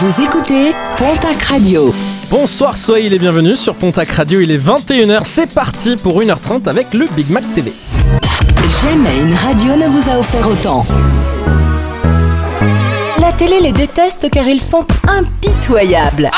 Vous 0.00 0.22
écoutez 0.22 0.70
Pontac 0.96 1.42
Radio. 1.42 1.92
Bonsoir, 2.30 2.76
soyez 2.76 3.08
les 3.08 3.18
bienvenus 3.18 3.58
sur 3.58 3.74
Pontac 3.74 4.08
Radio. 4.10 4.40
Il 4.40 4.52
est 4.52 4.56
21h, 4.56 5.22
c'est 5.24 5.52
parti 5.52 5.96
pour 5.96 6.22
1h30 6.22 6.68
avec 6.68 6.94
le 6.94 7.06
Big 7.16 7.28
Mac 7.30 7.42
TV. 7.52 7.74
Jamais 8.80 9.18
une 9.18 9.34
radio 9.34 9.74
ne 9.74 9.88
vous 9.88 10.08
a 10.08 10.20
offert 10.20 10.46
autant. 10.46 10.86
La 13.20 13.32
télé 13.32 13.60
les 13.60 13.72
déteste 13.72 14.30
car 14.30 14.46
ils 14.46 14.60
sont 14.60 14.86
impitoyables. 15.08 16.30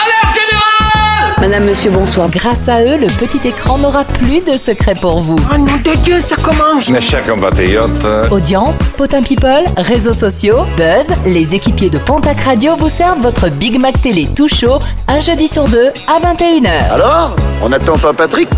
Madame, 1.41 1.65
monsieur, 1.65 1.91
bonsoir. 1.91 2.29
Grâce 2.29 2.69
à 2.69 2.83
eux, 2.83 2.99
le 2.99 3.07
petit 3.07 3.49
écran 3.49 3.79
n'aura 3.79 4.05
plus 4.05 4.43
de 4.43 4.59
secret 4.59 4.95
pour 4.95 5.21
vous. 5.23 5.37
Oh 5.51 5.57
nom 5.57 5.65
de 5.65 5.97
Dieu, 6.05 6.21
ça 6.27 6.37
commence 6.37 6.89
Mes 6.91 7.01
chers 7.01 7.25
compatriotes, 7.25 8.07
Audience, 8.31 8.81
potin 8.99 9.23
people, 9.23 9.65
réseaux 9.79 10.13
sociaux, 10.13 10.65
buzz, 10.77 11.15
les 11.25 11.55
équipiers 11.55 11.89
de 11.89 11.97
Pontac 11.97 12.41
Radio 12.43 12.77
vous 12.77 12.91
servent 12.91 13.21
votre 13.21 13.49
Big 13.49 13.81
Mac 13.81 14.03
Télé 14.03 14.29
tout 14.37 14.49
chaud, 14.49 14.81
un 15.09 15.21
jeudi 15.21 15.49
sur 15.49 15.67
deux 15.67 15.89
à 16.07 16.21
21h. 16.21 16.93
Alors 16.93 17.35
On 17.63 17.71
n'attend 17.71 17.97
pas 17.97 18.13
Patrick? 18.13 18.51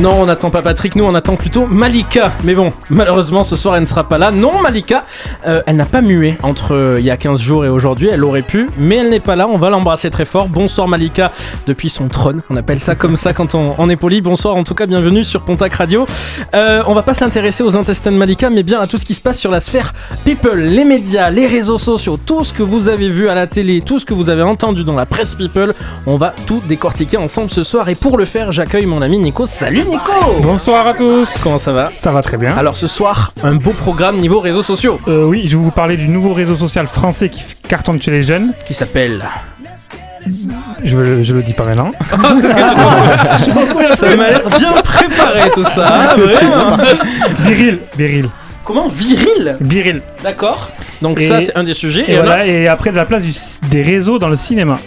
Non, 0.00 0.14
on 0.14 0.24
n'attend 0.24 0.48
pas 0.48 0.62
Patrick, 0.62 0.96
nous 0.96 1.04
on 1.04 1.14
attend 1.14 1.36
plutôt 1.36 1.66
Malika. 1.66 2.32
Mais 2.42 2.54
bon, 2.54 2.72
malheureusement 2.88 3.42
ce 3.42 3.54
soir 3.54 3.74
elle 3.74 3.82
ne 3.82 3.86
sera 3.86 4.08
pas 4.08 4.16
là. 4.16 4.30
Non, 4.30 4.58
Malika, 4.62 5.04
euh, 5.46 5.60
elle 5.66 5.76
n'a 5.76 5.84
pas 5.84 6.00
mué 6.00 6.38
entre 6.42 6.74
euh, 6.74 6.96
il 6.98 7.04
y 7.04 7.10
a 7.10 7.18
15 7.18 7.38
jours 7.38 7.66
et 7.66 7.68
aujourd'hui. 7.68 8.08
Elle 8.10 8.24
aurait 8.24 8.40
pu, 8.40 8.70
mais 8.78 8.96
elle 8.96 9.10
n'est 9.10 9.20
pas 9.20 9.36
là. 9.36 9.46
On 9.46 9.58
va 9.58 9.68
l'embrasser 9.68 10.10
très 10.10 10.24
fort. 10.24 10.48
Bonsoir 10.48 10.88
Malika 10.88 11.32
depuis 11.66 11.90
son 11.90 12.08
trône. 12.08 12.40
On 12.48 12.56
appelle 12.56 12.80
ça 12.80 12.94
comme 12.94 13.16
ça 13.16 13.34
quand 13.34 13.54
on, 13.54 13.90
est 13.90 13.96
poli. 13.96 14.22
Bonsoir 14.22 14.56
en 14.56 14.64
tout 14.64 14.72
cas, 14.74 14.86
bienvenue 14.86 15.22
sur 15.22 15.42
Pontac 15.42 15.74
Radio. 15.74 16.06
Euh, 16.54 16.82
on 16.86 16.94
va 16.94 17.02
pas 17.02 17.12
s'intéresser 17.12 17.62
aux 17.62 17.76
intestins 17.76 18.10
de 18.10 18.16
Malika, 18.16 18.48
mais 18.48 18.62
bien 18.62 18.80
à 18.80 18.86
tout 18.86 18.96
ce 18.96 19.04
qui 19.04 19.12
se 19.12 19.20
passe 19.20 19.38
sur 19.38 19.50
la 19.50 19.60
sphère 19.60 19.92
people, 20.24 20.60
les 20.60 20.84
médias, 20.86 21.28
les 21.28 21.46
réseaux 21.46 21.76
sociaux, 21.76 22.18
tout 22.24 22.42
ce 22.42 22.54
que 22.54 22.62
vous 22.62 22.88
avez 22.88 23.10
vu 23.10 23.28
à 23.28 23.34
la 23.34 23.46
télé, 23.46 23.82
tout 23.82 23.98
ce 23.98 24.06
que 24.06 24.14
vous 24.14 24.30
avez 24.30 24.42
entendu 24.42 24.82
dans 24.82 24.96
la 24.96 25.04
presse 25.04 25.34
people. 25.34 25.74
On 26.06 26.16
va 26.16 26.32
tout 26.46 26.62
décortiquer 26.66 27.18
ensemble 27.18 27.50
ce 27.50 27.64
soir. 27.64 27.90
Et 27.90 27.96
pour 27.96 28.16
le 28.16 28.24
faire, 28.24 28.50
j'accueille 28.50 28.86
mon 28.86 29.02
ami 29.02 29.18
Nico. 29.18 29.44
Salut 29.44 29.89
Nico 29.90 30.40
Bonsoir 30.42 30.86
à 30.86 30.94
tous. 30.94 31.28
Comment 31.42 31.58
ça 31.58 31.72
va 31.72 31.90
Ça 31.98 32.12
va 32.12 32.22
très 32.22 32.36
bien. 32.36 32.56
Alors 32.56 32.76
ce 32.76 32.86
soir, 32.86 33.32
un 33.42 33.54
beau 33.54 33.72
programme 33.72 34.18
niveau 34.18 34.38
réseaux 34.40 34.62
sociaux 34.62 35.00
Euh, 35.08 35.24
oui, 35.24 35.42
je 35.46 35.56
vais 35.56 35.62
vous 35.62 35.70
parler 35.70 35.96
du 35.96 36.08
nouveau 36.08 36.32
réseau 36.32 36.54
social 36.56 36.86
français 36.86 37.28
qui 37.28 37.40
f- 37.40 37.56
cartonne 37.68 38.00
chez 38.00 38.10
les 38.10 38.22
jeunes. 38.22 38.52
qui 38.66 38.74
s'appelle. 38.74 39.22
Je, 40.84 40.96
le- 40.96 41.22
je 41.22 41.34
le 41.34 41.42
dis 41.42 41.54
pas 41.54 41.64
maintenant. 41.70 41.90
Ça 43.96 44.16
m'a 44.16 44.28
l'air 44.30 44.48
bien 44.58 44.72
préparé 44.82 45.50
tout 45.54 45.64
ça. 45.64 45.86
Ah, 46.10 46.14
vraiment 46.14 46.76
Biril, 47.44 47.78
Biril, 47.96 48.28
Comment 48.64 48.88
viril 48.88 49.56
Biril. 49.60 50.02
D'accord. 50.22 50.70
Donc 51.02 51.20
Et- 51.20 51.26
ça 51.26 51.40
c'est 51.40 51.56
un 51.56 51.64
des 51.64 51.74
sujets. 51.74 52.04
Et, 52.06 52.12
Et, 52.12 52.16
voilà, 52.16 52.36
voilà. 52.36 52.46
et 52.46 52.68
après 52.68 52.90
de 52.90 52.96
la 52.96 53.06
place 53.06 53.22
du 53.22 53.32
c- 53.32 53.58
des 53.70 53.82
réseaux 53.82 54.18
dans 54.18 54.28
le 54.28 54.36
cinéma. 54.36 54.78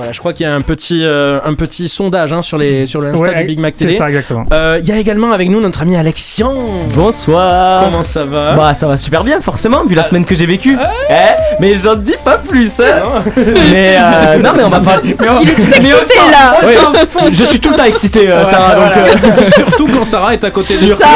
Voilà, 0.00 0.12
je 0.14 0.18
crois 0.18 0.32
qu'il 0.32 0.46
y 0.46 0.48
a 0.48 0.54
un 0.54 0.62
petit, 0.62 1.04
euh, 1.04 1.40
un 1.44 1.52
petit 1.52 1.86
sondage 1.86 2.32
hein, 2.32 2.40
sur, 2.40 2.56
les, 2.56 2.86
sur 2.86 3.02
le 3.02 3.08
Insta 3.12 3.26
Ouais, 3.28 3.34
du 3.40 3.44
Big 3.44 3.60
Mac 3.60 3.74
C'est 3.76 3.84
Télé. 3.84 3.98
ça 3.98 4.08
exactement. 4.08 4.44
Euh, 4.50 4.80
Il 4.82 4.88
y 4.88 4.92
a 4.92 4.96
également 4.96 5.30
avec 5.32 5.50
nous 5.50 5.60
notre 5.60 5.82
ami 5.82 5.94
Alexian. 5.94 6.54
Bonsoir 6.94 7.84
Comment 7.84 8.02
ça 8.02 8.24
va? 8.24 8.52
Bah 8.54 8.72
ça 8.72 8.86
va 8.86 8.96
super 8.96 9.24
bien 9.24 9.42
forcément 9.42 9.84
vu 9.84 9.94
la 9.94 10.02
semaine 10.02 10.24
que 10.24 10.34
j'ai 10.34 10.46
vécue 10.46 10.78
Eh, 11.10 11.14
Mais 11.60 11.76
j'en 11.76 11.96
dis 11.96 12.14
pas 12.24 12.38
plus 12.38 12.80
hein. 12.80 12.84
Non 13.04 13.32
Mais 13.70 13.98
euh, 14.00 14.38
non 14.38 14.52
mais 14.56 14.64
on 14.64 14.70
va 14.70 14.80
parler 14.80 15.14
mais 15.20 15.28
on- 15.28 15.40
Il 15.40 15.50
est 15.50 15.54
tout 15.54 15.62
mais 15.82 15.92
on 15.92 15.98
excité 15.98 16.18
là 16.30 16.66
Ouais. 16.66 16.76
On 16.88 17.06
fout 17.06 17.32
Je 17.34 17.44
suis 17.44 17.60
tout 17.60 17.68
le 17.70 17.76
temps 17.76 17.84
excité 17.84 18.30
euh, 18.30 18.42
Ouais, 18.44 18.50
Sarah 18.50 18.76
voilà. 18.76 18.96
euh, 18.96 19.42
Surtout 19.54 19.86
quand 19.86 20.04
Sarah 20.06 20.32
est 20.32 20.42
à 20.44 20.50
côté 20.50 20.72
de 20.86 20.94
toi. 20.94 21.06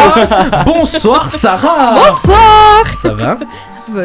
Bonsoir 0.67 1.31
Sarah. 1.31 1.95
Bonsoir 1.95 2.85
Ça 2.95 3.15
va? 3.15 3.39
Bah, 3.89 4.01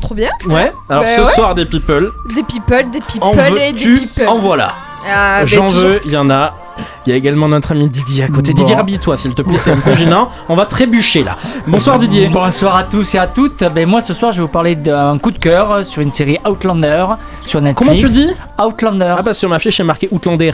Trop 0.00 0.14
bien 0.14 0.30
Ouais. 0.46 0.72
Alors 0.88 1.02
Bah 1.02 1.08
ce 1.08 1.20
ouais. 1.22 1.26
soir 1.26 1.54
des 1.54 1.64
people. 1.66 2.12
Des 2.34 2.42
people, 2.42 2.84
des 2.90 3.00
En 3.20 3.30
people 3.32 3.58
et 3.58 3.72
des 3.72 3.78
people. 3.96 4.28
En 4.28 4.38
voilà. 4.38 4.72
Ah, 5.08 5.40
bah, 5.40 5.46
J'en 5.46 5.68
veux, 5.68 6.00
il 6.04 6.12
y 6.12 6.16
en 6.16 6.30
a. 6.30 6.54
Il 7.06 7.10
y 7.10 7.12
a 7.12 7.16
également 7.16 7.48
notre 7.48 7.72
ami 7.72 7.88
Didier 7.88 8.24
à 8.24 8.28
côté. 8.28 8.52
Bon. 8.52 8.58
Didier, 8.58 8.74
rhabille-toi 8.74 9.16
s'il 9.16 9.34
te 9.34 9.40
plaît, 9.42 9.56
c'est 9.62 9.70
un 9.70 9.78
peu 9.78 9.94
gênant. 9.94 10.28
On 10.48 10.54
va 10.56 10.66
trébucher 10.66 11.22
là. 11.24 11.36
Bonsoir 11.66 11.98
Didier. 11.98 12.28
Bonsoir 12.28 12.74
à 12.76 12.82
tous 12.82 13.14
et 13.14 13.18
à 13.18 13.26
toutes. 13.26 13.64
Ben 13.72 13.88
moi 13.88 14.00
ce 14.00 14.12
soir 14.12 14.32
je 14.32 14.38
vais 14.38 14.42
vous 14.42 14.52
parler 14.52 14.74
d'un 14.74 15.16
coup 15.18 15.30
de 15.30 15.38
cœur 15.38 15.86
sur 15.86 16.02
une 16.02 16.10
série 16.10 16.38
Outlander 16.46 17.06
sur 17.42 17.60
Netflix. 17.62 17.78
Comment 17.78 17.98
tu 17.98 18.08
dis? 18.08 18.30
Outlander. 18.62 19.14
Ah 19.18 19.22
bah 19.22 19.32
sur 19.32 19.48
ma 19.48 19.58
fiche, 19.58 19.76
c'est 19.76 19.84
marqué 19.84 20.08
Outlander. 20.10 20.50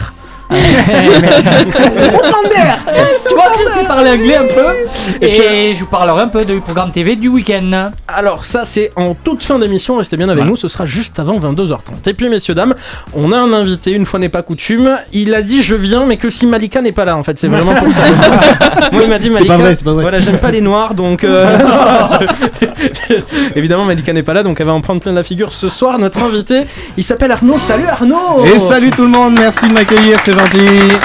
Tu 3.27 3.35
vois, 3.35 3.45
je 3.57 3.79
sais 3.79 3.85
parler 3.87 4.11
anglais 4.11 4.35
un 4.37 4.45
peu. 4.45 5.25
Et 5.25 5.73
je 5.75 5.79
vous 5.79 5.85
parlerai 5.89 6.21
un 6.23 6.27
peu 6.27 6.45
du 6.45 6.59
programme 6.59 6.91
TV 6.91 7.15
du 7.15 7.27
week-end. 7.27 7.89
Alors 8.07 8.45
ça 8.45 8.65
c'est 8.65 8.91
en 8.95 9.13
toute 9.15 9.43
fin 9.43 9.59
d'émission, 9.59 9.97
restez 9.97 10.17
bien 10.17 10.27
avec 10.27 10.37
Voilà. 10.37 10.49
nous, 10.51 10.55
ce 10.55 10.67
sera 10.67 10.85
juste 10.85 11.19
avant 11.19 11.39
22h30. 11.39 12.07
Et 12.07 12.13
puis 12.13 12.29
messieurs, 12.29 12.53
dames, 12.55 12.75
on 13.13 13.31
a 13.31 13.37
un 13.37 13.53
invité, 13.53 13.91
une 13.91 14.05
fois 14.05 14.19
n'est 14.19 14.29
pas 14.29 14.41
coutume, 14.43 14.97
il 15.11 15.33
a 15.33 15.41
dit 15.41 15.63
je 15.63 15.75
viens 15.75 16.05
mais 16.05 16.17
que 16.17 16.29
si 16.29 16.45
Malika 16.47 16.81
n'est 16.81 16.91
pas 16.91 17.05
là 17.05 17.15
en 17.17 17.23
fait, 17.23 17.39
c'est 17.39 17.47
vraiment 17.47 17.73
pour 17.75 17.87
ça. 17.87 18.89
Moi 18.91 19.03
il 19.03 19.09
m'a 19.09 19.19
dit 19.19 19.29
Malika, 19.29 19.53
pas 19.53 19.57
vrai, 19.59 19.75
c'est 19.75 19.83
pas 19.83 19.93
vrai. 19.93 20.01
voilà 20.03 20.19
j'aime 20.19 20.37
pas 20.39 20.51
les 20.51 20.61
noirs 20.61 20.93
donc... 20.93 21.23
euh, 21.23 21.57
Évidemment 23.55 23.85
Malika 23.85 24.13
n'est 24.13 24.23
pas 24.23 24.33
là 24.33 24.43
donc 24.43 24.59
elle 24.59 24.65
va 24.67 24.73
en 24.73 24.81
prendre 24.81 25.01
plein 25.01 25.13
la 25.13 25.23
figure 25.23 25.51
ce 25.53 25.69
soir. 25.69 25.97
Notre 25.99 26.21
invité, 26.23 26.63
il 26.97 27.03
s'appelle 27.03 27.31
Arnaud, 27.31 27.57
salut 27.57 27.87
Arnaud 27.87 28.45
Et 28.45 28.59
salut 28.59 28.89
tout 28.91 29.03
le 29.03 29.09
monde, 29.09 29.33
merci 29.39 29.67
de 29.67 29.73
m'accueillir, 29.73 30.19
c'est 30.21 30.32
gentil. 30.33 30.97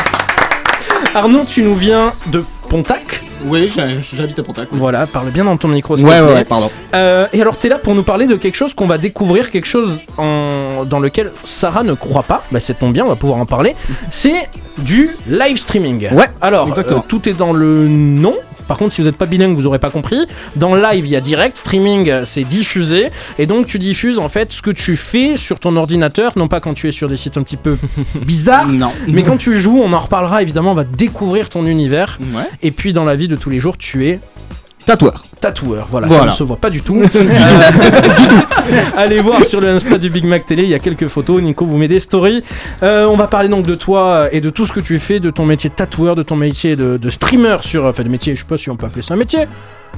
Arnaud 1.15 1.45
tu 1.49 1.63
nous 1.63 1.75
viens 1.75 2.13
de 2.27 2.43
Pontac 2.69 3.21
Oui, 3.47 3.73
j'habite 4.13 4.39
à 4.39 4.43
Pontac. 4.43 4.69
Voilà, 4.73 5.07
parle 5.07 5.31
bien 5.31 5.45
dans 5.45 5.57
ton 5.57 5.69
micro. 5.69 5.97
Ouais, 5.99 6.21
ouais, 6.21 6.45
pardon. 6.45 6.71
Euh, 6.95 7.27
et 7.33 7.41
alors, 7.41 7.57
t'es 7.57 7.69
là 7.69 7.79
pour 7.79 7.95
nous 7.95 8.03
parler 8.03 8.27
de 8.27 8.35
quelque 8.37 8.57
chose 8.57 8.75
qu'on 8.75 8.87
va 8.87 8.99
découvrir, 8.99 9.51
quelque 9.51 9.67
chose 9.67 9.99
en- 10.19 10.85
dans 10.85 11.01
lequel 11.01 11.33
Sarah 11.45 11.83
ne 11.83 11.95
croit 11.95 12.23
pas. 12.25 12.43
Bah, 12.51 12.61
c'est 12.61 12.79
tombe 12.79 12.93
bien, 12.93 13.05
on 13.05 13.09
va 13.09 13.17
pouvoir 13.17 13.39
en 13.41 13.47
parler. 13.47 13.75
C'est 14.11 14.49
du 14.79 15.11
live 15.29 15.57
streaming. 15.57 16.09
Ouais, 16.13 16.29
Alors, 16.41 16.77
euh, 16.77 16.83
tout 17.09 17.29
est 17.29 17.33
dans 17.33 17.53
le 17.53 17.89
nom. 17.89 18.35
Par 18.69 18.77
contre, 18.77 18.93
si 18.95 19.01
vous 19.01 19.07
n'êtes 19.09 19.17
pas 19.17 19.27
bilingue, 19.27 19.55
vous 19.57 19.67
aurez 19.67 19.79
pas 19.81 19.91
compris. 19.91 20.19
Dans 20.57 20.75
live, 20.77 21.05
il 21.07 21.11
y 21.11 21.17
a 21.17 21.21
direct, 21.21 21.57
streaming, 21.57 22.09
euh, 22.11 22.23
c'est 22.27 22.45
diffusé. 22.45 23.09
Et 23.39 23.47
donc, 23.47 23.67
tu 23.67 23.79
diffuses 23.79 24.19
en 24.19 24.29
fait 24.29 24.53
ce 24.53 24.63
que 24.63 24.71
tu 24.71 24.95
fais 24.97 25.37
sur 25.37 25.59
ton 25.59 25.75
ordinateur, 25.77 26.33
non 26.37 26.47
pas 26.49 26.61
quand 26.61 26.75
tu 26.75 26.87
es 26.89 26.93
sur 26.93 27.09
des 27.09 27.17
sites 27.17 27.37
un 27.39 27.43
petit 27.43 27.57
peu 27.57 27.77
bizarres, 28.25 28.69
Non. 28.69 28.93
mais 29.09 29.23
quand 29.23 29.39
tu 29.39 29.59
joues, 29.59 29.81
on 29.83 29.93
en 29.93 29.99
reparlera 30.01 30.43
évidemment, 30.43 30.73
on 30.73 30.75
va 30.75 30.85
découvrir 30.85 31.49
ton 31.49 31.67
univers. 31.67 32.19
Ouais. 32.35 32.43
Et 32.63 32.71
puis, 32.71 32.93
dans 32.93 33.05
la 33.05 33.17
vie 33.17 33.27
de 33.29 33.37
tous 33.37 33.51
les 33.51 33.59
jours, 33.61 33.77
tu 33.79 34.07
es 34.07 34.21
Tatoueur. 34.89 35.23
tatoueur. 35.41 35.87
Voilà, 35.91 36.07
Voilà. 36.09 36.23
ça 36.25 36.31
ne 36.31 36.35
se 36.37 36.43
voit 36.45 36.57
pas 36.57 36.71
du 36.71 36.81
tout. 36.83 37.01
Euh, 38.71 38.81
Allez 38.97 39.21
voir 39.21 39.45
sur 39.47 39.61
le 39.61 39.69
Insta 39.69 39.97
du 39.99 40.11
Big 40.11 40.25
Mac 40.25 40.45
Télé, 40.47 40.63
il 40.65 40.69
y 40.69 40.75
a 40.75 40.79
quelques 40.79 41.09
photos. 41.09 41.41
Nico 41.43 41.65
vous 41.65 41.77
met 41.79 41.89
des 41.89 42.01
stories. 42.01 42.43
Euh, 42.83 43.07
on 43.07 43.17
va 43.17 43.27
parler 43.27 43.49
donc 43.49 43.65
de 43.67 43.75
toi 43.75 44.29
et 44.33 44.41
de 44.41 44.51
tout 44.51 44.67
ce 44.67 44.73
que 44.73 44.81
tu 44.81 44.99
fais, 44.99 45.21
de 45.21 45.31
ton 45.31 45.45
métier 45.47 45.71
de 45.71 45.75
tatoueur, 45.75 46.15
de 46.15 46.23
ton 46.23 46.37
métier 46.37 46.77
de, 46.77 46.97
de 46.97 47.11
streamer 47.11 47.57
sur. 47.61 47.85
Enfin, 47.87 48.03
de 48.03 48.09
métier, 48.09 48.35
je 48.35 48.41
sais 48.43 48.47
pas 48.49 48.59
si 48.59 48.69
on 48.71 48.77
peut 48.77 48.87
appeler 48.87 49.03
ça 49.03 49.15
un 49.15 49.17
métier. 49.19 49.41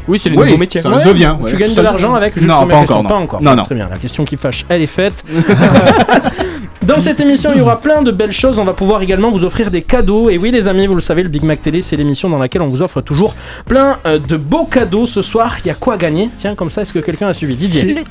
Oui 0.08 0.18
c'est 0.18 0.30
le 0.30 0.36
Oui, 0.36 0.46
nouveau 0.46 0.58
métier 0.58 0.82
ça 0.82 0.88
le 0.88 1.04
devient. 1.04 1.36
Tu 1.46 1.56
gagnes 1.56 1.74
de 1.74 1.82
l'argent 1.82 2.14
avec 2.14 2.34
Juste 2.34 2.46
Non, 2.46 2.66
pas 2.66 2.76
encore, 2.76 3.02
non. 3.02 3.08
Pas 3.08 3.16
encore. 3.16 3.42
Non, 3.42 3.54
non. 3.54 3.62
Très 3.62 3.74
bien, 3.74 3.88
la 3.88 3.98
question 3.98 4.24
qui 4.24 4.36
fâche, 4.36 4.64
elle 4.68 4.82
est 4.82 4.86
faite. 4.86 5.24
Dans 6.82 6.98
cette 6.98 7.20
émission, 7.20 7.50
il 7.52 7.58
y 7.58 7.60
aura 7.60 7.80
plein 7.80 8.02
de 8.02 8.10
belles 8.10 8.32
choses. 8.32 8.58
On 8.58 8.64
va 8.64 8.72
pouvoir 8.72 9.02
également 9.02 9.30
vous 9.30 9.44
offrir 9.44 9.70
des 9.70 9.82
cadeaux. 9.82 10.30
Et 10.30 10.38
oui, 10.38 10.50
les 10.50 10.66
amis, 10.66 10.86
vous 10.86 10.94
le 10.94 11.00
savez, 11.00 11.22
le 11.22 11.28
Big 11.28 11.42
Mac 11.42 11.60
Télé, 11.60 11.82
c'est 11.82 11.94
l'émission 11.94 12.28
dans 12.28 12.38
laquelle 12.38 12.62
on 12.62 12.68
vous 12.68 12.82
offre 12.82 13.00
toujours 13.00 13.34
plein 13.66 13.98
euh, 14.06 14.18
de 14.18 14.36
beaux 14.36 14.64
cadeaux. 14.64 15.06
Ce 15.06 15.22
soir, 15.22 15.56
il 15.62 15.68
y 15.68 15.70
a 15.70 15.74
quoi 15.74 15.94
à 15.94 15.96
gagner? 15.98 16.30
Tiens, 16.38 16.54
comme 16.54 16.70
ça, 16.70 16.82
est-ce 16.82 16.92
que 16.92 16.98
quelqu'un 16.98 17.28
a 17.28 17.34
suivi? 17.34 17.54
Didier 17.54 18.04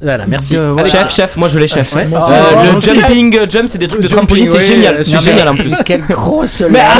Voilà, 0.00 0.26
merci. 0.26 0.56
Euh. 0.56 0.84
Chef, 0.84 1.10
chef, 1.12 1.36
moi 1.36 1.48
je 1.48 1.58
l'ai 1.58 1.68
chef. 1.68 1.94
Ouais. 1.94 2.06
Euh, 2.12 2.16
Oh, 2.16 2.72
le 2.74 2.80
jumping 2.80 3.36
euh, 3.36 3.46
jump 3.48 3.68
c'est 3.68 3.78
des 3.78 3.88
trucs 3.88 4.02
de 4.02 4.08
trampoline, 4.08 4.50
c'est 4.50 4.58
ouais, 4.58 4.64
génial, 4.64 5.04
c'est 5.04 5.20
génial 5.20 5.48
en 5.48 5.54
plus. 5.54 5.72
Quelle 5.84 6.02
grosse 6.02 6.62
Mais 6.70 6.80
ah, 6.82 6.98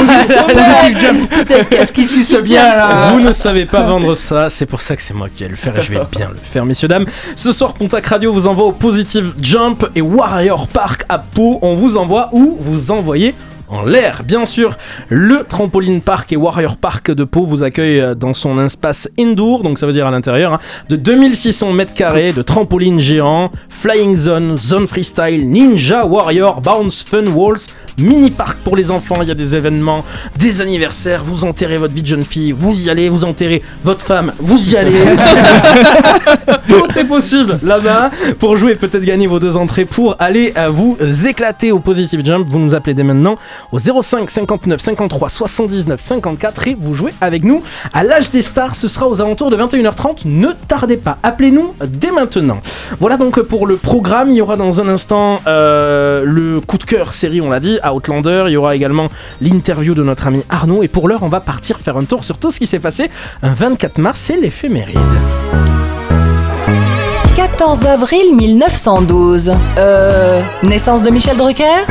Qu'est-ce 1.69 1.91
qui 1.91 2.05
suce 2.07 2.35
bien 2.43 2.75
là 2.75 3.11
Vous 3.11 3.19
ne 3.19 3.33
savez 3.33 3.65
pas 3.65 3.81
vendre 3.81 4.15
ça, 4.15 4.49
c'est 4.49 4.65
pour 4.65 4.81
ça 4.81 4.95
que 4.95 5.01
c'est 5.01 5.13
moi 5.13 5.27
qui 5.33 5.43
vais 5.43 5.49
le 5.49 5.55
faire 5.55 5.77
et 5.77 5.81
je 5.81 5.91
vais 5.93 5.99
bien 6.11 6.29
le 6.29 6.37
faire, 6.41 6.65
messieurs, 6.65 6.87
dames. 6.87 7.05
Ce 7.35 7.51
soir, 7.51 7.73
Pontac 7.73 8.05
Radio 8.05 8.31
vous 8.31 8.47
envoie 8.47 8.65
au 8.65 8.71
Positive 8.71 9.33
Jump 9.41 9.87
et 9.95 10.01
Warrior 10.01 10.67
Park 10.67 11.05
à 11.09 11.19
Pau. 11.19 11.59
On 11.61 11.75
vous 11.75 11.97
envoie 11.97 12.29
où 12.31 12.57
vous 12.59 12.91
envoyez 12.91 13.33
en 13.69 13.83
l'air. 13.83 14.23
Bien 14.23 14.45
sûr, 14.45 14.77
le 15.09 15.43
Trampoline 15.43 16.01
Park 16.01 16.31
et 16.31 16.35
Warrior 16.37 16.77
Park 16.77 17.11
de 17.11 17.23
Pau 17.23 17.45
vous 17.45 17.63
accueille 17.63 17.99
euh, 17.99 18.15
dans 18.15 18.33
son 18.33 18.63
espace 18.63 19.09
indoor, 19.19 19.63
donc 19.63 19.79
ça 19.79 19.85
veut 19.85 19.93
dire 19.93 20.07
à 20.07 20.11
l'intérieur, 20.11 20.53
hein, 20.53 20.59
de 20.89 20.95
2600 20.95 21.73
mètres 21.73 21.93
carrés 21.93 22.33
de 22.33 22.41
trampoline 22.41 22.99
géant, 22.99 23.51
Flying 23.69 24.15
Zone, 24.15 24.57
Zone 24.57 24.87
Freestyle, 24.87 25.49
Ninja 25.49 26.05
Warrior, 26.05 26.61
Bounce 26.61 27.03
Fun 27.03 27.25
Walls, 27.27 27.59
mini 27.97 28.31
park 28.31 28.57
pour 28.63 28.75
les 28.75 28.91
enfants. 28.91 29.15
Il 29.21 29.27
y 29.27 29.31
a 29.31 29.35
des 29.35 29.55
événements, 29.55 30.03
des 30.37 30.61
anniversaires. 30.61 31.23
Vous 31.23 31.45
enterrez 31.45 31.77
votre 31.77 31.93
vie 31.93 32.01
de 32.01 32.07
jeune 32.07 32.25
fille, 32.25 32.51
vous 32.51 32.85
y 32.85 32.89
allez, 32.89 33.09
vous 33.09 33.23
enterrez 33.23 33.61
votre 33.83 34.03
femme, 34.03 34.31
vous 34.39 34.71
y 34.71 34.77
allez. 34.77 34.93
Tout 36.67 36.97
est 36.97 37.05
possible 37.05 37.59
là-bas. 37.63 38.11
Pour 38.39 38.57
jouer, 38.57 38.75
peut-être 38.75 39.03
gagner 39.03 39.27
vos 39.27 39.39
deux 39.39 39.57
entrées 39.57 39.85
pour 39.85 40.15
aller 40.19 40.53
à 40.55 40.69
vous 40.69 40.97
éclater 41.25 41.71
au 41.71 41.79
Positive 41.79 42.21
Jump. 42.23 42.47
Vous 42.49 42.59
nous 42.59 42.73
appelez 42.73 42.93
dès 42.93 43.03
maintenant 43.03 43.37
au 43.71 43.79
05 43.79 44.29
59 44.29 44.79
53 44.81 45.29
79 45.29 45.99
54 45.99 46.67
et 46.67 46.77
vous 46.79 46.93
jouez 46.93 47.13
avec 47.21 47.43
nous 47.43 47.63
à 47.93 48.03
l'âge 48.03 48.31
des 48.31 48.41
stars. 48.41 48.75
Ce 48.75 48.87
sera 48.87 49.07
aux 49.07 49.21
alentours 49.21 49.49
de 49.49 49.57
21h30. 49.57 50.21
Ne 50.25 50.49
tardez 50.67 50.97
pas, 50.97 51.17
appelez-nous 51.23 51.73
dès 51.85 52.11
maintenant. 52.11 52.59
Voilà 52.99 53.17
donc 53.17 53.39
pour 53.41 53.67
le 53.67 53.77
programme. 53.77 54.31
Il 54.31 54.37
y 54.37 54.41
aura 54.41 54.55
dans 54.55 54.81
un 54.81 54.87
instant 54.87 55.39
euh, 55.47 56.23
le 56.25 56.59
coup 56.61 56.77
de 56.77 56.83
cœur 56.83 57.13
série, 57.13 57.41
on 57.41 57.49
l'a 57.49 57.59
dit, 57.59 57.79
Outlander. 57.87 58.45
Il 58.47 58.51
y 58.53 58.57
aura 58.57 58.75
également 58.75 59.09
l'interview 59.41 59.93
de 59.93 60.03
notre 60.03 60.27
ami 60.27 60.43
Arnaud. 60.49 60.83
Et 60.83 60.87
pour 60.87 61.07
l'heure, 61.07 61.23
on 61.23 61.29
va 61.29 61.39
partir 61.39 61.79
faire 61.79 61.97
un 61.97 62.03
tour 62.03 62.23
sur 62.23 62.37
tout 62.37 62.51
ce 62.51 62.59
qui 62.59 62.67
s'est 62.67 62.79
passé 62.79 63.09
un 63.43 63.53
24 63.53 63.97
mars. 63.99 64.19
C'est 64.19 64.37
l'éphéméride. 64.37 64.97
14 67.35 67.85
avril 67.85 68.35
1912. 68.35 69.53
Euh. 69.77 70.41
Naissance 70.63 71.03
de 71.03 71.11
Michel 71.11 71.37
Drucker? 71.37 71.85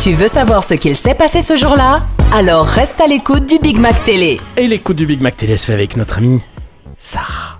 Tu 0.00 0.12
veux 0.14 0.26
savoir 0.26 0.64
ce 0.64 0.74
qu'il 0.74 0.96
s'est 0.96 1.14
passé 1.14 1.42
ce 1.42 1.56
jour-là? 1.56 2.02
Alors 2.32 2.66
reste 2.66 3.00
à 3.00 3.06
l'écoute 3.06 3.46
du 3.46 3.58
Big 3.58 3.78
Mac 3.78 4.04
Télé. 4.04 4.38
Et 4.56 4.66
l'écoute 4.66 4.96
du 4.96 5.06
Big 5.06 5.20
Mac 5.22 5.36
Télé 5.36 5.56
se 5.56 5.66
fait 5.66 5.74
avec 5.74 5.96
notre 5.96 6.18
amie 6.18 6.40
Sarah. 6.98 7.58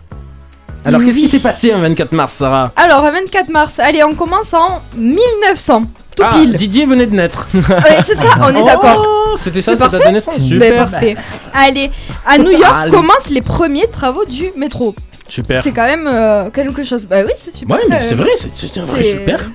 Alors, 0.85 1.01
qu'est-ce 1.05 1.19
qui 1.19 1.29
s'est 1.29 1.39
passé 1.39 1.71
un 1.73 1.79
24 1.79 2.11
mars, 2.11 2.33
Sarah? 2.33 2.73
Alors, 2.75 3.03
24 3.03 3.51
mars, 3.51 3.79
allez, 3.79 4.03
on 4.03 4.15
commence 4.15 4.53
en 4.53 4.83
1900. 4.97 5.83
Tout 6.17 6.25
Ah, 6.27 6.33
pile. 6.35 6.57
Didier 6.57 6.87
venait 6.87 7.07
de 7.07 7.15
naître. 7.15 7.49
Ouais, 7.55 8.03
c'est 8.05 8.17
ça, 8.17 8.25
on 8.41 8.49
est 8.49 8.65
d'accord. 8.65 9.07
Oh, 9.07 9.37
C'était 9.37 9.61
ça, 9.61 9.73
C'est 9.73 9.79
sa 9.79 9.85
date 9.85 9.93
de 9.93 9.99
parfait 9.99 10.13
naissance. 10.13 10.39
Ben, 10.41 10.61
Super. 10.73 10.91
parfait. 10.91 11.17
Allez, 11.55 11.91
à 12.27 12.37
New 12.39 12.51
York 12.51 12.91
commencent 12.91 13.31
les 13.31 13.43
premiers 13.43 13.87
travaux 13.87 14.25
du 14.25 14.51
métro. 14.57 14.97
Super. 15.29 15.63
C'est 15.63 15.71
quand 15.71 15.87
même 15.87 16.09
euh, 16.09 16.51
quelque 16.51 16.83
chose. 16.83 17.05
Bah 17.07 17.23
oui, 17.25 17.33
c'est 17.37 17.55
super. 17.55 17.77
Ouais, 17.77 17.83
mais 17.89 17.97
euh, 17.97 18.07
c'est 18.07 18.17
vrai, 18.17 18.31
c'est- 18.37 18.79
un 18.79 18.83
vrai 18.83 19.05
c'est- 19.05 19.13
super. 19.13 19.51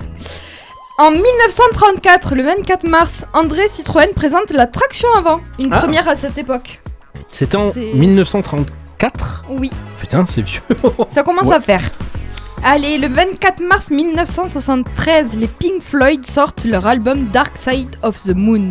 En 0.98 1.10
1934, 1.12 2.34
le 2.34 2.42
24 2.42 2.84
mars, 2.88 3.24
André 3.32 3.68
Citroën 3.68 4.08
présente 4.16 4.50
la 4.50 4.66
traction 4.66 5.08
avant, 5.16 5.40
une 5.60 5.72
Ah. 5.72 5.78
première 5.78 6.08
à 6.08 6.16
cette 6.16 6.36
époque. 6.38 6.80
C'était 7.30 7.56
en 7.56 7.72
C'est- 7.72 7.92
1934 7.94 9.44
Oui, 9.48 9.70
Putain, 10.00 10.24
c'est 10.26 10.42
vieux. 10.42 10.60
ça 11.08 11.22
commence 11.22 11.46
Ouais. 11.46 11.54
à 11.56 11.60
faire. 11.60 11.82
Allez, 12.64 12.98
le 12.98 13.06
24 13.08 13.62
mars 13.62 13.90
1973, 13.90 15.36
les 15.36 15.46
Pink 15.46 15.80
Floyd 15.82 16.26
sortent 16.26 16.64
leur 16.64 16.86
album 16.86 17.26
Dark 17.32 17.56
Side 17.56 17.94
of 18.02 18.20
the 18.24 18.34
Moon. 18.34 18.70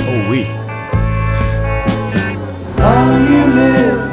Oh 0.00 0.30
oui. 0.30 0.44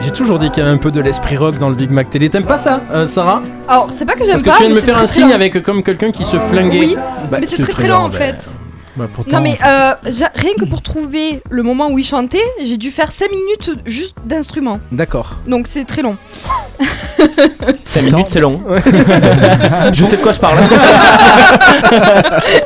J'ai 0.05 0.11
toujours 0.11 0.37
dit 0.37 0.51
qu'il 0.51 0.61
y 0.61 0.65
avait 0.67 0.75
un 0.75 0.77
peu 0.77 0.91
de 0.91 1.01
l'esprit 1.01 1.35
rock 1.35 1.57
dans 1.57 1.67
le 1.67 1.73
Big 1.73 1.89
Mac 1.89 2.11
Télé. 2.11 2.29
T'aimes 2.29 2.45
pas 2.45 2.59
ça, 2.59 2.79
euh, 2.93 3.07
Sarah? 3.07 3.41
Alors, 3.67 3.89
c'est 3.89 4.05
pas 4.05 4.13
que 4.13 4.19
j'aime 4.23 4.33
Parce 4.33 4.43
que 4.43 4.49
pas, 4.49 4.55
tu 4.57 4.61
viens 4.61 4.69
de 4.69 4.75
me 4.75 4.81
faire 4.81 4.99
un 4.99 5.07
signe 5.07 5.33
avec 5.33 5.55
euh, 5.55 5.61
comme 5.61 5.81
quelqu'un 5.81 6.11
qui 6.11 6.23
se 6.23 6.37
flinguait. 6.37 6.79
Oui, 6.79 6.95
Bah, 7.31 7.37
mais 7.41 7.47
c'est 7.47 7.57
très 7.63 7.73
très 7.73 7.87
lent 7.87 8.03
en 8.05 8.11
fait. 8.11 8.35
bah, 8.35 8.43
pourtant- 9.13 9.31
Non 9.31 9.41
mais 9.41 9.57
euh, 9.65 9.93
rien 10.35 10.53
que 10.59 10.65
pour 10.65 10.81
trouver 10.81 11.41
le 11.49 11.63
moment 11.63 11.89
où 11.89 11.99
il 11.99 12.05
chantait, 12.05 12.43
j'ai 12.63 12.77
dû 12.77 12.91
faire 12.91 13.11
5 13.11 13.29
minutes 13.31 13.71
juste 13.85 14.17
d'instrument. 14.25 14.79
D'accord. 14.91 15.37
Donc 15.47 15.67
c'est 15.67 15.85
très 15.85 16.01
long. 16.01 16.17
5 17.83 18.03
minutes, 18.03 18.27
c'est 18.29 18.39
long. 18.39 18.61
Je 19.93 20.05
sais 20.05 20.17
de 20.17 20.21
quoi 20.21 20.31
je 20.33 20.39
parle. 20.39 20.59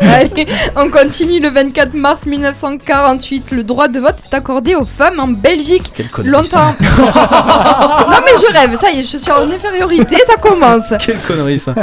Allez, 0.01 0.47
on 0.75 0.89
continue 0.89 1.39
le 1.39 1.49
24 1.49 1.93
mars 1.93 2.25
1948. 2.25 3.51
Le 3.51 3.63
droit 3.63 3.87
de 3.87 3.99
vote 3.99 4.15
est 4.31 4.35
accordé 4.35 4.75
aux 4.75 4.85
femmes 4.85 5.19
en 5.19 5.27
Belgique. 5.27 5.91
Quelle 5.95 6.09
connerie. 6.09 6.31
Longtemps. 6.31 6.73
non 6.79 8.17
mais 8.25 8.33
je 8.41 8.53
rêve, 8.53 8.77
ça 8.79 8.89
y 8.91 8.99
est, 8.99 9.03
je 9.03 9.17
suis 9.17 9.31
en 9.31 9.49
infériorité, 9.51 10.15
ça 10.27 10.35
commence. 10.37 10.93
Quelle 11.05 11.19
connerie 11.19 11.59
ça. 11.59 11.73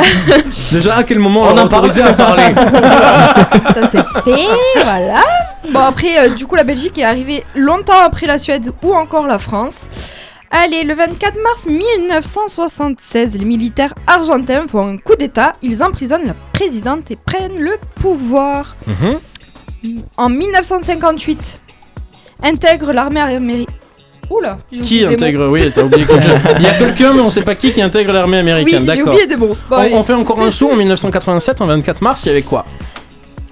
Déjà, 0.72 0.96
à 0.96 1.04
quel 1.04 1.18
moment 1.18 1.42
On 1.44 1.54
on, 1.54 1.58
a 1.58 1.64
autorisé 1.64 2.02
à 2.02 2.12
parler? 2.12 2.52
Ça 2.54 3.88
c'est 3.92 4.04
fait, 4.24 4.35
voilà. 4.74 5.22
Bon 5.72 5.80
après, 5.80 6.18
euh, 6.18 6.28
du 6.34 6.46
coup 6.46 6.54
la 6.54 6.64
Belgique 6.64 6.98
est 6.98 7.04
arrivée 7.04 7.42
longtemps 7.54 8.00
après 8.04 8.26
la 8.26 8.38
Suède 8.38 8.70
ou 8.82 8.94
encore 8.94 9.26
la 9.26 9.38
France. 9.38 9.86
Allez, 10.50 10.84
le 10.84 10.94
24 10.94 11.42
mars 11.42 11.66
1976, 11.66 13.36
les 13.36 13.44
militaires 13.44 13.92
argentins 14.06 14.66
font 14.68 14.86
un 14.88 14.96
coup 14.96 15.16
d'État, 15.16 15.54
ils 15.60 15.82
emprisonnent 15.82 16.26
la 16.26 16.34
présidente 16.52 17.10
et 17.10 17.16
prennent 17.16 17.58
le 17.58 17.76
pouvoir. 18.00 18.76
Mhm. 18.86 20.00
En 20.16 20.28
1958, 20.28 21.60
intègre 22.42 22.92
l'armée 22.92 23.20
américaine. 23.20 23.74
Oula, 24.30 24.58
j'ai 24.72 24.80
Qui 24.80 25.04
intègre 25.04 25.46
Oui, 25.48 25.70
t'as 25.72 25.82
oublié 25.82 26.04
quelqu'un. 26.04 26.40
Il 26.58 26.62
y 26.64 26.66
a 26.66 26.74
quelqu'un, 26.74 27.12
mais 27.12 27.20
on 27.20 27.30
sait 27.30 27.42
pas 27.42 27.54
qui 27.54 27.72
qui 27.72 27.80
intègre 27.82 28.12
l'armée 28.12 28.36
Oui, 28.38 28.40
américaine. 28.40 28.80
j'ai 28.80 28.86
D'accord. 28.86 29.08
oublié 29.12 29.26
des 29.26 29.36
mots. 29.36 29.56
Bon, 29.70 29.76
On, 29.76 29.98
on 29.98 30.02
fait 30.02 30.14
encore 30.14 30.40
un 30.40 30.50
saut 30.50 30.70
en 30.70 30.76
1987, 30.76 31.60
en 31.60 31.66
24 31.66 32.02
mars, 32.02 32.22
il 32.24 32.28
y 32.28 32.30
avait 32.32 32.42
quoi? 32.42 32.64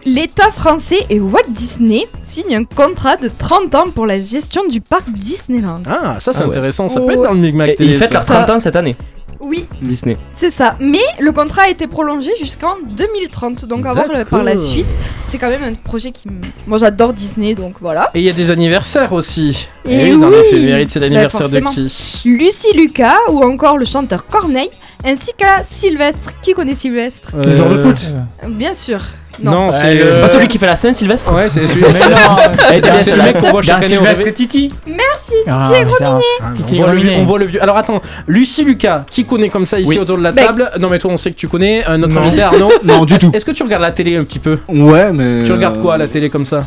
L'État 0.06 0.50
français 0.50 0.98
et 1.08 1.18
Walt 1.18 1.48
Disney 1.48 2.06
signent 2.22 2.56
un 2.56 2.64
contrat 2.64 3.16
de 3.16 3.28
30 3.28 3.74
ans 3.74 3.84
pour 3.94 4.06
la 4.06 4.20
gestion 4.20 4.66
du 4.68 4.80
parc 4.82 5.08
Disneyland. 5.10 5.82
Ah, 5.88 6.16
ça 6.20 6.32
c'est 6.34 6.40
Ah 6.40 6.42
ouais. 6.42 6.48
intéressant, 6.50 6.88
ça 6.90 7.00
Oh. 7.02 7.06
peut 7.06 7.12
être 7.14 7.22
dans 7.22 7.32
le 7.32 7.40
Big 7.40 7.54
Mac 7.54 7.70
Et 7.70 7.74
Télé. 7.76 7.92
il 7.94 7.98
fête 7.98 8.08
ça. 8.08 8.14
leurs 8.14 8.26
30 8.26 8.50
ans 8.50 8.58
cette 8.58 8.76
année, 8.76 8.96
Oui, 9.40 9.64
Disney. 9.80 10.16
c'est 10.36 10.50
ça. 10.50 10.76
Mais 10.78 11.00
le 11.20 11.32
contrat 11.32 11.62
a 11.62 11.68
été 11.70 11.86
prolongé 11.86 12.32
jusqu'en 12.38 12.74
2030. 12.96 13.64
Donc 13.64 13.86
à 13.86 13.94
voir 13.94 14.06
par 14.28 14.42
la 14.42 14.58
suite. 14.58 14.86
C'est 15.28 15.38
quand 15.38 15.48
même 15.48 15.64
un 15.64 15.72
projet 15.74 16.10
qui 16.10 16.28
me... 16.28 16.34
Moi 16.66 16.76
j'adore 16.78 17.12
Disney, 17.14 17.54
donc 17.54 17.76
voilà. 17.80 18.10
Et 18.14 18.18
il 18.20 18.24
y 18.26 18.30
a 18.30 18.32
des 18.34 18.50
anniversaires 18.50 19.12
aussi. 19.14 19.66
Et 19.88 20.12
oui, 20.12 20.20
dans 20.20 20.28
oui. 20.28 20.34
l'éphéméride, 20.36 20.90
c'est 20.90 21.00
l'anniversaire 21.00 21.48
de 21.48 21.60
Bah, 21.60 21.70
qui? 21.72 22.22
Lucie 22.26 22.76
Lucas 22.76 23.16
ou 23.30 23.42
encore 23.42 23.78
le 23.78 23.84
chanteur 23.86 24.26
Corneille, 24.26 24.70
ainsi 25.04 25.32
qu'à 25.36 25.62
Sylvestre. 25.66 26.30
Qui 26.42 26.52
connaît 26.52 26.74
Sylvestre? 26.74 27.36
Le 27.42 27.54
genre 27.54 27.70
de 27.70 27.74
Euh, 27.76 27.78
foot. 27.78 28.14
Bien 28.48 28.74
sûr. 28.74 29.00
Non, 29.42 29.50
Non. 29.52 29.72
c'est 29.72 29.78
C'est 29.80 30.02
euh, 30.02 30.20
pas 30.20 30.28
celui 30.28 30.48
qui 30.48 30.58
fait 30.58 30.66
la 30.66 30.76
Saint-Sylvestre 30.76 31.34
Ouais, 31.34 31.48
c'est 31.50 31.66
celui 31.66 31.82
Mais 31.82 31.88
non, 32.14 32.36
C'est 32.70 33.02
c'est 33.02 33.16
le 33.16 33.22
mec 33.22 33.38
qu'on 33.40 33.50
voit 33.50 33.62
chaque 33.62 33.78
année 33.78 33.86
Sylvestre 33.96 34.26
et 34.28 34.32
Titi. 34.32 34.72
Merci, 34.86 35.34
Ah, 35.48 35.60
Titi 35.64 35.80
et 35.80 35.84
Gros. 35.84 35.96
ça- 35.96 36.18
Ah, 36.42 36.44
Titi 36.54 36.76
on, 36.78 36.82
voit 36.84 36.92
le 36.92 37.00
vieux, 37.00 37.12
on 37.18 37.24
voit 37.24 37.38
le 37.38 37.44
vieux. 37.46 37.62
Alors 37.62 37.76
attends, 37.76 38.00
Lucie 38.26 38.64
Lucas, 38.64 39.04
qui 39.10 39.24
connaît 39.24 39.48
comme 39.48 39.66
ça 39.66 39.78
ici 39.78 39.98
autour 39.98 40.18
de 40.18 40.22
la 40.22 40.32
table? 40.32 40.70
Non 40.80 40.88
mais 40.88 40.98
toi 40.98 41.10
on 41.12 41.16
sait 41.16 41.30
que 41.30 41.36
tu 41.36 41.48
connais, 41.48 41.84
notre 41.98 42.14
Non. 42.14 42.22
invité 42.22 42.42
Arnaud? 42.42 42.70
Non, 42.84 43.04
du 43.04 43.16
tout. 43.16 43.30
Est-ce 43.34 43.44
que 43.44 43.50
tu 43.52 43.62
regardes 43.62 43.82
la 43.82 43.92
télé 43.92 44.16
un 44.16 44.24
petit 44.24 44.38
peu? 44.38 44.58
Ouais, 44.68 45.12
mais. 45.12 45.44
Tu 45.44 45.52
regardes 45.52 45.78
euh, 45.78 45.82
quoi 45.82 45.94
à 45.94 45.98
la 45.98 46.06
télé 46.06 46.28
comme 46.30 46.44
ça? 46.44 46.64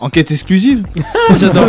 Enquête 0.00 0.30
exclusive 0.32 0.82
J'adore. 1.36 1.66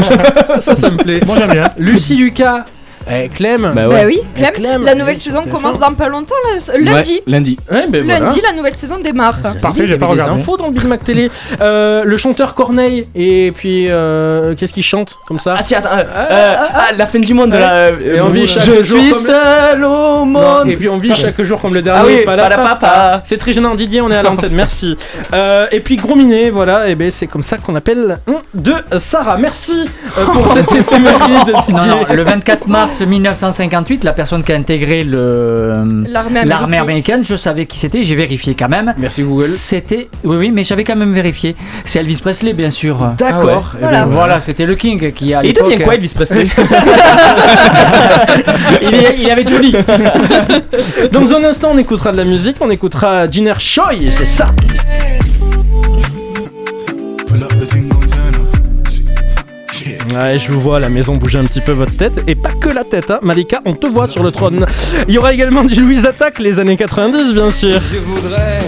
ça, 0.59 0.75
ça 0.75 0.89
me 0.89 0.97
plaît. 0.97 1.19
Moi 1.25 1.35
j'aime 1.37 1.51
bien. 1.51 1.69
Lucie 1.77 2.15
Lucas, 2.15 2.65
eh, 3.11 3.29
Clem. 3.29 3.61
Bah 3.61 3.71
Bah 3.75 3.87
ouais. 3.87 4.05
oui, 4.05 4.19
Clem. 4.35 4.51
Clem, 4.53 4.83
La 4.83 4.95
nouvelle 4.95 5.17
saison 5.17 5.41
TF1. 5.41 5.49
commence 5.51 5.79
dans 5.79 5.93
pas 5.93 6.07
longtemps, 6.07 6.35
là, 6.45 6.73
lundi. 6.79 7.13
Ouais, 7.13 7.21
lundi. 7.27 7.57
Ouais, 7.71 7.85
ben 7.89 8.03
voilà. 8.03 8.19
Lundi, 8.25 8.41
la 8.41 8.53
nouvelle 8.53 8.73
saison 8.75 8.97
démarre. 8.99 9.37
Parfait, 9.61 9.87
j'ai 9.87 9.97
pas 9.97 10.05
avait 10.07 10.15
des 10.15 10.21
regardé. 10.21 10.41
infos 10.41 10.57
dans 10.57 10.67
le 10.67 10.73
Big 10.73 10.85
Mac 10.85 11.03
Télé. 11.03 11.29
Euh, 11.61 12.03
le 12.03 12.17
chanteur 12.17 12.53
Corneille, 12.53 13.07
et 13.15 13.51
puis 13.55 13.85
euh, 13.89 14.55
qu'est-ce 14.55 14.73
qu'il 14.73 14.83
chante 14.83 15.17
comme 15.27 15.39
ça? 15.39 15.55
Ah 15.57 15.63
si, 15.63 15.75
attends, 15.75 15.89
euh, 15.93 16.03
euh, 16.03 16.55
ah, 16.73 16.85
la 16.97 17.05
fin 17.05 17.19
du 17.19 17.33
monde 17.33 17.51
de 17.51 17.57
la... 17.57 17.89
Et 17.89 18.21
on 18.21 18.29
vit 18.29 18.47
chaque 18.47 18.63
Je 18.63 18.81
jour 18.81 18.99
suis 19.01 19.11
comme- 19.11 19.19
seul 19.19 19.83
au 19.83 19.89
Non, 19.89 20.25
monde 20.25 20.69
et 20.69 20.75
puis 20.75 20.89
on 20.89 20.97
vit 20.97 21.09
Ça, 21.09 21.15
chaque 21.15 21.41
jour 21.41 21.59
comme 21.59 21.73
le 21.73 21.79
Ah 21.79 21.83
dernier. 21.83 22.19
oui, 22.19 22.25
Palapapa. 22.25 22.55
palapapa. 22.55 23.21
C'est 23.23 23.37
très 23.37 23.53
gênant, 23.53 23.75
Didier, 23.75 24.01
on 24.01 24.11
est 24.11 24.15
à 24.15 24.23
l'antenne, 24.23 24.53
merci. 24.53 24.95
Et 25.71 25.79
puis 25.79 25.95
Gros 25.97 26.15
Minet, 26.15 26.49
voilà, 26.49 26.87
et 26.89 26.95
ben 26.95 27.09
c'est 27.11 27.27
comme 27.27 27.41
ça 27.43 27.57
qu'on 27.57 27.75
appelle 27.75 28.17
un 28.27 28.41
de 28.53 28.73
Sarah. 28.99 29.37
Merci 29.37 29.89
pour 30.31 30.47
cette 30.49 30.71
éphéméride, 30.75 31.53
Didier. 31.67 31.73
Non, 31.73 31.85
non, 31.85 32.05
le 32.13 32.23
24 32.23 32.67
mars 32.67 32.92
1958, 33.01 34.03
la 34.03 34.13
personne 34.13 34.43
qui 34.43 34.51
a 34.51 34.55
intégré 34.55 35.03
le 35.03 36.03
L'armée 36.07 36.39
américaine. 36.41 36.73
américaine, 36.81 37.23
je 37.23 37.35
savais 37.35 37.65
qui 37.65 37.77
c'était, 37.79 38.03
j'ai 38.03 38.15
vérifié 38.15 38.55
quand 38.55 38.69
même. 38.69 38.93
Merci 38.97 39.23
Google. 39.23 39.45
C'était, 39.47 40.09
oui, 40.23 40.37
oui, 40.37 40.51
mais 40.51 40.63
j'avais 40.63 40.83
quand 40.83 40.95
même 40.95 41.13
vérifié. 41.13 41.55
C'est 41.85 41.99
Elvis 41.99 42.17
Presley, 42.17 42.53
bien 42.53 42.69
sûr. 42.69 42.97
D'accord. 43.17 43.71
Eh 43.75 43.81
ben, 43.81 43.83
Voilà. 43.89 44.05
Voilà, 44.05 44.39
c'était 44.39 44.65
le 44.65 44.75
King 44.75 45.11
qui 45.11 45.33
à 45.33 45.43
Et 45.43 45.49
il 45.49 45.53
devient 45.53 45.79
quoi 45.83 45.95
Elvis 45.95 46.13
Presley 46.15 46.43
il, 48.81 48.93
est- 48.93 49.15
il 49.19 49.29
avait 49.29 49.45
Johnny. 49.47 49.71
Dans 51.11 51.33
un 51.33 51.43
instant, 51.43 51.69
on 51.73 51.77
écoutera 51.77 52.11
de 52.11 52.17
la 52.17 52.25
musique, 52.25 52.57
on 52.61 52.69
écoutera 52.69 53.27
Jiner 53.29 53.53
Choi, 53.59 53.91
c'est 54.09 54.25
ça. 54.25 54.47
Ouais, 60.15 60.37
je 60.37 60.51
vous 60.51 60.59
vois, 60.59 60.79
la 60.79 60.89
maison 60.89 61.15
bouger 61.15 61.39
un 61.39 61.43
petit 61.43 61.61
peu 61.61 61.71
votre 61.71 61.97
tête, 61.97 62.23
et 62.27 62.35
pas 62.35 62.51
que 62.51 62.69
la 62.69 62.83
tête, 62.83 63.09
hein. 63.09 63.19
Malika, 63.23 63.61
on 63.65 63.73
te 63.73 63.87
voit 63.87 64.07
sur 64.07 64.21
le 64.21 64.31
trône. 64.31 64.65
Il 65.07 65.13
y 65.15 65.17
aura 65.17 65.33
également 65.33 65.63
du 65.63 65.81
Louise 65.81 66.05
Attaque, 66.05 66.37
les 66.37 66.59
années 66.59 66.77
90, 66.77 67.33
bien 67.33 67.49
sûr. 67.49 67.81
Je 67.91 67.97
voudrais 67.99 68.59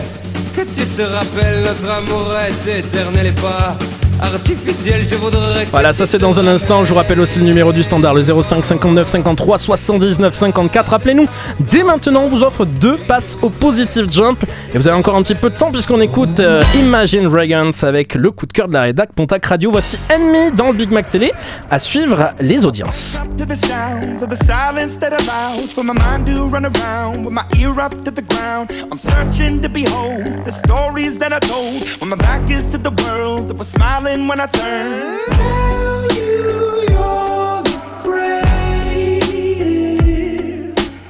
que 0.56 0.62
tu 0.62 0.86
te 0.88 1.02
rappelles 1.04 1.62
notre 1.64 1.92
amour 1.92 2.34
est 2.48 2.80
et 2.80 3.32
pas 3.32 3.78
artificiel. 4.22 5.06
Je 5.10 5.16
voudrais. 5.16 5.66
Voilà, 5.72 5.94
ça 5.94 6.06
c'est 6.06 6.18
dans 6.18 6.40
un 6.40 6.48
instant. 6.48 6.84
Je 6.84 6.90
vous 6.90 6.96
rappelle 6.96 7.20
aussi 7.20 7.40
le 7.40 7.46
numéro 7.46 7.72
du 7.72 7.84
standard, 7.84 8.14
le 8.14 8.24
05 8.24 8.64
59 8.64 9.08
53 9.08 9.58
79 9.58 10.34
54. 10.34 10.90
Rappelez-nous, 10.90 11.28
dès 11.60 11.84
maintenant, 11.84 12.24
on 12.24 12.30
vous 12.30 12.44
offre 12.44 12.66
deux 12.66 12.98
passes 12.98 13.38
au 13.42 13.50
Positive 13.50 14.08
Jump. 14.12 14.44
Et 14.74 14.78
vous 14.78 14.88
avez 14.88 14.98
encore 14.98 15.16
un 15.16 15.24
petit 15.24 15.36
peu 15.36 15.50
de 15.50 15.56
temps 15.56 15.72
puisqu'on 15.72 16.02
écoute 16.02 16.40
euh, 16.40 16.62
Imagine 16.76 17.30
Dragons 17.30 17.72
avec 17.84 18.16
le 18.16 18.32
coup 18.32 18.46
de 18.46 18.54
cœur 18.54 18.68
de 18.68 18.74
la 18.74 18.82
rédac 18.84 19.14
Pontac 19.14 19.46
Radio. 19.46 19.72
Voici 19.72 19.98
Ennemi 20.10 20.52
dans 20.56 20.68
le 20.68 20.74
Big 20.74 20.92
Mac 20.92 21.10
Télé. 21.10 21.32
À 21.70 21.80
suivre 21.80 22.32
les 22.40 22.66
audiences. 22.66 23.20
to 23.38 23.46
the 23.46 23.56
sounds 23.56 24.22
of 24.22 24.30
the 24.30 24.36
silence 24.46 24.96
that 24.98 25.12
allows 25.22 25.72
for 25.72 25.84
my 25.84 25.94
mind 25.94 26.26
to 26.26 26.46
run 26.48 26.66
around 26.66 27.26
with 27.26 27.34
my 27.34 27.46
ear 27.60 27.78
up 27.80 27.92
to 28.06 28.12
the 28.12 28.22
ground. 28.22 28.72
I'm 28.92 28.98
searching 28.98 29.62
to 29.62 29.70
behold 29.70 30.46
the 30.46 30.52
stories 30.52 31.18
that 31.18 31.34
I 31.34 31.40
told 31.40 31.88
when 32.00 32.10
my 32.10 32.16
back 32.16 32.50
is 32.50 32.66
to 32.68 32.78
the 32.78 32.92
world 33.04 33.50
that 33.50 33.58
was 33.58 33.68
smiling 33.68 34.05
when 34.06 34.40
I 34.40 34.46
turn. 34.46 35.20
Tell 35.32 36.04
you 36.14 36.86
you're 36.90 37.64
the 37.64 37.76
greatest, 38.04 39.26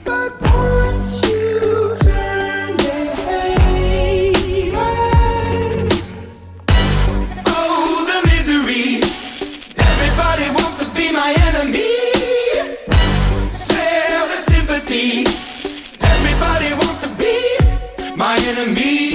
but 0.05 0.31
once 0.41 1.21
you 1.27 1.93
turn. 1.99 2.77
Oh, 7.47 8.05
the 8.07 8.17
misery! 8.29 9.01
Everybody 9.77 10.47
wants 10.55 10.77
to 10.79 10.85
be 10.95 11.11
my 11.11 11.35
enemy. 11.47 11.95
Spare 13.49 14.25
the 14.31 14.37
sympathy. 14.51 15.25
Everybody 15.99 16.73
wants 16.75 17.01
to 17.01 17.09
be 17.19 17.35
my 18.15 18.37
enemy. 18.37 19.14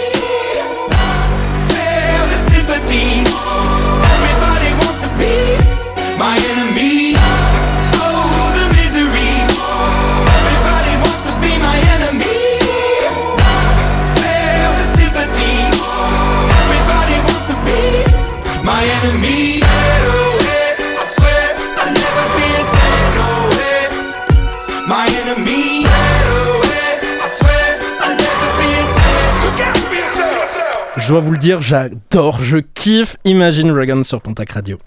Everybody 2.93 4.69
wants 4.81 5.01
to 5.05 5.09
be 5.19 5.35
my 6.19 6.35
enemy. 6.51 7.15
Oh, 8.03 8.51
the 8.57 8.65
misery. 8.75 9.31
Everybody 10.37 10.93
wants 11.03 11.23
to 11.27 11.33
be 11.43 11.51
my 11.67 11.77
enemy. 11.95 12.39
Spare 14.09 14.71
the 14.79 14.85
sympathy. 14.97 15.55
Everybody 16.61 17.17
wants 17.27 17.47
to 17.51 17.55
be 17.67 17.81
my 18.65 18.83
enemy. 18.99 19.50
Je 31.11 31.13
dois 31.13 31.25
vous 31.25 31.33
le 31.33 31.37
dire, 31.37 31.59
j'adore, 31.59 32.41
je 32.41 32.59
kiffe 32.59 33.17
Imagine 33.25 33.73
Dragons 33.73 34.01
sur 34.01 34.21
Pontac 34.21 34.49
Radio. 34.51 34.77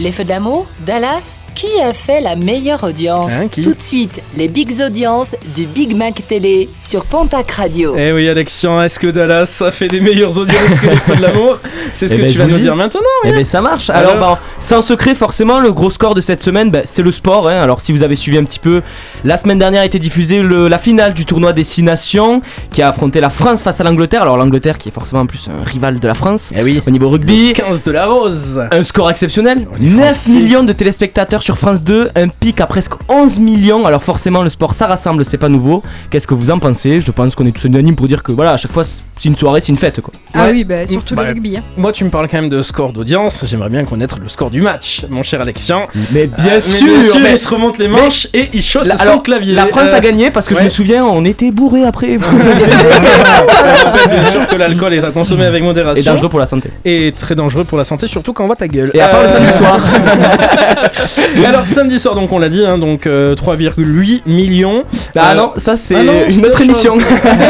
Les 0.00 0.12
feux 0.12 0.24
d'amour, 0.24 0.66
Dallas, 0.86 1.36
qui 1.54 1.66
a 1.84 1.92
fait 1.92 2.22
la 2.22 2.34
meilleure 2.34 2.84
audience? 2.84 3.30
Hein, 3.32 3.48
qui? 3.48 3.60
Tout 3.60 3.74
de 3.74 3.82
suite, 3.82 4.22
les 4.34 4.48
big 4.48 4.80
audiences 4.80 5.34
du 5.54 5.66
Big 5.66 5.94
Mac 5.94 6.22
Télé 6.26 6.70
sur 6.78 7.04
Pontac 7.04 7.50
Radio. 7.50 7.94
Eh 7.98 8.10
oui, 8.12 8.26
Alexian, 8.28 8.82
est-ce 8.82 8.98
que 8.98 9.08
Dallas 9.08 9.62
a 9.66 9.70
fait 9.70 9.88
des 9.88 10.00
meilleures 10.00 10.38
audiences 10.38 10.78
que 10.80 10.86
les 10.88 10.96
feux 10.96 11.16
de 11.16 11.20
l'amour? 11.22 11.58
C'est 11.92 12.08
ce 12.08 12.14
Eh 12.14 12.16
que 12.16 12.22
ben, 12.22 12.30
tu 12.32 12.38
vas 12.38 12.46
nous 12.46 12.56
dire 12.58 12.74
maintenant. 12.76 13.00
Eh 13.26 13.32
ben 13.32 13.44
ça 13.44 13.60
marche. 13.60 13.90
Alors, 13.90 14.12
Alors? 14.12 14.36
bah, 14.36 14.40
sans 14.60 14.80
secret, 14.80 15.14
forcément, 15.14 15.58
le 15.60 15.70
gros 15.72 15.90
score 15.90 16.14
de 16.14 16.22
cette 16.22 16.42
semaine, 16.42 16.70
bah, 16.70 16.80
c'est 16.86 17.02
le 17.02 17.12
sport. 17.12 17.46
hein. 17.48 17.56
Alors 17.60 17.82
si 17.82 17.92
vous 17.92 18.02
avez 18.02 18.16
suivi 18.16 18.38
un 18.38 18.44
petit 18.44 18.58
peu, 18.60 18.80
la 19.24 19.36
semaine 19.36 19.58
dernière 19.58 19.82
a 19.82 19.86
été 19.86 19.98
diffusée 19.98 20.40
le- 20.42 20.68
la 20.68 20.78
finale 20.78 21.12
du 21.12 21.26
tournoi 21.26 21.52
des 21.52 21.64
Six 21.64 21.82
Nations 21.82 22.40
qui 22.72 22.80
a 22.80 22.88
affronté 22.88 23.20
la 23.20 23.28
France 23.28 23.62
face 23.62 23.78
à 23.80 23.84
l'Angleterre. 23.84 24.22
Alors 24.22 24.38
l'Angleterre 24.38 24.78
qui 24.78 24.88
est 24.88 24.92
forcément 24.92 25.22
en 25.22 25.26
plus 25.26 25.48
un 25.50 25.62
rival 25.62 26.00
de 26.00 26.08
la 26.08 26.14
France 26.14 26.52
Eh 26.56 26.62
oui. 26.62 26.80
au 26.86 26.90
niveau 26.90 27.10
rugby. 27.10 27.52
15 27.52 27.82
de 27.82 27.90
la 27.90 28.06
rose. 28.06 28.62
Un 28.70 28.82
score 28.84 29.10
exceptionnel, 29.10 29.66
9 29.90 30.04
français. 30.14 30.30
millions 30.30 30.62
de 30.62 30.72
téléspectateurs 30.72 31.42
sur 31.42 31.58
France 31.58 31.82
2, 31.84 32.10
un 32.16 32.28
pic 32.28 32.60
à 32.60 32.66
presque 32.66 32.92
11 33.08 33.38
millions. 33.38 33.84
Alors 33.86 34.02
forcément 34.02 34.42
le 34.42 34.50
sport 34.50 34.74
ça 34.74 34.86
rassemble, 34.86 35.24
c'est 35.24 35.38
pas 35.38 35.48
nouveau. 35.48 35.82
Qu'est-ce 36.10 36.26
que 36.26 36.34
vous 36.34 36.50
en 36.50 36.58
pensez? 36.58 37.00
Je 37.00 37.10
pense 37.10 37.34
qu'on 37.34 37.46
est 37.46 37.52
tous 37.52 37.64
unanimes 37.64 37.96
pour 37.96 38.08
dire 38.08 38.22
que 38.22 38.32
voilà, 38.32 38.52
à 38.52 38.56
chaque 38.56 38.72
fois 38.72 38.84
c'est 38.84 39.28
une 39.28 39.36
soirée, 39.36 39.60
c'est 39.60 39.68
une 39.68 39.76
fête 39.76 40.00
quoi. 40.00 40.12
Ah 40.34 40.46
Ouais. 40.46 40.52
oui, 40.52 40.64
bah, 40.64 40.86
surtout 40.86 41.14
Bah, 41.14 41.24
le 41.24 41.28
rugby. 41.30 41.56
hein. 41.58 41.62
Moi, 41.76 41.92
tu 41.92 42.04
me 42.04 42.10
parles 42.10 42.26
quand 42.28 42.38
même 42.40 42.48
de 42.48 42.62
score 42.62 42.92
d'audience. 42.94 43.44
J'aimerais 43.46 43.68
bien 43.68 43.84
connaître 43.84 44.18
le 44.22 44.28
score 44.28 44.50
du 44.50 44.62
match, 44.62 45.04
mon 45.10 45.22
cher 45.22 45.40
Alexian. 45.42 45.82
Mais 46.12 46.26
bien 46.26 46.46
Euh, 46.46 46.50
mais 46.54 46.60
sûr, 46.62 46.86
bien 46.86 47.02
sûr, 47.02 47.20
mais- 47.20 47.32
il 47.32 47.38
se 47.38 47.48
remonte 47.48 47.76
les 47.78 47.88
manches 47.88 48.28
et 48.32 48.48
il 48.54 48.62
chausse 48.62 48.88
La- 48.88 48.96
son 48.96 49.02
alors, 49.10 49.22
clavier. 49.22 49.54
La 49.54 49.66
France 49.66 49.90
Euh, 49.92 49.96
a 49.96 50.00
gagné 50.00 50.30
parce 50.30 50.48
que 50.48 50.54
je 50.54 50.62
me 50.62 50.68
souviens, 50.70 51.04
on 51.04 51.24
était 51.26 51.50
bourré 51.50 51.84
après. 51.84 52.18
Je 52.18 53.84
rappelle 53.84 54.10
bien 54.20 54.24
sûr 54.30 54.46
que 54.46 54.56
l'alcool 54.56 54.94
est 54.94 55.04
à 55.04 55.10
consommer 55.10 55.44
avec 55.44 55.62
modération. 55.62 56.00
Et 56.02 56.04
dangereux 56.06 56.28
pour 56.30 56.40
la 56.40 56.46
santé. 56.46 56.70
Et 56.84 57.12
très 57.14 57.34
dangereux 57.34 57.64
pour 57.64 57.76
la 57.78 57.84
santé, 57.84 58.06
surtout 58.06 58.32
quand 58.32 58.44
on 58.44 58.46
voit 58.46 58.56
ta 58.56 58.68
gueule. 58.68 58.90
Et 58.94 59.00
à 59.00 59.08
part 59.08 59.22
le 59.22 59.28
Euh, 59.28 59.32
samedi 59.32 59.52
soir. 59.52 59.79
Et 61.36 61.44
alors 61.46 61.66
samedi 61.66 61.98
soir, 61.98 62.14
donc 62.14 62.32
on 62.32 62.38
l'a 62.38 62.48
dit, 62.48 62.64
hein, 62.64 62.78
donc 62.78 63.06
euh, 63.06 63.34
3,8 63.34 64.22
millions. 64.26 64.84
Ah 65.16 65.32
Euh, 65.32 65.34
non, 65.34 65.52
ça 65.56 65.76
c'est 65.76 65.96
ah 65.96 66.02
non, 66.02 66.12
c'est 66.26 66.32
une 66.34 66.40
autre 66.40 66.48
autre 66.50 66.60
émission. 66.62 66.98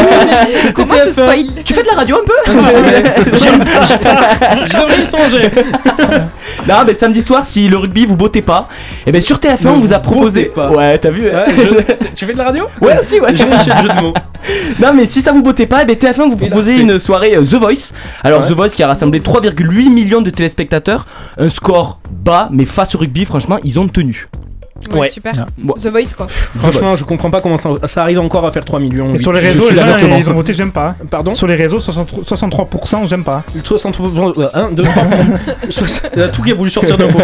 Comment 0.75 0.94
tu 0.94 1.10
TF1. 1.10 1.12
spoil 1.12 1.46
tu 1.64 1.72
fais 1.75 1.82
de 1.82 1.88
la 1.88 1.94
radio 1.96 2.16
un 2.16 2.25
peu 2.26 2.52
Je 4.66 4.78
devrais 4.78 5.00
y 5.00 5.04
songer. 5.04 5.50
Non, 6.68 6.75
mais 6.87 6.94
samedi 6.94 7.22
soir, 7.22 7.44
si 7.44 7.68
le 7.68 7.76
rugby 7.76 8.06
vous 8.06 8.16
bottez 8.16 8.42
pas, 8.42 8.68
et 9.06 9.12
ben 9.12 9.22
sur 9.22 9.38
TF1 9.38 9.68
on 9.68 9.72
vous 9.80 9.92
a 9.92 9.99
proposé. 9.99 10.44
bottez 10.44 10.54
pas. 10.54 10.70
Ouais, 10.70 10.99
t'as 10.99 11.10
vu 11.10 11.28
hein 11.28 11.44
Ouais, 11.46 11.54
je- 11.99 12.04
Tu 12.14 12.25
fais 12.26 12.32
de 12.32 12.38
la 12.38 12.44
radio 12.44 12.66
Ouais, 12.80 12.99
aussi, 13.00 13.20
ouais. 13.20 13.30
J'ai 13.34 13.46
lâché 13.46 13.70
le 13.70 13.82
jeu 13.82 13.88
de 13.96 14.00
mots. 14.02 14.14
Non, 14.80 14.92
mais 14.94 15.06
si 15.06 15.20
ça 15.20 15.32
vous 15.32 15.42
bottait 15.42 15.66
pas, 15.66 15.82
eh 15.82 15.84
ben 15.84 15.96
TF1 15.96 16.28
vous 16.28 16.37
proposez 16.37 16.78
une 16.78 16.99
soirée 16.99 17.37
euh, 17.37 17.42
The 17.42 17.54
Voice. 17.54 17.92
Alors 18.25 18.40
Ouais. 18.40 18.49
The 18.49 18.52
Voice 18.52 18.68
qui 18.70 18.82
a 18.82 18.87
rassemblé 18.87 19.20
3,8 19.20 19.90
millions 19.90 20.20
de 20.22 20.30
téléspectateurs, 20.30 21.06
un 21.38 21.50
score 21.50 21.99
bas, 22.10 22.48
mais 22.52 22.64
face 22.64 22.94
au 22.94 22.98
rugby, 22.98 23.24
franchement, 23.24 23.58
ils 23.64 23.78
ont 23.78 23.88
tenu. 23.88 24.29
Ouais, 24.92 25.00
Ouais. 25.00 25.10
super. 25.10 25.46
Bon. 25.58 25.75
The 25.75 25.87
Voice 25.88 26.14
quoi. 26.16 26.26
Franchement, 26.58 26.96
je 26.96 27.04
comprends 27.04 27.30
pas 27.30 27.40
comment 27.40 27.56
ça, 27.56 27.70
ça 27.84 28.02
arrive 28.02 28.18
encore 28.20 28.46
à 28.46 28.52
faire 28.52 28.64
3 28.64 28.80
millions. 28.80 29.14
Et 29.14 29.18
sur 29.18 29.32
les 29.32 29.40
réseaux, 29.40 29.68
les 29.70 29.76
d'accord. 29.76 30.08
ils 30.18 30.28
ont 30.28 30.34
voté 30.34 30.54
j'aime 30.54 30.72
pas. 30.72 30.94
Pardon 31.10 31.34
Sur 31.34 31.46
les 31.46 31.54
réseaux, 31.54 31.78
63%, 31.78 32.25
63% 32.25 33.08
j'aime 33.08 33.25
pas. 33.25 33.42
63%, 33.62 34.50
1, 34.54 34.70
2, 34.72 34.82
3, 34.82 35.02
Il 36.14 36.18
y 36.18 36.22
a 36.22 36.28
tout 36.28 36.42
qui 36.42 36.50
a 36.50 36.54
voulu 36.54 36.70
sortir 36.70 36.96
d'un 36.99 37.08
coup. 37.08 37.18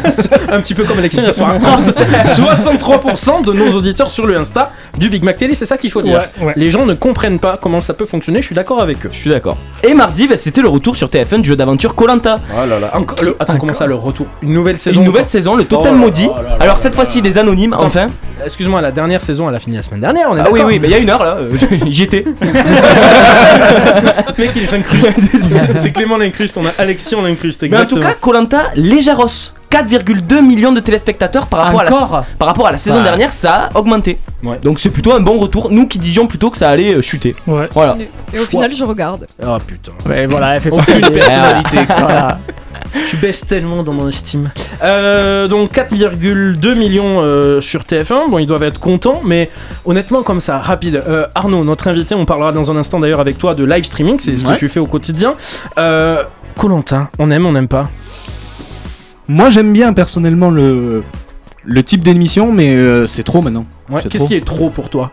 Un 0.50 0.60
petit 0.60 0.74
peu 0.74 0.84
comme 0.84 0.98
Alexandre 0.98 1.28
hier 1.28 1.34
soir. 1.34 1.54
63% 1.58 3.44
de 3.44 3.52
nos 3.52 3.72
auditeurs 3.74 4.10
sur 4.10 4.26
le 4.26 4.36
Insta 4.36 4.70
du 4.98 5.08
Big 5.08 5.22
Mac 5.22 5.36
Télé, 5.36 5.54
c'est 5.54 5.66
ça 5.66 5.76
qu'il 5.76 5.90
faut 5.90 6.02
dire. 6.02 6.20
Ouais, 6.40 6.46
ouais. 6.46 6.52
Les 6.56 6.70
gens 6.70 6.86
ne 6.86 6.94
comprennent 6.94 7.38
pas 7.38 7.58
comment 7.60 7.80
ça 7.80 7.94
peut 7.94 8.04
fonctionner, 8.04 8.40
je 8.40 8.46
suis 8.46 8.54
d'accord 8.54 8.82
avec 8.82 9.04
eux. 9.06 9.10
Je 9.12 9.18
suis 9.18 9.30
d'accord. 9.30 9.56
Et 9.82 9.94
mardi, 9.94 10.26
bah, 10.28 10.36
c'était 10.36 10.62
le 10.62 10.68
retour 10.68 10.96
sur 10.96 11.08
TF1 11.08 11.40
du 11.42 11.50
jeu 11.50 11.56
d'aventure 11.56 11.94
Colanta. 11.94 12.40
Oh 12.52 12.66
là 12.68 12.78
là. 12.78 12.92
Le- 13.22 13.36
Attends, 13.40 13.56
comment 13.58 13.72
ça 13.72 13.86
le 13.86 13.94
retour? 13.94 14.26
Une 14.42 14.52
nouvelle 14.54 14.78
saison 14.78 15.00
Une 15.00 15.06
nouvelle 15.06 15.28
saison, 15.28 15.54
le 15.56 15.62
Oh 15.62 15.66
Totem 15.66 15.94
là 15.94 15.98
Maudit. 16.00 16.26
là 16.26 16.34
là 16.36 16.42
là 16.42 16.56
Alors 16.60 16.76
là 16.76 16.82
cette 16.82 16.96
là 16.96 17.01
fois-ci 17.02 17.22
des 17.22 17.38
anonymes, 17.38 17.72
Attends. 17.74 17.86
enfin. 17.86 18.06
Excuse-moi, 18.44 18.80
la 18.80 18.90
dernière 18.90 19.22
saison, 19.22 19.48
elle 19.48 19.54
a 19.54 19.60
fini 19.60 19.76
la 19.76 19.82
semaine 19.82 20.00
dernière, 20.00 20.26
on 20.30 20.36
est 20.36 20.40
Ah 20.40 20.48
oui, 20.50 20.62
oui, 20.64 20.78
mais 20.80 20.88
il 20.88 20.90
y 20.90 20.94
a 20.94 20.98
une 20.98 21.10
heure 21.10 21.22
là, 21.22 21.36
euh, 21.38 21.52
j'y 21.86 22.02
étais. 22.04 22.24
Mec, 24.38 24.50
il 24.56 24.66
s'incruste. 24.66 25.10
C'est- 25.50 25.78
C'est 25.78 25.92
Clément 25.92 26.16
l'incruste, 26.16 26.56
on 26.58 26.66
a 26.66 26.70
Alexis, 26.78 27.14
on 27.14 27.22
l'incruste, 27.22 27.62
Mais 27.62 27.68
en 27.76 27.80
tout 27.86 27.96
exactement. 27.96 28.10
cas, 28.10 28.14
Colanta 28.20 28.62
légèros. 28.74 29.52
4,2 29.70 30.42
millions 30.42 30.72
de 30.72 30.80
téléspectateurs 30.80 31.46
par 31.46 31.60
rapport, 31.60 31.80
à 31.80 31.84
la, 31.84 31.90
par 32.38 32.46
rapport 32.46 32.66
à 32.66 32.72
la 32.72 32.76
saison 32.76 32.98
Ouais. 32.98 33.04
dernière, 33.04 33.32
ça 33.32 33.70
a 33.74 33.78
augmenté. 33.78 34.18
Ouais. 34.42 34.58
Donc 34.62 34.78
c'est 34.78 34.90
plutôt 34.90 35.14
un 35.14 35.20
bon 35.20 35.38
retour. 35.38 35.70
Nous 35.70 35.86
qui 35.86 35.98
disions 35.98 36.26
plutôt 36.26 36.50
que 36.50 36.58
ça 36.58 36.68
allait 36.68 36.92
euh, 36.92 37.00
chuter. 37.00 37.34
Ouais. 37.46 37.70
Voilà. 37.72 37.96
Et 38.34 38.38
au 38.38 38.44
final, 38.44 38.70
je 38.70 38.84
regarde. 38.84 39.26
Oh 39.42 39.56
putain. 39.66 39.92
Mais 40.04 40.26
voilà, 40.26 40.56
elle 40.56 40.60
fait 40.60 40.68
personnalité. 40.70 41.78
Voilà. 41.88 42.38
Tu 43.08 43.16
baisses 43.16 43.46
tellement 43.46 43.82
dans 43.82 43.92
mon 43.92 44.08
estime. 44.08 44.50
Euh, 44.82 45.48
donc 45.48 45.72
4,2 45.72 46.74
millions 46.74 47.20
euh, 47.20 47.60
sur 47.60 47.82
TF1. 47.82 48.30
Bon, 48.30 48.38
ils 48.38 48.46
doivent 48.46 48.62
être 48.62 48.80
contents, 48.80 49.20
mais 49.24 49.50
honnêtement, 49.84 50.22
comme 50.22 50.40
ça, 50.40 50.58
rapide. 50.58 51.02
Euh, 51.06 51.26
Arnaud, 51.34 51.64
notre 51.64 51.88
invité, 51.88 52.14
on 52.14 52.24
parlera 52.26 52.52
dans 52.52 52.70
un 52.70 52.76
instant 52.76 53.00
d'ailleurs 53.00 53.20
avec 53.20 53.38
toi 53.38 53.54
de 53.54 53.64
live 53.64 53.84
streaming, 53.84 54.18
c'est 54.18 54.36
ce 54.36 54.44
que 54.44 54.58
tu 54.58 54.68
fais 54.68 54.80
au 54.80 54.86
quotidien. 54.86 55.34
Colanta, 56.56 57.10
on 57.18 57.30
aime, 57.30 57.46
on 57.46 57.52
n'aime 57.52 57.68
pas? 57.68 57.88
Moi 59.28 59.48
j'aime 59.48 59.72
bien 59.72 59.92
personnellement 59.92 60.50
le 60.50 61.02
le 61.64 61.82
type 61.82 62.02
d'émission, 62.02 62.52
mais 62.52 62.72
euh, 62.74 63.06
c'est 63.06 63.22
trop 63.22 63.40
maintenant. 63.42 63.66
Ouais, 63.90 64.02
Qu'est-ce 64.08 64.26
qui 64.28 64.34
est 64.34 64.44
trop 64.44 64.70
pour 64.70 64.88
toi? 64.88 65.10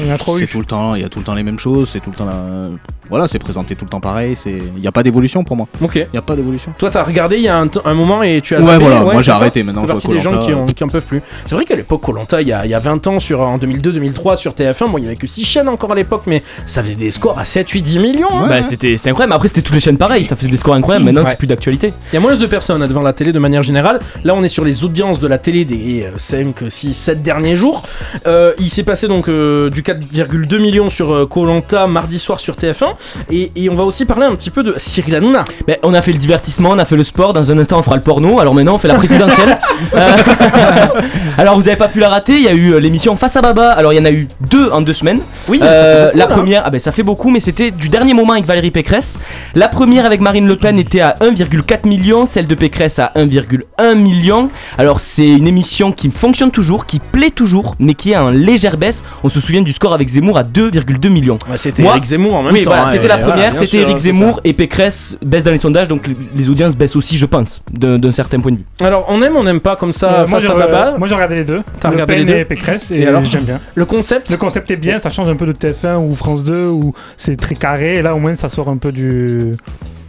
Il 0.00 0.06
y 0.06 0.10
en 0.10 0.14
a 0.14 0.18
trop 0.18 0.36
C'est 0.38 0.44
eu. 0.44 0.48
tout 0.48 0.58
le 0.58 0.64
temps, 0.64 0.94
il 0.94 1.02
y 1.02 1.04
a 1.04 1.08
tout 1.08 1.18
le 1.20 1.24
temps 1.24 1.34
les 1.34 1.42
mêmes 1.42 1.58
choses, 1.58 1.90
c'est 1.92 2.00
tout 2.00 2.10
le 2.10 2.16
temps 2.16 2.24
la- 2.24 2.68
Voilà, 3.10 3.28
c'est 3.28 3.38
présenté 3.38 3.76
tout 3.76 3.84
le 3.84 3.90
temps 3.90 4.00
pareil, 4.00 4.34
c'est 4.34 4.58
il 4.76 4.82
y 4.82 4.88
a 4.88 4.92
pas 4.92 5.02
d'évolution 5.02 5.44
pour 5.44 5.56
moi. 5.56 5.68
Ok. 5.82 5.96
Il 5.96 6.08
y 6.14 6.16
a 6.18 6.22
pas 6.22 6.34
d'évolution. 6.36 6.72
Toi, 6.78 6.90
t'as 6.90 7.02
regardé 7.04 7.36
il 7.36 7.42
y 7.42 7.48
a 7.48 7.56
un, 7.56 7.68
t- 7.68 7.78
un 7.84 7.92
moment 7.94 8.22
et 8.22 8.40
tu 8.42 8.56
as. 8.56 8.60
Ouais, 8.60 8.66
zappé, 8.66 8.78
voilà, 8.84 9.00
moi, 9.02 9.20
j'ai 9.22 9.30
arrêté, 9.30 9.62
maintenant, 9.62 9.82
je 9.82 9.88
partie 9.88 10.06
vois 10.06 10.16
des 10.16 10.22
gens 10.22 10.44
qui, 10.46 10.54
ont- 10.54 10.64
qui 10.64 10.82
en 10.84 10.88
peuvent 10.88 11.04
plus. 11.06 11.20
C'est 11.46 11.54
vrai 11.54 11.64
qu'à 11.66 11.76
l'époque, 11.76 12.00
Colanta, 12.00 12.40
il 12.40 12.48
y 12.48 12.52
a, 12.52 12.64
il 12.64 12.70
y 12.70 12.74
a 12.74 12.78
20 12.80 13.06
ans, 13.06 13.20
sur, 13.20 13.40
en 13.42 13.58
2002-2003, 13.58 14.36
sur 14.36 14.52
TF1, 14.54 14.90
bon, 14.90 14.98
il 14.98 15.04
y 15.04 15.06
avait 15.06 15.16
que 15.16 15.26
6 15.26 15.44
chaînes 15.44 15.68
encore 15.68 15.92
à 15.92 15.94
l'époque, 15.94 16.22
mais 16.26 16.42
ça 16.66 16.82
faisait 16.82 16.94
des 16.94 17.10
scores 17.10 17.38
à 17.38 17.44
7, 17.44 17.68
8, 17.68 17.82
10 17.82 17.98
millions. 17.98 18.28
hein. 18.32 18.46
Bah, 18.48 18.62
c'était 18.62 18.96
c'était 18.96 19.10
incroyable. 19.10 19.34
Après, 19.34 19.48
c'était 19.48 19.62
toutes 19.62 19.74
les 19.74 19.80
chaînes 19.80 19.98
pareilles. 19.98 20.24
Ça 20.24 20.34
faisait 20.34 20.48
des 20.50 20.56
scores 20.56 20.74
incroyables. 20.74 21.04
Maintenant, 21.04 21.22
Ouais. 21.24 21.30
c'est 21.30 21.36
plus 21.38 21.46
d'actualité. 21.46 21.92
Il 22.12 22.14
y 22.14 22.16
a 22.16 22.20
moins 22.20 22.34
de 22.36 22.46
personnes 22.46 22.84
devant 22.86 23.02
la 23.02 23.12
télé 23.12 23.32
de 23.32 23.38
manière 23.38 23.62
générale. 23.62 24.00
Là, 24.24 24.34
on 24.34 24.42
est 24.42 24.48
sur 24.48 24.64
les 24.64 24.82
audiences 24.82 25.20
de 25.20 25.26
la 25.26 25.36
télé 25.38 25.64
des 25.66 25.76
5, 26.16 26.54
6, 26.68 26.94
7 26.94 27.22
derniers 27.22 27.56
jours. 27.56 27.82
Euh, 28.26 28.52
il 28.58 28.70
s'est 28.70 28.82
passé 28.82 29.08
donc 29.08 29.28
euh, 29.28 29.70
du 29.70 29.82
4,2 29.82 30.58
millions 30.58 30.90
sur 30.90 31.28
Colanta 31.28 31.86
mardi 31.86 32.18
soir 32.18 32.40
sur 32.40 32.54
TF1. 32.56 32.94
Et, 33.30 33.52
et 33.56 33.68
on 33.70 33.74
va 33.74 33.84
aussi 33.84 34.04
parler 34.04 34.26
un 34.26 34.34
petit 34.34 34.50
peu 34.50 34.62
de 34.62 34.74
Cyril 34.76 35.16
Hanouna. 35.16 35.44
Mais 35.68 35.78
on 35.82 35.94
a 35.94 36.02
fait 36.02 36.12
le 36.12 36.18
divertissement, 36.18 36.70
on 36.70 36.78
a 36.78 36.84
fait 36.84 36.96
le 36.96 37.04
sport. 37.04 37.32
Dans 37.32 37.50
un 37.50 37.58
instant, 37.58 37.78
on 37.78 37.82
fera 37.82 37.96
le 37.96 38.02
porno. 38.02 38.38
Alors 38.40 38.54
maintenant, 38.54 38.74
on 38.74 38.78
fait 38.78 38.88
la 38.88 38.94
présidentielle. 38.94 39.58
Euh, 39.94 40.08
alors, 41.38 41.56
vous 41.56 41.68
avez 41.68 41.76
pas 41.76 41.88
pu 41.88 42.00
la 42.00 42.08
rater. 42.08 42.34
Il 42.34 42.42
y 42.42 42.48
a 42.48 42.52
eu 42.54 42.72
euh, 42.74 42.78
l'émission 42.78 43.16
Face 43.16 43.36
à 43.36 43.42
Baba. 43.42 43.70
Alors, 43.72 43.92
il 43.92 43.96
y 43.96 44.00
en 44.00 44.04
a 44.04 44.10
eu 44.10 44.28
deux 44.48 44.70
en 44.70 44.80
deux 44.80 44.92
semaines. 44.92 45.20
Oui, 45.48 45.60
Euh, 45.62 45.66
ça 45.66 45.82
fait 45.84 46.04
beaucoup, 46.06 46.18
la 46.18 46.24
là, 46.24 46.30
hein. 46.30 46.34
première, 46.36 46.62
ah 46.66 46.70
ben 46.70 46.80
ça 46.80 46.92
fait 46.92 47.02
beaucoup, 47.02 47.30
mais 47.30 47.40
c'était 47.40 47.70
du 47.70 47.88
dernier 47.88 48.14
moment 48.14 48.32
avec 48.32 48.44
Valérie 48.44 48.70
Pécresse. 48.70 49.18
La 49.54 49.68
première 49.68 50.04
avec 50.04 50.20
Marine 50.20 50.46
Le 50.46 50.56
Pen 50.56 50.78
était 50.78 51.00
à 51.00 51.16
1,4 51.20 51.86
million, 51.86 52.26
celle 52.26 52.46
de 52.46 52.54
Pécresse 52.54 52.98
à 52.98 53.12
1,1 53.16 53.94
million. 53.94 54.50
Alors 54.78 55.00
c'est 55.00 55.26
une 55.28 55.46
émission 55.46 55.73
qui 55.92 56.10
fonctionne 56.10 56.50
toujours, 56.50 56.86
qui 56.86 56.98
plaît 57.00 57.30
toujours, 57.30 57.74
mais 57.78 57.94
qui 57.94 58.12
est 58.12 58.16
en 58.16 58.28
légère 58.30 58.76
baisse. 58.76 59.02
On 59.22 59.28
se 59.28 59.40
souvient 59.40 59.62
du 59.62 59.72
score 59.72 59.92
avec 59.92 60.08
Zemmour 60.08 60.38
à 60.38 60.42
2,2 60.44 61.08
millions. 61.08 61.38
Ouais, 61.50 61.58
c'était 61.58 61.82
Moi- 61.82 61.92
Eric 61.92 62.04
Zemmour 62.04 62.34
en 62.34 62.42
même 62.42 62.52
oui, 62.52 62.62
temps. 62.62 62.70
voilà, 62.70 62.84
hein, 62.84 62.92
c'était 62.92 63.08
la 63.08 63.18
première, 63.18 63.54
c'était 63.54 63.66
sûr, 63.66 63.80
Eric 63.80 63.98
Zemmour 63.98 64.40
et 64.44 64.52
Pécresse 64.52 65.16
baissent 65.24 65.44
dans 65.44 65.50
les 65.50 65.58
sondages, 65.58 65.88
donc 65.88 66.08
les- 66.36 66.48
audiences 66.48 66.76
baissent 66.76 66.96
aussi, 66.96 67.16
je 67.16 67.26
pense, 67.26 67.62
d'un 67.72 67.98
d'un 67.98 68.10
certain 68.12 68.38
point 68.40 68.52
de 68.52 68.58
vue. 68.58 68.64
Alors, 68.80 69.06
on 69.08 69.20
aime, 69.22 69.36
on 69.36 69.42
n'aime 69.44 69.60
pas 69.60 69.76
comme 69.76 69.92
ça 69.92 70.12
Euh, 70.12 70.26
moi, 70.26 70.40
face 70.40 70.50
à 70.50 70.52
j'ai- 70.54 70.58
Baba. 70.58 70.94
moi 70.98 71.08
j'ai 71.08 71.14
regardé 71.14 71.34
les 71.36 71.44
deux. 71.44 71.62
T'as 71.80 71.88
Le 71.88 71.94
regardé 71.94 72.14
Pen 72.14 72.26
les 72.26 72.32
deux 72.32 72.38
et 72.38 72.44
Pécresse 72.44 72.90
et, 72.90 73.00
Et 73.00 73.06
alors 73.06 73.24
j'aime 73.24 73.44
bien. 73.44 73.60
Le 73.74 73.84
concept 73.84 74.30
Le 74.30 74.36
concept 74.36 74.70
est 74.70 74.76
bien, 74.76 74.98
ça 74.98 75.10
change 75.10 75.28
un 75.28 75.36
peu 75.36 75.46
de 75.46 75.52
TF1 75.52 75.96
ou 75.98 76.14
France 76.14 76.44
2 76.44 76.66
où 76.68 76.92
c'est 77.16 77.36
très 77.36 77.54
carré 77.54 77.96
et 77.96 78.02
là 78.02 78.14
au 78.14 78.18
moins 78.18 78.36
ça 78.36 78.48
sort 78.48 78.68
un 78.68 78.76
peu 78.76 78.92
du. 78.92 79.52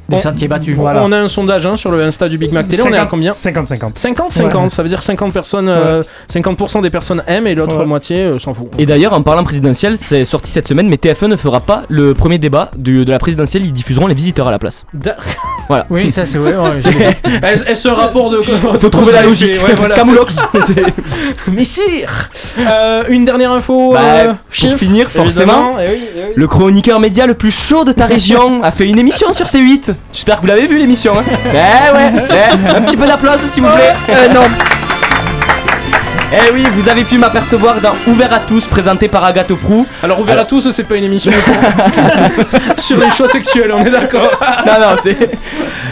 Des 0.10 0.18
On- 0.18 0.20
sentiers 0.20 0.48
battus. 0.48 0.76
Voilà. 0.76 1.02
On 1.04 1.12
a 1.12 1.18
un 1.18 1.28
sondage 1.28 1.66
hein, 1.66 1.78
sur 1.78 1.90
le 1.92 2.04
Insta 2.04 2.30
du 2.30 2.38
Big 2.38 2.52
Mac 2.54 2.68
Télé, 2.68 2.84
on 2.84 2.94
est 2.94 2.98
à 2.98 3.08
50, 3.08 3.10
combien 3.10 3.32
50-50. 3.34 3.94
50-50, 3.98 4.64
Ouais. 4.64 4.70
ça 4.70 4.84
veut 4.84 4.90
dire 4.90 5.02
50 5.02 5.34
personnes, 5.34 5.68
euh, 5.68 6.04
50% 6.32 6.82
des 6.82 6.90
personnes 6.92 7.24
aiment 7.28 7.48
et 7.48 7.56
l'autre 7.56 7.80
Ouais. 7.80 7.86
moitié 7.86 8.20
euh, 8.22 8.38
s'en 8.40 8.54
fout. 8.54 8.68
Et 8.78 8.86
d'ailleurs, 8.86 9.14
en 9.14 9.22
parlant 9.24 9.44
présidentiel, 9.44 9.98
c'est 9.98 10.24
sorti 10.26 10.52
cette 10.52 10.68
semaine, 10.68 10.88
mais 10.88 10.98
TF1 10.98 11.28
ne 11.28 11.36
fera 11.36 11.60
pas 11.60 11.84
le 11.90 12.14
premier 12.14 12.38
débat 12.38 12.70
de, 12.78 13.04
de 13.04 13.12
la 13.12 13.18
présidentielle, 13.20 13.66
ils 13.66 13.74
diffuseront 13.74 14.06
les 14.08 14.14
visiteurs 14.16 14.48
à 14.48 14.52
la 14.52 14.60
place. 14.60 14.86
Da- 14.94 15.18
Voilà. 15.68 15.88
Oui, 15.90 16.12
ça 16.12 16.28
c'est 16.28 16.38
vrai. 16.38 16.54
ouais, 16.56 16.80
Et, 17.68 17.72
et 17.72 17.76
ce 17.76 17.88
rapport 17.90 18.30
de. 18.30 18.44
Faut 18.78 18.90
trouver 18.90 19.14
la 19.14 19.24
logique. 19.24 19.54
Ouais, 19.66 19.74
voilà, 19.76 19.96
Camoulox. 19.96 20.36
Messire 21.52 22.30
Euh, 22.60 23.04
Une 23.10 23.26
dernière 23.26 23.52
info. 23.52 23.94
Bah, 23.94 24.02
euh, 24.04 24.34
pour 24.70 24.78
finir, 24.78 25.10
forcément, 25.10 25.72
Eh 25.80 25.90
oui, 25.92 26.00
eh 26.16 26.20
oui. 26.20 26.34
le 26.36 26.48
chroniqueur 26.48 27.00
média 27.00 27.26
le 27.26 27.34
plus 27.34 27.50
chaud 27.52 27.84
de 27.84 27.92
ta 27.94 28.06
région 28.06 28.62
a 28.64 28.72
fait 28.72 28.86
une 28.88 29.00
émission 29.00 29.34
sur 29.34 29.48
C8. 29.48 29.95
J'espère 30.12 30.38
que 30.38 30.42
vous 30.42 30.48
l'avez 30.48 30.68
vu 30.68 30.78
l'émission. 30.78 31.14
Hein. 31.18 31.24
Eh 31.46 31.96
ouais, 31.96 32.12
eh, 32.30 32.76
un 32.76 32.82
petit 32.82 32.98
peu 32.98 33.06
d'applause 33.06 33.40
s'il 33.50 33.64
vous 33.64 33.72
plaît. 33.72 33.94
Euh, 34.10 34.34
non. 34.34 34.42
Eh 36.34 36.52
oui, 36.54 36.66
vous 36.74 36.90
avez 36.90 37.04
pu 37.04 37.18
m'apercevoir 37.18 37.80
dans 37.80 37.92
Ouvert 38.08 38.34
à 38.34 38.40
tous, 38.40 38.66
présenté 38.66 39.08
par 39.08 39.24
Agathe 39.24 39.54
Prou. 39.54 39.86
Alors, 40.04 40.20
ouvert 40.20 40.40
à 40.40 40.46
tous, 40.46 40.70
c'est 40.72 40.84
pas 40.84 40.96
une 40.98 41.04
émission 41.06 41.32
sur 42.78 42.98
les 43.00 43.12
choix 43.12 43.28
sexuels, 43.28 43.72
on 43.72 43.86
est 43.86 43.90
d'accord. 43.92 44.32
non, 44.66 44.74
non, 44.80 44.96
c'est. 45.02 45.18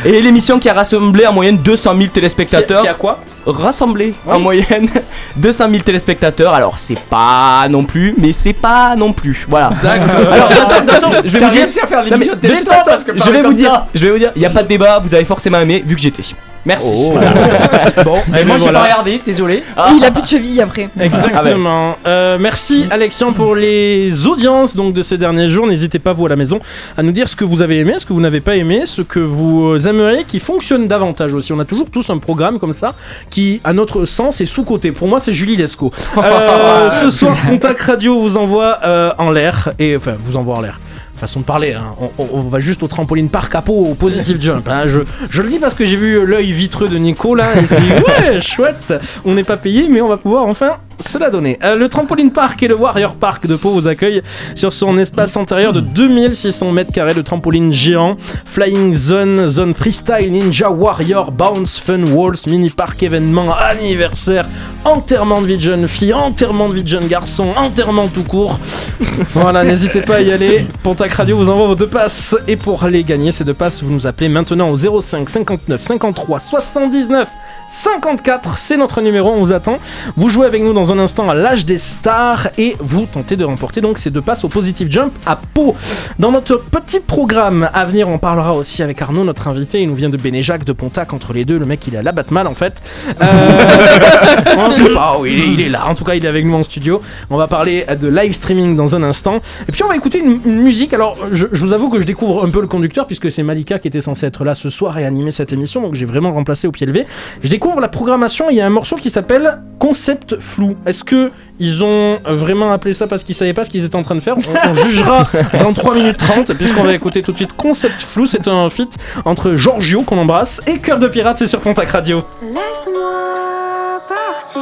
Et 0.03 0.21
l'émission 0.21 0.59
qui 0.59 0.67
a 0.69 0.73
rassemblé 0.73 1.25
en 1.27 1.33
moyenne 1.33 1.57
200 1.57 1.95
000 1.97 2.09
téléspectateurs. 2.09 2.81
Qui 2.81 2.87
a 2.87 2.93
quoi? 2.95 3.19
Rassemblé 3.45 4.13
Oui. 4.25 4.33
en 4.35 4.39
moyenne 4.39 4.89
200 5.37 5.65
000 5.69 5.83
téléspectateurs. 5.83 6.53
Alors 6.53 6.75
c'est 6.77 6.99
pas 6.99 7.67
non 7.69 7.83
plus, 7.83 8.13
mais 8.17 8.33
c'est 8.33 8.53
pas 8.53 8.95
non 8.95 9.13
plus. 9.13 9.45
Voilà. 9.47 9.71
D'accord. 9.81 10.33
Alors 10.33 10.49
de 10.49 10.53
toute 10.55 10.63
façon, 10.63 10.75
de 10.75 10.79
toute 10.81 10.91
façon, 10.91 11.11
je 11.25 11.37
vais 11.37 11.45
vous 11.45 11.51
dire. 11.51 11.61
réussi 11.61 11.79
à 11.79 11.87
faire 11.87 11.99
Non, 11.99 12.03
mais 12.05 12.09
l'émission 12.11 12.33
de 12.33 12.37
de 12.37 12.41
télé, 12.41 12.55
toute 12.57 12.65
toi, 12.65 12.75
façon, 12.75 12.89
parce 12.91 13.03
que 13.03 13.11
je 13.17 13.29
vais 13.29 13.41
vous 13.43 13.53
dire, 13.53 13.71
ça. 13.71 13.87
je 13.93 14.05
vais 14.05 14.11
vous 14.11 14.17
dire, 14.17 14.31
il 14.35 14.41
y 14.41 14.45
a 14.45 14.49
pas 14.49 14.63
de 14.63 14.67
débat. 14.67 14.99
Vous 15.03 15.13
avez 15.13 15.25
forcément 15.25 15.59
aimé 15.59 15.83
vu 15.85 15.95
que 15.95 16.01
j'étais. 16.01 16.23
Merci. 16.65 17.09
Oh. 17.11 17.19
Bon, 18.03 18.17
Et 18.35 18.41
et 18.41 18.45
moi 18.45 18.55
ben 18.55 18.57
j'ai 18.57 18.63
voilà. 18.63 18.79
pas 18.79 18.85
regardé, 18.85 19.21
désolé. 19.25 19.63
Ah. 19.77 19.91
Il 19.95 20.03
a 20.03 20.11
plus 20.11 20.21
de 20.21 20.27
cheville 20.27 20.61
après. 20.61 20.89
Exactement. 20.99 21.95
Euh, 22.05 22.37
merci 22.39 22.85
Alexian 22.89 23.31
pour 23.33 23.55
les 23.55 24.25
audiences 24.27 24.75
donc 24.75 24.93
de 24.93 25.01
ces 25.01 25.17
derniers 25.17 25.47
jours. 25.47 25.67
N'hésitez 25.67 25.99
pas 25.99 26.11
vous 26.11 26.25
à 26.25 26.29
la 26.29 26.35
maison 26.35 26.59
à 26.97 27.03
nous 27.03 27.11
dire 27.11 27.27
ce 27.27 27.35
que 27.35 27.45
vous 27.45 27.61
avez 27.61 27.79
aimé, 27.79 27.95
ce 27.97 28.05
que 28.05 28.13
vous 28.13 28.21
n'avez 28.21 28.41
pas 28.41 28.55
aimé, 28.55 28.83
ce 28.85 29.01
que 29.01 29.19
vous 29.19 29.75
aimeriez 29.87 30.23
qui 30.23 30.39
fonctionne 30.39 30.87
davantage 30.87 31.33
aussi. 31.33 31.53
On 31.53 31.59
a 31.59 31.65
toujours 31.65 31.89
tous 31.89 32.09
un 32.09 32.17
programme 32.17 32.59
comme 32.59 32.73
ça 32.73 32.93
qui, 33.29 33.61
à 33.63 33.73
notre 33.73 34.05
sens, 34.05 34.41
est 34.41 34.45
sous 34.45 34.63
côté. 34.63 34.91
Pour 34.91 35.07
moi, 35.07 35.19
c'est 35.19 35.33
Julie 35.33 35.55
Lescaut. 35.55 35.91
Euh, 36.17 36.89
ce 37.01 37.09
soir, 37.11 37.35
Contact 37.47 37.81
Radio 37.81 38.19
vous 38.19 38.37
envoie 38.37 38.79
euh, 38.83 39.11
en 39.17 39.31
l'air 39.31 39.71
et 39.79 39.95
enfin 39.95 40.13
vous 40.19 40.35
envoie 40.35 40.57
en 40.57 40.61
l'air. 40.61 40.79
Façon 41.15 41.39
de 41.41 41.45
parler, 41.45 41.73
hein. 41.73 41.95
on, 42.01 42.09
on- 42.17 42.27
on 42.33 42.41
va 42.41 42.59
juste 42.59 42.83
au 42.83 42.87
trampoline 42.87 43.29
par 43.29 43.49
capot 43.49 43.85
au 43.85 43.93
positive 43.93 44.41
jump. 44.41 44.67
hein. 44.67 44.83
Je, 44.87 44.99
je 45.29 45.41
le 45.41 45.47
dis 45.49 45.59
parce 45.59 45.73
que 45.73 45.85
j'ai 45.85 45.95
vu 45.95 46.25
l'œil 46.25 46.51
vitreux 46.51 46.89
de 46.89 46.97
Nico 46.97 47.35
là, 47.35 47.55
et 47.55 47.59
il 47.61 47.67
s'est 47.67 47.79
dit 47.79 47.91
ouais 47.91 48.41
chouette, 48.41 48.93
on 49.23 49.33
n'est 49.33 49.43
pas 49.43 49.55
payé 49.57 49.87
mais 49.89 50.01
on 50.01 50.07
va 50.09 50.17
pouvoir 50.17 50.45
enfin 50.45 50.77
se 50.99 51.17
la 51.17 51.29
donner. 51.29 51.59
Euh, 51.63 51.75
le 51.75 51.89
trampoline 51.89 52.31
park 52.31 52.61
et 52.63 52.67
le 52.67 52.75
Warrior 52.75 53.15
Park 53.15 53.47
de 53.47 53.55
Pau 53.55 53.71
vous 53.71 53.87
accueillent 53.87 54.21
sur 54.55 54.73
son 54.73 54.97
espace 54.97 55.37
intérieur 55.37 55.73
de 55.73 55.79
2600 55.81 56.71
mètres 56.71 56.91
carrés 56.91 57.13
de 57.13 57.21
trampoline 57.21 57.71
géant, 57.71 58.11
Flying 58.45 58.93
Zone, 58.93 59.47
zone 59.47 59.73
freestyle, 59.73 60.31
ninja 60.31 60.69
warrior, 60.69 61.31
bounce, 61.31 61.79
fun 61.79 62.05
walls, 62.07 62.39
mini 62.47 62.69
park 62.69 63.01
événement, 63.03 63.53
anniversaire, 63.55 64.45
enterrement 64.85 65.41
de 65.41 65.47
vie 65.47 65.57
de 65.57 65.61
jeune 65.61 65.87
fille, 65.87 66.13
enterrement 66.13 66.69
de 66.69 66.75
vie 66.75 66.83
de 66.83 66.87
jeune 66.87 67.07
garçon, 67.07 67.47
enterrement 67.55 68.07
tout 68.07 68.23
court. 68.23 68.59
Voilà, 69.33 69.63
n'hésitez 69.63 70.01
pas 70.01 70.17
à 70.17 70.21
y 70.21 70.31
aller. 70.31 70.65
Pontac 70.83 71.11
Radio 71.11 71.37
vous 71.37 71.49
envoie 71.49 71.67
vos 71.67 71.75
deux 71.75 71.87
passes. 71.87 72.35
Et 72.47 72.55
pour 72.55 72.85
les 72.87 73.03
gagner, 73.03 73.31
ces 73.31 73.43
deux 73.43 73.53
passes, 73.53 73.81
vous 73.83 73.91
nous 73.91 74.07
appelez 74.07 74.29
maintenant 74.29 74.69
au 74.69 74.77
05 74.77 75.29
59 75.29 75.81
53 75.81 76.39
79 76.39 77.29
54. 77.71 78.57
C'est 78.57 78.77
notre 78.77 79.01
numéro, 79.01 79.31
on 79.31 79.43
vous 79.43 79.51
attend. 79.51 79.79
Vous 80.15 80.29
jouez 80.29 80.45
avec 80.45 80.61
nous 80.61 80.73
dans 80.73 80.82
un 80.91 80.99
instant 80.99 81.29
à 81.29 81.35
l'âge 81.35 81.65
des 81.65 81.77
stars 81.77 82.49
et 82.57 82.75
vous 82.79 83.05
tentez 83.05 83.35
de 83.35 83.45
remporter 83.45 83.79
donc 83.79 83.97
ces 83.97 84.09
deux 84.09 84.21
passes 84.21 84.43
au 84.43 84.49
Positive 84.49 84.91
Jump 84.91 85.13
à 85.25 85.37
Pau. 85.53 85.75
Dans 86.19 86.31
notre 86.31 86.57
petit 86.57 86.99
programme 86.99 87.69
à 87.73 87.85
venir, 87.85 88.09
on 88.09 88.17
parlera 88.17 88.53
aussi 88.53 88.83
avec 88.83 89.01
Arnaud, 89.01 89.23
notre 89.23 89.47
invité. 89.47 89.81
Il 89.81 89.89
nous 89.89 89.95
vient 89.95 90.09
de 90.09 90.17
Bénéjac, 90.17 90.63
de 90.65 90.73
Pontac, 90.73 91.13
entre 91.13 91.31
les 91.33 91.45
deux. 91.45 91.57
Le 91.57 91.65
mec, 91.65 91.85
il 91.87 91.95
est 91.95 91.99
à 91.99 92.01
la 92.01 92.11
Batman 92.11 92.47
en 92.47 92.53
fait. 92.53 92.81
Euh, 93.21 93.25
on 94.57 94.71
sait 94.71 94.89
pas 94.89 95.17
où 95.19 95.25
il 95.25 95.39
est, 95.39 95.47
il 95.47 95.61
est 95.61 95.69
là. 95.69 95.87
En 95.87 95.95
tout 95.95 96.03
cas, 96.03 96.15
il 96.15 96.25
est 96.25 96.27
avec 96.27 96.45
nous 96.45 96.55
en 96.55 96.63
studio. 96.63 97.01
On 97.29 97.37
va 97.37 97.47
parler 97.47 97.85
de 97.99 98.07
live 98.07 98.33
streaming 98.33 98.75
dans 98.75 98.95
un 98.95 99.03
instant. 99.03 99.41
Et 99.67 99.71
puis, 99.71 99.83
on 99.83 99.87
va 99.87 99.95
écouter 99.95 100.19
une, 100.19 100.39
une 100.45 100.61
musique. 100.61 100.93
Alors, 100.93 101.17
je, 101.31 101.47
je 101.51 101.63
vous 101.63 101.73
avoue 101.73 101.89
que 101.89 101.99
je 101.99 102.05
découvre 102.05 102.43
un 102.43 102.49
peu 102.49 102.61
le 102.61 102.67
conducteur 102.67 103.07
puisque 103.07 103.31
c'est 103.31 103.43
Malika 103.43 103.79
qui 103.79 103.87
était 103.87 104.01
censée 104.01 104.25
être 104.25 104.43
là 104.43 104.55
ce 104.55 104.69
soir 104.69 104.97
et 104.97 105.05
animer 105.05 105.31
cette 105.31 105.53
émission. 105.53 105.81
Donc, 105.81 105.95
j'ai 105.95 106.05
vraiment 106.05 106.33
remplacé 106.33 106.67
au 106.67 106.71
pied 106.71 106.85
levé. 106.85 107.05
Je 107.41 107.49
découvre 107.49 107.79
la 107.79 107.89
programmation. 107.89 108.49
Il 108.49 108.57
y 108.57 108.61
a 108.61 108.65
un 108.65 108.71
morceau 108.71 108.95
qui 108.95 109.09
s'appelle 109.09 109.59
Concept 109.79 110.39
Flou. 110.39 110.72
Est-ce 110.85 111.03
que 111.03 111.31
ils 111.59 111.83
ont 111.83 112.19
vraiment 112.25 112.71
appelé 112.71 112.93
ça 112.93 113.07
parce 113.07 113.23
qu'ils 113.23 113.35
savaient 113.35 113.53
pas 113.53 113.63
ce 113.63 113.69
qu'ils 113.69 113.85
étaient 113.85 113.95
en 113.95 114.03
train 114.03 114.15
de 114.15 114.19
faire 114.19 114.35
On, 114.37 114.69
on 114.69 114.75
jugera 114.83 115.27
dans 115.59 115.73
3 115.73 115.95
minutes 115.95 116.17
30 116.17 116.53
puisqu'on 116.53 116.83
va 116.83 116.93
écouter 116.93 117.21
tout 117.23 117.31
de 117.31 117.37
suite 117.37 117.53
Concept 117.55 118.01
Flou. 118.01 118.25
C'est 118.25 118.47
un 118.47 118.69
feat 118.69 118.97
entre 119.25 119.53
Giorgio 119.55 120.01
qu'on 120.03 120.17
embrasse 120.17 120.61
et 120.67 120.79
Cœur 120.79 120.99
de 120.99 121.07
Pirate. 121.07 121.37
C'est 121.37 121.47
sur 121.47 121.61
Contact 121.61 121.91
Radio. 121.91 122.23
Laisse-moi 122.41 124.01
partir 124.07 124.61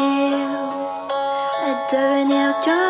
et 1.67 1.95
devenir 1.95 2.53
qu'un 2.63 2.80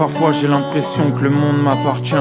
Parfois 0.00 0.32
j'ai 0.32 0.48
l'impression 0.48 1.12
que 1.12 1.24
le 1.24 1.28
monde 1.28 1.62
m'appartient. 1.62 2.14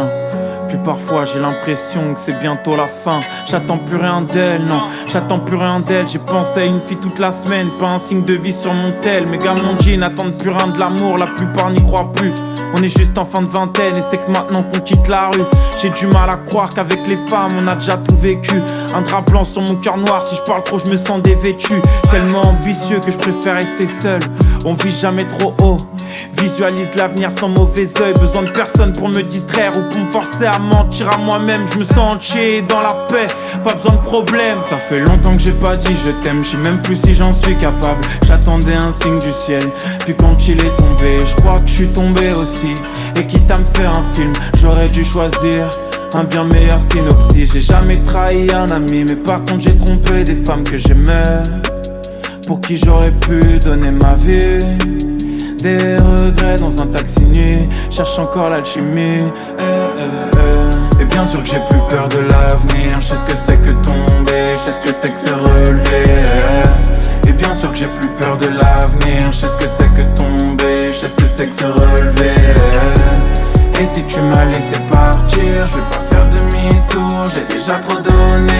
Puis 0.70 0.78
parfois 0.84 1.26
j'ai 1.26 1.40
l'impression 1.40 2.14
que 2.14 2.20
c'est 2.20 2.40
bientôt 2.40 2.76
la 2.76 2.88
fin. 2.88 3.20
J'attends 3.46 3.78
plus 3.78 3.98
rien 3.98 4.22
d'elle, 4.22 4.64
non, 4.66 4.82
j'attends 5.08 5.40
plus 5.40 5.58
rien 5.58 5.80
d'elle. 5.80 6.08
J'ai 6.08 6.20
pensé 6.20 6.62
à 6.62 6.66
une 6.66 6.80
fille 6.80 6.98
toute 6.98 7.20
la 7.20 7.32
semaine, 7.32 7.70
pas 7.80 7.88
un 7.88 7.98
signe 7.98 8.24
de 8.24 8.36
vie 8.36 8.54
sur 8.54 8.74
mon 8.74 8.94
tel. 9.02 9.28
Mes 9.28 9.40
gars, 9.40 9.56
mon 9.56 9.80
G 9.82 9.98
n'attendent 9.98 10.38
plus 10.38 10.52
rien 10.52 10.68
de 10.68 10.80
l'amour, 10.80 11.18
la 11.18 11.26
plupart 11.26 11.72
n'y 11.72 11.82
croient 11.82 12.12
plus. 12.14 12.32
On 12.76 12.84
est 12.84 12.98
juste 12.98 13.18
en 13.18 13.26
fin 13.26 13.42
de 13.42 13.48
vingtaine 13.48 13.98
et 13.98 14.02
c'est 14.02 14.24
que 14.24 14.32
maintenant 14.32 14.62
qu'on 14.64 14.80
quitte 14.80 15.08
la 15.08 15.30
rue. 15.30 15.42
J'ai 15.82 15.90
du 15.90 16.06
mal 16.08 16.30
à 16.30 16.36
croire 16.36 16.72
qu'avec 16.72 17.00
les 17.08 17.18
femmes 17.28 17.52
on 17.58 17.68
a 17.68 17.74
déjà 17.74 17.98
tout 17.98 18.16
vécu. 18.16 18.62
Un 18.94 19.02
drap 19.02 19.22
blanc 19.22 19.44
sur 19.44 19.64
mon 19.64 19.76
cœur 19.76 19.98
noir, 19.98 20.24
si 20.24 20.36
je 20.36 20.42
parle 20.42 20.64
trop, 20.64 20.78
je 20.78 20.86
me 20.86 20.96
sens 20.96 21.20
dévêtu. 21.22 21.74
Tellement 22.12 22.42
ambitieux 22.42 23.00
que 23.00 23.12
je 23.12 23.18
préfère 23.18 23.56
rester 23.56 23.88
seul. 23.88 24.20
On 24.66 24.74
vit 24.74 24.92
jamais 24.92 25.26
trop 25.26 25.54
haut. 25.64 25.78
Visualise 26.38 26.94
l'avenir 26.96 27.32
sans 27.32 27.50
mauvais 27.50 27.88
oeil. 28.02 28.14
Besoin 28.20 28.44
de 28.44 28.52
personne 28.52 28.94
pour 28.94 29.10
me 29.10 29.22
distraire 29.24 29.72
ou 29.78 29.90
pour 29.90 30.02
me 30.02 30.08
forcer 30.08 30.46
à 30.46 30.59
mentir 30.60 31.10
à 31.10 31.18
moi-même. 31.18 31.66
Je 31.72 31.80
me 31.80 31.84
sens 31.84 32.18
dans 32.70 32.82
la 32.82 32.94
paix, 33.08 33.28
pas 33.64 33.74
besoin 33.74 33.94
de 33.94 34.02
problème. 34.02 34.58
Ça 34.62 34.78
fait 34.78 35.00
longtemps 35.00 35.36
que 35.36 35.42
j'ai 35.42 35.52
pas 35.52 35.76
dit 35.76 35.96
je 36.06 36.12
t'aime, 36.24 36.44
je 36.44 36.52
sais 36.52 36.58
même 36.58 36.82
plus 36.82 36.96
si 36.96 37.14
j'en 37.14 37.34
suis 37.34 37.56
capable. 37.56 38.02
J'attendais 38.26 38.76
un 38.76 38.92
signe 38.92 39.20
du 39.20 39.32
ciel, 39.32 39.64
puis 40.06 40.16
quand 40.16 40.48
il 40.48 40.58
est 40.64 40.76
tombé, 40.76 41.26
je 41.26 41.36
crois 41.36 41.60
que 41.60 41.68
je 41.68 41.74
suis 41.74 41.88
tombé 41.88 42.32
aussi. 42.34 42.74
Et 43.16 43.26
quitte 43.26 43.50
à 43.52 43.60
me 43.60 43.66
faire 43.66 43.92
un 43.92 44.04
film, 44.14 44.32
j'aurais 44.58 44.90
dû 44.90 45.04
choisir. 45.04 45.70
Un 46.14 46.24
bien 46.24 46.44
meilleur 46.44 46.82
synopsis, 46.82 47.54
j'ai 47.54 47.62
jamais 47.62 47.98
trahi 47.98 48.52
un 48.52 48.72
ami, 48.72 49.04
mais 49.04 49.16
par 49.16 49.40
contre 49.46 49.62
j'ai 49.62 49.78
trompé 49.78 50.24
des 50.24 50.34
femmes 50.34 50.64
que 50.64 50.76
j'aimais, 50.76 51.44
pour 52.48 52.62
qui 52.62 52.78
j'aurais 52.78 53.12
pu 53.12 53.60
donner 53.60 53.92
ma 53.92 54.16
vie. 54.16 55.19
Des 55.62 55.98
regrets 55.98 56.56
dans 56.56 56.82
un 56.82 56.88
taxi 56.88 57.26
nuit, 57.26 57.68
cherche 57.90 58.18
encore 58.18 58.50
l'alchimie. 58.50 59.24
Eh, 59.58 59.62
eh, 59.62 60.40
eh. 60.98 61.02
Et 61.02 61.06
bien 61.06 61.26
sûr 61.26 61.44
que 61.44 61.50
j'ai 61.50 61.60
plus 61.70 61.82
peur 61.90 62.08
de 62.08 62.20
l'avenir, 62.20 63.02
je 63.02 63.08
sais 63.08 63.18
ce 63.18 63.26
que 63.26 63.36
c'est 63.36 63.58
que 63.58 63.72
tomber, 63.84 64.54
je 64.54 64.58
sais 64.58 64.72
ce 64.72 64.80
que 64.80 64.94
c'est 64.94 65.10
que 65.10 65.20
se 65.20 65.34
relever. 65.34 66.24
Et 67.28 67.34
bien 67.34 67.54
sûr 67.54 67.72
que 67.72 67.78
j'ai 67.78 67.88
plus 67.88 68.08
peur 68.08 68.38
de 68.38 68.48
l'avenir, 68.48 69.32
je 69.32 69.38
sais 69.38 69.48
ce 69.48 69.58
que 69.58 69.68
c'est 69.68 69.90
que 69.96 70.04
tomber, 70.18 70.94
je 70.94 70.98
sais 70.98 71.10
ce 71.10 71.16
que 71.18 71.28
c'est 71.28 71.48
que 71.48 71.54
se 71.54 71.66
relever. 71.66 72.36
Et 73.82 73.86
si 73.86 74.04
tu 74.04 74.22
m'as 74.22 74.46
laissé 74.46 74.80
partir, 74.90 75.66
je 75.66 75.76
vais 75.76 75.90
pas 75.92 76.00
faire 76.10 76.26
demi-tour, 76.30 77.28
j'ai 77.28 77.54
déjà 77.54 77.74
trop 77.76 78.00
donné. 78.02 78.54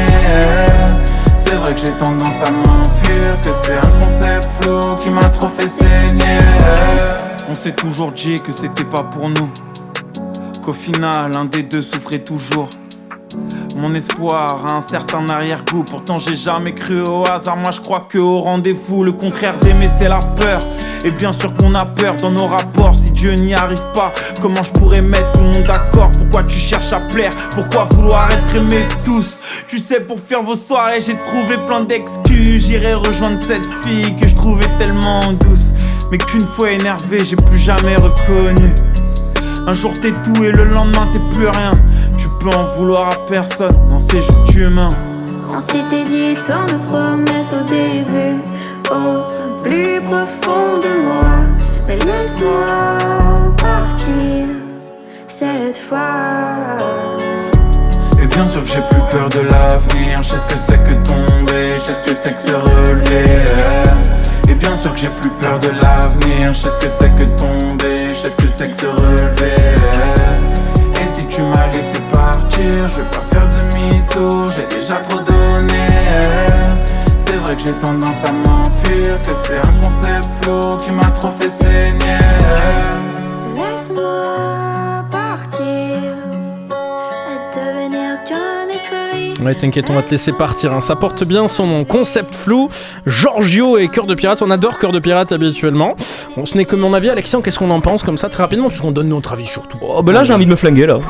C'est 1.50 1.56
vrai 1.56 1.74
que 1.74 1.82
j'ai 1.82 1.92
tendance 1.94 2.44
à 2.46 2.52
m'enfuir, 2.52 3.42
que 3.42 3.50
c'est 3.64 3.76
un 3.76 4.00
concept 4.00 4.48
flou 4.62 4.96
qui 5.02 5.10
m'a 5.10 5.26
trop 5.30 5.48
fait 5.48 5.68
saigner. 5.68 6.38
On 7.50 7.56
s'est 7.56 7.72
toujours 7.72 8.12
dit 8.12 8.40
que 8.40 8.52
c'était 8.52 8.84
pas 8.84 9.02
pour 9.02 9.30
nous, 9.30 9.50
qu'au 10.64 10.74
final 10.74 11.36
un 11.36 11.46
des 11.46 11.64
deux 11.64 11.82
souffrait 11.82 12.20
toujours. 12.20 12.70
Mon 13.78 13.96
espoir 13.96 14.64
a 14.68 14.74
un 14.74 14.82
certain 14.82 15.28
arrière-goût, 15.28 15.84
pourtant 15.84 16.20
j'ai 16.20 16.36
jamais 16.36 16.76
cru 16.76 17.02
au 17.02 17.28
hasard. 17.28 17.58
Moi 17.58 17.72
je 17.72 17.82
crois 17.82 18.06
que 18.08 18.20
au 18.20 18.42
rendez-vous, 18.42 19.04
le 19.04 19.14
contraire 19.14 19.58
d'aimer 19.58 19.90
c'est 19.98 20.08
la 20.08 20.20
peur. 20.20 20.62
Et 21.04 21.12
bien 21.12 21.32
sûr 21.32 21.54
qu'on 21.54 21.76
a 21.76 21.86
peur 21.86 22.16
dans 22.18 22.32
nos 22.32 22.48
rapports. 22.48 22.96
Si 22.96 23.12
Dieu 23.12 23.34
n'y 23.34 23.54
arrive 23.54 23.82
pas, 23.96 24.12
comment 24.42 24.64
je 24.64 24.72
pourrais 24.72 25.02
mettre 25.02 25.32
tout 25.34 25.40
le 25.40 25.48
monde 25.48 25.64
d'accord? 25.64 26.12
Pourquoi 26.18 26.44
tu 26.44 26.60
cherches 26.60 26.92
à 26.94 27.00
plaire? 27.00 27.32
Pourquoi 27.52 27.86
vouloir 27.92 28.30
être 28.32 28.56
aimé 28.56 28.88
tous? 29.04 29.40
Tu 29.68 29.78
sais, 29.78 30.02
pour 30.02 30.20
faire 30.20 30.44
vos 30.44 30.56
soirées, 30.56 31.02
j'ai 31.02 31.18
trouvé 31.18 31.58
plein 31.68 31.82
d'excuses. 31.82 32.68
J'irai 32.68 32.94
rejoindre 32.94 33.40
cette 33.40 33.66
fille 33.84 34.16
que 34.16 34.28
je 34.28 34.36
trouvais 34.36 34.68
tellement 34.78 35.34
douce. 35.34 35.74
Mais 36.12 36.18
qu'une 36.18 36.46
fois 36.46 36.72
énervé, 36.72 37.24
j'ai 37.24 37.36
plus 37.36 37.60
jamais 37.60 37.96
reconnu. 37.96 38.70
Un 39.68 39.74
jour 39.74 39.92
t'es 40.02 40.14
tout 40.24 40.44
et 40.44 40.52
le 40.52 40.64
lendemain 40.64 41.08
t'es 41.14 41.20
plus 41.36 41.48
rien. 41.48 41.74
Tu 42.18 42.28
peux 42.42 42.50
en 42.50 42.66
vouloir 42.78 43.12
à 43.12 43.26
personne, 43.28 43.78
non 43.90 44.00
c'est 44.00 44.22
juste 44.22 44.56
humain. 44.56 44.96
On 45.56 45.60
s'était 45.60 46.04
dit 46.06 46.34
tant 46.46 46.66
de 46.66 46.78
promesses 46.88 47.54
au 47.54 47.64
début, 47.70 48.42
au 48.90 49.39
plus 49.64 50.02
profond 50.02 50.80
de 50.82 51.04
moi. 51.04 51.36
Mais 51.88 51.98
laisse-moi 51.98 52.98
partir 53.58 54.46
cette 55.28 55.78
fois. 55.78 56.78
Et 58.22 58.28
bien 58.28 58.48
sûr 58.48 58.64
que 58.64 58.70
j'ai 58.70 58.82
plus 58.82 59.02
peur 59.10 59.30
de 59.30 59.40
l'avenir, 59.40 60.22
je 60.22 60.30
sais 60.30 60.40
ce 60.40 60.46
que 60.46 60.58
c'est 60.58 60.78
que 60.84 60.94
tomber, 61.08 61.74
je 61.76 61.80
sais 61.80 61.94
ce 61.94 62.02
que 62.02 62.14
c'est 62.14 62.32
que 62.32 62.42
se 62.42 62.54
relever. 62.54 63.44
Et 64.50 64.56
bien 64.56 64.76
sûr 64.76 64.94
que 64.94 65.00
j'ai 65.00 65.10
plus 65.10 65.30
peur 65.30 65.60
de 65.60 65.70
l'avenir, 65.70 66.54
je 66.54 66.60
sais 66.60 66.70
ce 66.70 66.80
que 66.80 66.90
c'est 66.90 67.10
que 67.16 67.24
tomber, 67.40 68.14
je 68.14 68.20
sais 68.20 68.30
ce 68.30 68.38
que 68.38 68.48
c'est 68.48 68.68
que 68.68 68.74
se 68.74 68.86
relever. 68.86 69.76
Et 71.02 71.08
si 71.08 71.26
tu 71.28 71.42
m'as 71.44 71.68
laissé 71.68 72.00
partir, 72.12 72.88
je 72.88 72.96
vais 72.98 73.10
pas 73.10 73.22
faire 73.32 73.48
demi-tour, 73.50 74.50
j'ai 74.50 74.76
déjà 74.76 74.96
trop 74.96 75.20
donné. 75.20 75.40
Vrai 77.44 77.56
que 77.56 77.62
j'ai 77.64 77.74
tendance 77.74 78.24
à 78.26 78.32
m'enfuir, 78.32 79.22
que 79.22 79.34
c'est 79.34 79.58
un 79.58 79.74
concept 79.82 80.26
flou 80.42 80.78
qui 80.82 80.92
m'a 80.92 81.06
trop 81.06 81.32
fait 81.32 81.50
saigner. 81.50 82.20
Laisse-moi 83.56 84.49
Ouais, 89.42 89.56
t'inquiète, 89.56 89.86
on 89.90 89.94
va 89.94 90.02
te 90.02 90.12
laisser 90.12 90.34
partir. 90.34 90.74
hein. 90.74 90.82
Ça 90.82 90.96
porte 90.98 91.24
bien 91.24 91.48
son 91.48 91.66
nom. 91.66 91.86
Concept 91.86 92.36
flou, 92.36 92.68
Giorgio 93.08 93.78
et 93.78 93.88
Cœur 93.88 94.06
de 94.06 94.14
Pirate. 94.14 94.42
On 94.42 94.52
adore 94.52 94.78
Cœur 94.80 94.92
de 94.92 95.00
Pirate 95.00 95.32
habituellement. 95.32 95.96
Bon, 96.36 96.46
ce 96.46 96.58
n'est 96.58 96.66
que 96.66 96.76
mon 96.76 96.94
avis. 96.94 97.10
Alexandre, 97.10 97.44
qu'est-ce 97.44 97.58
qu'on 97.60 97.70
en 97.72 97.80
pense 97.80 98.04
comme 98.04 98.18
ça 98.18 98.28
très 98.30 98.44
rapidement 98.44 98.68
Puisqu'on 98.68 98.92
donne 98.92 99.08
notre 99.10 99.32
avis 99.34 99.48
surtout. 99.48 99.78
Oh, 99.82 100.04
bah 100.04 100.12
là 100.12 100.24
j'ai 100.24 100.34
envie 100.34 100.46
de 100.46 100.52
me 100.52 100.56
flinguer 100.58 100.86
là. 100.88 100.98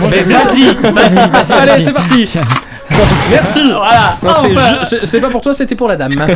Vas-y, 0.00 0.74
vas-y, 0.74 1.30
vas-y. 1.30 1.52
Allez, 1.52 1.84
c'est 1.84 1.92
parti 1.92 2.28
Merci 3.30 3.60
Voilà. 3.72 4.16
Non, 4.22 4.32
c'était 4.34 4.54
Enfin. 4.56 5.06
c'est 5.06 5.20
pas 5.20 5.30
pour 5.30 5.40
toi, 5.40 5.54
c'était 5.54 5.74
pour 5.74 5.88
la 5.88 5.96
dame. 5.96 6.12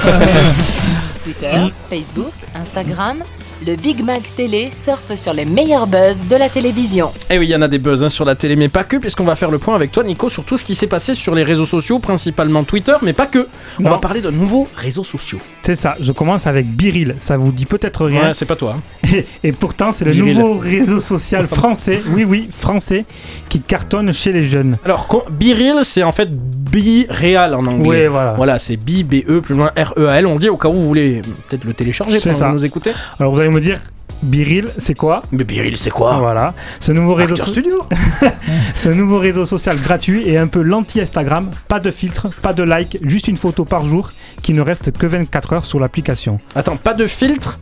Twitter, 1.24 1.58
Facebook, 1.90 2.32
Instagram, 2.58 3.18
le 3.66 3.74
Big 3.76 4.04
Mac 4.04 4.22
Télé 4.36 4.68
surfe 4.70 5.14
sur 5.16 5.32
les 5.34 5.44
meilleurs 5.44 5.86
buzz 5.86 6.24
de 6.30 6.36
la 6.36 6.48
télévision. 6.48 7.08
Et 7.28 7.34
Eh 7.34 7.38
oui, 7.38 7.46
il 7.46 7.50
y 7.50 7.56
en 7.56 7.62
a 7.62 7.68
des 7.68 7.78
buzz 7.78 8.02
hein, 8.04 8.08
sur 8.08 8.24
la 8.24 8.34
télé, 8.34 8.54
mais 8.56 8.68
pas 8.68 8.84
que, 8.84 8.96
puisqu'on 8.96 9.24
va 9.24 9.34
faire 9.34 9.50
le 9.50 9.58
point 9.58 9.74
avec 9.74 9.90
toi, 9.90 10.04
Nico, 10.04 10.28
sur 10.28 10.44
tout 10.44 10.56
ce 10.56 10.64
qui 10.64 10.74
s'est 10.74 10.86
passé 10.86 11.14
sur 11.14 11.34
les 11.34 11.42
réseaux 11.42 11.66
sociaux, 11.66 11.98
principalement 11.98 12.62
Twitter, 12.62 12.94
mais 13.02 13.12
pas 13.12 13.26
que. 13.26 13.46
On 13.80 13.82
Non. 13.84 13.90
va 13.90 13.98
parler 13.98 14.20
de 14.20 14.30
nouveaux 14.30 14.68
réseaux 14.76 15.02
sociaux. 15.04 15.38
C'est 15.62 15.74
ça, 15.74 15.96
je 16.00 16.12
commence 16.12 16.46
avec 16.46 16.66
Biril, 16.66 17.14
ça 17.18 17.36
vous 17.36 17.52
dit 17.52 17.66
peut-être 17.66 18.06
rien. 18.06 18.28
Ouais, 18.28 18.34
c'est 18.34 18.46
pas 18.46 18.56
toi. 18.56 18.76
Et, 19.12 19.26
et 19.44 19.52
pourtant, 19.52 19.92
c'est 19.92 20.04
le 20.04 20.14
nouveau 20.14 20.54
réseau 20.58 21.00
social 21.00 21.46
français, 21.46 22.00
oui, 22.10 22.24
oui, 22.24 22.48
français, 22.50 23.04
qui 23.48 23.60
cartonne 23.60 24.12
chez 24.12 24.32
les 24.32 24.42
jeunes. 24.46 24.78
Alors, 24.84 25.08
Biril, 25.30 25.80
c'est 25.82 26.02
en 26.02 26.12
fait 26.12 26.28
bi-réal 26.32 27.54
en 27.54 27.66
anglais. 27.66 27.86
Ouais, 27.88 28.06
voilà. 28.08 28.34
Voilà, 28.36 28.58
c'est 28.58 28.76
bi, 28.76 29.02
B-E, 29.04 29.40
plus 29.40 29.54
loin 29.54 29.70
R-E-A-L. 29.76 30.26
On 30.26 30.34
le 30.34 30.40
dit 30.40 30.48
au 30.48 30.56
cas 30.56 30.68
où 30.68 30.74
vous 30.74 30.86
voulez 30.88 31.22
peut-être 31.48 31.64
le 31.64 31.74
télécharger 31.74 32.20
ça. 32.20 32.32
vous 32.32 32.52
nous 32.54 32.64
écoutez. 32.64 32.92
Alors 33.18 33.32
vous 33.34 33.40
allez 33.40 33.47
me 33.50 33.60
dire, 33.60 33.78
Biril, 34.22 34.68
c'est 34.78 34.94
quoi 34.94 35.22
Mais 35.30 35.44
Biril, 35.44 35.76
c'est 35.76 35.90
quoi 35.90 36.16
Voilà, 36.18 36.52
ce 36.80 36.90
nouveau 36.92 37.14
réseau 37.14 37.36
so- 37.36 37.46
Studio. 37.46 37.82
Ce 38.74 38.88
nouveau 38.88 39.18
réseau 39.18 39.44
social 39.44 39.76
gratuit 39.80 40.28
et 40.28 40.36
un 40.38 40.46
peu 40.48 40.60
l'anti-Instagram, 40.62 41.50
pas 41.68 41.78
de 41.80 41.90
filtre, 41.90 42.28
pas 42.42 42.52
de 42.52 42.62
like, 42.64 42.98
juste 43.02 43.28
une 43.28 43.36
photo 43.36 43.64
par 43.64 43.84
jour 43.84 44.10
qui 44.42 44.52
ne 44.54 44.60
reste 44.62 44.90
que 44.92 45.06
24 45.06 45.52
heures 45.52 45.64
sur 45.64 45.78
l'application. 45.80 46.38
Attends, 46.54 46.76
pas 46.76 46.94
de 46.94 47.06
filtre? 47.06 47.60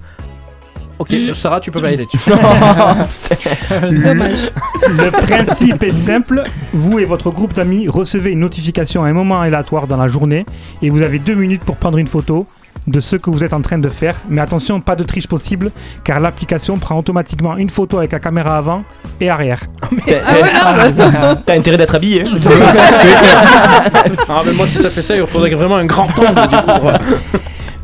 Ok, 0.98 1.14
Sarah, 1.34 1.60
tu 1.60 1.70
peux 1.70 1.82
pas 1.82 1.90
y 1.90 1.94
aller. 1.94 2.06
Dommage. 4.02 4.50
Le 4.88 5.10
principe 5.10 5.82
est 5.82 5.92
simple, 5.92 6.42
vous 6.72 6.98
et 6.98 7.04
votre 7.04 7.30
groupe 7.30 7.52
d'amis 7.52 7.86
recevez 7.88 8.32
une 8.32 8.40
notification 8.40 9.04
à 9.04 9.08
un 9.08 9.12
moment 9.12 9.40
aléatoire 9.40 9.86
dans 9.86 9.98
la 9.98 10.08
journée 10.08 10.46
et 10.80 10.88
vous 10.90 11.02
avez 11.02 11.18
deux 11.18 11.34
minutes 11.34 11.62
pour 11.64 11.76
prendre 11.76 11.98
une 11.98 12.08
photo 12.08 12.46
de 12.86 13.00
ce 13.00 13.16
que 13.16 13.30
vous 13.30 13.42
êtes 13.42 13.52
en 13.52 13.60
train 13.62 13.78
de 13.78 13.88
faire. 13.88 14.16
Mais 14.28 14.40
attention, 14.40 14.80
pas 14.80 14.94
de 14.96 15.02
triche 15.04 15.26
possible 15.26 15.70
car 16.04 16.20
l'application 16.20 16.78
prend 16.78 16.98
automatiquement 16.98 17.56
une 17.56 17.70
photo 17.70 17.98
avec 17.98 18.12
la 18.12 18.20
caméra 18.20 18.56
avant 18.58 18.84
et 19.20 19.28
arrière. 19.28 19.60
Ah 19.82 19.88
ouais, 20.34 20.92
merde. 20.92 21.42
T'as 21.44 21.54
intérêt 21.56 21.76
d'être 21.78 21.94
habillé. 21.94 22.22
hein. 22.22 22.36
ah, 24.28 24.42
mais 24.44 24.52
moi, 24.52 24.66
si 24.66 24.78
ça 24.78 24.90
fait 24.90 25.02
ça, 25.02 25.16
il 25.16 25.26
faudrait 25.26 25.50
vraiment 25.54 25.76
un 25.76 25.84
grand 25.86 26.08
angle 26.18 26.48
du 26.48 26.56
coup. 26.56 26.80
pour- 26.80 26.92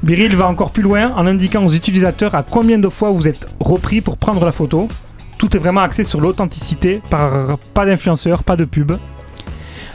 Biril 0.02 0.34
va 0.34 0.48
encore 0.48 0.72
plus 0.72 0.82
loin 0.82 1.12
en 1.16 1.26
indiquant 1.26 1.64
aux 1.64 1.70
utilisateurs 1.70 2.34
à 2.34 2.42
combien 2.42 2.78
de 2.78 2.88
fois 2.88 3.10
vous 3.10 3.28
êtes 3.28 3.46
repris 3.60 4.00
pour 4.00 4.16
prendre 4.16 4.44
la 4.44 4.50
photo. 4.52 4.88
Tout 5.38 5.56
est 5.56 5.60
vraiment 5.60 5.80
axé 5.82 6.02
sur 6.04 6.20
l'authenticité, 6.20 7.00
par 7.08 7.58
pas 7.74 7.86
d'influenceurs, 7.86 8.42
pas 8.42 8.56
de 8.56 8.64
pub. 8.64 8.92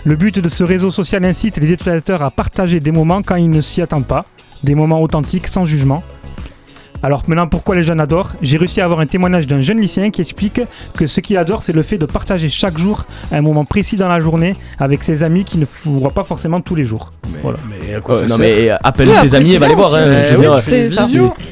Le 0.05 0.15
but 0.15 0.39
de 0.39 0.47
ce 0.47 0.63
réseau 0.63 0.91
social 0.91 1.25
incite 1.25 1.57
les 1.57 1.73
utilisateurs 1.73 2.21
à 2.23 2.31
partager 2.31 2.79
des 2.79 2.91
moments 2.91 3.21
quand 3.21 3.35
ils 3.35 3.49
ne 3.49 3.59
s'y 3.59 3.81
attendent 3.81 4.05
pas, 4.07 4.25
des 4.63 4.75
moments 4.75 5.01
authentiques 5.01 5.47
sans 5.47 5.65
jugement. 5.65 6.03
Alors 7.03 7.21
maintenant, 7.27 7.47
pourquoi 7.47 7.75
les 7.75 7.83
jeunes 7.83 7.99
adorent? 7.99 8.31
J'ai 8.41 8.57
réussi 8.57 8.81
à 8.81 8.85
avoir 8.85 8.99
un 8.99 9.05
témoignage 9.05 9.45
d'un 9.45 9.61
jeune 9.61 9.79
lycéen 9.79 10.09
qui 10.09 10.21
explique 10.21 10.61
que 10.95 11.05
ce 11.05 11.21
qu'il 11.21 11.37
adore, 11.37 11.61
c'est 11.61 11.71
le 11.73 11.83
fait 11.83 11.97
de 11.97 12.05
partager 12.07 12.49
chaque 12.49 12.77
jour 12.77 13.03
un 13.31 13.41
moment 13.41 13.65
précis 13.65 13.97
dans 13.97 14.07
la 14.07 14.19
journée 14.19 14.55
avec 14.79 15.03
ses 15.03 15.21
amis 15.23 15.43
qui 15.43 15.57
ne 15.59 15.65
voient 15.85 16.09
pas 16.11 16.23
forcément 16.23 16.59
tous 16.59 16.73
les 16.75 16.85
jours. 16.85 17.13
Voilà. 17.43 17.59
Mais 17.69 17.93
à 17.95 17.99
quoi 18.01 18.15
Ouais, 18.15 18.21
ça 18.21 18.27
non 18.27 18.35
sert? 18.37 18.39
mais 18.39 18.69
euh, 18.71 18.75
appelle 18.83 19.09
Oui, 19.09 19.15
tes 19.29 19.35
amis 19.35 19.45
c'est 19.49 19.53
et 19.53 19.57
va 19.59 19.67
les 19.67 19.75
voir. 19.75 19.93
hein, 19.93 19.99
je 20.05 20.09
veux 20.09 20.25
Eh 20.31 20.35
oui, 20.37 20.41
dire. 20.41 20.63
C'est 20.63 20.89
ça. 20.89 21.05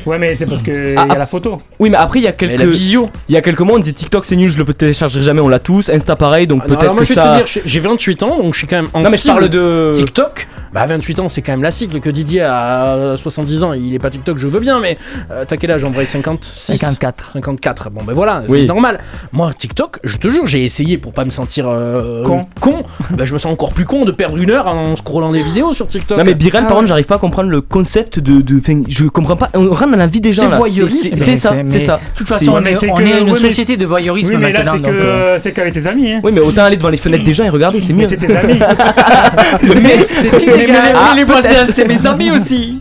Ouais, 0.05 0.17
mais 0.17 0.35
c'est 0.35 0.45
parce 0.47 0.61
qu'il 0.63 0.73
y 0.73 0.95
Ah, 0.97 1.03
a 1.09 1.17
la 1.17 1.25
photo. 1.27 1.61
Oui, 1.79 1.89
mais 1.89 1.97
après 1.97 2.19
il 2.19 2.23
y 2.23 2.27
a 2.27 2.33
Mais 2.41 2.47
la 2.47 2.57
quelques 2.57 2.71
visio. 2.71 3.09
il 3.29 3.35
y 3.35 3.37
a 3.37 3.41
quelques 3.41 3.61
mois 3.61 3.75
on 3.75 3.79
disait 3.79 3.91
TikTok 3.93 4.25
c'est 4.25 4.35
nul, 4.35 4.49
je 4.49 4.57
le 4.57 4.73
téléchargerai 4.73 5.21
jamais, 5.21 5.41
on 5.41 5.47
l'a 5.47 5.59
tous. 5.59 5.89
Insta 5.89 6.15
pareil, 6.15 6.47
donc 6.47 6.63
Ah 6.65 6.67
non, 6.69 6.75
peut-être 6.75 6.95
que 6.95 7.03
je 7.03 7.09
vais 7.09 7.13
ça. 7.15 7.23
te 7.31 7.35
dire, 7.37 7.45
j'ai- 7.45 7.61
j'ai 7.65 7.79
28 7.79 8.23
ans, 8.23 8.37
donc 8.41 8.53
je 8.53 8.59
suis 8.59 8.67
quand 8.67 8.77
même 8.77 8.89
en 8.93 9.01
Non 9.01 9.09
mais 9.11 9.17
je 9.17 9.27
parle 9.27 9.47
de. 9.49 9.93
TikTok. 9.95 10.47
Bah 10.73 10.85
28 10.87 11.19
ans, 11.21 11.29
c'est 11.29 11.41
quand 11.41 11.53
même 11.53 11.63
la 11.63 11.71
cycle 11.71 11.99
que 12.01 12.09
Didier 12.09 12.41
a 12.41 13.13
70 13.15 13.63
ans, 13.63 13.71
il 13.73 13.93
est 13.93 13.99
pas 13.99 14.09
TikTok, 14.09 14.37
je 14.37 14.47
veux 14.47 14.59
bien, 14.59 14.79
mais 14.81 14.97
euh, 15.31 15.34
t'as 15.47 15.57
quel 15.57 15.71
âge 15.71 15.83
en 15.83 15.91
vrai 15.91 16.05
56 16.05 16.77
54. 16.77 17.31
54. 17.33 17.89
Bon 17.89 18.01
ben 18.03 18.13
voilà, 18.13 18.43
c'est 18.47 18.65
normal. 18.65 18.99
Moi 19.33 19.51
TikTok, 19.57 19.99
je 20.03 20.17
te 20.17 20.29
jure, 20.29 20.47
j'ai 20.47 20.63
essayé 20.63 20.97
pour 20.97 21.11
pas 21.11 21.25
me 21.25 21.29
sentir 21.31 21.67
euh, 21.67 22.23
Con. 22.23 22.41
con. 22.61 22.83
bah 23.11 23.25
je 23.25 23.33
me 23.33 23.37
sens 23.39 23.51
encore 23.51 23.73
plus 23.73 23.85
con 23.85 24.05
de 24.05 24.11
perdre 24.11 24.37
une 24.37 24.51
heure 24.51 24.67
en 24.67 24.95
scrollant 24.95 25.29
des 25.31 25.43
vidéos 25.43 25.73
sur 25.73 25.87
TikTok. 25.87 26.17
Non 26.17 26.23
mais 26.23 26.35
Biren 26.35 26.63
Ah 26.63 26.67
par 26.67 26.71
ouais. 26.71 26.81
contre 26.81 26.87
j'arrive 26.89 27.05
pas 27.05 27.15
à 27.15 27.19
comprendre 27.19 27.49
le 27.49 27.61
concept 27.61 28.19
de, 28.19 28.41
de 28.41 28.57
enfin, 28.59 28.83
je 28.87 29.05
comprends 29.05 29.35
pas 29.35 29.49
on 29.55 29.69
rentre 29.71 29.91
dans 29.91 29.97
la 29.97 30.07
vie 30.07 30.21
des 30.21 30.31
gens 30.31 30.43
C'est 30.43 30.49
là 30.49 30.57
voyeurisme. 30.57 31.15
c'est 31.17 31.35
ça 31.37 31.53
c'est 31.65 31.79
ça 31.79 31.95
De 32.13 32.17
toute 32.17 32.27
façon, 32.27 32.51
on 32.55 32.65
est, 32.65 32.75
on 32.89 32.95
que- 32.95 33.01
est 33.03 33.19
une 33.19 33.25
oui, 33.25 33.31
mais- 33.33 33.35
société 33.49 33.77
de 33.77 33.85
voyeurisme 33.85 34.35
Oui, 34.35 34.37
mais 34.39 34.51
là, 34.51 34.63
maintenant. 34.63 34.81
c'est 34.83 34.91
que 34.91 35.49
euh, 35.49 35.51
qu'avec 35.53 35.73
tes 35.73 35.87
amis. 35.87 36.11
Hein. 36.13 36.19
oui 36.23 36.31
mais 36.33 36.41
autant 36.41 36.63
aller 36.63 36.77
devant 36.77 36.89
les 36.89 36.97
fenêtres 36.97 37.23
des 37.23 37.33
gens 37.33 37.43
et 37.45 37.49
regarder 37.49 37.81
c'est 37.81 37.93
mieux 37.93 38.07
c'est 38.07 38.17
tes 38.17 38.35
amis. 38.35 38.59
mais 39.81 40.07
c'est 40.11 40.43
illégal. 40.43 40.93
Ah, 40.95 41.13
les 41.15 41.23
voisins, 41.23 41.49
peut-être. 41.49 41.73
c'est 41.73 41.87
mes 41.87 42.05
amis 42.05 42.31
aussi. 42.31 42.79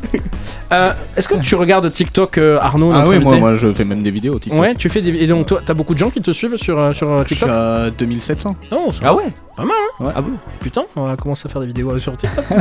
Euh, 0.74 0.92
Est-ce 1.16 1.28
que 1.28 1.37
tu 1.37 1.54
regardes 1.54 1.90
TikTok, 1.90 2.38
euh, 2.38 2.58
Arnaud 2.60 2.90
Ah 2.92 2.98
notre 2.98 3.10
oui, 3.10 3.18
moi, 3.18 3.32
invité 3.32 3.40
moi 3.40 3.54
je 3.56 3.72
fais 3.72 3.84
même 3.84 4.02
des 4.02 4.10
vidéos 4.10 4.38
TikTok. 4.38 4.60
Ouais, 4.60 4.74
tu 4.74 4.88
fais 4.88 5.00
des. 5.00 5.10
Et 5.10 5.26
donc 5.26 5.46
toi, 5.46 5.60
t'as 5.64 5.74
beaucoup 5.74 5.94
de 5.94 5.98
gens 5.98 6.10
qui 6.10 6.20
te 6.20 6.30
suivent 6.32 6.56
sur, 6.56 6.78
euh, 6.78 6.92
sur 6.92 7.10
euh, 7.10 7.22
Je 7.22 7.26
suis 7.28 7.37
TikTok 7.37 7.50
à 7.50 7.90
2700. 7.90 8.56
Non, 8.72 8.90
ça- 8.92 9.00
ah 9.04 9.14
ouais 9.14 9.24
Pas 9.56 9.62
mal, 9.64 9.72
hein 10.00 10.04
Ouais. 10.04 10.12
Ah 10.16 10.20
bon 10.20 10.32
Putain, 10.60 10.82
on 10.96 11.02
va 11.06 11.16
commencer 11.16 11.42
à 11.46 11.48
faire 11.48 11.60
des 11.60 11.68
vidéos 11.68 11.90
euh, 11.92 11.98
sur 12.00 12.16
TikTok. 12.16 12.44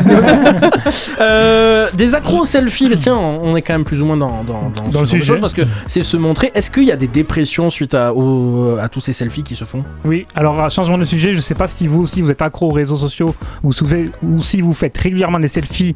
Euh, 1.20 1.90
des 1.96 2.16
accros 2.16 2.44
selfies, 2.46 2.90
mais 2.90 2.98
tiens, 2.98 3.16
on 3.16 3.56
est 3.56 3.62
quand 3.62 3.74
même 3.74 3.84
plus 3.86 4.02
ou 4.02 4.06
moins 4.06 4.18
dans, 4.18 4.44
dans, 4.44 4.70
dans, 4.76 4.82
Dans 4.82 4.82
le 4.82 4.92
ce 4.92 4.92
genre 4.94 5.02
de 5.02 5.08
sujet. 5.08 5.26
choses, 5.26 5.40
parce 5.40 5.54
que 5.54 5.62
c'est 5.88 6.04
se 6.04 6.18
montrer. 6.18 6.52
Est-ce 6.56 6.70
qu'il 6.72 6.84
y 6.84 6.92
a 6.92 6.96
des 6.96 7.08
dépressions 7.08 7.70
suite 7.70 7.94
à, 7.94 8.14
au- 8.14 8.78
à 8.80 8.90
tous 8.90 9.00
ces 9.00 9.14
selfies 9.14 9.44
qui 9.44 9.56
se 9.56 9.64
font? 9.66 9.84
Oui, 10.06 10.26
alors 10.36 10.60
à 10.60 10.70
changement 10.70 10.98
de 10.98 11.04
sujet, 11.06 11.34
je 11.34 11.42
sais 11.42 11.56
pas 11.56 11.68
si 11.68 11.88
vous 11.88 12.02
aussi 12.02 12.22
vous 12.22 12.32
êtes 12.32 12.42
accro 12.42 12.68
aux 12.70 12.74
réseaux 12.74 12.96
sociaux 12.96 13.34
ou, 13.64 13.72
souvent- 13.72 14.04
ou 14.24 14.42
si 14.42 14.62
vous 14.62 14.74
faites 14.74 14.98
régulièrement 14.98 15.40
des 15.40 15.48
selfies, 15.48 15.96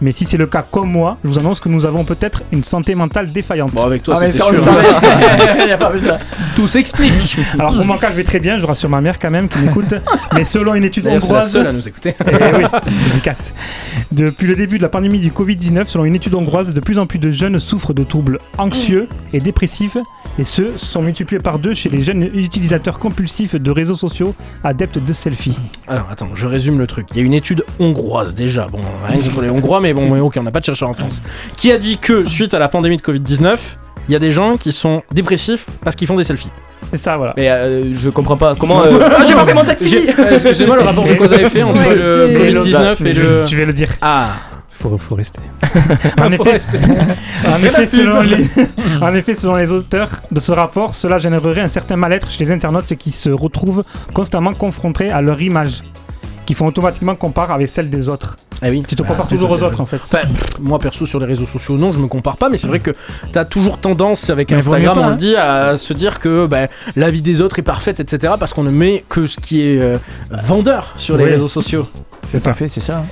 mais 0.00 0.12
si 0.12 0.24
c'est 0.24 0.36
le 0.38 0.46
cas 0.46 0.62
comme 0.70 0.90
moi, 0.90 1.18
je 1.24 1.28
vous 1.28 1.38
annonce 1.38 1.60
que 1.60 1.68
nous 1.68 1.84
avons 1.86 2.04
peut-être 2.04 2.42
une 2.52 2.64
santé 2.64 2.94
mentale 2.94 3.32
défaillante. 3.32 3.72
Bon, 3.72 3.84
avec 3.84 4.02
toi, 4.02 4.16
Ah, 4.20 4.24
le 4.26 4.30
sûr. 4.30 4.46
Tout 6.56 6.68
s'explique. 6.68 7.36
Alors 7.58 7.74
pour 7.74 7.84
mon 7.84 7.98
cas, 7.98 8.10
je 8.10 8.16
vais 8.16 8.24
très 8.24 8.40
bien, 8.40 8.58
je 8.58 8.66
rassure 8.66 8.88
ma 8.88 9.00
mère 9.00 9.18
quand 9.18 9.30
même 9.30 9.48
qui 9.48 9.58
m'écoute, 9.58 9.94
mais 10.38 10.44
selon 10.44 10.74
une 10.74 10.84
étude 10.84 11.04
D'ailleurs, 11.04 11.22
c'est 11.22 11.28
la 11.28 11.34
hongroise... 11.34 11.52
seule 11.52 11.66
à 11.66 11.72
nous 11.72 11.86
écouter. 11.88 12.14
Eh 12.28 12.56
oui, 12.56 12.64
dédicace. 13.08 13.52
Depuis 14.12 14.46
le 14.46 14.54
début 14.54 14.78
de 14.78 14.82
la 14.82 14.88
pandémie 14.88 15.18
du 15.18 15.30
Covid-19, 15.30 15.86
selon 15.86 16.04
une 16.04 16.14
étude 16.14 16.34
hongroise, 16.34 16.72
de 16.72 16.80
plus 16.80 16.98
en 16.98 17.06
plus 17.06 17.18
de 17.18 17.32
jeunes 17.32 17.58
souffrent 17.58 17.94
de 17.94 18.04
troubles 18.04 18.38
anxieux 18.56 19.08
et 19.32 19.40
dépressifs, 19.40 19.96
et 20.38 20.44
ceux 20.44 20.72
sont 20.76 21.02
multipliés 21.02 21.40
par 21.40 21.58
deux 21.58 21.74
chez 21.74 21.88
les 21.88 22.02
jeunes 22.04 22.22
utilisateurs 22.22 22.98
compulsifs 22.98 23.56
de 23.56 23.70
réseaux 23.70 23.96
sociaux 23.96 24.34
adeptes 24.62 24.98
de 24.98 25.12
selfies. 25.12 25.58
Alors 25.88 26.08
attends, 26.10 26.30
je 26.34 26.46
résume 26.46 26.78
le 26.78 26.86
truc. 26.86 27.08
Il 27.12 27.18
y 27.18 27.20
a 27.20 27.24
une 27.24 27.34
étude 27.34 27.64
hongroise 27.80 28.34
déjà, 28.34 28.66
bon, 28.68 28.78
rien 29.08 29.20
contre 29.20 29.42
les 29.42 29.50
Hongrois, 29.50 29.80
mais 29.80 29.92
bon, 29.92 30.20
ok, 30.20 30.36
on 30.38 30.42
n'a 30.44 30.52
pas 30.52 30.60
de 30.60 30.64
chercheurs 30.64 30.90
en 30.90 30.94
France, 30.94 31.22
qui 31.56 31.72
a 31.72 31.78
dit 31.78 31.98
que 31.98 32.24
suite 32.24 32.54
à 32.54 32.58
la 32.58 32.68
pandémie 32.68 32.96
de 32.96 33.02
Covid-19, 33.02 33.58
il 34.08 34.12
y 34.12 34.16
a 34.16 34.18
des 34.18 34.32
gens 34.32 34.56
qui 34.56 34.72
sont 34.72 35.02
dépressifs 35.12 35.66
parce 35.84 35.94
qu'ils 35.96 36.06
font 36.08 36.16
des 36.16 36.24
selfies. 36.24 36.50
C'est 36.90 36.96
ça, 36.98 37.16
voilà. 37.16 37.34
mais 37.36 37.50
euh, 37.50 37.92
je 37.92 38.08
comprends 38.08 38.36
pas 38.36 38.54
comment 38.58 38.82
euh, 38.84 38.98
ah 39.02 39.22
j'ai 39.26 39.34
pas 39.34 39.44
fait 39.44 39.52
mon 39.52 39.64
selfie 39.64 40.08
euh, 40.18 40.30
Excusez-moi, 40.32 40.76
le 40.76 40.82
rapport 40.82 41.04
de 41.04 41.14
cause 41.14 41.32
à 41.32 41.42
effet 41.42 41.62
entre 41.62 41.78
Ouais, 41.86 41.94
le 41.94 42.62
c'est- 42.62 42.70
Covid-19 42.70 43.06
et 43.06 43.14
je, 43.14 43.22
le. 43.22 43.46
je 43.46 43.56
vais 43.56 43.64
le 43.66 43.72
dire. 43.72 43.90
Ah, 44.00 44.28
Faut, 44.70 44.96
faut 44.96 45.16
rester. 45.16 45.40
en, 46.20 46.32
effet, 46.32 46.54
en, 47.46 47.62
effet, 47.62 47.86
selon 47.86 48.20
les, 48.22 48.46
en 49.02 49.14
effet, 49.14 49.34
selon 49.34 49.56
les 49.56 49.70
auteurs 49.72 50.08
de 50.30 50.40
ce 50.40 50.52
rapport, 50.52 50.94
cela 50.94 51.18
générerait 51.18 51.60
un 51.62 51.68
certain 51.68 51.96
mal-être 51.96 52.30
chez 52.30 52.44
les 52.44 52.52
internautes 52.52 52.94
qui 52.94 53.10
se 53.10 53.28
retrouvent 53.30 53.82
constamment 54.14 54.54
confrontés 54.54 55.10
à 55.10 55.20
leur 55.20 55.42
image, 55.42 55.82
qui 56.48 56.54
font 56.54 56.64
automatiquement 56.66 57.14
comparer 57.14 57.52
avec 57.52 57.66
celle 57.68 57.90
des 57.90 58.08
autres. 58.08 58.36
ah 58.62 58.70
oui. 58.70 58.82
Tu 58.88 58.96
te 58.96 59.02
Bah, 59.02 59.08
compares 59.10 59.28
toujours 59.28 59.50
ça, 59.50 59.56
aux 59.56 59.62
autres 59.64 59.72
vrai. 59.74 59.82
en 59.82 59.84
fait. 59.84 60.00
Enfin, 60.02 60.22
moi 60.58 60.78
perso 60.78 61.04
sur 61.04 61.20
les 61.20 61.26
réseaux 61.26 61.44
sociaux 61.44 61.76
non 61.76 61.92
je 61.92 61.98
me 61.98 62.06
compare 62.06 62.38
pas 62.38 62.48
mais 62.48 62.56
c'est 62.56 62.68
vrai 62.68 62.80
que 62.80 62.92
t'as 63.32 63.44
toujours 63.44 63.76
tendance 63.76 64.30
avec 64.30 64.50
Mais 64.50 64.56
Instagram 64.56 64.94
pas, 64.94 65.00
on 65.02 65.06
le 65.08 65.12
hein. 65.12 65.16
dit 65.16 65.36
à 65.36 65.76
se 65.76 65.92
dire 65.92 66.18
que 66.20 66.46
bah, 66.46 66.68
la 66.96 67.10
vie 67.10 67.20
des 67.20 67.42
autres 67.42 67.58
est 67.58 67.62
parfaite 67.74 68.00
etc 68.00 68.32
parce 68.40 68.54
qu'on 68.54 68.62
ne 68.62 68.70
met 68.70 69.04
que 69.10 69.26
ce 69.26 69.38
qui 69.38 69.60
est 69.60 69.78
euh, 69.78 69.98
vendeur 70.30 70.94
sur 70.96 71.18
les 71.18 71.24
Oui. 71.24 71.30
réseaux 71.32 71.48
sociaux 71.48 71.86
C'est 72.26 72.40
Tout 72.42 72.48
à 72.48 72.54
fait, 72.54 72.68
c'est 72.68 72.80
ça. 72.80 73.04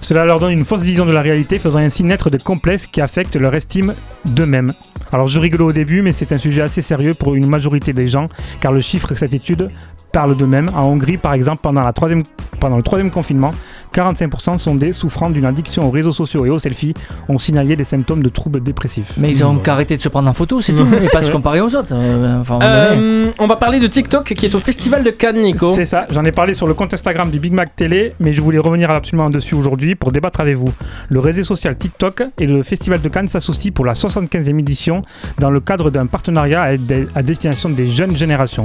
Cela 0.00 0.24
leur 0.26 0.38
donne 0.40 0.50
une 0.52 0.64
fausse 0.64 0.82
vision 0.82 1.06
de 1.06 1.12
la 1.12 1.22
réalité, 1.22 1.58
faisant 1.60 1.78
ainsi 1.78 2.02
naître 2.02 2.28
des 2.28 2.38
complexes 2.38 2.86
qui 2.86 3.00
affectent 3.00 3.36
leur 3.36 3.54
estime 3.54 3.94
d'eux-mêmes. 4.24 4.74
Alors 5.12 5.28
je 5.28 5.38
rigole 5.38 5.62
au 5.62 5.72
début, 5.72 6.02
mais 6.02 6.10
c'est 6.12 6.32
un 6.32 6.38
sujet 6.38 6.62
assez 6.62 6.82
sérieux 6.82 7.14
pour 7.14 7.34
une 7.36 7.46
majorité 7.46 7.92
des 7.92 8.08
gens, 8.08 8.28
car 8.60 8.72
le 8.72 8.80
chiffre 8.80 9.06
que 9.08 9.14
cette 9.14 9.32
étude 9.34 9.70
parle 10.12 10.36
d'eux-mêmes. 10.36 10.70
En 10.74 10.82
Hongrie, 10.82 11.16
par 11.16 11.32
exemple, 11.32 11.60
pendant, 11.62 11.80
la 11.80 11.92
troisième, 11.92 12.22
pendant 12.60 12.76
le 12.76 12.82
troisième 12.82 13.10
confinement, 13.10 13.50
45% 13.94 14.58
sont 14.58 14.74
des 14.74 14.92
souffrant 14.92 15.30
d'une 15.30 15.44
addiction 15.44 15.86
aux 15.86 15.90
réseaux 15.90 16.12
sociaux 16.12 16.46
et 16.46 16.50
aux 16.50 16.58
selfies 16.58 16.94
ont 17.28 17.38
signalé 17.38 17.76
des 17.76 17.84
symptômes 17.84 18.22
de 18.22 18.28
troubles 18.28 18.62
dépressifs. 18.62 19.12
Mais 19.16 19.30
ils 19.30 19.44
ont 19.44 19.56
qu'arrêté 19.56 19.96
de 19.96 20.02
se 20.02 20.08
prendre 20.08 20.28
en 20.28 20.32
photo, 20.32 20.60
c'est 20.60 20.72
tout. 20.72 20.86
Et 21.02 21.08
pas 21.08 21.22
se 21.22 21.32
comparer 21.38 21.60
aux 21.60 21.74
autres. 21.74 21.92
euh, 21.92 22.40
Enfin. 22.40 22.58
Euh, 22.62 23.30
on 23.38 23.46
va 23.46 23.56
parler 23.56 23.78
de 23.80 23.86
TikTok 23.86 24.32
qui 24.34 24.46
est 24.46 24.54
au 24.54 24.60
festival 24.60 25.02
de 25.02 25.10
Cannes 25.10 25.42
Nico 25.42 25.72
C'est 25.74 25.84
ça, 25.84 26.06
j'en 26.10 26.24
ai 26.24 26.32
parlé 26.32 26.54
sur 26.54 26.66
le 26.66 26.74
compte 26.74 26.92
Instagram 26.94 27.30
du 27.30 27.38
Big 27.40 27.52
Mac 27.52 27.74
Télé, 27.76 28.14
mais 28.20 28.32
je 28.32 28.40
voulais 28.42 28.58
revenir 28.58 28.90
absolument 28.90 29.30
dessus 29.30 29.54
aujourd'hui 29.54 29.94
pour 29.94 30.12
débattre 30.12 30.40
avec 30.40 30.56
vous. 30.56 30.72
Le 31.08 31.18
réseau 31.20 31.42
social 31.42 31.76
TikTok 31.76 32.22
et 32.38 32.46
le 32.46 32.62
Festival 32.62 33.00
de 33.00 33.08
Cannes 33.08 33.28
s'associent 33.28 33.72
pour 33.72 33.84
la 33.84 33.92
75e 33.94 34.58
édition 34.58 35.02
dans 35.38 35.50
le 35.50 35.60
cadre 35.60 35.90
d'un 35.90 36.06
partenariat 36.06 36.62
à 37.14 37.22
destination 37.22 37.68
des 37.70 37.86
jeunes 37.88 38.16
générations. 38.16 38.64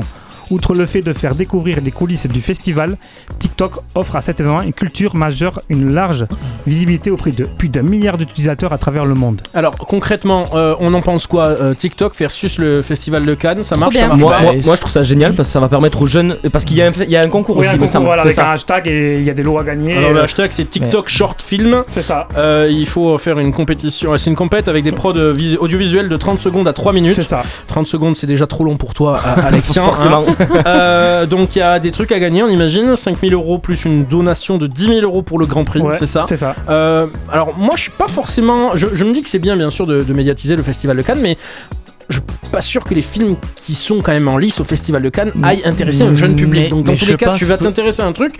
Outre 0.50 0.74
le 0.74 0.86
fait 0.86 1.02
de 1.02 1.12
faire 1.14 1.36
découvrir 1.36 1.80
les 1.84 1.92
coulisses 1.92 2.28
du 2.28 2.40
festival, 2.42 2.98
TikTok 3.40 3.74
offre 3.96 4.16
à 4.16 4.22
cet 4.22 4.40
événement 4.40 4.62
une 4.62 4.74
culture 4.74 5.16
majeure, 5.16 5.60
une 5.70 5.94
large 5.94 6.26
visibilité 6.66 7.12
auprès 7.12 7.32
de 7.32 7.44
plus 7.46 7.70
d'un 7.70 7.82
milliard 7.82 8.18
d'utilisateurs 8.18 8.72
à 8.74 8.78
travers 8.78 9.06
le 9.06 9.14
monde. 9.14 9.42
alors 9.54 9.76
concrètement 9.76 10.46
euh, 10.54 10.76
on 10.80 10.94
en 10.94 11.02
pense 11.02 11.28
quoi 11.28 11.46
euh, 11.46 11.74
TikTok 11.74 12.16
versus 12.16 12.58
le 12.60 12.82
festival 12.82 13.26
de 13.26 13.34
Cannes? 13.34 13.64
Ça 13.64 13.76
marche 13.76 13.96
ça 13.96 14.08
moi, 14.08 14.40
moi, 14.42 14.54
moi, 14.64 14.76
je 14.76 14.82
trouve 14.82 14.92
ça 14.92 15.04
génial 15.04 15.34
parce 15.36 15.50
que 15.50 15.54
ça 15.54 15.60
va 15.60 15.68
permettre 15.68 16.02
aux 16.02 16.08
jeunes 16.08 16.38
parce 16.52 16.64
qu'il 16.66 16.78
y, 16.78 16.82
a 16.82 16.88
un- 16.88 16.92
il 16.92 17.10
y 17.10 17.18
a 17.18 17.22
un 17.22 17.30
concours 17.30 17.58
Oui, 17.58 17.62
aussi 17.66 17.70
un 17.70 17.74
concours, 17.74 17.90
semble. 17.90 18.06
voilà, 18.06 18.26
un 18.26 18.32
ça 18.32 18.52
hashtag 18.52 18.88
et 18.88 19.18
il 19.20 19.24
y 19.26 19.30
a 19.30 19.34
des 19.34 19.44
lots 19.44 19.58
à 19.58 19.64
gagner. 19.64 19.96
alors 19.98 20.14
le 20.14 20.22
hashtag 20.22 20.52
c'est 20.52 20.70
TikTok 20.70 21.10
short 21.10 21.42
film 21.42 21.84
C'est 21.92 22.02
ça, 22.02 22.28
Euh, 22.38 22.68
il 22.70 22.88
faut 22.88 23.18
faire 23.18 23.40
une 23.40 23.52
compétition 23.52 24.18
c'est 24.18 24.30
une 24.30 24.36
compète 24.36 24.68
avec 24.68 24.84
des 24.84 24.92
prods 24.92 25.14
audiovisuels 25.60 26.10
de 26.10 26.18
30 26.18 26.40
secondes 26.40 26.68
à 26.68 26.74
3 26.74 26.94
minutes 26.94 27.16
c'est 27.16 27.22
ça. 27.24 27.44
30 27.68 27.88
secondes, 27.88 28.16
c'est 28.16 28.28
déjà 28.28 28.48
trop 28.48 28.64
long 28.64 28.78
pour 28.78 28.94
toi, 28.94 29.18
Alexien. 29.18 29.84
Forcément. 29.92 30.24
hein. 30.28 30.37
Euh, 30.66 31.26
donc 31.26 31.56
il 31.56 31.60
y 31.60 31.62
a 31.62 31.80
des 31.80 31.92
trucs 31.92 32.12
à 32.12 32.20
gagner, 32.20 32.44
on 32.44 32.50
imagine. 32.50 32.96
5000 32.96 33.34
euros 33.34 33.58
plus 33.58 33.86
une 33.86 34.06
donation 34.06 34.58
de 34.58 34.68
10 34.68 34.84
000 34.86 35.00
euros 35.02 35.22
pour 35.22 35.40
le 35.40 35.46
Grand 35.46 35.64
Prix, 35.64 35.82
Ouais, 35.82 35.98
c'est 35.98 36.06
ça 36.08 36.26
C'est 36.28 36.38
ça. 36.38 36.56
Euh, 36.70 37.08
Alors 37.32 37.58
moi, 37.58 37.74
je 37.76 37.84
suis 37.84 37.92
pas 37.92 38.08
forcément. 38.08 38.76
Je, 38.76 38.88
je 38.94 39.04
me 39.04 39.14
dis 39.14 39.24
que 39.24 39.30
c'est 39.30 39.40
bien, 39.40 39.56
bien 39.56 39.70
sûr, 39.70 39.86
de, 39.86 40.02
de 40.04 40.14
médiatiser 40.14 40.56
le 40.56 40.64
Festival 40.64 40.98
de 40.98 41.02
Cannes, 41.02 41.20
mais 41.22 41.38
je 42.10 42.16
suis 42.20 42.24
pas 42.52 42.62
sûr 42.62 42.84
que 42.86 42.94
les 42.94 43.02
films 43.02 43.36
qui 43.56 43.76
sont 43.76 44.00
quand 44.02 44.14
même 44.14 44.28
en 44.28 44.38
lice 44.38 44.60
au 44.60 44.64
Festival 44.64 45.02
de 45.02 45.10
Cannes 45.10 45.32
aillent 45.44 45.64
intéresser 45.66 46.04
un 46.04 46.16
jeune 46.16 46.36
public. 46.36 46.64
Mais- 46.64 46.70
Donc 46.70 46.86
dans 46.86 46.96
tous 46.96 47.06
les 47.06 47.18
cas, 47.18 47.34
tu 47.36 47.46
vas 47.46 47.58
t'intéresser 47.58 48.02
à 48.02 48.06
un 48.06 48.14
truc 48.14 48.36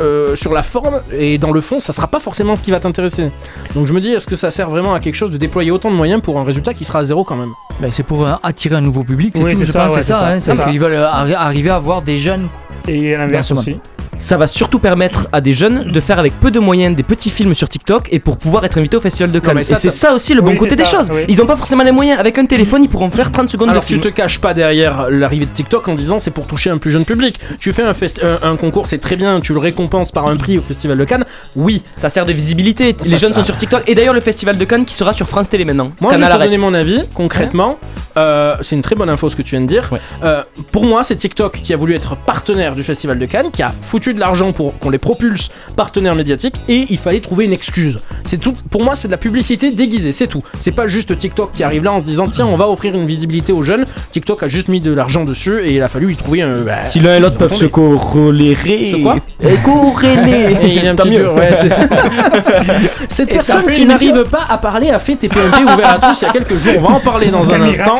euh, 0.00 0.34
sur 0.36 0.52
la 0.54 0.62
forme 0.62 1.02
et 1.12 1.36
dans 1.36 1.52
le 1.52 1.60
fond, 1.60 1.80
ça 1.80 1.92
sera 1.92 2.06
pas 2.06 2.20
forcément 2.20 2.56
ce 2.56 2.62
qui 2.62 2.70
va 2.70 2.80
t'intéresser. 2.80 3.30
Donc 3.74 3.86
je 3.86 3.92
me 3.92 4.00
dis, 4.00 4.10
est-ce 4.12 4.26
que 4.26 4.36
ça 4.36 4.50
sert 4.50 4.70
vraiment 4.70 4.94
à 4.94 5.00
quelque 5.00 5.14
chose 5.16 5.30
de 5.30 5.36
déployer 5.36 5.70
autant 5.70 5.90
de 5.90 5.96
moyens 5.96 6.22
pour 6.22 6.40
un 6.40 6.44
résultat 6.44 6.72
qui 6.74 6.84
sera 6.84 7.00
à 7.00 7.04
zéro 7.04 7.22
quand 7.24 7.36
même? 7.36 7.50
Ben, 7.80 7.90
c'est 7.90 8.02
pour 8.02 8.26
euh, 8.26 8.32
attirer 8.42 8.76
un 8.76 8.80
nouveau 8.80 9.04
public, 9.04 9.32
c'est 9.36 9.42
Oui, 9.42 9.52
tout, 9.52 9.60
c'est 9.60 9.66
je 9.66 9.72
ça, 9.72 9.80
pense, 9.86 9.90
ouais, 9.96 10.02
c'est 10.02 10.02
c'est 10.04 10.12
ça. 10.12 10.20
ça, 10.20 10.26
hein, 10.28 10.40
ça. 10.40 10.64
qu'ils 10.70 10.80
veulent 10.80 10.92
euh, 10.94 11.06
arri- 11.06 11.34
arriver 11.34 11.70
à 11.70 11.76
avoir 11.76 12.02
des 12.02 12.16
jeunes. 12.16 12.48
Et 12.88 13.12
l'inverse 13.16 13.48
Dans 13.50 13.56
ce 13.56 13.60
aussi. 13.70 13.76
Ça 14.16 14.36
va 14.36 14.46
surtout 14.46 14.78
permettre 14.78 15.28
à 15.32 15.40
des 15.40 15.54
jeunes 15.54 15.84
de 15.90 16.00
faire 16.00 16.18
avec 16.18 16.32
peu 16.40 16.50
de 16.50 16.58
moyens 16.58 16.94
des 16.96 17.02
petits 17.02 17.30
films 17.30 17.54
sur 17.54 17.68
TikTok 17.68 18.08
et 18.12 18.18
pour 18.18 18.36
pouvoir 18.36 18.64
être 18.64 18.76
invités 18.78 18.96
au 18.96 19.00
festival 19.00 19.30
de 19.32 19.38
Cannes. 19.38 19.58
et 19.58 19.64
c'est 19.64 19.90
ça- 19.90 20.12
aussi 20.14 20.34
le 20.34 20.42
bon 20.42 20.52
Oui, 20.52 20.56
côté 20.58 20.76
des 20.76 20.84
ça, 20.84 20.98
choses. 20.98 21.10
oui. 21.12 21.22
Ils 21.28 21.36
n'ont 21.38 21.46
pas 21.46 21.56
forcément 21.56 21.84
les 21.84 21.92
moyens. 21.92 22.18
Avec 22.18 22.36
un 22.38 22.44
téléphone, 22.46 22.82
ils 22.84 22.88
pourront 22.88 23.10
faire 23.10 23.30
30 23.32 23.48
secondes 23.50 23.70
Alors 23.70 23.82
de 23.82 23.86
tu 23.86 23.94
film. 23.94 24.02
te 24.02 24.08
caches 24.08 24.38
pas 24.40 24.52
derrière 24.54 25.08
l'arrivée 25.10 25.46
de 25.46 25.50
TikTok 25.50 25.86
en 25.88 25.94
disant 25.94 26.18
c'est 26.18 26.30
pour 26.32 26.46
toucher 26.46 26.70
un 26.70 26.78
plus 26.78 26.90
jeune 26.90 27.04
public. 27.04 27.38
Tu 27.58 27.72
fais 27.72 27.82
un, 27.82 27.94
fest- 27.94 28.20
un, 28.22 28.50
un 28.50 28.56
concours, 28.56 28.86
c'est 28.86 28.98
très 28.98 29.16
bien, 29.16 29.40
tu 29.40 29.52
le 29.52 29.58
récompenses 29.60 30.10
par 30.12 30.26
un 30.26 30.36
prix 30.36 30.58
au 30.58 30.62
Festival 30.62 30.98
de 30.98 31.04
Cannes. 31.04 31.24
Oui. 31.56 31.82
Ça 31.92 32.08
sert 32.08 32.26
de 32.26 32.32
visibilité. 32.32 32.94
Ça 32.98 33.04
les 33.04 33.10
jeunes 33.16 33.28
sert- 33.32 33.36
sont 33.38 33.44
sur 33.44 33.56
TikTok. 33.56 33.84
Et 33.86 33.94
d'ailleurs, 33.94 34.14
le 34.14 34.20
festival 34.20 34.58
de 34.58 34.64
Cannes 34.64 34.84
qui 34.84 34.94
sera 34.94 35.12
sur 35.12 35.28
France 35.28 35.48
Télé 35.48 35.64
maintenant. 35.64 35.92
Moi 36.00 36.12
je 36.12 36.18
vais 36.18 36.22
Canal 36.24 36.38
te 36.38 36.44
donner 36.44 36.58
mon 36.58 36.74
avis 36.74 37.04
concrètement. 37.14 37.78
Euh, 38.16 38.54
c'est 38.62 38.74
une 38.76 38.82
très 38.82 38.94
bonne 38.96 39.08
info 39.10 39.30
ce 39.30 39.36
que 39.36 39.42
tu 39.42 39.50
viens 39.50 39.60
de 39.60 39.66
dire. 39.66 39.88
Ouais. 39.92 40.00
Euh, 40.24 40.42
pour 40.72 40.84
moi 40.84 41.04
c'est 41.04 41.16
TikTok 41.16 41.60
qui 41.62 41.72
a 41.72 41.76
voulu 41.76 41.94
être 41.94 42.16
partenaire 42.16 42.74
du 42.74 42.82
Festival 42.82 43.18
de 43.18 43.26
Cannes, 43.26 43.50
qui 43.52 43.62
a 43.62 43.72
foutu 43.82 43.99
de 44.08 44.20
l'argent 44.20 44.52
pour 44.52 44.78
qu'on 44.78 44.90
les 44.90 44.98
propulse 44.98 45.50
partenaires 45.76 46.14
médiatiques 46.14 46.56
et 46.68 46.86
il 46.90 46.98
fallait 46.98 47.20
trouver 47.20 47.44
une 47.44 47.52
excuse. 47.52 47.98
C'est 48.24 48.38
tout. 48.38 48.54
Pour 48.70 48.82
moi, 48.82 48.94
c'est 48.94 49.08
de 49.08 49.12
la 49.12 49.18
publicité 49.18 49.70
déguisée, 49.72 50.12
c'est 50.12 50.26
tout. 50.26 50.42
C'est 50.58 50.72
pas 50.72 50.88
juste 50.88 51.16
TikTok 51.16 51.52
qui 51.52 51.62
arrive 51.62 51.84
là 51.84 51.92
en 51.92 51.98
se 52.00 52.04
disant 52.04 52.28
tiens, 52.28 52.46
on 52.46 52.56
va 52.56 52.68
offrir 52.68 52.94
une 52.94 53.06
visibilité 53.06 53.52
aux 53.52 53.62
jeunes. 53.62 53.86
TikTok 54.12 54.42
a 54.42 54.48
juste 54.48 54.68
mis 54.68 54.80
de 54.80 54.92
l'argent 54.92 55.24
dessus 55.24 55.60
et 55.64 55.74
il 55.74 55.82
a 55.82 55.88
fallu 55.88 56.12
y 56.12 56.16
trouver 56.16 56.42
un. 56.42 56.62
bah, 56.62 56.84
Si 56.84 57.00
l'un 57.00 57.16
et 57.16 57.20
l'autre 57.20 57.36
peuvent 57.36 57.54
se 57.54 57.66
corréler. 57.66 58.90
Ce 58.92 58.96
quoi 58.96 59.16
corréler. 59.64 60.56
Et 60.62 60.68
il 60.76 60.84
est 60.84 60.88
un 60.88 60.94
petit 60.96 61.10
mieux. 61.10 61.18
dur, 61.18 61.34
ouais, 61.34 61.50
c'est- 61.54 61.68
Cette 63.08 63.30
Et 63.30 63.34
personne 63.34 63.66
qui 63.66 63.84
n'arrive 63.86 64.24
pas 64.24 64.46
à 64.48 64.58
parler 64.58 64.90
a 64.90 64.98
fait 64.98 65.16
TPMP 65.16 65.62
ouvert 65.74 65.94
à 65.94 65.98
tous 65.98 66.20
il 66.22 66.24
y 66.24 66.28
a 66.28 66.32
quelques 66.32 66.54
jours. 66.56 66.74
On 66.78 66.80
va 66.82 66.88
en 66.94 67.00
parler 67.00 67.28
dans 67.28 67.52
un 67.52 67.60
instant. 67.62 67.96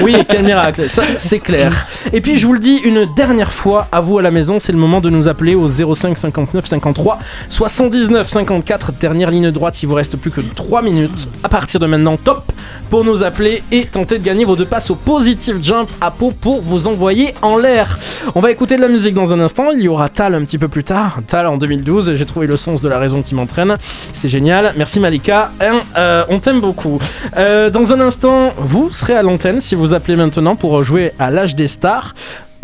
Oui, 0.00 0.16
quel 0.28 0.42
miracle, 0.42 0.88
ça 0.88 1.02
c'est 1.18 1.38
clair. 1.38 1.86
Et 2.12 2.20
puis 2.20 2.36
je 2.38 2.46
vous 2.46 2.52
le 2.52 2.58
dis 2.58 2.76
une 2.84 3.06
dernière 3.14 3.52
fois 3.52 3.88
à 3.92 4.00
vous 4.00 4.18
à 4.18 4.22
la 4.22 4.30
maison, 4.30 4.58
c'est 4.58 4.72
le 4.72 4.78
moment 4.78 5.00
de 5.00 5.10
nous 5.10 5.28
appeler 5.28 5.43
au 5.52 5.68
05 5.68 6.16
59 6.16 6.64
53 6.64 7.18
79 7.50 8.26
54. 8.26 8.92
Dernière 8.92 9.30
ligne 9.30 9.50
droite, 9.50 9.82
il 9.82 9.86
vous 9.86 9.94
reste 9.94 10.16
plus 10.16 10.30
que 10.30 10.40
3 10.40 10.80
minutes. 10.80 11.28
À 11.42 11.50
partir 11.50 11.78
de 11.80 11.86
maintenant, 11.86 12.16
top 12.16 12.50
pour 12.88 13.04
nous 13.04 13.22
appeler 13.22 13.62
et 13.72 13.84
tenter 13.84 14.18
de 14.18 14.24
gagner 14.24 14.44
vos 14.44 14.56
deux 14.56 14.64
passes 14.64 14.90
au 14.90 14.94
Positive 14.94 15.58
Jump 15.60 15.90
à 16.00 16.10
Pau 16.10 16.30
pour 16.30 16.62
vous 16.62 16.86
envoyer 16.86 17.34
en 17.42 17.58
l'air. 17.58 17.98
On 18.34 18.40
va 18.40 18.50
écouter 18.50 18.76
de 18.76 18.80
la 18.80 18.88
musique 18.88 19.14
dans 19.14 19.34
un 19.34 19.40
instant. 19.40 19.70
Il 19.72 19.82
y 19.82 19.88
aura 19.88 20.08
Tal 20.08 20.34
un 20.34 20.44
petit 20.44 20.58
peu 20.58 20.68
plus 20.68 20.84
tard. 20.84 21.18
Tal 21.26 21.46
en 21.46 21.56
2012. 21.56 22.14
J'ai 22.14 22.26
trouvé 22.26 22.46
le 22.46 22.56
sens 22.56 22.80
de 22.80 22.88
la 22.88 22.98
raison 22.98 23.22
qui 23.22 23.34
m'entraîne. 23.34 23.76
C'est 24.12 24.28
génial. 24.28 24.72
Merci 24.76 25.00
Malika. 25.00 25.50
Hein, 25.60 25.80
euh, 25.96 26.24
on 26.28 26.38
t'aime 26.38 26.60
beaucoup. 26.60 27.00
Euh, 27.36 27.70
dans 27.70 27.92
un 27.92 28.00
instant, 28.00 28.52
vous 28.58 28.90
serez 28.90 29.14
à 29.14 29.22
l'antenne 29.22 29.60
si 29.60 29.74
vous 29.74 29.92
appelez 29.92 30.16
maintenant 30.16 30.56
pour 30.56 30.84
jouer 30.84 31.12
à 31.18 31.30
l'âge 31.30 31.54
des 31.54 31.66
stars. 31.68 32.14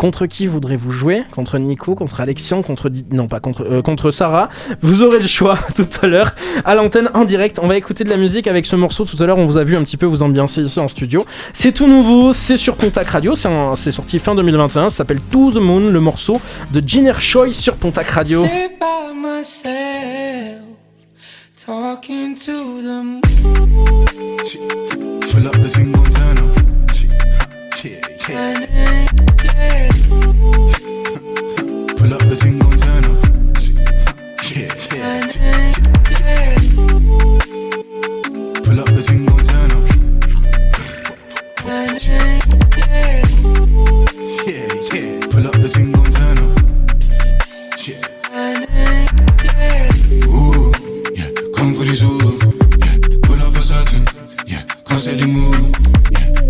Contre 0.01 0.25
qui 0.25 0.47
voudrez-vous 0.47 0.89
jouer? 0.89 1.21
Contre 1.31 1.59
Nico, 1.59 1.93
contre 1.93 2.21
Alexian, 2.21 2.63
contre 2.63 2.89
Di- 2.89 3.05
non 3.11 3.27
pas 3.27 3.39
contre 3.39 3.61
euh, 3.69 3.83
contre 3.83 4.09
Sarah. 4.09 4.49
Vous 4.81 5.03
aurez 5.03 5.19
le 5.19 5.27
choix 5.27 5.59
tout 5.75 5.85
à 6.01 6.07
l'heure 6.07 6.33
à 6.65 6.73
l'antenne 6.73 7.11
en 7.13 7.23
direct. 7.23 7.59
On 7.61 7.67
va 7.67 7.77
écouter 7.77 8.03
de 8.03 8.09
la 8.09 8.17
musique 8.17 8.47
avec 8.47 8.65
ce 8.65 8.75
morceau. 8.75 9.05
Tout 9.05 9.21
à 9.21 9.27
l'heure, 9.27 9.37
on 9.37 9.45
vous 9.45 9.59
a 9.59 9.63
vu 9.63 9.75
un 9.75 9.83
petit 9.83 9.97
peu 9.97 10.07
vous 10.07 10.23
ambiancer 10.23 10.63
ici 10.63 10.79
en 10.79 10.87
studio. 10.87 11.23
C'est 11.53 11.71
tout 11.71 11.85
nouveau, 11.85 12.33
c'est 12.33 12.57
sur 12.57 12.77
Pontac 12.77 13.09
Radio. 13.09 13.35
C'est 13.35 13.47
un- 13.47 13.75
sorti 13.75 14.17
fin 14.17 14.33
2021. 14.33 14.89
Ça 14.89 14.97
s'appelle 14.97 15.19
To 15.31 15.51
the 15.51 15.57
Moon, 15.57 15.91
le 15.91 15.99
morceau 15.99 16.41
de 16.71 16.81
Jiner 16.83 17.13
Choi 17.19 17.53
sur 17.53 17.75
Pontac 17.75 18.07
Radio. 18.09 18.43
Talking 21.63 22.33
to 22.33 22.81
the 22.81 23.03
moon. 23.03 23.21
Pull 25.29 25.45
up 25.45 25.53
the 25.63 25.69
thing, 25.69 25.91
gon' 25.91 26.09
turn 26.09 26.37
up. 26.39 26.57
Yeah, 27.83 28.59
yeah. 28.67 29.30
Pull 32.31 32.39
up 32.39 32.47
the 32.47 32.47
thing, 32.47 32.59
gon' 32.59 32.77
turn 32.77 33.03
up. 33.03 33.11
Yeah, 34.55 34.71
yeah. 34.95 35.19
Pull 38.63 38.79
up 38.79 38.87
the 38.87 39.01
thing, 39.03 39.25
gon' 39.25 39.43
turn 39.43 39.71
up. 39.71 39.83
Yeah, 44.47 44.67
yeah. 44.93 45.27
Pull 45.27 45.45
up 45.45 45.55
the 45.59 45.67
thing, 45.67 45.91
gon' 45.91 46.09
turn 46.09 46.37
up. 46.37 46.51
Yeah. 47.85 47.99
Ooh, 50.27 50.71
yeah. 51.13 51.29
Come 51.53 51.73
for 51.73 51.83
this 51.83 52.01
ooh. 52.01 52.39
Yeah. 52.79 52.95
Pull 53.23 53.41
up 53.41 53.51
for 53.51 53.59
certain. 53.59 54.03
Yeah. 54.47 54.63
Can't 54.85 55.01
say 55.01 55.15
the 55.17 55.27
mood. 55.27 55.75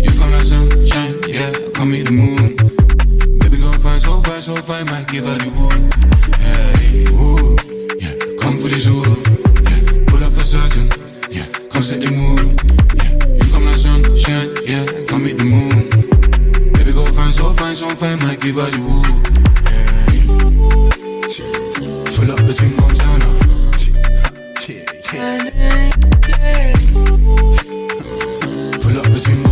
You 0.00 0.12
come 0.12 0.30
like 0.30 0.42
sunshine. 0.42 1.14
Yeah. 1.26 1.50
Come 1.74 1.90
meet 1.90 2.04
the 2.04 2.12
moon. 2.12 2.51
Fine, 3.92 4.00
so 4.00 4.22
fine, 4.22 4.40
so 4.40 4.56
fine. 4.56 4.86
Might 4.86 5.06
give 5.08 5.26
her 5.26 5.36
the 5.36 5.50
woo. 5.52 5.68
Hey, 6.40 7.04
ooh. 7.12 7.56
Yeah. 8.00 8.14
Come 8.40 8.56
for 8.56 8.68
this 8.68 8.86
ooh. 8.86 9.04
Yeah. 9.68 10.04
Pull 10.06 10.24
up 10.24 10.32
for 10.32 10.42
certain. 10.42 10.88
Yeah. 11.28 11.44
Come 11.68 11.82
set 11.82 12.00
the 12.00 12.10
mood. 12.10 12.56
Yeah. 12.96 13.12
You 13.36 13.52
come 13.52 13.66
like 13.66 13.76
sunshine. 13.76 14.56
Yeah. 14.64 14.86
Come 15.06 15.24
meet 15.24 15.36
the 15.36 15.44
moon. 15.44 15.90
Baby, 16.72 16.92
go 16.94 17.04
fine, 17.12 17.32
so 17.34 17.52
fine, 17.52 17.74
so 17.74 17.94
fine. 17.94 18.18
Might 18.20 18.40
give 18.40 18.54
her 18.56 18.70
the 18.70 18.80
woo. 18.80 19.02
Hey. 19.68 20.24
Pull 22.16 22.30
up 22.32 22.40
the 22.48 22.54
thing, 22.54 22.74
gon' 22.78 22.94
turn 22.94 23.20
up. 23.20 23.36
Yeah, 25.12 25.52
yeah. 25.52 25.92
Pull 28.80 28.96
up 28.96 29.04
the 29.12 29.20
thing, 29.20 29.51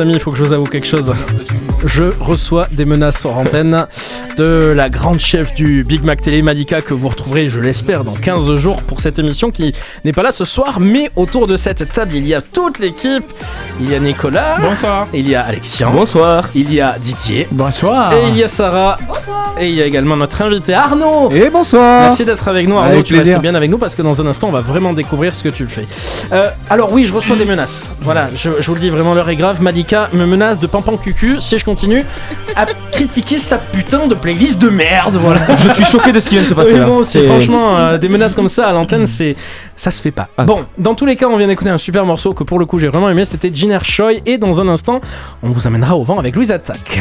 amis, 0.00 0.14
il 0.14 0.20
faut 0.20 0.30
que 0.30 0.38
je 0.38 0.44
vous 0.44 0.52
avoue 0.52 0.64
quelque 0.64 0.86
chose. 0.86 1.14
Je 1.84 2.04
reçois 2.20 2.66
des 2.72 2.84
menaces 2.84 3.24
hors 3.24 3.38
antenne 3.38 3.86
de 4.36 4.72
la 4.74 4.88
grande 4.88 5.18
chef 5.18 5.54
du 5.54 5.84
Big 5.84 6.02
Mac 6.02 6.20
Télé, 6.20 6.42
Malika, 6.42 6.82
que 6.82 6.94
vous 6.94 7.08
retrouverez, 7.08 7.48
je 7.48 7.60
l'espère, 7.60 8.04
dans 8.04 8.14
15 8.14 8.52
jours 8.54 8.82
pour 8.82 9.00
cette 9.00 9.18
émission 9.18 9.50
qui 9.50 9.74
n'est 10.04 10.12
pas 10.12 10.22
là 10.22 10.32
ce 10.32 10.44
soir, 10.44 10.80
mais 10.80 11.10
autour 11.16 11.46
de 11.46 11.56
cette 11.56 11.92
table, 11.92 12.14
il 12.14 12.26
y 12.26 12.34
a 12.34 12.40
toute 12.40 12.78
l'équipe. 12.78 13.24
Il 13.78 13.90
y 13.90 13.94
a 13.94 13.98
Nicolas. 13.98 14.56
Bonsoir. 14.62 15.06
Il 15.12 15.28
y 15.28 15.34
a 15.34 15.42
Alexian. 15.42 15.90
Bonsoir. 15.90 16.44
Il 16.54 16.72
y 16.72 16.80
a 16.80 16.96
Didier. 16.98 17.46
Bonsoir. 17.50 18.12
Et 18.14 18.28
il 18.28 18.36
y 18.36 18.42
a 18.42 18.48
Sarah. 18.48 18.96
Et 19.60 19.68
il 19.68 19.74
y 19.74 19.82
a 19.82 19.86
également 19.86 20.16
notre 20.16 20.40
invité 20.42 20.72
Arnaud. 20.74 21.30
Et 21.30 21.48
bonsoir. 21.50 22.02
Merci 22.02 22.24
d'être 22.24 22.46
avec 22.48 22.66
nous 22.68 22.76
Arnaud, 22.76 22.92
Avec 22.92 23.04
tu 23.04 23.14
plaisir. 23.14 23.34
restes 23.34 23.42
bien 23.42 23.54
avec 23.54 23.70
nous 23.70 23.78
parce 23.78 23.94
que 23.94 24.02
dans 24.02 24.20
un 24.20 24.26
instant 24.26 24.48
on 24.48 24.52
va 24.52 24.60
vraiment 24.60 24.92
découvrir 24.92 25.34
ce 25.34 25.42
que 25.42 25.48
tu 25.50 25.66
fais. 25.66 25.86
Euh, 26.32 26.50
alors 26.68 26.92
oui, 26.92 27.04
je 27.06 27.12
reçois 27.14 27.36
des 27.36 27.44
menaces. 27.46 27.88
Voilà, 28.02 28.28
je, 28.34 28.50
je 28.60 28.66
vous 28.66 28.74
le 28.74 28.80
dis 28.80 28.90
vraiment 28.90 29.14
l'heure 29.14 29.28
est 29.30 29.36
grave. 29.36 29.62
Malika 29.62 30.08
me 30.12 30.26
menace 30.26 30.58
de 30.58 30.66
pampan 30.66 30.96
cucu 30.98 31.36
si 31.40 31.58
je 31.58 31.64
continue 31.64 32.04
à 32.54 32.66
critiquer 32.92 33.38
sa 33.38 33.56
putain 33.58 34.06
de 34.06 34.14
playlist 34.14 34.58
de 34.58 34.68
merde. 34.68 35.16
Voilà. 35.16 35.40
Je 35.58 35.68
suis 35.70 35.84
choqué 35.84 36.12
de 36.12 36.20
ce 36.20 36.28
qui 36.28 36.34
vient 36.34 36.44
de 36.44 36.48
se 36.48 36.54
passer 36.54 36.74
Oui, 36.74 36.78
là. 36.80 36.86
C'est- 37.04 37.22
franchement, 37.24 37.76
euh, 37.76 37.98
des 37.98 38.08
menaces 38.08 38.34
comme 38.34 38.48
ça 38.48 38.66
à 38.68 38.72
l'antenne, 38.72 39.06
c'est 39.06 39.36
ça 39.74 39.90
se 39.90 40.00
fait 40.02 40.10
pas. 40.10 40.28
Ah. 40.38 40.44
Bon, 40.44 40.64
dans 40.78 40.94
tous 40.94 41.04
les 41.06 41.16
cas, 41.16 41.26
on 41.28 41.36
vient 41.36 41.46
d'écouter 41.48 41.70
un 41.70 41.78
super 41.78 42.04
morceau 42.06 42.32
que 42.34 42.44
pour 42.44 42.58
le 42.58 42.64
coup 42.66 42.78
j'ai 42.78 42.88
vraiment 42.88 43.10
aimé. 43.10 43.24
C'était 43.24 43.50
Et 44.26 44.38
dans 44.38 44.60
un 44.60 44.68
instant, 44.68 45.00
on 45.42 45.50
vous 45.50 45.66
amènera 45.66 45.96
au 45.96 46.04
vent 46.04 46.18
avec 46.18 46.34
Louise 46.34 46.52
Attack. 46.52 47.00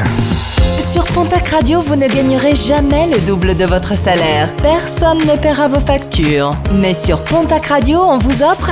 Sur 0.80 1.06
Pontac 1.06 1.48
Radio, 1.50 1.82
vous 1.82 1.96
ne 1.96 2.08
gagnerez 2.08 2.56
jamais 2.56 3.08
le 3.08 3.20
double 3.20 3.56
de 3.56 3.66
votre 3.66 3.96
salaire. 3.96 4.50
Personne 4.62 5.20
ne 5.20 5.36
paiera 5.38 5.68
vos 5.68 5.80
factures. 5.80 6.54
Mais 6.74 6.94
sur 6.94 7.24
Pontac 7.24 7.68
Radio, 7.68 8.00
on 8.02 8.18
vous 8.18 8.44
offre. 8.44 8.72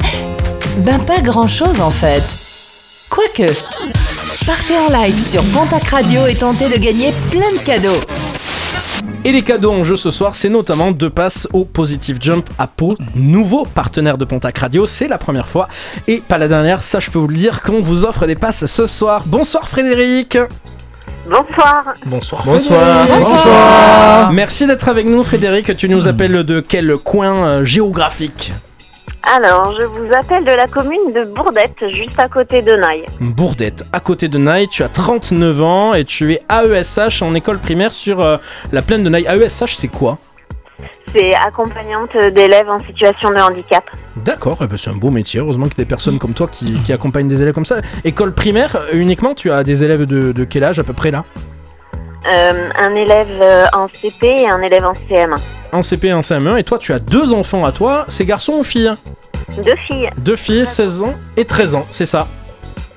Ben, 0.79 0.99
pas 0.99 1.19
grand 1.19 1.47
chose 1.47 1.81
en 1.81 1.91
fait. 1.91 2.23
Quoique. 3.09 3.53
Partez 4.45 4.73
en 4.77 4.91
live 5.01 5.19
sur 5.19 5.43
Pontac 5.45 5.83
Radio 5.89 6.25
et 6.25 6.35
tentez 6.35 6.69
de 6.69 6.77
gagner 6.77 7.13
plein 7.29 7.51
de 7.51 7.63
cadeaux. 7.63 7.99
Et 9.25 9.31
les 9.31 9.41
cadeaux 9.41 9.71
en 9.71 9.83
jeu 9.83 9.95
ce 9.95 10.11
soir, 10.11 10.35
c'est 10.35 10.49
notamment 10.49 10.91
deux 10.91 11.09
passes 11.09 11.47
au 11.53 11.63
Positive 11.63 12.17
Jump 12.19 12.49
à 12.57 12.67
Pau, 12.67 12.95
nouveau 13.15 13.65
partenaire 13.65 14.17
de 14.17 14.25
Pontac 14.25 14.57
Radio, 14.57 14.85
c'est 14.85 15.07
la 15.07 15.17
première 15.17 15.47
fois 15.47 15.69
et 16.07 16.17
pas 16.17 16.37
la 16.37 16.49
dernière, 16.49 16.83
ça 16.83 16.99
je 16.99 17.09
peux 17.09 17.19
vous 17.19 17.29
le 17.29 17.35
dire, 17.35 17.61
qu'on 17.61 17.79
vous 17.79 18.03
offre 18.03 18.25
des 18.27 18.35
passes 18.35 18.65
ce 18.65 18.85
soir. 18.85 19.23
Bonsoir 19.25 19.69
Frédéric 19.69 20.37
Bonsoir. 21.25 21.93
Bonsoir 22.05 22.43
Bonsoir. 22.45 23.07
Frédéric. 23.07 23.27
Bonsoir. 23.29 24.31
Merci 24.33 24.67
d'être 24.67 24.89
avec 24.89 25.05
nous 25.05 25.23
Frédéric, 25.23 25.75
tu 25.77 25.87
nous 25.87 26.07
appelles 26.09 26.43
de 26.43 26.59
quel 26.59 26.97
coin 26.97 27.45
euh, 27.45 27.65
géographique? 27.65 28.51
Alors, 29.25 29.73
je 29.79 29.83
vous 29.83 30.11
appelle 30.13 30.43
de 30.43 30.51
la 30.51 30.67
commune 30.67 31.13
de 31.15 31.23
Bourdette, 31.23 31.85
juste 31.91 32.19
à 32.19 32.27
côté 32.27 32.61
de 32.61 32.73
Naï. 32.73 33.05
Bourdette, 33.21 33.85
à 33.93 34.01
côté 34.01 34.27
de 34.27 34.37
Naï, 34.37 34.67
tu 34.67 34.83
as 34.83 34.89
39 34.89 35.61
ans 35.63 35.93
et 35.93 36.03
tu 36.03 36.33
es 36.33 36.41
AESH 36.51 37.21
en 37.21 37.33
école 37.33 37.57
primaire 37.57 37.93
sur 37.93 38.19
euh, 38.19 38.35
la 38.73 38.81
plaine 38.81 39.01
de 39.01 39.09
Naï. 39.09 39.25
AESH 39.25 39.75
c'est 39.77 39.87
quoi? 39.87 40.17
C'est 41.13 41.33
accompagnante 41.35 42.17
d'élèves 42.33 42.69
en 42.69 42.79
situation 42.81 43.29
de 43.29 43.37
handicap. 43.37 43.85
D'accord, 44.17 44.57
eh 44.61 44.67
ben, 44.67 44.77
c'est 44.77 44.89
un 44.89 44.95
beau 44.95 45.09
métier. 45.09 45.39
Heureusement 45.39 45.67
qu'il 45.67 45.77
y 45.77 45.81
a 45.81 45.85
des 45.85 45.89
personnes 45.89 46.19
comme 46.19 46.33
toi 46.33 46.47
qui, 46.47 46.73
qui 46.81 46.91
accompagnent 46.91 47.29
des 47.29 47.41
élèves 47.41 47.53
comme 47.53 47.65
ça. 47.65 47.77
École 48.03 48.33
primaire, 48.33 48.75
euh, 48.75 48.89
uniquement, 48.93 49.33
tu 49.35 49.51
as 49.51 49.63
des 49.63 49.85
élèves 49.85 50.05
de, 50.05 50.33
de 50.33 50.43
quel 50.43 50.65
âge 50.65 50.79
à 50.79 50.83
peu 50.83 50.93
près 50.93 51.11
là? 51.11 51.23
Euh, 52.31 52.69
un 52.79 52.95
élève 52.95 53.27
euh, 53.41 53.65
en 53.73 53.87
CP 54.01 54.27
et 54.27 54.49
un 54.49 54.61
élève 54.61 54.85
en 54.85 54.93
CM1. 54.93 55.39
En 55.71 55.81
CP 55.81 56.07
et 56.07 56.13
en 56.13 56.21
CM1. 56.21 56.57
Et 56.57 56.63
toi, 56.63 56.77
tu 56.77 56.93
as 56.93 56.99
deux 56.99 57.33
enfants 57.33 57.65
à 57.65 57.71
toi. 57.71 58.05
C'est 58.07 58.25
garçon 58.25 58.53
ou 58.53 58.63
fille? 58.63 58.91
Deux 59.57 59.75
filles, 59.87 60.09
Deux 60.17 60.35
filles, 60.35 60.65
16 60.65 61.03
ans 61.03 61.13
et 61.37 61.45
13 61.45 61.75
ans, 61.75 61.85
c'est 61.91 62.05
ça? 62.05 62.27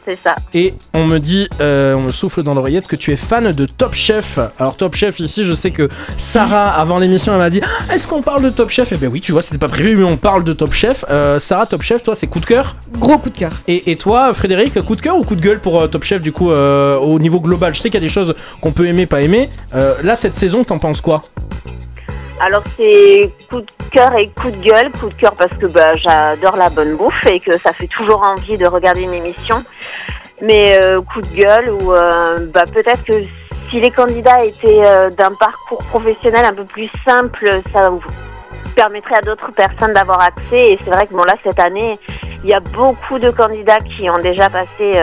C'est 0.06 0.18
ça. 0.22 0.36
Et 0.54 0.74
on 0.94 1.04
me 1.04 1.18
dit, 1.18 1.48
euh, 1.60 1.94
on 1.94 2.02
me 2.02 2.12
souffle 2.12 2.42
dans 2.42 2.54
l'oreillette 2.54 2.86
que 2.86 2.96
tu 2.96 3.12
es 3.12 3.16
fan 3.16 3.50
de 3.52 3.66
Top 3.66 3.94
Chef. 3.94 4.38
Alors 4.58 4.76
Top 4.76 4.94
Chef 4.94 5.18
ici, 5.20 5.44
je 5.44 5.52
sais 5.52 5.70
que 5.70 5.88
Sarah, 6.16 6.70
avant 6.70 6.98
l'émission, 6.98 7.32
elle 7.32 7.38
m'a 7.38 7.50
dit, 7.50 7.60
Ah, 7.62 7.94
est-ce 7.94 8.06
qu'on 8.06 8.22
parle 8.22 8.42
de 8.44 8.50
Top 8.50 8.70
Chef? 8.70 8.92
Eh 8.92 8.96
bien 8.96 9.08
oui, 9.08 9.20
tu 9.20 9.32
vois, 9.32 9.42
c'était 9.42 9.58
pas 9.58 9.68
prévu, 9.68 9.96
mais 9.96 10.04
on 10.04 10.16
parle 10.16 10.44
de 10.44 10.52
Top 10.52 10.72
Chef. 10.72 11.04
Euh, 11.10 11.38
Sarah, 11.38 11.66
Top 11.66 11.82
Chef, 11.82 12.02
toi, 12.02 12.14
c'est 12.14 12.26
coup 12.26 12.40
de 12.40 12.46
cœur? 12.46 12.76
Gros 12.98 13.18
coup 13.18 13.30
de 13.30 13.36
cœur. 13.36 13.52
et, 13.68 13.90
et 13.90 13.96
toi, 13.96 14.32
Frédéric, 14.32 14.80
coup 14.82 14.96
de 14.96 15.02
cœur 15.02 15.18
ou 15.18 15.22
coup 15.24 15.34
de 15.36 15.40
gueule 15.42 15.60
pour 15.60 15.80
euh, 15.80 15.88
Top 15.88 16.04
Chef 16.04 16.20
du 16.20 16.32
coup 16.32 16.50
euh, 16.50 16.96
au 16.96 17.18
niveau 17.18 17.40
global? 17.40 17.74
Je 17.74 17.80
sais 17.80 17.90
qu'il 17.90 18.00
y 18.00 18.04
a 18.04 18.06
des 18.06 18.12
choses 18.12 18.34
qu'on 18.60 18.72
peut 18.72 18.86
aimer, 18.86 19.06
pas 19.06 19.22
aimer. 19.22 19.50
Euh, 19.74 19.96
là, 20.02 20.16
cette 20.16 20.34
saison, 20.34 20.64
t'en 20.64 20.78
penses 20.78 21.00
quoi? 21.00 21.22
Alors 22.38 22.62
c'est 22.76 23.32
coup 23.48 23.60
de 23.60 23.72
cœur 23.90 24.14
et 24.14 24.28
coup 24.28 24.50
de 24.50 24.56
gueule. 24.58 24.92
Coup 24.92 25.08
de 25.08 25.14
cœur 25.14 25.34
parce 25.34 25.56
que 25.56 25.66
bah, 25.66 25.96
j'adore 25.96 26.56
la 26.56 26.68
bonne 26.68 26.96
bouffe 26.96 27.26
et 27.26 27.40
que 27.40 27.58
ça 27.58 27.72
fait 27.72 27.86
toujours 27.86 28.22
envie 28.22 28.58
de 28.58 28.66
regarder 28.66 29.02
une 29.02 29.14
émission. 29.14 29.64
Mais 30.42 30.78
euh, 30.80 31.00
coup 31.00 31.22
de 31.22 31.34
gueule 31.34 31.70
ou 31.70 31.92
euh, 31.92 32.46
bah, 32.52 32.64
peut-être 32.66 33.04
que 33.04 33.24
si 33.70 33.80
les 33.80 33.90
candidats 33.90 34.44
étaient 34.44 34.84
euh, 34.84 35.10
d'un 35.10 35.32
parcours 35.32 35.78
professionnel 35.78 36.44
un 36.44 36.52
peu 36.52 36.64
plus 36.64 36.90
simple, 37.06 37.48
ça 37.72 37.90
permettrait 38.74 39.16
à 39.16 39.22
d'autres 39.22 39.50
personnes 39.52 39.94
d'avoir 39.94 40.20
accès. 40.20 40.72
Et 40.72 40.78
c'est 40.84 40.90
vrai 40.90 41.06
que 41.06 41.14
bon 41.14 41.24
là 41.24 41.34
cette 41.42 41.58
année, 41.58 41.94
il 42.44 42.50
y 42.50 42.54
a 42.54 42.60
beaucoup 42.60 43.18
de 43.18 43.30
candidats 43.30 43.78
qui 43.78 44.10
ont 44.10 44.18
déjà 44.18 44.50
passé 44.50 45.00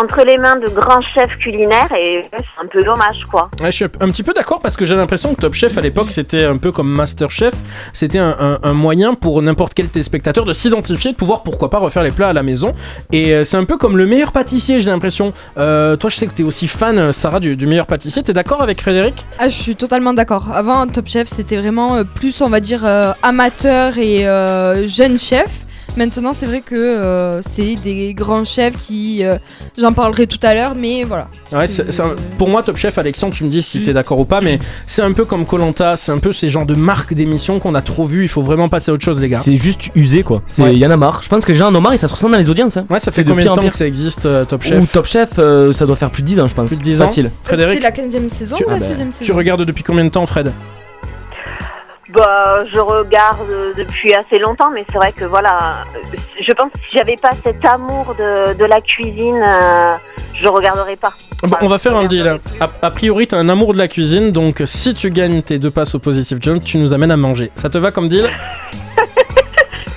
entre 0.00 0.24
les 0.24 0.38
mains 0.38 0.56
de 0.56 0.68
grands 0.68 1.00
chefs 1.14 1.36
culinaires 1.38 1.92
et 1.92 2.18
ouais, 2.18 2.28
c'est 2.32 2.62
un 2.64 2.66
peu 2.66 2.82
dommage 2.82 3.18
quoi. 3.30 3.50
Ouais, 3.60 3.66
je 3.72 3.76
suis 3.76 3.84
un 3.84 4.08
petit 4.10 4.22
peu 4.22 4.32
d'accord 4.32 4.60
parce 4.60 4.76
que 4.76 4.84
j'ai 4.84 4.94
l'impression 4.94 5.34
que 5.34 5.40
Top 5.40 5.54
Chef 5.54 5.76
à 5.76 5.80
l'époque 5.80 6.10
c'était 6.10 6.44
un 6.44 6.56
peu 6.56 6.72
comme 6.72 6.88
Master 6.88 7.30
Chef, 7.30 7.54
c'était 7.92 8.18
un, 8.18 8.36
un- 8.38 8.58
un 8.62 8.72
moyen 8.74 9.14
pour 9.14 9.40
n'importe 9.42 9.74
quel 9.74 9.88
téléspectateur 9.88 10.44
de 10.44 10.52
s'identifier, 10.52 11.12
de 11.12 11.16
pouvoir 11.16 11.42
pourquoi 11.42 11.70
pas 11.70 11.78
refaire 11.78 12.02
les 12.02 12.10
plats 12.10 12.28
à 12.28 12.32
la 12.32 12.42
maison. 12.42 12.74
Et 13.12 13.32
euh, 13.34 13.44
c'est 13.44 13.56
un 13.56 13.64
peu 13.64 13.76
comme 13.76 13.96
le 13.96 14.06
meilleur 14.06 14.32
pâtissier, 14.32 14.80
j'ai 14.80 14.90
l'impression. 14.90 15.32
Euh, 15.56 15.96
toi, 15.96 16.10
je 16.10 16.16
sais 16.16 16.26
que 16.26 16.32
t'es 16.34 16.42
aussi 16.42 16.68
fan, 16.68 16.98
euh, 16.98 17.12
Sarah, 17.12 17.40
du, 17.40 17.56
du 17.56 17.66
meilleur 17.66 17.86
pâtissier. 17.86 18.22
T'es 18.22 18.32
d'accord 18.32 18.62
avec 18.62 18.80
Frédéric? 18.80 19.24
Ah, 19.38 19.48
je 19.48 19.54
suis 19.56 19.76
totalement 19.76 20.12
d'accord. 20.14 20.50
Avant, 20.52 20.86
Top 20.86 21.06
Chef, 21.08 21.28
c'était 21.28 21.56
vraiment 21.56 21.96
euh, 21.96 22.04
plus, 22.04 22.40
on 22.40 22.48
va 22.48 22.60
dire, 22.60 22.84
euh, 22.84 23.12
amateur 23.22 23.98
et 23.98 24.26
euh, 24.28 24.86
jeune 24.86 25.18
chef. 25.18 25.50
Maintenant, 25.98 26.32
c'est 26.32 26.46
vrai 26.46 26.60
que 26.60 26.76
euh, 26.76 27.42
c'est 27.42 27.74
des 27.74 28.14
grands 28.14 28.44
chefs 28.44 28.76
qui. 28.76 29.24
euh, 29.24 29.36
J'en 29.76 29.92
parlerai 29.92 30.28
tout 30.28 30.38
à 30.44 30.54
l'heure, 30.54 30.74
mais 30.76 31.02
voilà. 31.02 31.26
Ouais, 31.52 31.66
c'est- 31.66 31.90
c'est 31.90 32.02
un- 32.02 32.14
pour 32.38 32.48
moi, 32.48 32.62
Top 32.62 32.76
Chef, 32.76 32.96
Alexandre, 32.98 33.34
tu 33.34 33.42
me 33.42 33.50
dis 33.50 33.58
Mm. 33.58 33.62
si 33.62 33.82
t'es 33.82 33.92
d'accord 33.92 34.20
ou 34.20 34.24
pas, 34.24 34.40
mais 34.40 34.60
c'est 34.86 35.02
un 35.02 35.10
peu 35.12 35.24
comme 35.24 35.44
Colanta, 35.44 35.96
c'est 35.96 36.12
un 36.12 36.18
peu 36.18 36.30
ces 36.30 36.48
genres 36.48 36.66
de 36.66 36.74
marques 36.76 37.14
d'émissions 37.14 37.58
qu'on 37.58 37.74
a 37.74 37.82
trop 37.82 38.04
vu. 38.04 38.22
Il 38.22 38.28
faut 38.28 38.42
vraiment 38.42 38.68
passer 38.68 38.92
à 38.92 38.94
autre 38.94 39.04
chose, 39.04 39.20
les 39.20 39.28
gars. 39.28 39.38
C'est 39.40 39.56
juste 39.56 39.90
usé 39.96 40.22
quoi. 40.22 40.42
C'est 40.48 40.62
Ouais. 40.62 40.76
y 40.76 40.86
en 40.86 40.90
a 40.92 40.96
marre. 40.96 41.20
Je 41.24 41.28
pense 41.28 41.44
que 41.44 41.50
les 41.50 41.58
gens 41.58 41.66
en 41.68 41.74
ont 41.74 41.80
marre 41.80 41.94
et 41.94 41.98
ça 41.98 42.06
se 42.06 42.14
ressent 42.14 42.30
dans 42.30 42.38
les 42.38 42.48
audiences. 42.48 42.76
hein. 42.76 42.86
Ouais, 42.88 43.00
ça 43.00 43.06
C'est 43.10 43.16
fait 43.16 43.24
de 43.24 43.30
combien 43.30 43.42
pire 43.46 43.52
de 43.54 43.54
en 43.54 43.56
temps 43.56 43.62
pire. 43.62 43.72
que 43.72 43.76
ça 43.78 43.86
existe, 43.86 44.24
euh, 44.26 44.44
Top 44.44 44.62
Chef 44.62 44.80
Ou 44.80 44.86
Top 44.86 45.06
Chef, 45.06 45.30
euh, 45.40 45.72
ça 45.72 45.84
doit 45.84 45.96
faire 45.96 46.10
plus 46.10 46.22
de 46.22 46.28
10 46.28 46.38
ans, 46.38 46.46
je 46.46 46.54
pense. 46.54 46.68
Plus 46.68 46.78
de 46.78 46.82
10 46.84 47.02
ans 47.02 47.06
Facile. 47.08 47.30
C'est 47.42 47.48
Frédéric, 47.48 47.82
la 47.82 47.90
15e 47.90 48.28
saison 48.30 48.54
tu, 48.54 48.64
ou 48.64 48.68
la 48.70 48.76
ah 48.76 48.78
bah, 48.78 48.86
16e 48.86 49.08
tu 49.10 49.24
saison 49.24 49.34
regardes 49.36 49.62
depuis 49.64 49.82
combien 49.82 50.04
de 50.04 50.10
temps, 50.10 50.24
Fred? 50.26 50.52
Bah, 52.10 52.60
je 52.72 52.78
regarde 52.78 53.46
depuis 53.76 54.14
assez 54.14 54.38
longtemps, 54.38 54.70
mais 54.70 54.84
c'est 54.90 54.96
vrai 54.96 55.12
que 55.12 55.24
voilà, 55.26 55.84
je 56.40 56.52
pense 56.52 56.72
que 56.72 56.78
si 56.90 56.96
j'avais 56.96 57.16
pas 57.16 57.32
cet 57.42 57.62
amour 57.66 58.14
de, 58.18 58.56
de 58.56 58.64
la 58.64 58.80
cuisine, 58.80 59.42
euh, 59.42 59.94
je 60.34 60.48
regarderais 60.48 60.96
pas. 60.96 61.12
Bon, 61.42 61.56
on 61.60 61.68
va 61.68 61.78
faire 61.78 61.94
un 61.96 62.04
deal. 62.04 62.38
A, 62.60 62.70
a 62.80 62.90
priori, 62.90 63.26
t'as 63.26 63.36
un 63.36 63.48
amour 63.50 63.74
de 63.74 63.78
la 63.78 63.88
cuisine, 63.88 64.32
donc 64.32 64.62
si 64.64 64.94
tu 64.94 65.10
gagnes 65.10 65.42
tes 65.42 65.58
deux 65.58 65.70
passes 65.70 65.94
au 65.94 65.98
Positive 65.98 66.38
Jump, 66.40 66.64
tu 66.64 66.78
nous 66.78 66.94
amènes 66.94 67.10
à 67.10 67.16
manger. 67.16 67.50
Ça 67.54 67.68
te 67.68 67.76
va 67.78 67.90
comme 67.90 68.08
deal? 68.08 68.30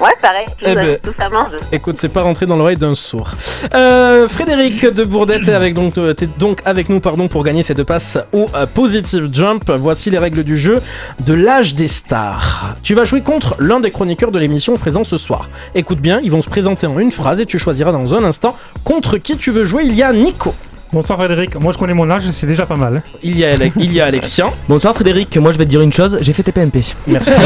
Ouais, 0.02 0.10
pareil, 0.20 0.46
tout, 0.48 0.54
Eh 0.64 0.74
ça, 0.74 0.76
ben. 0.76 0.98
tout 1.04 1.14
ça 1.16 1.30
mange. 1.30 1.52
Écoute, 1.72 1.98
c'est 2.00 2.10
pas 2.10 2.24
rentré 2.24 2.48
dans 2.48 2.56
l'oreille 2.56 2.76
d'un 2.76 2.96
sourd. 2.96 3.30
Euh, 3.76 4.28
Frédéric 4.28 4.84
de 4.84 5.04
Bourdette 5.04 5.48
est 5.48 5.54
avec 5.54 5.76
donc, 5.76 5.96
euh, 6.00 6.16
donc 6.40 6.60
avec 6.66 6.90
nous 6.90 7.00
pardon, 7.00 7.28
pour 7.28 7.44
gagner 7.44 7.62
ces 7.62 7.76
deux 7.76 7.84
passes 7.84 8.18
au 8.34 8.50
euh, 8.56 8.66
Positive 8.66 9.30
Jump. 9.32 9.70
Voici 9.78 10.10
les 10.10 10.18
règles 10.18 10.44
du 10.44 10.58
jeu 10.58 10.82
de 11.20 11.34
l'âge 11.36 11.76
des 11.76 11.88
stars. 11.88 12.76
Tu 12.82 12.96
vas 12.96 13.04
jouer 13.04 13.22
contre 13.22 13.56
l'un 13.60 13.80
des 13.80 13.92
chroniqueurs 13.92 14.32
de 14.32 14.40
l'émission 14.40 14.76
présent 14.76 15.04
ce 15.04 15.18
soir. 15.18 15.50
Écoute 15.76 16.00
bien, 16.00 16.20
ils 16.24 16.32
vont 16.32 16.42
se 16.42 16.50
présenter 16.50 16.88
en 16.88 16.98
une 16.98 17.12
phrase 17.12 17.40
et 17.40 17.46
tu 17.46 17.60
choisiras 17.60 17.92
dans 17.92 18.16
un 18.16 18.24
instant 18.24 18.56
contre 18.84 19.18
qui 19.20 19.38
tu 19.38 19.52
veux 19.52 19.66
jouer. 19.66 19.84
Il 19.86 19.94
y 19.94 20.02
a 20.02 20.12
Nico. 20.14 20.56
Bonsoir 20.94 21.18
Frédéric, 21.18 21.56
moi 21.56 21.72
je 21.72 21.78
connais 21.78 21.94
mon 21.94 22.10
âge, 22.10 22.24
c'est 22.32 22.46
déjà 22.48 22.66
pas 22.66 22.76
mal. 22.76 22.98
hein. 22.98 23.12
Il 23.24 23.38
y 23.38 23.46
a, 23.46 23.52
Ale- 23.54 23.72
il 23.78 23.94
y 23.94 24.02
a 24.02 24.06
Alexien. 24.08 24.52
Bonsoir 24.68 24.94
Frédéric, 24.94 25.36
moi 25.38 25.54
je 25.54 25.58
vais 25.58 25.64
te 25.64 25.70
dire 25.70 25.80
une 25.82 25.94
chose, 25.94 26.18
j'ai 26.20 26.34
fait 26.34 26.44
TPMP. 26.44 26.84
Merci. 27.08 27.32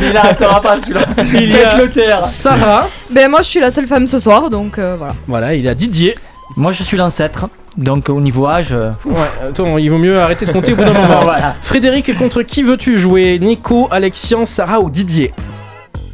Il 0.00 0.16
arrêtera 0.16 0.60
pas 0.60 0.78
celui-là. 0.78 1.02
Il 1.34 1.50
y 1.50 1.56
a 1.56 1.76
le 1.76 1.90
taire. 1.90 2.22
Sarah. 2.22 2.88
Ben, 3.10 3.28
moi, 3.30 3.42
je 3.42 3.48
suis 3.48 3.60
la 3.60 3.70
seule 3.70 3.86
femme 3.86 4.06
ce 4.06 4.18
soir, 4.18 4.48
donc 4.48 4.78
euh, 4.78 4.94
voilà. 4.96 5.14
Voilà, 5.26 5.54
il 5.54 5.62
y 5.64 5.68
a 5.68 5.74
Didier. 5.74 6.16
Moi 6.56 6.72
je 6.72 6.82
suis 6.82 6.96
l'ancêtre. 6.96 7.48
Donc 7.76 8.08
au 8.10 8.20
niveau 8.20 8.46
âge. 8.46 8.68
euh, 8.72 8.90
Ouais, 9.04 9.14
attends, 9.48 9.78
il 9.78 9.90
vaut 9.90 9.98
mieux 9.98 10.20
arrêter 10.20 10.46
de 10.46 10.52
compter 10.52 10.72
au 10.74 10.76
bout 10.76 10.84
d'un 10.84 10.92
moment. 10.92 11.20
Voilà. 11.22 11.56
Frédéric, 11.62 12.14
contre 12.16 12.42
qui 12.42 12.62
veux-tu 12.62 12.96
jouer? 12.98 13.38
Nico, 13.40 13.88
Alexian, 13.90 14.44
Sarah 14.44 14.80
ou 14.80 14.88
Didier? 14.90 15.32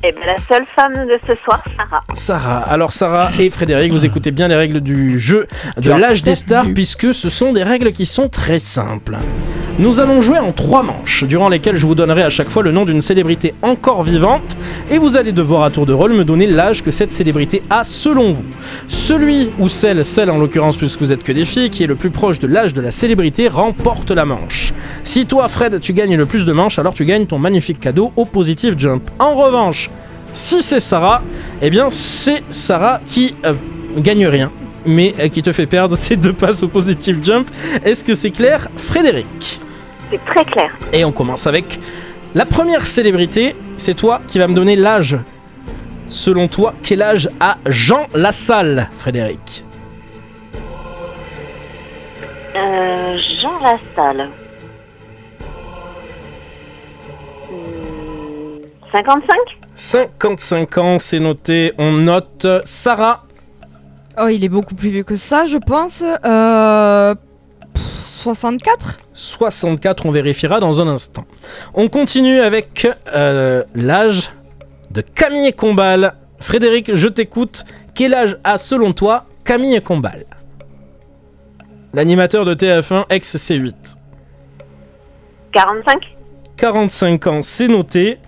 Et 0.05 0.12
ben, 0.12 0.20
la 0.26 0.38
seule 0.38 0.64
femme 0.64 0.94
de 0.94 1.18
ce 1.26 1.34
soir, 1.42 1.61
Sarah. 1.76 2.01
Sarah. 2.14 2.59
Alors 2.59 2.92
Sarah 2.92 3.32
et 3.36 3.51
Frédéric, 3.51 3.90
vous 3.90 4.05
écoutez 4.05 4.30
bien 4.30 4.46
les 4.46 4.55
règles 4.55 4.80
du 4.80 5.18
jeu 5.18 5.49
de 5.76 5.90
l'âge 5.90 6.22
des 6.22 6.36
stars 6.36 6.66
puisque 6.72 7.12
ce 7.12 7.28
sont 7.28 7.53
des 7.53 7.64
règles 7.64 7.90
qui 7.90 8.07
sont 8.07 8.28
très 8.28 8.61
simples. 8.61 9.16
Nous 9.80 10.01
allons 10.01 10.22
jouer 10.22 10.40
en 10.40 10.51
trois 10.51 10.82
manches, 10.82 11.22
durant 11.22 11.49
lesquelles 11.49 11.76
je 11.76 11.86
vous 11.86 11.94
donnerai 11.94 12.24
à 12.24 12.30
chaque 12.30 12.49
fois 12.49 12.64
le 12.64 12.72
nom 12.72 12.84
d'une 12.84 13.01
célébrité 13.01 13.55
encore 13.62 14.03
vivante, 14.03 14.57
et 14.90 14.99
vous 14.99 15.16
allez 15.16 15.30
devoir 15.30 15.62
à 15.62 15.70
tour 15.70 15.86
de 15.86 15.92
rôle 15.92 16.14
me 16.14 16.24
donner 16.24 16.49
l'âge 16.49 16.82
que 16.82 16.90
cette 16.90 17.12
célébrité 17.12 17.62
a 17.70 17.84
selon 17.84 18.32
vous. 18.32 18.44
Celui 18.88 19.51
ou 19.61 19.68
celle, 19.68 20.05
celle 20.05 20.30
en 20.30 20.38
l'occurrence 20.38 20.76
puisque 20.76 21.01
vous 21.01 21.12
êtes 21.12 21.22
que 21.22 21.30
des 21.30 21.44
filles, 21.44 21.70
qui 21.70 21.84
est 21.84 21.86
le 21.86 21.94
plus 21.94 22.11
proche 22.11 22.40
de 22.40 22.49
l'âge 22.49 22.74
de 22.74 22.80
la 22.80 22.90
célébrité 22.90 23.46
remporte 23.46 24.11
la 24.11 24.24
manche. 24.24 24.72
Si 25.05 25.26
toi 25.26 25.46
Fred 25.46 25.78
tu 25.78 25.92
gagnes 25.92 26.16
le 26.16 26.26
plus 26.26 26.44
de 26.44 26.53
manches, 26.53 26.80
alors 26.80 26.94
tu 26.94 27.05
gagnes 27.05 27.26
ton 27.26 27.38
magnifique 27.38 27.78
cadeau 27.78 28.12
au 28.16 28.24
Positive 28.24 28.74
Jump. 28.76 29.09
En 29.20 29.36
revanche, 29.36 29.90
si 30.34 30.62
c'est 30.62 30.80
Sarah, 30.80 31.22
eh 31.60 31.70
bien 31.70 31.90
c'est 31.90 32.42
Sarah 32.50 33.00
qui 33.06 33.34
euh, 33.44 33.54
gagne 33.96 34.26
rien, 34.26 34.52
mais 34.86 35.14
euh, 35.18 35.28
qui 35.28 35.42
te 35.42 35.52
fait 35.52 35.66
perdre 35.66 35.96
ces 35.98 36.16
deux 36.16 36.32
passes 36.32 36.62
au 36.62 36.68
Positive 36.68 37.20
Jump. 37.22 37.48
Est-ce 37.84 38.04
que 38.04 38.14
c'est 38.14 38.30
clair, 38.30 38.68
Frédéric? 38.76 39.60
C'est 40.10 40.24
très 40.24 40.44
clair. 40.44 40.70
Et 40.92 41.04
on 41.04 41.12
commence 41.12 41.46
avec 41.46 41.78
la 42.34 42.46
première 42.46 42.86
célébrité. 42.86 43.54
C'est 43.76 43.94
toi 43.94 44.20
qui 44.26 44.38
vas 44.38 44.48
me 44.48 44.54
donner 44.54 44.76
l'âge. 44.76 45.18
Selon 46.08 46.48
toi, 46.48 46.74
quel 46.82 47.02
âge 47.02 47.28
a 47.38 47.58
Jean 47.66 48.06
Lassalle, 48.14 48.88
Frédéric? 48.96 49.64
Euh, 52.56 53.18
Jean 53.40 53.58
Lassalle. 53.60 54.30
Hmm, 57.50 58.62
55 58.90 59.36
55 59.78 60.78
ans, 60.78 60.98
c'est 60.98 61.20
noté. 61.20 61.72
On 61.78 61.92
note 61.92 62.46
Sarah. 62.64 63.24
Oh, 64.20 64.26
il 64.26 64.42
est 64.42 64.48
beaucoup 64.48 64.74
plus 64.74 64.88
vieux 64.88 65.04
que 65.04 65.14
ça, 65.14 65.46
je 65.46 65.56
pense. 65.56 66.02
Euh... 66.02 67.14
pff, 67.72 67.84
64 68.04 68.96
64, 69.14 70.06
on 70.06 70.10
vérifiera 70.10 70.58
dans 70.58 70.82
un 70.82 70.88
instant. 70.88 71.24
On 71.74 71.88
continue 71.88 72.40
avec 72.40 72.88
euh, 73.14 73.62
l'âge 73.76 74.32
de 74.90 75.00
Camille 75.00 75.52
Combal. 75.52 76.14
Frédéric, 76.40 76.94
je 76.94 77.06
t'écoute. 77.06 77.64
Quel 77.94 78.14
âge 78.14 78.36
a 78.42 78.58
selon 78.58 78.92
toi 78.92 79.26
Camille 79.44 79.80
Combal? 79.80 80.24
L'animateur 81.94 82.44
de 82.44 82.54
TF1 82.54 83.04
ex-C8. 83.10 83.96
45 85.52 86.02
45 86.56 87.26
ans, 87.28 87.42
c'est 87.42 87.68
noté. 87.68 88.18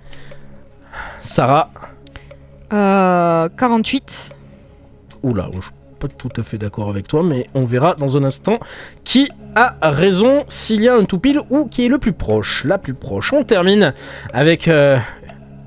Sarah. 1.23 1.71
euh... 2.73 3.49
48 3.57 4.31
Oula, 5.23 5.49
je 5.55 5.61
suis 5.61 5.71
pas 5.99 6.09
tout 6.09 6.31
à 6.37 6.43
fait 6.43 6.57
d'accord 6.57 6.89
avec 6.89 7.07
toi, 7.07 7.23
mais 7.23 7.47
on 7.55 7.65
verra 7.65 7.95
dans 7.95 8.17
un 8.17 8.25
instant 8.25 8.59
qui 9.05 9.29
a 9.55 9.77
raison, 9.83 10.45
s'il 10.49 10.81
y 10.81 10.89
a 10.89 10.95
un 10.95 11.05
tout 11.05 11.19
pile 11.19 11.41
ou 11.51 11.67
qui 11.67 11.85
est 11.85 11.89
le 11.89 11.99
plus 11.99 12.13
proche. 12.13 12.65
La 12.65 12.79
plus 12.79 12.95
proche. 12.95 13.33
On 13.33 13.45
termine 13.45 13.93
avec 14.33 14.69
euh, 14.69 14.97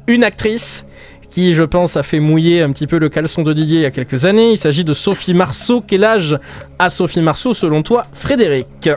une 0.07 0.23
actrice 0.23 0.85
qui, 1.29 1.53
je 1.53 1.63
pense, 1.63 1.97
a 1.97 2.03
fait 2.03 2.19
mouiller 2.19 2.61
un 2.61 2.71
petit 2.71 2.87
peu 2.87 2.97
le 2.97 3.09
caleçon 3.09 3.43
de 3.43 3.53
Didier 3.53 3.79
il 3.79 3.83
y 3.83 3.85
a 3.85 3.91
quelques 3.91 4.25
années. 4.25 4.51
Il 4.51 4.57
s'agit 4.57 4.83
de 4.83 4.93
Sophie 4.93 5.33
Marceau. 5.33 5.83
Quel 5.85 6.03
âge 6.03 6.37
a 6.79 6.89
Sophie 6.89 7.21
Marceau 7.21 7.53
selon 7.53 7.81
toi, 7.81 8.03
Frédéric? 8.13 8.89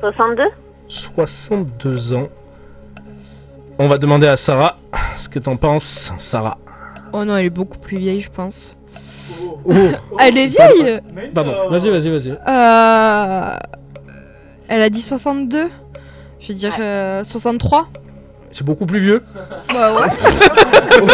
62 0.00 0.44
62 0.88 2.14
ans. 2.14 2.28
On 3.78 3.86
va 3.86 3.98
demander 3.98 4.26
à 4.26 4.36
Sarah 4.36 4.76
ce 5.16 5.28
que 5.28 5.38
t'en 5.38 5.56
penses, 5.56 6.12
Sarah. 6.18 6.58
Oh 7.12 7.24
non, 7.24 7.36
elle 7.36 7.46
est 7.46 7.50
beaucoup 7.50 7.78
plus 7.78 7.98
vieille, 7.98 8.20
je 8.20 8.30
pense. 8.30 8.76
Oh. 9.64 9.72
Elle 10.18 10.38
est 10.38 10.46
vieille 10.46 11.00
Pardon, 11.34 11.68
vas-y, 11.68 11.90
vas-y, 11.90 12.08
vas-y. 12.08 12.30
Euh... 12.30 13.58
Elle 14.68 14.82
a 14.82 14.90
dit 14.90 15.02
62 15.02 15.68
Je 16.40 16.48
vais 16.48 16.54
dire 16.54 16.76
euh, 16.80 17.22
63 17.24 17.88
C'est 18.52 18.64
beaucoup 18.64 18.86
plus 18.86 19.00
vieux. 19.00 19.22
Bah 19.72 19.92
ouais. 19.92 20.08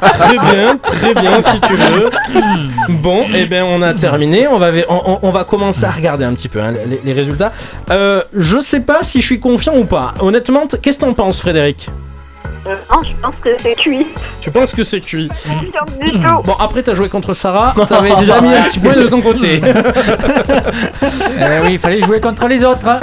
Très 0.00 0.38
bien, 0.38 0.76
très 0.78 1.14
bien, 1.14 1.40
si 1.40 1.60
tu 1.60 1.74
veux. 1.74 2.10
Bon, 2.88 3.24
et 3.34 3.46
ben 3.46 3.62
on 3.64 3.82
a 3.82 3.92
terminé. 3.92 4.48
On 4.48 4.58
va, 4.58 4.70
on, 4.88 5.30
va 5.30 5.44
commencer 5.44 5.84
à 5.84 5.90
regarder 5.90 6.24
un 6.24 6.32
petit 6.32 6.48
peu 6.48 6.60
hein, 6.60 6.72
les, 6.86 7.00
les 7.04 7.12
résultats. 7.12 7.52
Euh, 7.90 8.22
je 8.32 8.58
sais 8.60 8.80
pas 8.80 9.02
si 9.02 9.20
je 9.20 9.26
suis 9.26 9.40
confiant 9.40 9.76
ou 9.76 9.84
pas. 9.84 10.14
Honnêtement, 10.20 10.66
qu'est-ce 10.66 10.98
que 10.98 11.04
t'en 11.04 11.12
penses, 11.12 11.40
Frédéric? 11.40 11.88
Euh, 12.66 12.74
Non, 12.92 13.00
je 13.02 13.10
pense 13.20 13.34
que 13.42 13.50
c'est 13.60 13.74
cuit. 13.74 14.06
Tu 14.40 14.50
penses 14.50 14.72
que 14.72 14.84
c'est 14.84 15.00
cuit 15.00 15.28
Sûr 15.44 15.60
du 16.00 16.12
tout. 16.12 16.42
Bon, 16.44 16.54
après, 16.60 16.82
t'as 16.82 16.94
joué 16.94 17.08
contre 17.08 17.34
Sarah. 17.34 17.74
T'avais 17.88 18.14
déjà 18.16 18.40
mis 18.40 18.54
un 18.54 18.62
petit 18.62 18.78
point 18.78 18.94
de 18.94 19.06
ton 19.06 19.20
côté. 19.20 19.60
Eh 21.38 21.64
oui, 21.66 21.72
il 21.72 21.78
fallait 21.78 22.00
jouer 22.00 22.20
contre 22.20 22.46
les 22.46 22.64
autres. 22.64 22.86
hein. 22.86 23.00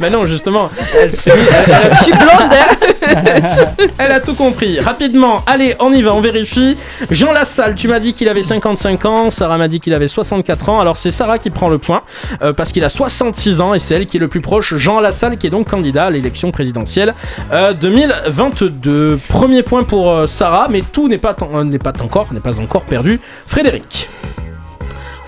Mais 0.00 0.10
non, 0.10 0.24
justement, 0.24 0.70
elle, 0.98 1.12
s'est 1.12 1.30
mis- 1.34 1.42
elle- 1.50 1.64
elle 1.66 1.74
a- 1.74 1.92
Je 1.94 2.02
suis 2.02 2.12
blonde 2.12 2.50
hein. 2.50 3.86
Elle 3.98 4.12
a 4.12 4.20
tout 4.20 4.34
compris. 4.34 4.80
Rapidement, 4.80 5.42
allez, 5.46 5.74
on 5.80 5.92
y 5.92 6.02
va, 6.02 6.12
on 6.14 6.20
vérifie. 6.20 6.76
Jean 7.10 7.32
Lassalle, 7.32 7.74
tu 7.74 7.88
m'as 7.88 7.98
dit 8.00 8.12
qu'il 8.14 8.28
avait 8.28 8.42
55 8.42 9.04
ans. 9.04 9.30
Sarah 9.30 9.56
m'a 9.58 9.68
dit 9.68 9.80
qu'il 9.80 9.94
avait 9.94 10.08
64 10.08 10.68
ans. 10.68 10.80
Alors 10.80 10.96
c'est 10.96 11.10
Sarah 11.10 11.38
qui 11.38 11.50
prend 11.50 11.68
le 11.68 11.78
point 11.78 12.02
euh, 12.42 12.52
parce 12.52 12.72
qu'il 12.72 12.84
a 12.84 12.88
66 12.88 13.60
ans 13.60 13.74
et 13.74 13.78
c'est 13.78 13.94
elle 13.94 14.06
qui 14.06 14.16
est 14.18 14.20
le 14.20 14.28
plus 14.28 14.40
proche. 14.40 14.74
Jean 14.76 15.00
Lassalle 15.00 15.36
qui 15.38 15.46
est 15.46 15.50
donc 15.50 15.68
candidat 15.68 16.06
à 16.06 16.10
l'élection 16.10 16.50
présidentielle 16.50 17.14
euh, 17.52 17.72
2022. 17.72 18.87
Premier 19.28 19.62
point 19.62 19.84
pour 19.84 20.10
euh, 20.10 20.26
Sarah, 20.26 20.68
mais 20.70 20.82
tout 20.92 21.08
n'est 21.08 21.18
pas, 21.18 21.34
tan- 21.34 21.50
euh, 21.54 21.64
n'est 21.64 21.78
pas 21.78 21.92
encore, 22.02 22.26
n'est 22.32 22.40
pas 22.40 22.60
encore 22.60 22.82
perdu. 22.82 23.20
Frédéric. 23.46 24.08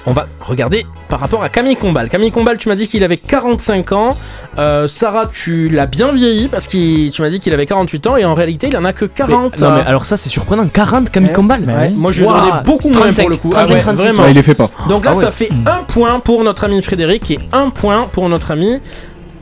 On 0.07 0.13
va 0.13 0.27
regarder 0.41 0.87
par 1.11 1.21
rapport 1.21 1.43
à 1.43 1.51
Camille 1.51 1.77
Combal. 1.77 2.09
Camille 2.09 2.31
Combal, 2.33 2.57
tu 2.57 2.71
m'as 2.71 2.75
dit 2.75 2.89
qu'il 2.89 3.05
avait 3.05 3.19
45 3.19 3.93
ans. 3.93 4.17
Euh, 4.59 4.89
Sarah, 4.89 5.27
tu 5.27 5.69
l'as 5.69 5.85
bien 5.87 6.11
vieilli 6.11 6.49
parce 6.49 6.69
que 6.69 7.11
tu 7.11 7.21
m'as 7.21 7.29
dit 7.29 7.39
qu'il 7.39 7.53
avait 7.53 7.67
48 7.67 8.07
ans 8.07 8.17
et 8.17 8.25
en 8.25 8.33
réalité, 8.33 8.69
il 8.69 8.77
en 8.79 8.87
a 8.87 8.95
que 8.95 9.05
40. 9.05 9.61
Mais- 9.61 9.67
non, 9.69 9.75
mais 9.75 9.83
alors 9.83 10.07
ça, 10.07 10.17
c'est 10.17 10.31
surprenant. 10.31 10.67
40 10.73 11.11
Camille 11.11 11.29
Ouais. 11.29 11.35
Combal 11.35 11.61
Ouais, 11.67 11.91
Moi, 11.91 12.13
je 12.13 12.21
lui 12.25 12.29
donné 12.29 12.51
beaucoup 12.65 12.89
moins 12.89 13.01
35, 13.03 13.23
pour 13.23 13.31
le 13.31 13.37
coup. 13.37 13.51
35, 13.51 13.73
Ah 13.73 13.77
ouais, 13.77 13.81
36, 13.83 14.03
vraiment. 14.05 14.23
ouais. 14.23 14.31
il 14.31 14.35
les 14.35 14.43
fait 14.43 14.55
pas. 14.55 14.71
Donc 14.89 15.05
là, 15.05 15.11
Ah 15.13 15.19
ouais. 15.19 15.25
ça 15.25 15.31
fait 15.31 15.51
un 15.67 15.83
point 15.87 16.19
pour 16.21 16.45
notre 16.45 16.65
ami 16.65 16.81
Frédéric 16.81 17.31
et 17.31 17.39
un 17.53 17.69
point 17.69 18.09
pour 18.11 18.27
notre 18.31 18.53
ami 18.53 18.81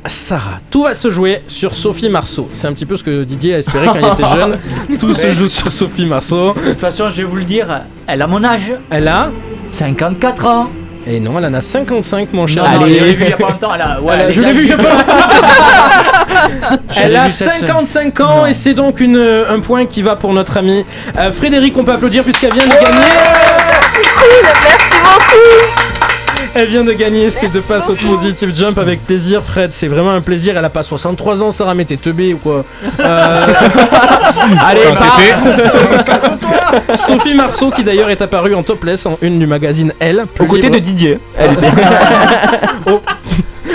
Sarah. 0.09 0.59
Tout 0.71 0.85
va 0.85 0.95
se 0.95 1.11
jouer 1.11 1.43
sur 1.47 1.75
Sophie 1.75 2.09
Marceau. 2.09 2.49
C'est 2.53 2.67
un 2.67 2.73
petit 2.73 2.87
peu 2.87 2.97
ce 2.97 3.05
que 3.05 3.25
Didier 3.25 3.55
a 3.55 3.59
espéré 3.59 3.87
quand 3.87 3.95
il 4.01 4.07
était 4.07 4.35
jeune. 4.35 4.59
Tout 4.99 5.13
se 5.13 5.31
joue 5.33 5.49
sur 5.49 5.73
Sophie 5.73 6.07
Marceau. 6.07 6.55
De 6.55 6.71
toute 6.71 6.81
façon, 6.81 7.09
je 7.11 7.17
vais 7.19 7.25
vous 7.25 7.37
le 7.37 7.45
dire, 7.45 7.67
elle 8.07 8.23
a 8.23 8.27
mon 8.27 8.43
âge. 8.45 8.75
Elle 8.91 9.09
a 9.09 9.31
54 9.67 10.47
ans. 10.47 10.69
Et 11.07 11.21
non, 11.21 11.39
elle 11.39 11.47
en 11.47 11.55
a 11.55 11.61
55, 11.63 12.33
mon 12.35 12.47
cher. 12.47 12.65
Non, 12.65 12.71
non, 12.81 12.85
Allez. 12.85 12.95
je 12.95 13.05
l'ai 13.05 13.15
vu 13.15 13.25
il 13.25 13.31
y 13.31 13.33
a 13.33 13.37
pas 13.39 13.49
longtemps. 13.49 13.71
Elle 13.75 13.81
a, 13.81 14.01
ouais, 14.01 14.15
Elle 14.15 14.21
a- 14.21 14.27
les 14.27 14.33
je 14.35 14.41
l'ai 14.43 14.53
vu 14.53 14.63
il 14.65 14.69
y 14.69 14.73
a 14.73 14.77
pas 14.77 14.93
longtemps. 14.95 15.15
Elle 17.03 17.17
a 17.17 17.27
vu 17.29 17.33
cette 17.33 17.47
semaine. 17.57 17.67
55 17.87 18.21
ans 18.21 18.47
et 18.47 18.53
c'est 18.53 18.75
donc 18.75 19.01
une, 19.01 19.17
un 19.49 19.61
point 19.61 19.87
qui 19.87 20.03
va 20.03 20.17
pour 20.17 20.33
notre 20.35 20.59
amie 20.59 20.85
euh, 21.19 21.33
Frédéric. 21.33 21.77
On 21.79 21.85
peut 21.85 21.93
applaudir 21.93 22.25
puisqu'elle 22.25 22.53
vient 22.53 22.65
de 22.67 22.71
gagner. 22.71 22.85
Merci 22.85 24.01
beaucoup. 25.03 25.98
Elle 26.55 26.69
vient 26.69 26.85
de 26.85 26.93
gagner 26.93 27.31
ses 27.31 27.49
deux 27.49 27.61
passes 27.61 27.91
au 27.91 27.95
Positive 27.95 28.55
Jump 28.55 28.79
avec 28.79 29.05
plaisir, 29.05 29.43
Fred. 29.43 29.73
C'est 29.73 29.89
vraiment 29.89 30.13
un 30.13 30.21
plaisir. 30.21 30.57
Elle 30.57 30.65
a 30.65 30.71
pas 30.71 30.83
63 30.83 31.43
ans, 31.43 31.53
Sarah, 31.53 31.75
mais 31.75 31.85
t'es 31.85 31.97
teubé 31.97 32.35
ou 32.35 32.39
quoi 32.39 32.65
Euh, 33.01 33.47
Allez, 34.67 34.81
bah. 34.95 36.95
Sophie 36.95 37.35
Marceau, 37.35 37.71
qui 37.71 37.85
d'ailleurs 37.85 38.11
est 38.11 38.23
apparue 38.23 38.55
en 38.55 38.63
topless 38.63 39.07
en 39.07 39.19
une 39.23 39.39
du 39.39 39.47
magazine 39.47 39.93
Elle. 40.01 40.25
Aux 40.39 40.45
côtés 40.45 40.71
de 40.71 40.79
Didier. 40.79 41.19
Elle 41.39 41.53
était. 41.53 41.71
Oh. 42.91 43.03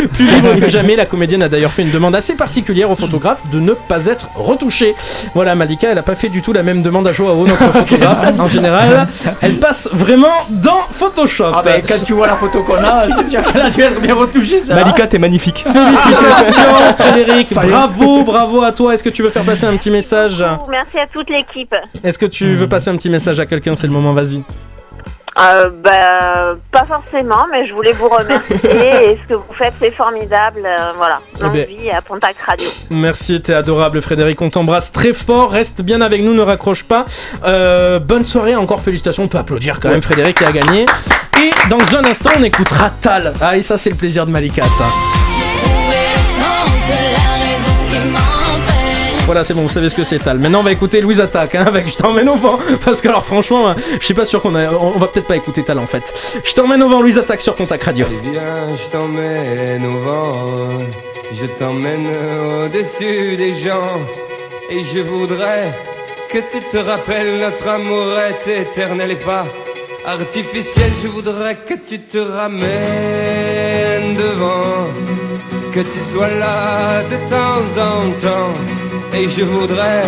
Plus 0.08 0.26
libre 0.28 0.56
que 0.56 0.70
jamais, 0.70 0.96
la 0.96 1.06
comédienne 1.06 1.44
a 1.44 1.50
d'ailleurs 1.50 1.72
fait 1.72 1.82
une 1.84 1.92
demande 1.92 2.16
assez 2.16 2.36
particulière 2.36 2.90
au 2.92 2.96
photographe 2.96 3.42
de 3.52 3.60
ne 3.60 3.74
pas 3.74 4.06
être 4.06 4.30
retouchée. 4.36 4.96
Voilà, 5.34 5.56
Malika, 5.56 5.90
elle 5.92 5.98
a 5.98 6.04
pas 6.04 6.16
fait 6.16 6.30
du 6.30 6.42
tout 6.42 6.54
la 6.54 6.64
même 6.64 6.82
demande 6.82 7.08
à 7.08 7.14
Joao, 7.14 7.46
notre 7.48 7.72
photographe. 7.72 8.34
En 8.40 8.50
général, 8.50 9.08
elle 9.42 9.58
passe 9.60 9.90
vraiment 9.92 10.46
dans 10.50 10.80
Photoshop. 10.92 11.52
Ah 11.56 11.62
ben 11.64 11.82
quand 11.88 12.04
tu 12.04 12.14
vois 12.14 12.28
la 12.28 12.36
photo 12.36 12.64
qu'on 12.64 12.76
a, 12.76 13.06
c'est 13.22 13.30
sûr 13.30 13.44
qu'elle 13.44 13.62
a 13.62 13.70
dû 13.70 13.82
être 13.82 14.02
bien 14.02 14.16
retouchée 14.16 14.60
ça. 14.60 14.76
Malika, 14.76 15.08
t'es 15.08 15.18
magnifique. 15.20 15.64
Félicitations 15.74 16.94
Frédéric, 16.98 17.52
y 17.52 17.54
est. 17.54 17.68
bravo, 17.68 18.24
bravo 18.24 18.62
à 18.64 18.72
toi. 18.72 18.94
Est-ce 18.94 19.04
que 19.04 19.10
tu 19.10 19.24
veux 19.24 19.30
faire 19.30 19.44
passer 19.44 19.66
un 19.66 19.76
petit 19.78 19.92
message? 19.92 20.44
Merci 20.70 20.98
à 20.98 21.08
toute 21.08 21.30
l'équipe. 21.30 21.74
Est-ce 22.04 22.18
que 22.20 22.26
tu 22.26 22.54
veux 22.56 22.68
passer 22.68 22.90
un 22.90 22.96
petit 22.98 23.10
message 23.10 23.40
à 23.40 23.46
quelqu'un? 23.46 23.76
C'est 23.76 23.88
le 23.88 23.94
moment, 23.94 24.14
vas-y. 24.14 24.42
Euh, 25.40 25.70
bah, 25.84 26.56
pas 26.72 26.86
forcément, 26.86 27.48
mais 27.52 27.66
je 27.66 27.74
voulais 27.74 27.94
vous 27.94 28.08
remercier 28.08 28.60
et 29.12 29.20
ce 29.24 29.30
que 29.30 29.34
vous 29.34 29.54
faites, 29.58 29.74
c'est 29.82 29.92
formidable. 29.92 30.62
euh, 30.66 30.92
voilà, 30.98 31.20
Eh 31.40 31.44
longue 31.44 31.54
ben- 31.54 31.66
vie 31.68 31.90
à 31.90 32.02
Pontac 32.02 32.36
Radio. 32.48 32.68
Merci, 32.92 33.42
t'es 33.42 33.54
adorable 33.54 34.02
Frédéric, 34.02 34.40
on 34.42 34.50
t'embrasse 34.50 34.92
très 34.92 35.14
fort, 35.14 35.52
reste 35.52 35.82
bien 35.82 36.02
avec 36.02 36.22
nous, 36.22 36.34
ne 36.34 36.42
raccroche 36.42 36.84
pas. 36.84 37.06
Euh, 37.44 37.98
bonne 38.00 38.26
soirée, 38.26 38.56
encore 38.56 38.82
félicitations, 38.82 39.24
on 39.24 39.28
peut 39.28 39.40
applaudir 39.40 39.80
quand 39.80 39.90
même 39.90 40.02
Frédéric 40.04 40.38
qui 40.38 40.46
a 40.46 40.52
gagné. 40.52 40.86
Et 41.42 41.50
dans 41.70 41.96
un 41.98 42.06
instant, 42.06 42.30
on 42.40 42.44
écoutera 42.44 42.92
Tal. 43.02 43.34
Ah, 43.42 43.58
et 43.58 43.64
ça, 43.64 43.78
c'est 43.78 43.90
le 43.90 43.96
plaisir 43.96 44.26
de 44.28 44.32
Malika, 44.32 44.62
ça. 44.64 45.23
Voilà, 49.26 49.46
c'est 49.46 49.54
bon, 49.54 49.62
vous 49.62 49.70
savez 49.70 49.90
ce 49.90 49.96
que 49.96 50.04
c'est 50.04 50.20
Tal. 50.20 50.38
Maintenant, 50.38 50.60
on 50.60 50.64
va 50.64 50.72
écouter 50.74 51.00
Louise 51.00 51.22
Attaque 51.22 51.56
hein, 51.56 51.64
avec 51.66 51.88
Je 51.88 51.96
t'emmène 51.96 52.28
au 52.28 52.36
vent. 52.36 52.60
Parce 52.86 53.02
que, 53.02 53.08
alors, 53.08 53.26
franchement, 53.26 53.70
hein, 53.70 53.76
je 54.00 54.04
suis 54.04 54.14
pas 54.14 54.26
sûr 54.26 54.42
qu'on 54.42 54.54
a. 54.56 54.70
On 54.72 54.98
va 55.00 55.08
peut-être 55.08 55.28
pas 55.28 55.38
écouter 55.38 55.64
Tal 55.64 55.80
en 55.80 55.86
fait. 55.86 56.14
Je 56.44 56.54
t'emmène 56.54 56.84
au 56.84 56.90
vent, 56.90 57.02
Louise 57.02 57.18
Attaque 57.18 57.42
sur 57.42 57.56
Contact 57.56 57.84
Radio. 57.84 58.06
Viens, 58.24 58.76
je 58.76 58.92
t'emmène 58.92 59.86
au 59.86 59.98
vent, 60.00 60.34
je 61.40 61.46
t'emmène 61.58 62.08
au-dessus 62.66 63.38
des 63.38 63.54
gens, 63.56 64.02
et 64.70 64.84
je 64.84 65.00
voudrais 65.00 65.74
que 66.30 66.40
tu 66.52 66.62
te 66.62 66.78
rappelles 66.78 67.40
notre 67.40 67.68
amour 67.68 68.20
est 68.20 68.48
éternel 68.62 69.12
et 69.12 69.16
pas 69.16 69.46
artificiel. 70.06 70.92
Je 71.02 71.08
voudrais 71.08 71.56
que 71.56 71.76
tu 71.76 72.00
te 72.00 72.18
ramènes 72.18 72.64
devant, 74.16 74.90
que 75.74 75.80
tu 75.80 76.00
sois 76.12 76.30
là 76.30 77.04
de 77.04 77.18
temps 77.30 77.82
en 77.82 78.12
temps, 78.22 78.54
et 79.16 79.30
je 79.30 79.44
voudrais 79.44 80.02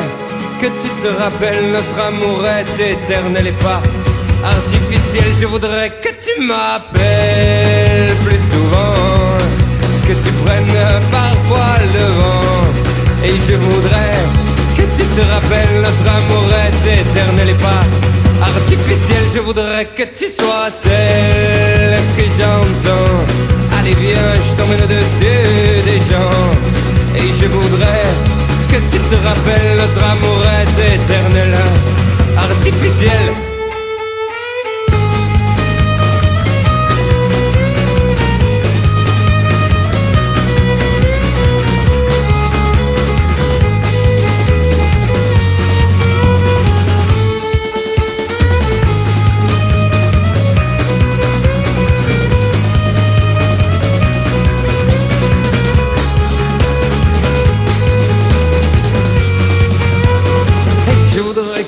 que 0.60 0.66
tu 0.66 0.90
te 1.02 1.08
rappelles 1.22 1.72
notre 1.72 1.98
amour 2.08 2.46
est 2.48 2.92
éternel 2.94 3.48
et 3.48 3.58
pas 3.64 3.82
artificiel. 4.44 5.26
Je 5.40 5.46
voudrais 5.46 5.92
que 6.02 6.10
tu 6.26 6.42
m'appelles 6.42 8.16
plus 8.26 8.42
souvent, 8.52 9.38
que 10.08 10.14
tu 10.14 10.32
prennes 10.44 10.78
parfois 11.12 11.76
le 11.94 12.06
vent. 12.20 12.66
Et 13.24 13.36
je 13.48 13.56
voudrais 13.56 14.18
que 14.78 14.84
tu 14.98 15.06
te 15.16 15.22
rappelles 15.34 15.82
notre 15.82 16.08
amour 16.18 16.48
est 16.66 17.02
éternel 17.02 17.50
et 17.50 17.62
pas 17.62 17.84
artificiel. 18.42 19.24
Je 19.36 19.40
voudrais 19.40 19.86
que 19.98 20.04
tu 20.18 20.26
sois 20.30 20.70
celle 20.84 22.00
que 22.18 22.24
j'entends. 22.38 23.80
Allez 23.80 23.94
viens, 23.94 24.34
je 24.46 24.52
t'emmène 24.58 24.82
au-dessus 24.82 25.84
des 25.90 26.00
gens. 26.10 26.46
Et 27.18 27.30
je 27.42 27.48
voudrais 27.48 28.04
que 28.80 28.92
tu 28.92 29.00
te 29.00 29.16
rappelles 29.28 29.78
notre 29.78 30.04
amour 30.04 30.44
est 30.60 30.96
éternel, 30.96 31.56
artificiel. 32.38 33.55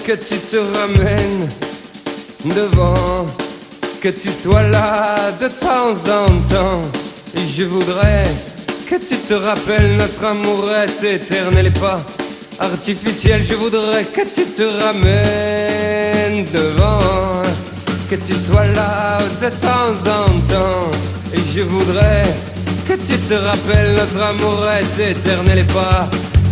Que 0.08 0.14
tu 0.14 0.38
te 0.38 0.56
ramènes 0.56 1.50
devant, 2.46 3.26
que 4.00 4.08
tu 4.08 4.30
sois 4.30 4.62
là 4.70 5.32
de 5.42 5.50
temps 5.50 5.98
en 6.20 6.28
temps. 6.50 6.82
Et 7.36 7.46
je 7.46 7.64
voudrais 7.64 8.24
que 8.90 8.96
tu 8.96 9.18
te 9.18 9.34
rappelles 9.34 9.98
notre 9.98 10.24
amour 10.24 10.72
est 10.74 11.16
éternel 11.16 11.68
et 11.68 11.78
pas 11.78 12.00
artificiel. 12.58 13.44
Je 13.50 13.56
voudrais 13.56 14.06
que 14.06 14.22
tu 14.22 14.46
te 14.46 14.64
ramènes 14.82 16.46
devant, 16.54 17.42
que 18.10 18.16
tu 18.16 18.34
sois 18.34 18.68
là 18.68 19.18
de 19.42 19.50
temps 19.68 19.98
en 20.20 20.28
temps. 20.54 20.90
Et 21.34 21.42
je 21.54 21.64
voudrais 21.64 22.24
que 22.88 22.94
tu 22.94 23.18
te 23.28 23.34
rappelles 23.34 23.94
notre 23.94 24.24
amour 24.24 24.66
est 24.72 25.12
éternel 25.12 25.58
et 25.58 25.74
pas 25.74 26.08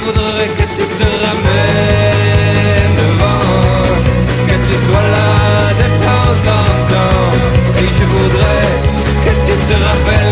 Je 0.00 0.06
voudrais 0.06 0.46
que 0.46 0.62
tu 0.62 0.84
te 0.98 1.08
ramènes 1.24 2.96
devant, 2.96 3.84
que 4.48 4.56
tu 4.66 4.74
sois 4.86 5.06
là 5.16 5.30
de 5.80 5.86
temps 6.06 6.36
en 6.56 6.68
temps. 6.92 7.32
Et 7.76 7.88
je 7.98 8.04
voudrais 8.14 8.68
que 9.24 9.32
tu 9.46 9.54
te 9.68 9.74
rappelles 9.84 10.29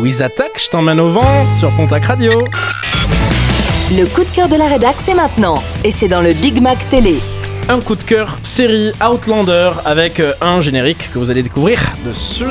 Louise 0.00 0.22
Attaque, 0.22 0.58
je 0.58 0.70
t'emmène 0.70 0.98
au 0.98 1.10
vent 1.10 1.44
sur 1.58 1.70
Pontac 1.76 2.06
Radio. 2.06 2.30
Le 3.90 4.06
coup 4.06 4.24
de 4.24 4.30
cœur 4.30 4.48
de 4.48 4.56
la 4.56 4.66
rédac, 4.66 4.94
c'est 4.96 5.12
maintenant. 5.12 5.62
Et 5.84 5.90
c'est 5.90 6.08
dans 6.08 6.22
le 6.22 6.32
Big 6.32 6.62
Mac 6.62 6.78
Télé. 6.88 7.18
Un 7.68 7.80
coup 7.80 7.96
de 7.96 8.02
cœur 8.02 8.38
série 8.42 8.92
Outlander 9.06 9.72
avec 9.84 10.18
euh, 10.18 10.32
un 10.40 10.62
générique 10.62 11.10
que 11.12 11.18
vous 11.18 11.30
allez 11.30 11.42
découvrir 11.42 11.78
de 12.06 12.14
suite. 12.14 12.48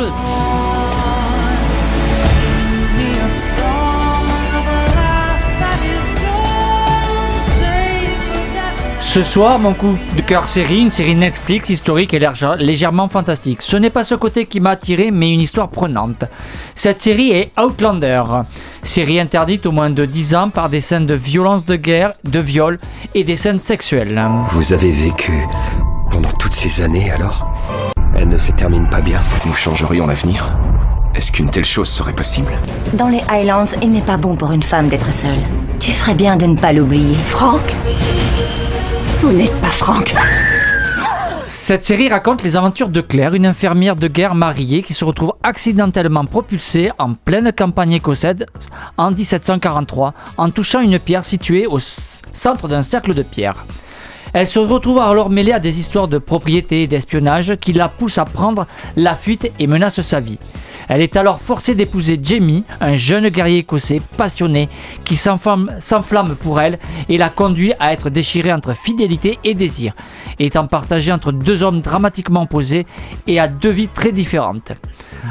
Ce 9.11 9.23
soir, 9.23 9.57
mon 9.57 9.73
coup 9.73 9.97
de 10.15 10.21
cœur 10.21 10.47
série, 10.47 10.81
une 10.81 10.91
série 10.91 11.15
Netflix 11.15 11.69
historique 11.69 12.13
et 12.13 12.19
légère- 12.19 12.57
légèrement 12.57 13.07
fantastique. 13.07 13.63
Ce 13.63 13.75
n'est 13.75 13.89
pas 13.89 14.03
ce 14.03 14.13
côté 14.13 14.45
qui 14.45 14.59
m'a 14.59 14.71
attiré, 14.71 15.09
mais 15.09 15.31
une 15.33 15.41
histoire 15.41 15.69
prenante. 15.69 16.25
Cette 16.75 17.01
série 17.01 17.31
est 17.31 17.51
Outlander, 17.59 18.21
série 18.83 19.19
interdite 19.19 19.65
au 19.65 19.71
moins 19.71 19.89
de 19.89 20.05
10 20.05 20.35
ans 20.35 20.49
par 20.51 20.69
des 20.69 20.79
scènes 20.79 21.07
de 21.07 21.15
violence 21.15 21.65
de 21.65 21.75
guerre, 21.75 22.11
de 22.23 22.39
viol 22.39 22.77
et 23.15 23.23
des 23.23 23.35
scènes 23.35 23.59
sexuelles. 23.59 24.23
Vous 24.51 24.73
avez 24.73 24.91
vécu 24.91 25.33
pendant 26.11 26.29
toutes 26.33 26.53
ces 26.53 26.83
années 26.83 27.09
alors? 27.09 27.51
Elle 28.15 28.29
ne 28.29 28.37
se 28.37 28.51
termine 28.51 28.87
pas 28.89 29.01
bien. 29.01 29.19
Nous 29.43 29.53
changerions 29.53 30.05
l'avenir. 30.05 30.55
Est-ce 31.15 31.31
qu'une 31.31 31.49
telle 31.49 31.65
chose 31.65 31.89
serait 31.89 32.13
possible? 32.13 32.61
Dans 32.93 33.07
les 33.07 33.21
Highlands, 33.27 33.63
il 33.81 33.89
n'est 33.91 34.03
pas 34.05 34.17
bon 34.17 34.35
pour 34.35 34.51
une 34.51 34.61
femme 34.61 34.87
d'être 34.87 35.11
seule. 35.11 35.39
Tu 35.79 35.91
ferais 35.91 36.13
bien 36.13 36.35
de 36.37 36.45
ne 36.45 36.55
pas 36.55 36.73
l'oublier. 36.73 37.15
Franck? 37.25 37.63
Vous 39.21 39.33
n'êtes 39.33 39.53
pas 39.59 39.67
Franck. 39.67 40.15
Cette 41.45 41.83
série 41.83 42.07
raconte 42.07 42.41
les 42.41 42.55
aventures 42.55 42.87
de 42.87 43.01
Claire, 43.01 43.33
une 43.33 43.45
infirmière 43.45 43.97
de 43.97 44.07
guerre 44.07 44.33
mariée 44.33 44.81
qui 44.81 44.93
se 44.93 45.03
retrouve 45.03 45.33
accidentellement 45.43 46.23
propulsée 46.23 46.91
en 46.97 47.13
pleine 47.13 47.51
campagne 47.51 47.91
écossaise 47.91 48.45
en 48.95 49.11
1743 49.11 50.13
en 50.37 50.49
touchant 50.51 50.79
une 50.79 50.99
pierre 50.99 51.25
située 51.25 51.67
au 51.67 51.79
centre 51.79 52.69
d'un 52.69 52.81
cercle 52.81 53.13
de 53.13 53.23
pierre. 53.23 53.65
Elle 54.31 54.47
se 54.47 54.59
retrouve 54.59 54.99
alors 54.99 55.29
mêlée 55.29 55.51
à 55.51 55.59
des 55.59 55.81
histoires 55.81 56.07
de 56.07 56.17
propriété 56.17 56.83
et 56.83 56.87
d'espionnage 56.87 57.57
qui 57.57 57.73
la 57.73 57.89
poussent 57.89 58.19
à 58.19 58.25
prendre 58.25 58.67
la 58.95 59.15
fuite 59.15 59.51
et 59.59 59.67
menacent 59.67 60.01
sa 60.01 60.21
vie. 60.21 60.39
Elle 60.89 61.01
est 61.01 61.15
alors 61.15 61.39
forcée 61.39 61.75
d'épouser 61.75 62.19
Jamie, 62.21 62.63
un 62.81 62.95
jeune 62.95 63.29
guerrier 63.29 63.59
écossais 63.59 64.01
passionné 64.17 64.69
qui 65.05 65.15
s'enflamme 65.15 66.35
pour 66.41 66.59
elle 66.59 66.79
et 67.07 67.19
la 67.19 67.29
conduit 67.29 67.73
à 67.79 67.93
être 67.93 68.09
déchirée 68.09 68.51
entre 68.51 68.73
fidélité 68.73 69.37
et 69.43 69.53
désir, 69.53 69.93
étant 70.39 70.65
partagée 70.65 71.11
entre 71.11 71.31
deux 71.31 71.61
hommes 71.61 71.81
dramatiquement 71.81 72.41
opposés 72.41 72.87
et 73.27 73.39
à 73.39 73.47
deux 73.47 73.69
vies 73.69 73.87
très 73.87 74.11
différentes. 74.11 74.71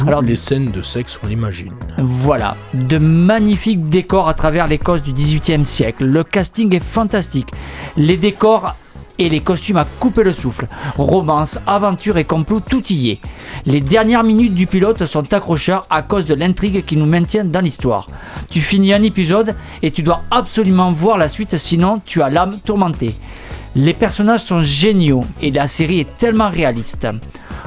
Alors 0.07 0.23
les 0.23 0.37
scènes 0.37 0.71
de 0.71 0.83
sexe, 0.83 1.19
on 1.25 1.27
l'imagine. 1.27 1.73
Voilà, 1.99 2.57
de 2.75 2.99
magnifiques 2.99 3.89
décors 3.89 4.29
à 4.29 4.35
travers 4.35 4.69
l'Écosse 4.69 5.03
du 5.03 5.13
XVIIIe 5.13 5.65
siècle. 5.65 6.05
Le 6.05 6.23
casting 6.23 6.75
est 6.75 6.85
fantastique. 6.85 7.49
Les 7.97 8.17
décors 8.17 8.77
et 9.19 9.29
les 9.29 9.41
costumes 9.41 9.77
à 9.77 9.85
couper 9.85 10.23
le 10.23 10.33
souffle. 10.33 10.67
Romance, 10.97 11.59
aventure 11.67 12.19
et 12.19 12.25
complot, 12.25 12.61
tout 12.61 12.83
y 12.93 13.11
est. 13.11 13.21
Les 13.67 13.81
dernières 13.81 14.25
minutes 14.25 14.55
du 14.55 14.67
pilote 14.67 15.05
sont 15.07 15.33
accrocheurs 15.33 15.87
à 15.91 16.03
cause 16.03 16.27
de 16.27 16.35
l'intrigue 16.35 16.85
qui 16.85 16.97
nous 16.97 17.07
maintient 17.07 17.45
dans 17.45 17.61
l'histoire. 17.61 18.09
Tu 18.51 18.61
finis 18.61 18.93
un 18.93 19.03
épisode 19.03 19.55
et 19.83 19.91
tu 19.91 20.03
dois 20.03 20.23
absolument 20.31 20.93
voir 20.93 21.19
la 21.19 21.29
suite 21.29 21.57
sinon 21.57 22.01
tu 22.05 22.23
as 22.23 22.31
l'âme 22.31 22.61
tourmentée. 22.65 23.17
Les 23.77 23.95
personnages 23.95 24.41
sont 24.41 24.61
géniaux 24.61 25.25
et 25.43 25.51
la 25.51 25.69
série 25.69 26.01
est 26.01 26.17
tellement 26.17 26.51
réaliste. 26.51 27.07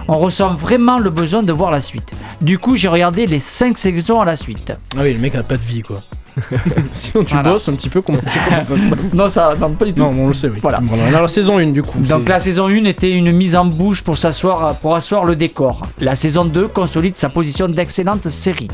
On 0.08 0.18
ressent 0.18 0.54
vraiment 0.54 0.98
le 0.98 1.10
besoin 1.10 1.44
de 1.44 1.54
voir 1.54 1.72
la 1.72 1.80
suite. 1.80 2.12
Du 2.42 2.58
coup, 2.58 2.76
j'ai 2.76 2.88
regardé 2.88 3.28
les 3.28 3.40
5 3.40 3.78
saisons 3.78 4.20
à 4.20 4.26
la 4.26 4.36
suite. 4.36 4.74
Ah 4.98 5.02
oui, 5.02 5.14
le 5.14 5.20
mec 5.20 5.36
a 5.36 5.44
pas 5.44 5.58
de 5.58 5.62
vie 5.62 5.82
quoi. 5.82 6.02
Sinon 6.94 7.24
tu 7.24 7.34
Voilà. 7.34 7.54
bosses 7.54 7.70
un 7.70 7.74
petit 7.74 7.90
peu 7.90 8.02
comment, 8.02 8.20
comment 8.50 8.62
ça 8.62 8.76
se 8.76 8.82
passe 8.90 9.14
non, 9.14 9.30
ça, 9.30 9.56
non, 9.60 9.72
pas 9.72 9.86
du 9.86 9.94
tout. 9.94 10.02
Non, 10.02 10.10
on 10.10 10.28
le 10.28 10.34
sait, 10.34 10.48
oui. 10.50 10.60
Voilà. 10.62 10.80
Alors, 11.08 11.22
la 11.24 11.28
saison 11.28 11.58
1 11.58 11.68
du 11.68 11.84
coup. 11.84 12.00
Donc 12.00 12.28
la 12.28 12.40
saison 12.40 12.68
1 12.68 12.86
était 12.86 13.12
une 13.12 13.32
mise 13.32 13.56
en 13.56 13.66
bouche 13.66 14.04
pour 14.04 14.18
s'asseoir 14.18 14.76
pour 14.76 14.96
asseoir 14.96 15.26
le 15.26 15.36
décor. 15.36 15.82
La 16.00 16.16
saison 16.16 16.46
2 16.46 16.68
consolide 16.70 17.18
sa 17.18 17.30
position 17.30 17.68
d'excellente 17.68 18.28
série. 18.30 18.70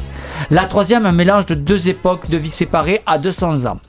La 0.51 0.65
troisième 0.65 1.05
un 1.05 1.11
mélange 1.11 1.45
de 1.47 1.55
deux 1.55 1.89
époques 1.89 2.29
de 2.29 2.37
vie 2.37 2.49
séparées 2.49 3.01
à 3.05 3.17
200 3.17 3.65
ans. 3.65 3.79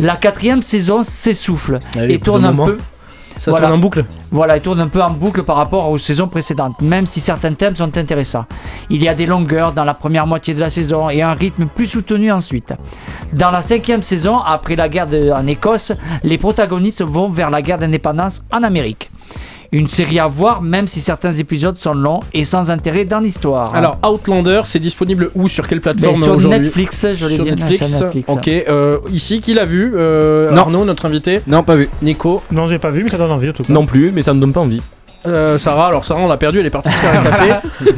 La 0.00 0.16
quatrième 0.16 0.62
saison 0.62 1.02
s'essouffle 1.02 1.80
Ah 1.94 2.00
oui, 2.02 2.14
et 2.14 2.18
tourne 2.20 2.44
un 2.44 2.52
moment, 2.52 2.66
peu. 2.66 2.78
Ça 3.38 3.50
tourne 3.62 3.72
en 3.72 3.78
boucle 3.78 4.04
Voilà, 4.30 4.56
il 4.56 4.62
tourne 4.62 4.80
un 4.80 4.88
peu 4.88 5.00
en 5.02 5.10
boucle 5.10 5.42
par 5.44 5.56
rapport 5.56 5.88
aux 5.90 5.96
saisons 5.98 6.28
précédentes, 6.28 6.80
même 6.82 7.06
si 7.06 7.20
certains 7.20 7.54
thèmes 7.54 7.76
sont 7.76 7.96
intéressants. 7.96 8.44
Il 8.90 9.02
y 9.02 9.08
a 9.08 9.14
des 9.14 9.26
longueurs 9.26 9.72
dans 9.72 9.84
la 9.84 9.94
première 9.94 10.26
moitié 10.26 10.54
de 10.54 10.60
la 10.60 10.68
saison 10.70 11.08
et 11.08 11.22
un 11.22 11.32
rythme 11.34 11.66
plus 11.66 11.86
soutenu 11.86 12.30
ensuite. 12.32 12.74
Dans 13.32 13.50
la 13.50 13.62
cinquième 13.62 14.02
saison, 14.02 14.38
après 14.38 14.76
la 14.76 14.88
guerre 14.88 15.06
de- 15.06 15.30
en 15.30 15.46
Écosse, 15.46 15.92
les 16.22 16.36
protagonistes 16.38 17.02
vont 17.02 17.28
vers 17.28 17.50
la 17.50 17.62
guerre 17.62 17.78
d'indépendance 17.78 18.42
en 18.52 18.62
Amérique. 18.62 19.08
Une 19.70 19.86
série 19.86 20.18
à 20.18 20.26
voir, 20.28 20.62
même 20.62 20.88
si 20.88 21.00
certains 21.00 21.32
épisodes 21.32 21.76
sont 21.76 21.92
longs 21.92 22.20
et 22.32 22.44
sans 22.44 22.70
intérêt 22.70 23.04
dans 23.04 23.18
l'histoire. 23.20 23.74
Alors 23.74 23.98
Outlander, 24.06 24.62
c'est 24.64 24.78
disponible 24.78 25.30
où 25.34 25.46
sur 25.46 25.66
quelle 25.68 25.82
plateforme 25.82 26.18
Mais 26.18 26.24
sur 26.24 26.36
aujourd'hui 26.36 26.60
Netflix, 26.60 27.06
je 27.14 27.26
l'ai 27.26 27.34
Sur 27.34 27.44
dit, 27.44 27.50
Netflix. 27.50 27.86
sur 27.86 28.00
Netflix. 28.04 28.28
Ok. 28.30 28.48
euh, 28.48 28.98
ici, 29.12 29.42
qui 29.42 29.52
l'a 29.52 29.66
vu 29.66 29.92
Euh, 29.94 30.50
Non. 30.52 30.62
Arnaud, 30.62 30.84
notre 30.86 31.04
invité. 31.04 31.40
Non, 31.46 31.62
pas 31.62 31.76
vu. 31.76 31.88
Nico. 32.00 32.42
Non, 32.50 32.66
j'ai 32.66 32.78
pas 32.78 32.90
vu, 32.90 33.04
mais 33.04 33.10
ça 33.10 33.18
donne 33.18 33.30
envie 33.30 33.50
en 33.50 33.52
tout 33.52 33.62
cas. 33.62 33.72
Non 33.72 33.84
plus, 33.84 34.10
mais 34.10 34.22
ça 34.22 34.32
me 34.32 34.40
donne 34.40 34.52
pas 34.54 34.60
envie. 34.60 34.80
Euh, 35.26 35.58
Sarah, 35.58 35.88
alors 35.88 36.04
Sarah, 36.04 36.20
on 36.20 36.28
l'a 36.28 36.36
perdu, 36.36 36.60
elle 36.60 36.66
est 36.66 36.70
partie 36.70 36.90
se 36.92 36.96
faire 36.96 37.20
un 37.20 37.22
café. 37.30 37.52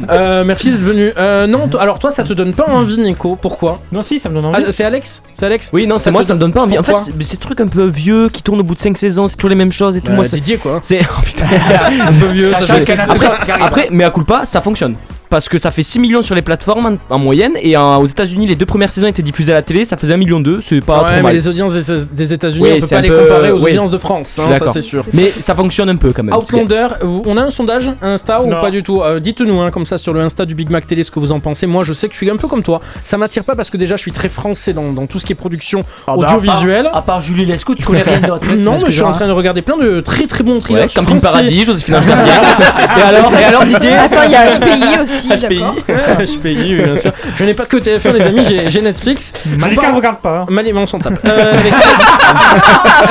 Euh, 0.09 0.43
merci 0.43 0.71
d'être 0.71 0.79
venu. 0.81 1.13
Euh, 1.17 1.45
non, 1.47 1.69
alors 1.79 1.99
toi, 1.99 2.09
ça 2.11 2.23
te 2.23 2.33
donne 2.33 2.53
pas 2.53 2.65
envie, 2.67 2.97
Nico 2.97 3.37
Pourquoi? 3.39 3.79
Non, 3.91 4.01
si, 4.01 4.19
ça 4.19 4.27
me 4.29 4.35
donne 4.35 4.45
envie. 4.45 4.63
Ah, 4.67 4.71
c'est 4.71 4.83
Alex? 4.83 5.21
C'est 5.35 5.45
Alex? 5.45 5.69
Oui, 5.71 5.85
non, 5.85 5.97
c'est 5.99 6.09
moi, 6.11 6.21
te 6.23 6.27
ça 6.27 6.33
me 6.33 6.39
donne 6.39 6.51
pas 6.51 6.61
envie. 6.63 6.79
En 6.79 6.83
fait, 6.83 6.99
c'est- 6.99 7.11
c'est 7.21 7.31
des 7.33 7.37
trucs 7.37 7.61
un 7.61 7.67
peu 7.67 7.85
vieux 7.85 8.29
qui 8.29 8.41
tournent 8.41 8.59
au 8.59 8.63
bout 8.63 8.73
de 8.75 8.79
5 8.79 8.97
saisons, 8.97 9.27
c'est 9.27 9.35
toujours 9.35 9.49
les 9.49 9.55
mêmes 9.55 9.71
choses 9.71 9.95
et 9.97 10.01
tout. 10.01 10.07
Bah, 10.09 10.15
moi, 10.15 10.25
c'est- 10.25 10.37
Didier, 10.37 10.57
quoi. 10.57 10.79
C'est. 10.81 11.01
Oh 11.17 11.21
putain. 11.23 11.45
Un 12.07 12.11
peu 12.11 12.25
vieux, 12.27 12.47
ça 12.47 12.61
Sachant 12.61 12.79
fait- 12.83 12.97
a 12.99 13.65
Après, 13.65 13.87
mais 13.91 14.03
à 14.03 14.09
culpa, 14.11 14.41
ça 14.45 14.59
fonctionne. 14.61 14.95
Parce 15.31 15.49
que 15.49 15.57
ça 15.57 15.71
fait 15.71 15.81
6 15.81 15.97
millions 15.99 16.21
sur 16.21 16.35
les 16.35 16.41
plateformes 16.43 16.97
en, 17.09 17.15
en 17.15 17.17
moyenne 17.17 17.53
et 17.61 17.75
en- 17.77 17.99
aux 18.01 18.05
États-Unis, 18.05 18.45
les 18.47 18.55
deux 18.55 18.65
premières 18.67 18.91
saisons 18.91 19.07
étaient 19.07 19.21
diffusées 19.23 19.53
à 19.53 19.55
la 19.55 19.61
télé, 19.63 19.85
ça 19.85 19.97
faisait 19.97 20.13
1 20.13 20.17
million 20.17 20.39
2, 20.39 20.59
c'est 20.61 20.81
pas 20.81 20.97
ouais, 20.99 20.99
trop 21.05 21.15
mais 21.15 21.21
mal. 21.23 21.33
les 21.33 21.47
audiences 21.47 21.73
des, 21.73 22.05
des 22.11 22.33
États-Unis, 22.33 22.61
Oui, 22.63 22.71
on 22.75 22.79
peut 22.81 22.85
c'est 22.87 22.95
pas 22.95 23.01
les 23.01 23.09
peu- 23.09 23.17
comparer 23.17 23.51
aux 23.51 23.59
oui. 23.63 23.71
audiences 23.71 23.91
de 23.91 23.97
France, 23.97 24.27
Je 24.27 24.33
suis 24.33 24.41
hein, 24.41 24.45
ça 24.53 24.59
d'accord. 24.59 24.73
c'est 24.73 24.81
sûr. 24.81 25.05
Mais 25.13 25.27
ça 25.39 25.55
fonctionne 25.55 25.89
un 25.89 25.95
peu 25.95 26.11
quand 26.11 26.21
même. 26.23 26.35
Outlander, 26.35 26.87
on 27.25 27.37
a 27.37 27.41
un 27.43 27.49
sondage 27.49 27.89
Insta 28.01 28.41
ou 28.43 28.49
Non. 28.51 28.59
pas 28.61 28.69
du 28.71 28.83
tout? 28.83 29.01
Euh, 29.01 29.19
Dites-nous 29.21 29.59
hein, 29.61 29.71
comme 29.71 29.85
ça 29.85 29.97
sur 29.97 30.13
le 30.13 30.19
Insta 30.21 30.45
du 30.45 30.53
Big 30.53 30.69
Mac 30.69 30.85
Télé 30.85 31.03
ce 31.03 31.11
que 31.11 31.19
vous 31.19 31.31
en 31.31 31.39
pensez. 31.39 31.65
Moi 31.65 31.83
je 31.85 31.93
sais 31.93 32.07
que 32.07 32.13
je 32.13 32.17
suis 32.17 32.29
un 32.29 32.35
peu 32.35 32.49
comme 32.49 32.61
toi. 32.61 32.81
Ça 33.05 33.17
m'attire 33.17 33.45
pas 33.45 33.55
parce 33.55 33.69
que 33.69 33.77
déjà 33.77 33.95
je 33.95 34.01
suis 34.01 34.11
très 34.11 34.27
français 34.29 34.73
dans, 34.73 34.91
dans 34.91 35.07
tout 35.07 35.17
ce 35.17 35.25
qui 35.25 35.31
est 35.31 35.35
production 35.35 35.85
Ah 36.07 36.15
bah, 36.17 36.25
audiovisuelle. 36.27 36.87
À 36.87 36.89
part, 36.89 36.97
à 36.97 37.01
part 37.03 37.21
Julie 37.21 37.45
Lescaut, 37.45 37.75
tu 37.75 37.85
connais 37.85 38.01
rien 38.03 38.19
d'autre. 38.19 38.47
hein, 38.51 38.55
non, 38.57 38.73
mais 38.73 38.87
je 38.87 38.91
suis 38.91 39.01
en 39.01 39.13
train 39.13 39.27
de 39.27 39.31
regarder 39.31 39.61
plein 39.61 39.77
de 39.77 40.01
très 40.01 40.27
très 40.27 40.43
bons 40.43 40.59
thrillers. 40.59 40.87
Camping. 40.93 41.21
Paradis, 41.21 41.63
Joséphine 41.63 41.95
Ange 41.95 42.03
et 42.99 43.43
alors 43.43 43.65
Didier? 43.65 43.93
Attends, 43.93 44.23
il 44.25 44.31
y 44.31 44.35
a 44.35 44.47
HPI 44.57 45.01
aussi, 45.01 45.20
HPI. 45.29 45.61
HPI, 45.61 46.75
oui, 46.75 46.83
bien 46.83 46.95
sûr. 46.95 47.11
Je 47.35 47.43
n'ai 47.45 47.53
pas 47.53 47.65
que 47.65 47.77
TF1, 47.77 48.13
les 48.13 48.21
amis, 48.21 48.43
j'ai- 48.69 48.81
Netflix. 48.81 49.33
Malika 49.59 49.91
ne 49.91 49.95
regarde 49.95 50.17
pas. 50.17 50.39
hein. 50.39 50.45
Mali, 50.49 50.73
mais 50.73 50.79
on 50.79 50.87
s'en 50.87 50.97
tape. 50.99 51.19
Euh, 51.25 51.53
avec, 51.53 51.73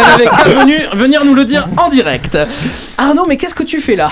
n'avais 0.08 0.24
qu'à 0.24 0.60
venu- 0.60 0.86
venir 0.94 1.24
nous 1.24 1.34
le 1.34 1.44
dire 1.44 1.68
en 1.76 1.88
direct. 1.88 2.36
Arnaud, 2.98 3.24
mais 3.28 3.36
qu'est-ce 3.36 3.54
que 3.54 3.62
tu 3.62 3.80
fais 3.80 3.96
là? 3.96 4.10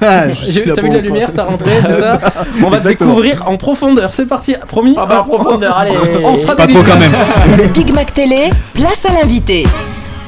Ah, 0.00 0.24
T'as 0.28 0.32
vu 0.32 0.72
pour- 0.72 0.92
la 0.92 0.98
lumière, 1.00 1.30
t'as 1.34 1.44
rentré, 1.44 1.70
c'est 1.84 1.98
ça? 1.98 2.20
On 2.64 2.68
va 2.70 2.78
te 2.78 2.88
découvrir 2.88 3.44
en 3.48 3.56
profondeur. 3.56 4.12
C'est 4.12 4.26
parti, 4.26 4.54
promis 4.68 4.94
Ah 4.98 5.06
bah, 5.06 5.20
en 5.20 5.24
profondeur, 5.24 5.76
allez. 5.76 5.92
On 6.24 6.36
sera 6.36 6.54
Pas 6.56 6.66
trop 6.66 6.82
quand 6.82 6.98
même. 6.98 7.12
Le 7.58 7.66
Big 7.68 7.92
Mac 7.92 8.12
Télé, 8.14 8.50
place 8.74 9.04
à 9.06 9.12
l'invité. 9.20 9.66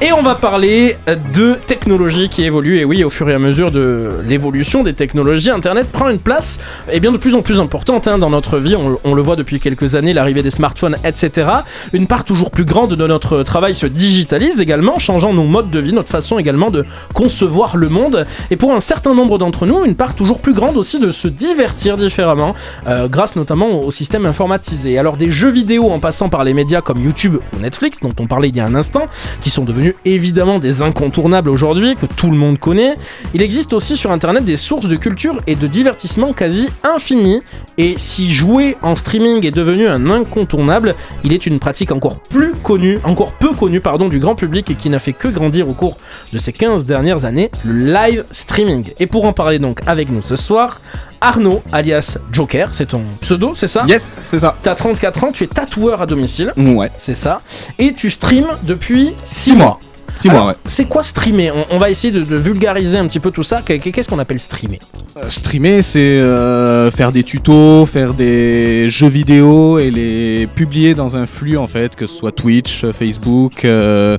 Et 0.04 0.12
on 0.12 0.20
va 0.20 0.34
parler 0.34 0.96
de 1.32 1.54
technologies 1.54 2.28
qui 2.28 2.42
évoluent. 2.42 2.78
Et 2.80 2.84
oui, 2.84 3.04
au 3.04 3.10
fur 3.10 3.30
et 3.30 3.34
à 3.34 3.38
mesure 3.38 3.70
de 3.70 4.18
l'évolution 4.26 4.82
des 4.82 4.94
technologies, 4.94 5.50
Internet 5.50 5.92
prend 5.92 6.08
une 6.08 6.18
place 6.18 6.58
eh 6.90 6.98
bien, 6.98 7.12
de 7.12 7.18
plus 7.18 7.36
en 7.36 7.42
plus 7.42 7.60
importante 7.60 8.08
hein, 8.08 8.18
dans 8.18 8.28
notre 8.28 8.58
vie. 8.58 8.74
On, 8.74 9.14
le 9.14 9.22
voit 9.22 9.36
depuis 9.36 9.60
quelques 9.60 9.94
années, 9.94 10.12
l'arrivée 10.12 10.42
des 10.42 10.50
smartphones, 10.50 10.96
etc. 11.04 11.46
Une 11.92 12.08
part 12.08 12.24
toujours 12.24 12.50
plus 12.50 12.64
grande 12.64 12.96
de 12.96 13.06
notre 13.06 13.44
travail 13.44 13.76
se 13.76 13.86
digitalise 13.86 14.60
également, 14.60 14.98
changeant 14.98 15.32
nos 15.32 15.44
modes 15.44 15.70
de 15.70 15.78
vie, 15.78 15.92
notre 15.92 16.08
façon 16.08 16.36
également 16.36 16.70
de 16.72 16.84
concevoir 17.14 17.76
le 17.76 17.88
monde. 17.88 18.26
Et 18.50 18.56
pour 18.56 18.72
un 18.72 18.80
certain 18.80 19.14
nombre 19.14 19.38
d'entre 19.38 19.66
nous, 19.66 19.84
une 19.84 19.94
part 19.94 20.16
toujours 20.16 20.40
plus 20.40 20.52
grande 20.52 20.76
aussi 20.76 20.98
de 20.98 21.12
se 21.12 21.28
divertir 21.28 21.96
différemment, 21.96 22.56
euh, 22.88 23.06
grâce 23.06 23.36
notamment 23.36 23.84
au 23.84 23.92
système 23.92 24.26
informatisé. 24.26 24.98
Alors 24.98 25.16
des 25.16 25.30
jeux 25.30 25.50
vidéo 25.50 25.92
en 25.92 26.00
passant 26.00 26.28
par 26.28 26.42
les 26.42 26.54
médias 26.54 26.80
comme 26.80 26.98
YouTube 26.98 27.36
ou 27.56 27.60
Netflix, 27.60 28.00
dont 28.00 28.14
on 28.18 28.26
parlait 28.26 28.48
il 28.48 28.56
y 28.56 28.60
a 28.60 28.66
un 28.66 28.74
instant, 28.74 29.06
qui 29.42 29.50
sont 29.50 29.62
devenus 29.62 29.91
évidemment 30.04 30.58
des 30.58 30.82
incontournables 30.82 31.48
aujourd'hui, 31.50 31.96
que 31.96 32.06
tout 32.06 32.30
le 32.30 32.36
monde 32.36 32.58
connaît, 32.58 32.96
il 33.34 33.42
existe 33.42 33.72
aussi 33.72 33.96
sur 33.96 34.10
Internet 34.10 34.44
des 34.44 34.56
sources 34.56 34.86
de 34.86 34.96
culture 34.96 35.38
et 35.46 35.54
de 35.54 35.66
divertissement 35.66 36.32
quasi 36.32 36.68
infinies. 36.82 37.42
Et 37.78 37.94
si 37.96 38.30
jouer 38.32 38.76
en 38.82 38.96
streaming 38.96 39.46
est 39.46 39.50
devenu 39.50 39.86
un 39.86 40.10
incontournable, 40.10 40.94
il 41.24 41.32
est 41.32 41.46
une 41.46 41.58
pratique 41.58 41.92
encore 41.92 42.18
plus 42.18 42.52
connue, 42.62 42.98
encore 43.04 43.32
peu 43.32 43.50
connue 43.50 43.80
pardon, 43.80 44.08
du 44.08 44.18
grand 44.18 44.34
public 44.34 44.70
et 44.70 44.74
qui 44.74 44.90
n'a 44.90 44.98
fait 44.98 45.12
que 45.12 45.28
grandir 45.28 45.68
au 45.68 45.74
cours 45.74 45.96
de 46.32 46.38
ces 46.38 46.52
15 46.52 46.84
dernières 46.84 47.24
années, 47.24 47.50
le 47.64 47.92
live 47.92 48.24
streaming. 48.30 48.92
Et 48.98 49.06
pour 49.06 49.24
en 49.24 49.32
parler 49.32 49.58
donc 49.58 49.80
avec 49.86 50.10
nous 50.10 50.22
ce 50.22 50.36
soir, 50.36 50.80
Arnaud, 51.20 51.62
alias 51.70 52.18
Joker, 52.32 52.70
c'est 52.72 52.86
ton 52.86 53.02
pseudo, 53.20 53.52
c'est 53.54 53.68
ça? 53.68 53.84
Yes, 53.86 54.10
c'est 54.26 54.40
ça. 54.40 54.56
T'as 54.62 54.74
34 54.74 55.24
ans, 55.24 55.30
tu 55.32 55.44
es 55.44 55.46
tatoueur 55.46 56.02
à 56.02 56.06
domicile. 56.06 56.52
Ouais. 56.56 56.90
C'est 56.96 57.14
ça. 57.14 57.42
Et 57.78 57.92
tu 57.92 58.10
streams 58.10 58.48
depuis 58.64 59.12
6 59.24 59.52
Six 59.52 59.56
mois. 59.56 59.78
Six 60.16 60.28
mois, 60.28 60.36
Alors, 60.36 60.48
ouais. 60.48 60.54
C'est 60.66 60.84
quoi 60.86 61.02
streamer 61.02 61.50
on, 61.50 61.64
on 61.70 61.78
va 61.78 61.90
essayer 61.90 62.12
de, 62.12 62.22
de 62.22 62.36
vulgariser 62.36 62.98
un 62.98 63.06
petit 63.06 63.20
peu 63.20 63.30
tout 63.30 63.42
ça. 63.42 63.62
Qu'est- 63.62 63.78
Qu'est-ce 63.78 64.08
qu'on 64.08 64.18
appelle 64.18 64.38
streamer 64.40 64.78
Euh, 65.16 65.28
Streamer, 65.28 65.82
c'est 65.82 65.98
euh, 66.00 66.90
faire 66.90 67.12
des 67.12 67.22
tutos, 67.24 67.86
faire 67.86 68.14
des 68.14 68.88
jeux 68.88 69.08
vidéo 69.08 69.78
et 69.78 69.90
les 69.90 70.46
publier 70.54 70.94
dans 70.94 71.16
un 71.16 71.26
flux 71.26 71.56
en 71.56 71.66
fait, 71.66 71.96
que 71.96 72.06
ce 72.06 72.14
soit 72.16 72.32
Twitch, 72.32 72.84
Facebook, 72.92 73.64
euh, 73.64 74.16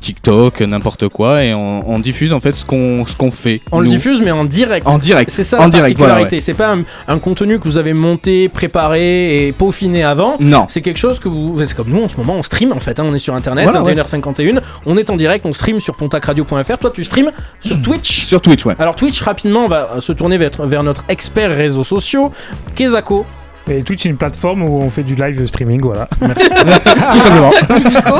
TikTok, 0.00 0.60
n'importe 0.62 1.08
quoi, 1.08 1.44
et 1.44 1.54
on, 1.54 1.88
on 1.90 1.98
diffuse 1.98 2.32
en 2.32 2.40
fait 2.40 2.52
ce 2.52 2.64
qu'on 2.64 3.04
ce 3.06 3.14
qu'on 3.16 3.30
fait. 3.30 3.60
On 3.72 3.80
le 3.80 3.88
diffuse 3.88 4.20
mais 4.20 4.30
en 4.30 4.44
direct. 4.44 4.86
En 4.86 4.98
direct. 4.98 5.30
C'est 5.30 5.44
ça 5.44 5.58
En 5.60 5.64
la 5.64 5.68
direct, 5.70 5.96
voilà, 5.98 6.14
particularité. 6.14 6.40
C'est 6.44 6.54
pas 6.54 6.72
un, 6.72 6.82
un 7.08 7.18
contenu 7.18 7.58
que 7.58 7.64
vous 7.64 7.78
avez 7.78 7.92
monté, 7.92 8.48
préparé 8.48 9.46
et 9.46 9.52
peaufiné 9.52 10.02
avant. 10.04 10.36
Non. 10.40 10.66
C'est 10.68 10.82
quelque 10.82 10.98
chose 10.98 11.18
que 11.18 11.28
vous. 11.28 11.60
C'est 11.64 11.74
comme 11.76 11.90
nous 11.90 12.02
en 12.02 12.08
ce 12.08 12.16
moment, 12.16 12.34
on 12.36 12.42
stream 12.42 12.72
en 12.72 12.80
fait. 12.80 12.98
hein, 13.00 13.04
on 13.06 13.14
est 13.14 13.18
sur 13.18 13.34
internet, 13.34 13.64
Voilà, 13.64 13.82
ouais. 13.82 13.94
21h51. 13.94 14.60
On 14.86 14.96
est 14.96 15.10
en 15.10 15.16
direct, 15.16 15.31
on 15.44 15.52
stream 15.52 15.80
sur 15.80 15.96
pontacradio.fr. 15.96 16.78
Toi, 16.78 16.90
tu 16.90 17.04
streams 17.04 17.32
sur 17.60 17.80
Twitch. 17.80 18.24
Sur 18.26 18.40
Twitch, 18.40 18.64
ouais. 18.66 18.74
Alors 18.78 18.96
Twitch, 18.96 19.20
rapidement, 19.22 19.64
on 19.64 19.68
va 19.68 20.00
se 20.00 20.12
tourner 20.12 20.38
vers, 20.38 20.50
vers 20.60 20.82
notre 20.82 21.04
expert 21.08 21.50
réseaux 21.50 21.84
sociaux, 21.84 22.32
Kezako. 22.74 23.26
Et 23.70 23.82
Twitch 23.82 24.06
est 24.06 24.08
une 24.08 24.16
plateforme 24.16 24.62
où 24.64 24.80
on 24.82 24.90
fait 24.90 25.02
du 25.04 25.14
live 25.14 25.46
streaming, 25.46 25.80
voilà. 25.82 26.08
Tout 26.20 27.20
simplement. 27.20 27.50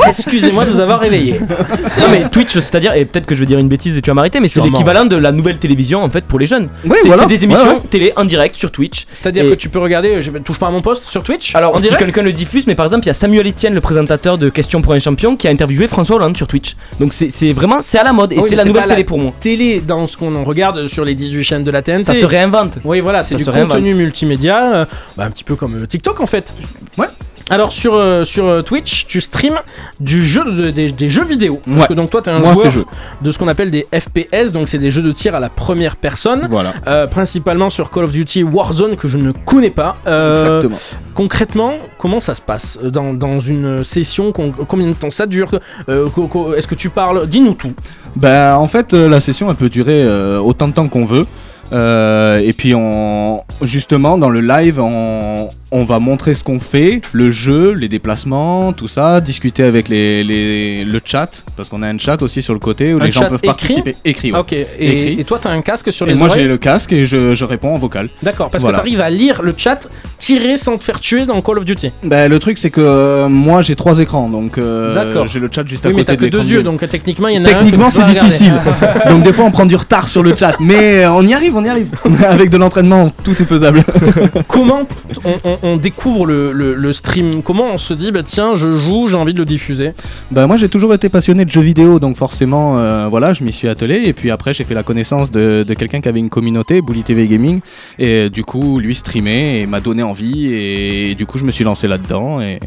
Excusez-moi 0.07 0.65
de 0.65 0.71
vous 0.71 0.81
avoir 0.81 1.01
réveillé. 1.01 1.39
Non 1.41 2.07
mais 2.11 2.29
Twitch, 2.29 2.53
c'est-à-dire, 2.55 2.95
et 2.95 3.05
peut-être 3.05 3.27
que 3.27 3.35
je 3.35 3.41
vais 3.41 3.47
dire 3.47 3.59
une 3.59 3.69
bêtise 3.69 3.97
et 3.97 4.03
tu 4.03 4.11
vas 4.11 4.15
m'arrêter, 4.15 4.41
mais 4.41 4.49
c'est 4.49 4.55
Sûrement. 4.61 4.71
l'équivalent 4.79 5.05
de 5.05 5.17
la 5.17 5.33
nouvelle 5.33 5.59
télévision 5.59 6.03
en 6.03 6.11
fait 6.11 6.25
pour 6.25 6.39
les 6.39 6.47
jeunes. 6.47 6.69
Oui, 6.85 6.97
c'est 7.03 7.09
voilà. 7.09 7.23
c'est 7.23 7.29
des 7.29 7.45
émissions 7.45 7.65
Ouais, 7.67 7.75
ouais. 7.75 7.81
télé 7.91 8.13
en 8.17 8.25
direct 8.25 8.57
sur 8.57 8.71
Twitch. 8.71 9.07
C'est-à-dire 9.13 9.45
Et- 9.45 9.51
que 9.51 9.55
tu 9.55 9.69
peux 9.69 9.79
regarder, 9.79 10.23
je 10.23 10.31
touche 10.31 10.59
pas 10.59 10.69
à 10.69 10.71
mon 10.71 10.81
poste 10.83 11.05
sur 11.05 11.23
Twitch 11.23 11.55
Alors 11.55 11.75
en 11.75 11.79
si 11.79 11.85
direct 11.89 12.05
quelqu'un 12.05 12.23
le 12.23 12.33
diffuse, 12.33 12.67
mais 12.67 12.75
par 12.75 12.87
exemple 12.87 13.05
il 13.05 13.09
y 13.09 13.11
a 13.11 13.15
Samuel 13.15 13.47
Etienne, 13.49 13.75
le 13.75 13.81
présentateur 13.81 14.39
de 14.39 14.49
Questions 14.49 14.81
pour 14.83 14.93
un 14.93 15.01
champion, 15.01 15.37
qui 15.37 15.49
a 15.49 15.51
interviewé 15.51 15.87
François 15.89 16.17
Hollande 16.17 16.37
sur 16.37 16.47
Twitch. 16.47 16.77
Donc 17.01 17.13
c'est 17.13 17.31
c'est 17.31 17.53
vraiment, 17.53 17.79
c'est 17.83 17.99
à 17.99 18.05
la 18.05 18.13
mode 18.13 18.33
et 18.33 18.37
Oui, 18.39 18.45
c'est 18.49 18.57
la 18.57 18.65
nouvelle 18.65 18.83
pas 18.85 18.89
télé 18.91 19.05
pour 19.05 19.19
moi. 19.19 19.33
Télé 19.41 19.81
dans 19.81 20.07
ce 20.07 20.17
qu'on 20.17 20.35
en 20.37 20.45
regarde 20.45 20.87
sur 20.87 21.05
les 21.05 21.15
18 21.15 21.43
chaînes 21.43 21.65
de 21.65 21.71
la 21.71 21.83
TNT. 21.83 22.05
Ça 22.05 22.15
se 22.15 22.25
réinvente. 22.25 22.79
Oui, 22.85 23.01
voilà, 23.01 23.23
c'est 23.23 23.31
Ça 23.35 23.39
du 23.39 23.45
se 23.45 23.51
réinvente. 23.51 23.73
contenu 23.73 23.95
multimédia, 23.95 24.73
euh, 24.75 24.85
bah, 25.17 25.29
petit 25.33 25.45
peu 25.45 25.57
comme 25.57 25.83
euh, 25.83 25.87
TikTok 25.87 26.21
en 26.21 26.27
fait. 26.27 26.55
Ouais. 26.99 27.07
Alors 27.51 27.73
sur, 27.73 27.95
euh, 27.95 28.25
sur 28.25 28.47
euh, 28.47 28.63
Twitch, 28.63 29.07
tu 29.09 29.21
streams 29.21 29.59
du 30.01 30.25
jeu 30.25 30.45
de- 30.45 30.71
des, 30.71 30.93
des 30.93 31.09
jeux 31.09 31.25
vidéo. 31.25 31.59
Parce 31.67 31.81
Ouais. 31.83 31.87
que 31.89 31.93
donc 31.95 32.09
toi, 32.11 32.23
tu 32.23 32.31
es 32.31 32.33
un 32.33 32.39
Moi, 32.39 32.53
joueur 32.55 32.71
jeu. 32.71 32.85
de 33.21 33.33
ce 33.33 33.39
qu'on 33.39 33.49
appelle 33.49 33.71
des 33.71 33.87
FPS, 33.93 34.53
donc 34.53 34.69
c'est 34.69 34.79
des 34.79 34.91
jeux 34.93 35.03
de 35.03 35.11
tir 35.11 35.35
à 35.35 35.41
la 35.41 35.49
première 35.51 35.97
personne. 35.97 36.47
Voilà. 36.51 36.73
Euh, 36.87 37.07
principalement 37.09 37.69
sur 37.69 37.91
Call 37.91 38.05
of 38.05 38.13
Duty 38.13 38.45
Warzone 38.45 38.95
que 38.97 39.09
je 39.09 39.19
ne 39.19 39.33
connais 39.33 39.71
pas. 39.71 39.97
Euh, 40.07 40.33
Exactement. 40.37 40.79
Concrètement, 41.15 41.73
comment 41.99 42.21
ça 42.21 42.35
se 42.37 42.41
passe 42.41 42.79
dans, 42.83 43.13
dans 43.13 43.41
une 43.41 43.83
session 43.85 44.33
Combien 44.33 44.87
de 44.87 44.93
temps 44.95 45.11
ça 45.11 45.27
dure 45.27 45.51
Est-ce 45.89 46.67
que 46.69 46.75
tu 46.77 46.89
parles 46.91 47.27
Dis-nous 47.27 47.55
tout. 47.55 47.73
Ben, 48.17 48.55
en 48.55 48.69
fait, 48.69 48.93
la 48.93 49.21
session, 49.21 49.51
elle 49.51 49.57
peut 49.57 49.69
durer 49.69 50.07
autant 50.39 50.69
de 50.69 50.75
temps 50.75 50.89
qu'on 50.89 51.05
veut. 51.05 51.27
Euh, 51.73 52.39
et 52.39 52.53
puis, 52.53 52.75
on, 52.75 53.43
justement, 53.63 54.19
dans 54.19 54.31
le 54.31 54.41
live, 54.41 54.81
on, 54.81 55.51
on 55.73 55.85
va 55.85 55.99
montrer 55.99 56.35
ce 56.35 56.45
qu'on 56.45 56.61
fait, 56.61 57.01
le 57.13 57.31
jeu, 57.31 57.73
les 57.73 57.89
déplacements, 57.89 58.73
tout 58.73 58.89
ça, 58.89 59.21
discuter 59.21 59.63
avec 59.65 59.89
les, 59.89 60.23
les- 60.23 60.85
le 60.85 61.01
chat, 61.05 61.45
parce 61.57 61.69
qu'on 61.69 61.83
a 61.83 61.89
un 61.89 61.99
chat 61.99 62.21
aussi 62.23 62.43
sur 62.43 62.53
le 62.53 62.61
côté 62.61 62.93
où 62.95 62.99
Un 63.01 63.05
les 63.05 63.11
gens 63.11 63.23
peuvent 63.23 63.39
écrit 63.43 63.47
participer. 63.47 63.97
Écrit, 64.05 64.33
ouais. 64.33 64.39
Ok. 64.39 64.53
Et, 64.53 64.67
Écrit. 64.79 65.21
et 65.21 65.25
toi, 65.25 65.39
tu 65.41 65.49
as 65.49 65.51
un 65.51 65.63
casque 65.63 65.93
sur 65.93 66.07
Et 66.07 66.11
les 66.11 66.17
moi, 66.17 66.29
oreilles 66.29 66.43
j'ai 66.43 66.49
le 66.49 66.59
casque 66.59 66.93
et 66.93 67.07
je, 67.07 67.35
je 67.35 67.45
réponds 67.45 67.75
en 67.75 67.79
vocal. 67.79 68.09
D'accord, 68.23 68.51
parce 68.51 68.63
Voilà. 68.63 68.79
que 68.79 68.83
tu 68.83 68.89
arrives 68.89 69.01
à 69.01 69.11
lire 69.11 69.43
le 69.43 69.55
chat, 69.57 69.89
tirer 70.19 70.57
sans 70.59 70.77
te 70.79 70.85
faire 70.85 71.01
tuer 71.01 71.25
dans 71.27 71.41
Call 71.41 71.59
of 71.59 71.65
Duty. 71.65 71.91
Ben, 72.05 72.29
le 72.31 72.39
truc, 72.39 72.59
c'est 72.59 72.71
que 72.71 72.81
euh, 72.83 73.29
moi, 73.29 73.63
j'ai 73.63 73.75
trois 73.75 73.99
écrans, 73.99 74.29
donc 74.29 74.59
euh, 74.59 74.95
D'accord. 74.95 75.27
j'ai 75.27 75.39
le 75.41 75.49
chat 75.51 75.67
juste 75.67 75.87
à 75.87 75.89
Oui, 75.89 75.95
mais 75.97 76.01
côté 76.03 76.13
t'as 76.13 76.21
que 76.21 76.25
de 76.27 76.31
deux 76.39 76.45
de- 76.45 76.49
yeux, 76.51 76.63
donc 76.63 76.87
techniquement, 76.89 77.29
il 77.29 77.37
y 77.37 77.39
en 77.39 77.45
a 77.45 77.49
Techniquement, 77.49 77.89
c'est 77.91 78.05
difficile. 78.05 78.53
donc 79.09 79.23
des 79.23 79.33
fois, 79.33 79.45
on 79.47 79.51
prend 79.51 79.67
du 79.67 79.77
retard 79.77 80.09
sur 80.09 80.23
le 80.23 80.37
chat, 80.37 80.57
mais 80.61 81.05
euh, 81.05 81.13
on 81.13 81.27
y 81.27 81.33
arrive, 81.33 81.57
on 81.57 81.65
y 81.65 81.69
arrive. 81.69 81.91
Avec 82.29 82.51
de 82.51 82.57
l'entraînement, 82.59 83.11
tout 83.25 83.33
est 83.33 83.45
faisable. 83.47 83.83
Comment 84.49 84.87
on, 85.25 85.31
on- 85.45 85.59
on 85.63 85.77
découvre 85.77 86.27
le, 86.27 86.53
le- 86.53 86.75
le 86.75 86.93
stream 86.93 87.43
Comment 87.43 87.65
on 87.73 87.79
se 87.79 87.95
dit, 87.95 88.11
bah 88.13 88.23
tiens, 88.25 88.55
je 88.55 88.77
joue, 88.77 89.09
j'ai 89.09 89.17
envie 89.17 89.33
de 89.35 89.39
le 89.39 89.45
diffuser 89.45 89.93
Bah 90.31 90.47
moi 90.47 90.57
j'ai 90.57 90.69
toujours 90.69 90.93
été 90.95 91.09
passionné 91.09 91.45
de 91.45 91.51
jeux 91.51 91.61
vidéo 91.61 91.99
donc 92.01 92.17
forcément 92.17 92.79
euh, 92.79 93.07
voilà 93.09 93.33
je 93.33 93.45
m'y 93.45 93.53
suis 93.53 93.69
attelé 93.69 94.03
et 94.07 94.13
puis 94.13 94.31
après 94.31 94.53
j'ai 94.55 94.65
fait 94.65 94.75
la 94.75 94.83
connaissance 94.83 95.31
de, 95.31 95.65
de 95.67 95.75
quelqu'un 95.75 96.01
qui 96.01 96.09
avait 96.09 96.19
une 96.21 96.31
communauté 96.31 96.83
Bully 96.83 97.03
TV 97.03 97.29
Gaming 97.29 97.61
et 97.99 98.27
euh, 98.27 98.29
du 98.29 98.45
coup 98.45 98.79
lui 98.79 98.95
streamait 98.95 99.61
et 99.61 99.67
m'a 99.67 99.81
donné 99.81 100.03
envie 100.03 100.53
et, 100.53 101.15
du 101.15 101.27
coup 101.27 101.39
je 101.39 101.45
me 101.45 101.51
suis 101.51 101.65
lancé 101.65 101.87
là-dedans 101.89 102.41
et, 102.41 102.59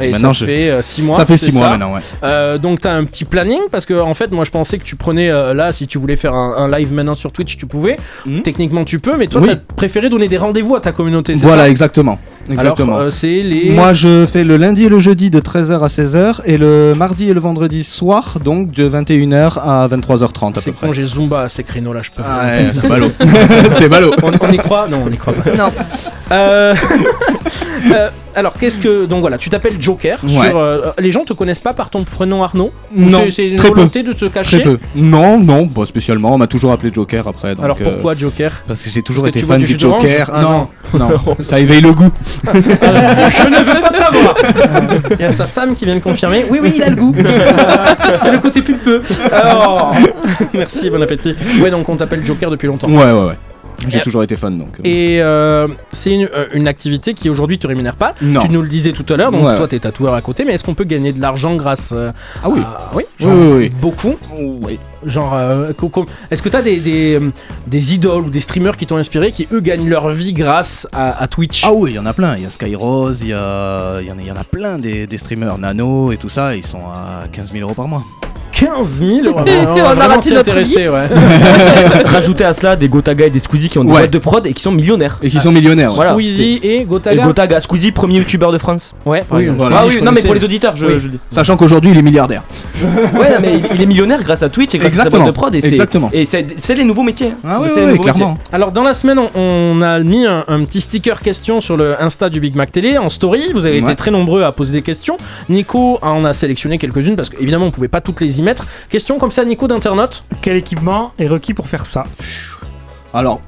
Et 0.00 0.10
maintenant 0.10 0.32
ça 0.32 0.40
je- 0.40 0.44
fait 0.46 0.82
6 0.82 1.02
mois. 1.02 1.16
ça 1.16 1.24
fait 1.26 1.36
c'est 1.36 1.46
6 1.50 1.52
mois 1.56 1.62
ça 1.64 1.70
maintenant 1.70 1.94
ouais. 1.94 2.00
Euh, 2.24 2.58
donc 2.58 2.80
t'as 2.80 2.92
un 2.94 3.04
petit 3.04 3.24
planning? 3.24 3.60
Parce 3.70 3.86
que 3.86 3.94
en 3.94 4.14
fait 4.14 4.30
moi 4.32 4.44
je 4.44 4.50
pensais 4.50 4.78
que 4.78 4.84
tu 4.84 4.96
prenais 4.96 5.30
euh, 5.30 5.54
là 5.54 5.72
si 5.72 5.86
tu 5.86 5.98
voulais 5.98 6.16
faire 6.16 6.34
un, 6.34 6.54
un 6.56 6.78
live 6.78 6.92
maintenant 6.92 7.14
sur 7.14 7.30
Twitch 7.32 7.56
tu 7.56 7.66
pouvais 7.66 7.96
techniquement 8.44 8.84
tu 8.84 8.98
peux 8.98 9.16
mais 9.16 9.26
toi. 9.26 9.40
Oui. 9.40 9.48
t'as 9.48 9.56
préféré 9.56 10.08
donner 10.08 10.28
des 10.28 10.38
rendez-vous 10.38 10.74
à 10.76 10.80
ta 10.80 10.92
communauté 10.92 11.34
Voilà 11.34 11.62
ça? 11.64 11.70
exactement. 11.70 12.18
Exactement. 12.50 12.94
Alors 12.96 13.06
euh, 13.06 13.10
c'est 13.10 13.42
les 13.42 13.70
Moi 13.70 13.92
je 13.92 14.26
fais 14.26 14.44
le 14.44 14.56
lundi 14.56 14.84
et 14.84 14.88
le 14.88 14.98
jeudi 14.98 15.30
de 15.30 15.40
13h 15.40 15.80
à 15.82 15.86
16h 15.88 16.40
et 16.44 16.58
le 16.58 16.94
mardi 16.96 17.28
et 17.30 17.34
le 17.34 17.40
vendredi 17.40 17.84
soir 17.84 18.38
donc 18.44 18.70
de 18.72 18.88
21h 18.88 19.58
à 19.60 19.88
23h30 19.88 20.48
à 20.48 20.52
peu 20.52 20.60
c'est 20.60 20.72
con 20.72 20.92
j'ai 20.92 21.04
Zumba 21.04 21.42
à 21.42 21.48
ces 21.48 21.62
créneaux 21.64 21.92
là 21.92 22.00
je 22.02 22.10
peux 22.10 22.22
Ah 22.24 22.44
ouais, 22.46 22.70
c'est 22.74 22.88
ballot. 22.88 23.10
c'est 23.78 23.88
ballot. 23.88 24.12
on, 24.22 24.30
on 24.40 24.50
y 24.52 24.56
croit? 24.58 24.88
Non 24.88 25.02
on 25.06 25.10
y 25.10 25.16
croit 25.16 25.32
pas 25.34 25.54
Non. 25.54 25.70
Euh, 26.32 26.74
euh, 27.92 28.08
alors 28.34 28.54
qu'est-ce 28.54 28.78
que 28.78 29.04
donc 29.06 29.20
voilà 29.20 29.36
tu 29.38 29.50
t'appelles 29.50 29.80
Joker 29.80 30.18
Ouais. 30.24 30.46
sur 30.48 30.56
euh, 30.56 30.92
les 30.98 31.10
gens 31.10 31.24
te 31.24 31.32
connaissent 31.34 31.58
pas 31.58 31.74
par 31.74 31.90
ton 31.90 32.04
prénom 32.04 32.42
Arnaud? 32.42 32.70
Non, 32.94 33.18
c'est- 33.30 33.48
une 33.48 33.56
très 33.56 33.68
peu. 33.68 33.74
volonté 33.74 34.02
de 34.02 34.12
se 34.12 34.24
cacher? 34.26 34.60
Très 34.62 34.70
peu. 34.72 34.78
Non, 34.94 35.38
non, 35.38 35.66
pas 35.68 35.84
spécialement. 35.84 36.34
On 36.34 36.38
m'a 36.38 36.46
toujours 36.46 36.72
appelé 36.72 36.90
Joker 36.94 37.26
après. 37.28 37.54
donc, 37.54 37.64
alors 37.64 37.76
pourquoi 37.76 38.14
Joker? 38.14 38.62
Parce 38.66 38.82
que 38.82 38.88
j'ai 38.90 39.02
toujours 39.02 39.24
Parce 39.24 39.36
été 39.36 39.44
fan 39.46 39.60
du 39.62 39.78
Joker. 39.78 40.30
Ah, 40.32 40.40
non, 40.40 40.68
non. 40.98 41.08
non, 41.08 41.36
ça 41.40 41.60
éveille 41.60 41.80
le 41.82 41.92
goût. 41.92 42.10
Je 42.44 43.48
ne 43.48 43.64
veux 43.64 43.80
pas 43.80 43.92
savoir. 43.92 44.34
Il 45.10 45.20
y 45.20 45.24
a 45.24 45.30
sa 45.30 45.46
femme 45.46 45.74
qui 45.74 45.84
vient 45.84 45.94
de 45.94 46.00
confirmer. 46.00 46.46
Oui, 46.48 46.60
oui, 46.62 46.72
il 46.76 46.82
a 46.82 46.88
le 46.88 46.96
goût. 46.96 47.14
C'est 48.16 48.32
le 48.32 48.38
côté 48.38 48.62
pulpeux. 48.62 49.02
Alors, 49.32 49.94
merci, 50.52 50.90
bon 50.90 51.02
appétit. 51.02 51.34
Ouais, 51.60 51.70
donc 51.70 51.88
on 51.88 51.96
t'appelle 51.96 52.24
Joker 52.24 52.50
depuis 52.50 52.66
longtemps. 52.66 52.88
Ouais, 52.88 53.12
ouais, 53.12 53.26
ouais. 53.26 53.38
J'ai 53.88 54.00
toujours 54.00 54.22
été 54.22 54.36
fan 54.36 54.58
donc. 54.58 54.68
euh. 54.78 54.82
Et 54.84 55.20
euh, 55.22 55.68
c'est 55.92 56.12
une, 56.14 56.28
euh, 56.34 56.46
une 56.54 56.68
activité 56.68 57.14
qui 57.14 57.28
aujourd'hui 57.30 57.58
te 57.58 57.66
rémunère 57.66 57.96
pas. 57.96 58.14
Non. 58.22 58.40
Tu 58.40 58.48
nous 58.48 58.62
le 58.62 58.68
disais 58.68 58.92
tout 58.92 59.06
à 59.12 59.16
l'heure, 59.16 59.30
donc 59.32 59.44
Ouais, 59.44 59.56
toi 59.56 59.68
t'es 59.68 59.78
tatoueur 59.78 60.14
à 60.14 60.20
côté, 60.20 60.44
mais 60.44 60.52
est-ce 60.54 60.64
qu'on 60.64 60.74
peut 60.74 60.84
gagner 60.84 61.12
de 61.12 61.20
l'argent 61.20 61.54
grâce 61.56 61.92
euh, 61.94 62.10
Ah 62.44 62.48
oui. 62.50 62.60
à- 62.60 62.90
oui, 62.94 63.04
Oui, 63.20 63.24
genre 63.26 63.32
oui, 63.34 63.52
oui. 63.56 63.72
beaucoup. 63.80 64.14
Oui. 64.62 64.78
Genre, 65.04 65.34
euh, 65.34 65.72
est-ce 66.30 66.42
que 66.42 66.48
t'as 66.48 66.62
des, 66.62 66.78
des, 66.78 67.18
des 67.66 67.94
idoles 67.94 68.26
ou 68.26 68.30
des 68.30 68.38
streamers 68.38 68.76
qui 68.76 68.86
t'ont 68.86 68.98
inspiré 68.98 69.32
qui 69.32 69.48
eux 69.52 69.58
gagnent 69.60 69.88
leur 69.88 70.10
vie 70.10 70.32
grâce 70.32 70.86
à, 70.92 71.20
à 71.20 71.26
Twitch? 71.26 71.64
Ah 71.66 71.72
oui, 71.74 71.90
il 71.90 71.96
y 71.96 71.98
en 71.98 72.06
a 72.06 72.12
plein. 72.12 72.36
Il 72.36 72.44
y 72.44 72.46
a 72.46 72.50
Skyrose, 72.50 73.20
il 73.22 73.28
y, 73.28 73.32
a... 73.32 74.00
il 74.00 74.06
y, 74.06 74.12
en 74.12 74.18
a, 74.18 74.22
y 74.22 74.30
en 74.30 74.36
a 74.36 74.44
plein 74.44 74.78
des, 74.78 75.08
des 75.08 75.18
streamers, 75.18 75.58
Nano 75.58 76.12
et 76.12 76.18
tout 76.18 76.28
ça. 76.28 76.54
Ils 76.54 76.64
sont 76.64 76.86
à 76.86 77.24
15 77.32 77.50
000 77.52 77.64
euros 77.64 77.74
par 77.74 77.88
mois. 77.88 78.04
15 78.52 79.00
000 79.00 79.26
euros. 79.26 79.40
On 79.96 80.00
a 80.00 80.06
raté 80.08 80.32
notre 80.32 80.54
ouais. 80.54 82.04
Rajouter 82.04 82.44
à 82.44 82.52
cela 82.52 82.76
des 82.76 82.88
Gotaga 82.88 83.26
et 83.26 83.30
des 83.30 83.38
Squeezie 83.38 83.68
qui 83.68 83.78
ont 83.78 83.84
des 83.84 83.90
Ouais. 83.92 84.00
boîtes 84.00 84.10
de 84.12 84.18
prod 84.18 84.46
et 84.46 84.52
qui 84.52 84.62
sont 84.62 84.72
millionnaires. 84.72 85.18
Et 85.22 85.30
qui 85.30 85.40
sont 85.40 85.52
millionnaires. 85.52 85.90
ouais. 85.90 85.96
Voilà. 85.96 86.12
Squeezie 86.12 86.60
et 86.62 86.80
Et 86.80 86.84
Gotaga. 86.84 87.24
Gotaga, 87.24 87.60
Squeezie, 87.60 87.92
premier 87.92 88.16
youtubeur 88.18 88.52
de 88.52 88.58
France. 88.58 88.94
Ouais, 89.04 89.22
oui, 89.30 89.46
voilà. 89.56 89.78
Ah 89.80 89.84
oui, 89.86 90.00
non 90.02 90.12
mais 90.12 90.20
pour 90.22 90.34
les 90.34 90.44
auditeurs, 90.44 90.76
je, 90.76 90.86
Oui. 90.86 90.98
je. 90.98 91.08
Sachant 91.30 91.56
qu'aujourd'hui 91.56 91.90
il 91.90 91.98
est 91.98 92.02
milliardaire. 92.02 92.42
Ouais, 92.82 93.30
non, 93.34 93.36
mais 93.40 93.60
il, 93.74 93.80
est 93.82 93.86
millionnaire 93.86 94.22
grâce 94.22 94.42
à 94.42 94.48
Twitch 94.48 94.74
et 94.74 94.78
grâce 94.78 94.98
à 94.98 95.04
sa 95.04 95.10
boîte 95.10 95.26
de 95.26 95.30
prod. 95.30 95.54
Et 95.54 95.60
c'est- 95.60 95.68
Exactement. 95.68 96.10
Et 96.12 96.24
c'est 96.26 96.74
les 96.74 96.84
nouveaux 96.84 97.02
métiers. 97.02 97.28
hein. 97.44 97.48
Ah 97.48 97.60
ouais, 97.60 97.70
ouais, 97.72 97.86
nouveaux 97.92 98.02
clairement. 98.02 98.30
métiers. 98.30 98.44
Alors 98.52 98.72
dans 98.72 98.82
la 98.82 98.94
semaine, 98.94 99.18
on, 99.18 99.28
on 99.34 99.82
a 99.82 100.00
mis 100.00 100.26
un, 100.26 100.44
un 100.48 100.64
petit 100.64 100.80
sticker 100.80 101.20
question 101.20 101.60
sur 101.60 101.76
le 101.76 102.00
Insta 102.02 102.28
du 102.30 102.40
Big 102.40 102.56
Mac 102.56 102.72
Télé 102.72 102.98
en 102.98 103.08
story. 103.08 103.50
Vous 103.54 103.66
avez 103.66 103.78
été 103.78 103.86
Ouais. 103.86 103.94
très 103.94 104.10
nombreux 104.10 104.42
à 104.44 104.52
poser 104.52 104.72
des 104.72 104.82
questions. 104.82 105.16
Nico 105.48 105.98
en 106.02 106.24
a 106.24 106.32
sélectionné 106.32 106.78
quelques-unes 106.78 107.16
parce 107.16 107.28
qu'évidemment 107.30 107.66
on 107.66 107.70
pouvait 107.70 107.88
pas 107.88 108.00
toutes 108.00 108.20
les 108.20 108.38
y 108.42 108.44
mettre. 108.44 108.66
Question 108.88 109.18
comme 109.18 109.30
ça, 109.30 109.44
Nico 109.44 109.68
d'internaute. 109.68 110.24
Quel 110.42 110.56
équipement 110.56 111.12
est 111.18 111.28
requis 111.28 111.54
pour 111.54 111.68
faire 111.68 111.86
ça 111.86 112.04
Alors, 113.14 113.40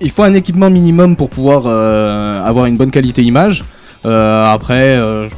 il 0.00 0.10
faut 0.10 0.24
un 0.24 0.34
équipement 0.34 0.68
minimum 0.68 1.16
pour 1.16 1.30
pouvoir 1.30 1.62
euh, 1.66 2.42
avoir 2.42 2.66
une 2.66 2.76
bonne 2.76 2.90
qualité 2.90 3.22
image. 3.22 3.64
Euh, 4.04 4.44
après, 4.44 4.96
euh, 4.98 5.28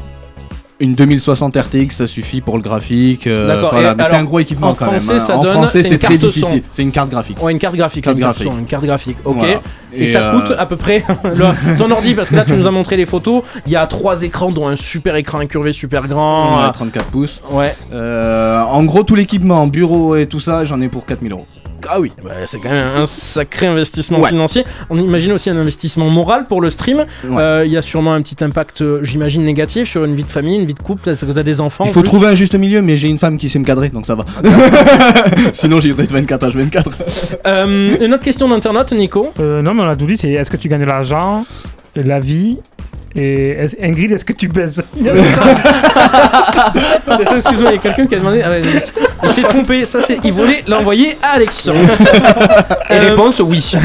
une 0.80 0.94
2060 0.94 1.56
RTX 1.56 1.88
ça 1.90 2.06
suffit 2.06 2.40
pour 2.40 2.56
le 2.56 2.62
graphique. 2.62 3.26
euh, 3.26 3.66
voilà, 3.70 3.94
mais 3.94 4.04
c'est 4.04 4.14
un 4.14 4.24
gros 4.24 4.38
équipement 4.38 4.68
en 4.68 4.74
quand 4.74 4.86
français, 4.86 5.12
même. 5.14 5.16
hein. 5.16 5.24
ça 5.24 5.36
en 5.38 5.42
donne- 5.42 5.52
français, 5.54 5.82
c'est 5.82 5.98
très 5.98 6.18
difficile. 6.18 6.62
C'est 6.70 6.82
une 6.82 6.92
carte 6.92 7.10
graphique. 7.10 7.42
Ouais, 7.42 7.52
une 7.52 7.58
carte 7.58 7.74
graphique, 7.76 8.04
Carte 8.04 8.16
une 8.16 8.22
carte 8.24 8.42
son, 8.42 8.58
une 8.58 8.66
carte 8.66 8.84
graphique. 8.84 9.16
Ok. 9.24 9.36
Voilà. 9.38 9.60
Et, 9.92 10.04
Et, 10.04 10.06
ça 10.06 10.20
euh, 10.30 10.38
coûte 10.38 10.54
à 10.58 10.66
peu 10.66 10.76
près 10.76 11.04
le- 11.24 11.76
ton 11.78 11.90
ordi 11.90 12.14
parce 12.14 12.30
que 12.30 12.36
là 12.36 12.44
tu 12.44 12.54
nous 12.54 12.66
as 12.66 12.70
montré 12.70 12.96
les 12.96 13.06
photos. 13.06 13.42
Il 13.66 13.72
y 13.72 13.76
a 13.76 13.86
trois 13.86 14.22
écrans 14.22 14.50
dont 14.52 14.68
un 14.68 14.76
super 14.76 15.16
écran 15.16 15.38
incurvé 15.40 15.72
super 15.72 16.06
grand. 16.06 16.64
Ouais, 16.66 16.72
34 16.72 17.06
pouces. 17.06 17.42
Ouais. 17.50 17.74
Euh, 17.92 18.60
en 18.62 18.84
gros, 18.84 19.02
tout 19.02 19.14
l'équipement, 19.14 19.66
bureau 19.66 20.14
et 20.16 20.26
tout 20.26 20.40
ça, 20.40 20.64
j'en 20.64 20.80
ai 20.80 20.88
pour 20.88 21.06
4000 21.06 21.32
euros. 21.32 21.46
Ah 21.90 22.00
oui, 22.00 22.12
bah, 22.22 22.30
c'est 22.46 22.58
quand 22.58 22.70
même 22.70 22.96
un 22.98 23.06
sacré 23.06 23.66
investissement 23.66 24.20
Ouais. 24.20 24.28
financier. 24.28 24.64
On 24.90 24.98
imagine 24.98 25.32
aussi 25.32 25.48
un 25.50 25.56
investissement 25.56 26.08
moral 26.10 26.46
pour 26.46 26.60
le 26.60 26.70
stream. 26.70 27.06
Euh, 27.24 27.62
Il 27.64 27.72
y 27.72 27.76
a 27.76 27.82
sûrement 27.82 28.12
un 28.14 28.20
petit 28.22 28.42
impact, 28.44 28.82
euh, 28.82 29.00
j'imagine, 29.02 29.44
négatif 29.44 29.88
sur 29.88 30.04
une 30.04 30.14
vie 30.14 30.22
de 30.24 30.30
famille, 30.30 30.56
une 30.56 30.66
vie 30.66 30.74
de 30.74 30.80
couple. 30.80 31.08
Est-ce 31.08 31.24
que 31.24 31.32
tu 31.32 31.38
as 31.38 31.42
des 31.42 31.60
enfants 31.60 31.84
Il 31.86 31.92
faut 31.92 32.02
trouver 32.02 32.26
un 32.28 32.34
juste 32.34 32.54
milieu, 32.54 32.82
mais 32.82 32.96
j'ai 32.96 33.08
une 33.08 33.18
femme 33.18 33.38
qui 33.38 33.48
sait 33.48 33.58
me 33.58 33.64
cadrer, 33.64 33.88
donc 33.88 34.06
ça 34.06 34.14
va. 34.14 34.24
Sinon, 35.52 35.80
j'y 35.80 35.92
reste 35.92 36.12
24 36.12 36.46
h 36.48 36.52
24. 36.56 36.90
Euh, 37.46 37.96
une 38.00 38.14
autre 38.14 38.24
question 38.24 38.48
d'internaute, 38.48 38.92
Nico. 38.92 39.32
Euh, 39.40 39.62
non, 39.62 39.74
mais 39.74 39.82
on 39.82 39.88
a 39.88 39.96
tout 39.96 40.06
dit, 40.06 40.16
c'est 40.16 40.30
est-ce 40.30 40.50
que 40.50 40.56
tu 40.56 40.68
gagnes 40.68 40.80
de 40.82 40.86
l'argent, 40.86 41.44
la 41.96 42.20
vie 42.20 42.58
et 43.14 43.50
est-ce- 43.50 43.76
Ingrid, 43.82 44.12
est-ce 44.12 44.24
que 44.24 44.32
tu 44.32 44.48
baises 44.48 44.74
Il 44.98 45.06
y 45.06 45.08
a 45.08 45.12
Attends, 47.06 47.36
Excuse-moi, 47.36 47.70
il 47.70 47.74
y 47.74 47.78
a 47.78 47.78
quelqu'un 47.78 48.06
qui 48.06 48.14
a 48.14 48.18
demandé. 48.18 48.42
ah 48.44 48.58
il 49.24 49.30
s'est 49.30 49.42
trompé, 49.42 49.84
ça 49.84 50.00
c'est. 50.00 50.18
Il 50.24 50.32
voulait 50.32 50.62
l'envoyer 50.68 51.16
à 51.22 51.36
Alexis. 51.36 51.70
Et 52.90 52.98
réponse 52.98 53.40
oui. 53.40 53.72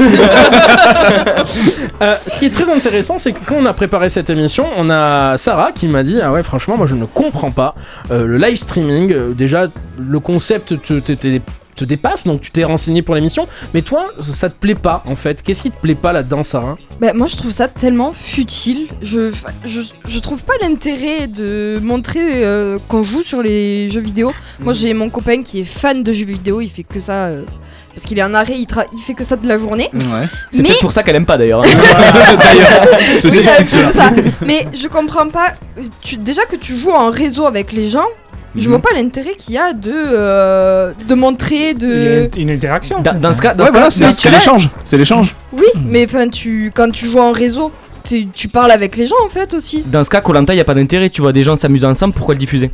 Euh, 2.01 2.15
ce 2.27 2.37
qui 2.37 2.45
est 2.45 2.49
très 2.49 2.69
intéressant, 2.69 3.17
c'est 3.19 3.31
que 3.33 3.39
quand 3.45 3.55
on 3.55 3.65
a 3.65 3.73
préparé 3.73 4.09
cette 4.09 4.29
émission, 4.29 4.65
on 4.77 4.89
a 4.89 5.37
Sarah 5.37 5.71
qui 5.71 5.87
m'a 5.87 6.03
dit 6.03 6.19
Ah 6.21 6.31
ouais, 6.31 6.43
franchement, 6.43 6.75
moi 6.75 6.87
je 6.87 6.95
ne 6.95 7.05
comprends 7.05 7.51
pas 7.51 7.75
euh, 8.11 8.25
le 8.25 8.37
live 8.37 8.57
streaming. 8.57 9.11
euh, 9.13 9.33
déjà, 9.33 9.67
le 9.97 10.19
concept 10.19 10.81
te, 10.81 10.93
te- 11.75 11.85
dépasse, 11.85 12.25
donc 12.25 12.41
tu 12.41 12.51
t'es 12.51 12.63
renseigné 12.63 13.01
pour 13.01 13.15
l'émission, 13.15 13.47
mais 13.73 13.81
toi, 13.81 14.05
ça 14.21 14.49
te 14.49 14.55
plaît 14.55 14.75
pas 14.75 15.03
en 15.05 15.15
fait. 15.15 15.41
Qu'est-ce 15.43 15.61
qui 15.61 15.71
te 15.71 15.79
plaît 15.79 15.95
pas 15.95 16.13
là-dedans, 16.13 16.43
Sarah? 16.43 16.75
Bah, 17.01 17.11
moi 17.13 17.27
je 17.27 17.35
trouve 17.35 17.51
ça 17.51 17.67
tellement 17.67 18.13
futile. 18.13 18.87
Je, 19.01 19.31
je, 19.65 19.81
je 20.07 20.19
trouve 20.19 20.43
pas 20.43 20.53
l'intérêt 20.61 21.27
de 21.27 21.79
montrer 21.83 22.43
euh, 22.45 22.77
qu'on 22.87 23.03
joue 23.03 23.23
sur 23.23 23.41
les 23.41 23.89
jeux 23.89 24.01
vidéo. 24.01 24.31
Moi 24.59 24.73
j'ai 24.73 24.93
mon 24.93 25.09
copain 25.09 25.43
qui 25.43 25.59
est 25.59 25.63
fan 25.65 26.03
de 26.03 26.11
jeux 26.13 26.25
vidéo, 26.25 26.61
il 26.61 26.69
fait 26.69 26.83
que 26.83 26.99
ça 26.99 27.25
euh, 27.27 27.43
parce 27.93 28.05
qu'il 28.07 28.17
est 28.17 28.23
en 28.23 28.33
arrêt, 28.33 28.55
il, 28.57 28.65
tra- 28.65 28.85
il 28.93 28.99
fait 29.01 29.13
que 29.13 29.23
ça 29.23 29.35
de 29.35 29.47
la 29.47 29.57
journée. 29.57 29.89
Ouais. 29.93 30.01
C'est 30.51 30.61
Mais- 30.63 30.69
peut-être 30.69 30.79
pour 30.81 30.93
ça 30.93 31.03
qu'elle 31.03 31.15
aime 31.15 31.25
pas 31.25 31.37
d'ailleurs. 31.37 31.63
Oui. 33.23 33.45
Mais 34.45 34.67
je 34.73 34.87
comprends 34.87 35.27
pas. 35.29 35.53
Tu, 36.01 36.17
déjà 36.17 36.43
que 36.45 36.55
tu 36.55 36.77
joues 36.77 36.91
en 36.91 37.09
réseau 37.09 37.45
avec 37.45 37.71
les 37.71 37.87
gens, 37.87 38.05
je 38.55 38.61
Mhm. 38.65 38.67
vois 38.69 38.79
pas 38.81 38.93
l'intérêt 38.95 39.35
qu'il 39.37 39.55
y 39.55 39.57
a 39.57 39.73
de, 39.73 39.91
euh, 39.93 40.91
de 41.07 41.13
montrer, 41.15 41.73
de. 41.73 42.29
une, 42.37 42.41
une 42.49 42.55
interaction. 42.55 43.01
Dans, 43.01 43.19
dans 43.19 43.33
ce 43.33 43.41
cas, 43.41 43.53
dans 43.53 43.63
Ouais, 43.63 43.69
ce 43.69 43.73
voilà, 43.73 43.91
c'est 43.91 44.29
l'échange. 44.29 44.69
C'est 44.85 44.97
l'échange. 44.97 45.35
Oui, 45.51 45.65
mais 45.87 46.05
enfin, 46.05 46.27
tu, 46.29 46.71
quand 46.73 46.91
tu 46.91 47.05
joues 47.07 47.19
en 47.19 47.31
réseau, 47.31 47.71
tu, 48.03 48.27
tu 48.27 48.47
parles 48.49 48.71
avec 48.71 48.97
les 48.97 49.07
gens 49.07 49.15
en 49.25 49.29
fait 49.29 49.53
aussi. 49.53 49.83
Dans 49.89 50.03
ce 50.03 50.09
cas, 50.09 50.21
Colanta, 50.21 50.53
il 50.53 50.57
y 50.57 50.61
a 50.61 50.65
pas 50.65 50.73
d'intérêt. 50.73 51.09
Tu 51.09 51.21
vois 51.21 51.31
des 51.31 51.43
gens 51.43 51.55
s'amuser 51.57 51.85
ensemble, 51.87 52.13
pourquoi 52.13 52.35
le 52.35 52.39
diffuser? 52.39 52.71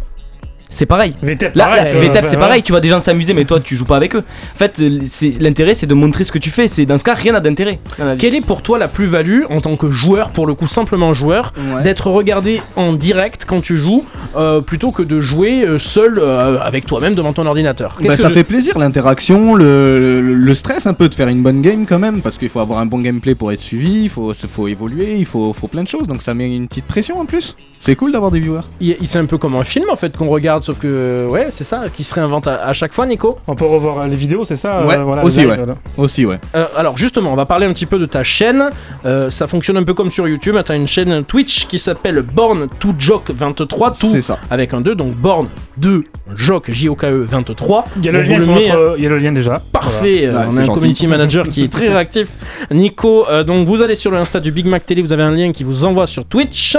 C'est 0.72 0.86
pareil. 0.86 1.16
VTEP, 1.24 1.56
Là, 1.56 1.66
pareil, 1.66 1.94
VTEP, 1.96 2.26
c'est 2.26 2.36
ouais. 2.36 2.38
pareil. 2.40 2.62
Tu 2.64 2.72
vois 2.72 2.80
des 2.80 2.90
gens 2.90 3.00
s'amuser, 3.00 3.34
mais 3.34 3.44
toi, 3.46 3.60
tu 3.60 3.76
joues 3.76 3.86
pas 3.86 3.98
avec 3.98 4.16
eux. 4.16 4.24
En 4.54 4.58
fait, 4.58 4.76
euh, 4.80 5.00
c'est- 5.12 5.42
l'intérêt, 5.42 5.74
c'est 5.74 5.88
de 5.88 5.96
montrer 5.96 6.24
ce 6.24 6.32
que 6.32 6.38
tu 6.38 6.52
fais. 6.52 6.68
C'est 6.68 6.86
dans 6.86 6.98
ce 7.00 7.04
cas, 7.04 7.16
rien 7.16 7.34
n'a 7.34 7.40
d'intérêt. 7.40 7.80
Quelle 8.20 8.36
est 8.36 8.46
pour 8.46 8.62
toi 8.62 8.78
la 8.78 8.88
plus-value 8.88 9.42
en 9.50 9.62
tant 9.62 9.76
que 9.76 9.90
joueur, 9.90 10.30
pour 10.30 10.46
le 10.46 10.54
coup 10.54 10.68
simplement 10.68 11.12
joueur, 11.14 11.54
Ouais. 11.76 11.82
d'être 11.82 12.08
regardé 12.12 12.62
en 12.76 12.94
direct 12.94 13.46
quand 13.48 13.62
tu 13.62 13.78
joues, 13.78 14.06
euh, 14.38 14.62
plutôt 14.62 14.92
que 14.92 15.02
de 15.02 15.20
jouer 15.20 15.64
euh, 15.66 15.80
seul 15.80 16.20
euh, 16.20 16.60
avec 16.62 16.86
toi-même 16.86 17.16
devant 17.16 17.34
ton 17.34 17.48
ordinateur? 17.48 17.96
Bah, 18.00 18.14
que 18.16 18.22
ça 18.22 18.30
je- 18.30 18.34
fait 18.36 18.44
plaisir 18.44 18.78
l'interaction, 18.78 19.56
le, 19.56 20.22
le- 20.22 20.56
stress 20.56 20.86
un 20.88 20.94
peu 20.94 21.10
de 21.10 21.16
faire 21.16 21.30
une 21.30 21.42
bonne 21.42 21.62
game 21.62 21.86
quand 21.88 22.00
même, 22.00 22.22
parce 22.22 22.38
qu'il 22.38 22.50
faut 22.50 22.60
avoir 22.60 22.80
un 22.80 22.86
bon 22.86 23.00
gameplay 23.00 23.34
pour 23.34 23.52
être 23.52 23.62
suivi, 23.62 24.04
il 24.04 24.10
faut, 24.10 24.34
faut 24.34 24.68
évoluer, 24.68 25.16
il 25.18 25.26
faut, 25.26 25.52
faut 25.54 25.68
plein 25.68 25.84
de 25.84 25.88
choses, 25.88 26.06
donc 26.08 26.22
ça 26.22 26.34
met 26.36 26.54
une 26.54 26.68
petite 26.68 26.86
pression 26.86 27.20
en 27.20 27.26
plus. 27.26 27.56
C'est 27.82 27.96
cool 27.96 28.12
d'avoir 28.12 28.30
des 28.30 28.42
viewers. 28.42 28.60
C'est 29.06 29.20
un 29.20 29.26
peu 29.26 29.38
comme 29.38 29.56
un 29.56 29.64
film 29.64 29.86
en 29.90 29.96
fait 29.96 30.16
qu'on 30.18 30.28
regarde, 30.28 30.59
sauf 30.62 30.80
que 30.80 31.28
ouais, 31.30 31.48
c'est 31.50 31.64
ça 31.64 31.84
qui 31.96 32.04
se 32.04 32.14
réinvente 32.14 32.48
à, 32.48 32.66
à 32.66 32.74
chaque 32.74 32.94
fois, 32.94 33.06
Nico. 33.06 33.38
On 33.48 33.56
peut 33.56 33.66
revoir 33.66 34.08
les 34.08 34.16
vidéos, 34.16 34.46
c'est 34.46 34.58
ça 34.58 34.86
Ouais, 34.86 34.96
euh, 34.98 35.04
voilà, 35.04 35.24
aussi, 35.24 35.46
ouais. 35.46 35.58
voilà. 35.58 35.76
Aussi, 35.98 36.26
ouais. 36.26 36.40
Euh, 36.56 36.66
alors 36.78 36.98
justement, 36.98 37.32
on 37.32 37.36
va 37.36 37.46
parler 37.46 37.66
un 37.66 37.74
petit 37.74 37.86
peu 37.86 38.00
de 38.00 38.06
ta 38.06 38.24
chaîne. 38.24 38.66
Euh, 39.06 39.30
ça 39.30 39.48
fonctionne 39.48 39.78
un 39.78 39.84
peu 39.84 39.94
comme 39.94 40.10
sur 40.10 40.28
YouTube. 40.28 40.56
Tu 40.66 40.72
as 40.72 40.76
une 40.76 40.88
chaîne 40.88 41.24
Twitch 41.24 41.68
qui 41.68 41.80
s'appelle 41.80 42.22
Born 42.22 42.68
to 42.80 42.90
Joke 42.98 43.32
23, 43.32 43.92
tout 43.92 44.08
C'est 44.12 44.22
ça. 44.22 44.38
avec 44.52 44.74
un 44.74 44.82
2, 44.82 44.96
donc 44.96 45.14
Born 45.16 45.48
2 45.78 46.04
Joke 46.36 46.70
J 46.72 46.90
O 46.90 46.96
K 46.96 47.06
E 47.06 47.26
23. 47.28 47.86
Il 47.98 48.06
y 48.06 48.10
a 48.10 48.12
le 48.12 48.20
On 48.20 48.22
lien 48.24 48.40
sur 48.42 48.54
notre- 48.54 48.76
euh, 48.76 48.96
il 48.98 49.04
y 49.04 49.08
a 49.08 49.10
le 49.10 49.18
lien 49.20 49.32
déjà. 49.32 49.58
Parfait, 49.72 50.26
euh, 50.26 50.34
Ouais, 50.34 50.40
on 50.52 50.58
a 50.58 50.62
un 50.62 50.66
gentil. 50.66 50.74
community 50.80 51.08
manager 51.08 51.48
qui 51.50 51.64
est 51.64 51.72
très 51.72 51.88
réactif. 51.90 52.30
Nico, 52.72 53.26
euh, 53.30 53.44
donc 53.44 53.66
vous 53.68 53.82
allez 53.82 53.96
sur 53.96 54.12
le 54.12 54.18
Insta 54.18 54.40
du 54.40 54.52
Big 54.52 54.66
Mac 54.66 54.86
Télé, 54.86 55.02
vous 55.02 55.14
avez 55.14 55.24
un 55.24 55.32
lien 55.32 55.52
qui 55.52 55.64
vous 55.64 55.86
envoie 55.86 56.08
sur 56.08 56.26
Twitch 56.26 56.78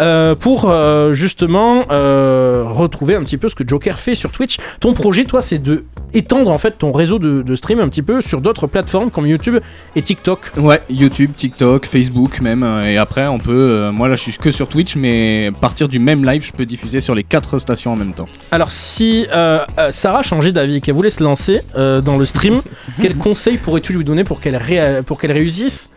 euh, 0.00 0.34
pour 0.34 0.66
euh, 0.68 1.12
justement 1.12 1.84
euh, 1.90 2.64
retrouver 2.68 3.14
un 3.18 3.24
petit 3.24 3.36
peu 3.36 3.48
ce 3.48 3.54
que 3.54 3.66
Joker 3.66 3.98
fait 3.98 4.14
sur 4.14 4.30
Twitch. 4.30 4.56
Ton 4.80 4.94
projet, 4.94 5.24
toi, 5.24 5.42
c'est 5.42 5.58
de 5.58 5.84
étendre 6.14 6.50
en 6.50 6.58
fait 6.58 6.78
ton 6.78 6.92
réseau 6.92 7.18
de, 7.18 7.42
de 7.42 7.54
stream 7.54 7.80
un 7.80 7.88
petit 7.88 8.02
peu 8.02 8.22
sur 8.22 8.40
d'autres 8.40 8.66
plateformes 8.66 9.10
comme 9.10 9.26
YouTube 9.26 9.58
et 9.94 10.02
TikTok. 10.02 10.52
Ouais, 10.56 10.80
YouTube, 10.88 11.32
TikTok, 11.36 11.84
Facebook 11.84 12.40
même, 12.40 12.62
euh, 12.62 12.86
et 12.86 12.96
après 12.96 13.26
on 13.26 13.38
peut, 13.38 13.52
euh, 13.52 13.92
moi 13.92 14.08
là 14.08 14.16
je 14.16 14.22
suis 14.22 14.38
que 14.38 14.50
sur 14.50 14.68
Twitch, 14.68 14.96
mais 14.96 15.50
partir 15.60 15.88
du 15.88 15.98
même 15.98 16.24
live 16.24 16.44
je 16.44 16.52
peux 16.52 16.64
diffuser 16.64 17.00
sur 17.00 17.14
les 17.14 17.24
quatre 17.24 17.58
stations 17.58 17.92
en 17.92 17.96
même 17.96 18.14
temps. 18.14 18.28
Alors 18.50 18.70
si 18.70 19.26
euh, 19.32 19.64
euh, 19.78 19.90
Sarah 19.90 20.22
changeait 20.22 20.52
d'avis, 20.52 20.80
qu'elle 20.80 20.94
voulait 20.94 21.10
se 21.10 21.22
lancer 21.22 21.62
euh, 21.76 22.00
dans 22.00 22.16
le 22.16 22.26
stream, 22.26 22.62
quel 23.00 23.16
conseil 23.16 23.58
pourrais-tu 23.58 23.92
lui 23.92 24.04
donner 24.04 24.24
pour 24.24 24.40
qu'elle 24.40 24.58
pour 25.06 25.20
qu'elle 25.20 25.32
réussisse 25.32 25.90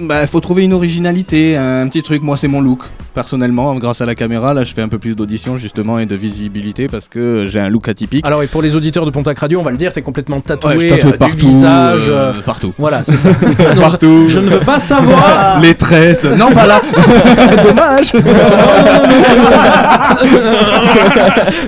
Bah 0.00 0.26
faut 0.26 0.40
trouver 0.40 0.62
une 0.64 0.72
originalité, 0.72 1.56
un 1.56 1.88
petit 1.88 2.02
truc, 2.02 2.22
moi 2.22 2.36
c'est 2.36 2.46
mon 2.46 2.60
look, 2.60 2.84
personnellement, 3.14 3.74
grâce 3.76 4.00
à 4.00 4.06
la 4.06 4.14
caméra, 4.14 4.54
là 4.54 4.62
je 4.62 4.72
fais 4.72 4.82
un 4.82 4.88
peu 4.88 4.98
plus 4.98 5.16
d'audition 5.16 5.56
justement 5.56 5.98
et 5.98 6.06
de 6.06 6.14
visibilité 6.14 6.86
parce 6.86 7.08
que 7.08 7.46
j'ai 7.48 7.58
un 7.58 7.68
look 7.68 7.88
atypique. 7.88 8.24
Alors 8.24 8.42
et 8.42 8.46
pour 8.46 8.62
les 8.62 8.76
auditeurs 8.76 9.04
de 9.06 9.10
Pontac 9.10 9.36
Radio, 9.38 9.58
on 9.58 9.62
va 9.64 9.72
le 9.72 9.76
dire, 9.76 9.92
t'es 9.92 10.02
complètement 10.02 10.40
tatoué, 10.40 10.76
Ouais, 10.76 10.88
je 10.88 11.06
euh, 11.06 11.10
du 11.12 11.18
partout, 11.18 11.36
visage, 11.36 12.08
euh, 12.08 12.32
euh, 12.32 12.40
partout. 12.44 12.72
Voilà, 12.78 13.02
c'est 13.02 13.16
ça. 13.16 13.30
Ah 13.70 13.74
non, 13.74 13.82
Partout. 13.82 14.24
Je, 14.28 14.34
je 14.34 14.40
ne 14.40 14.48
veux 14.50 14.60
pas 14.60 14.78
savoir. 14.78 15.58
Les 15.62 15.74
tresses, 15.74 16.24
non 16.24 16.52
pas 16.52 16.66
là 16.66 16.80
Dommage 17.62 18.12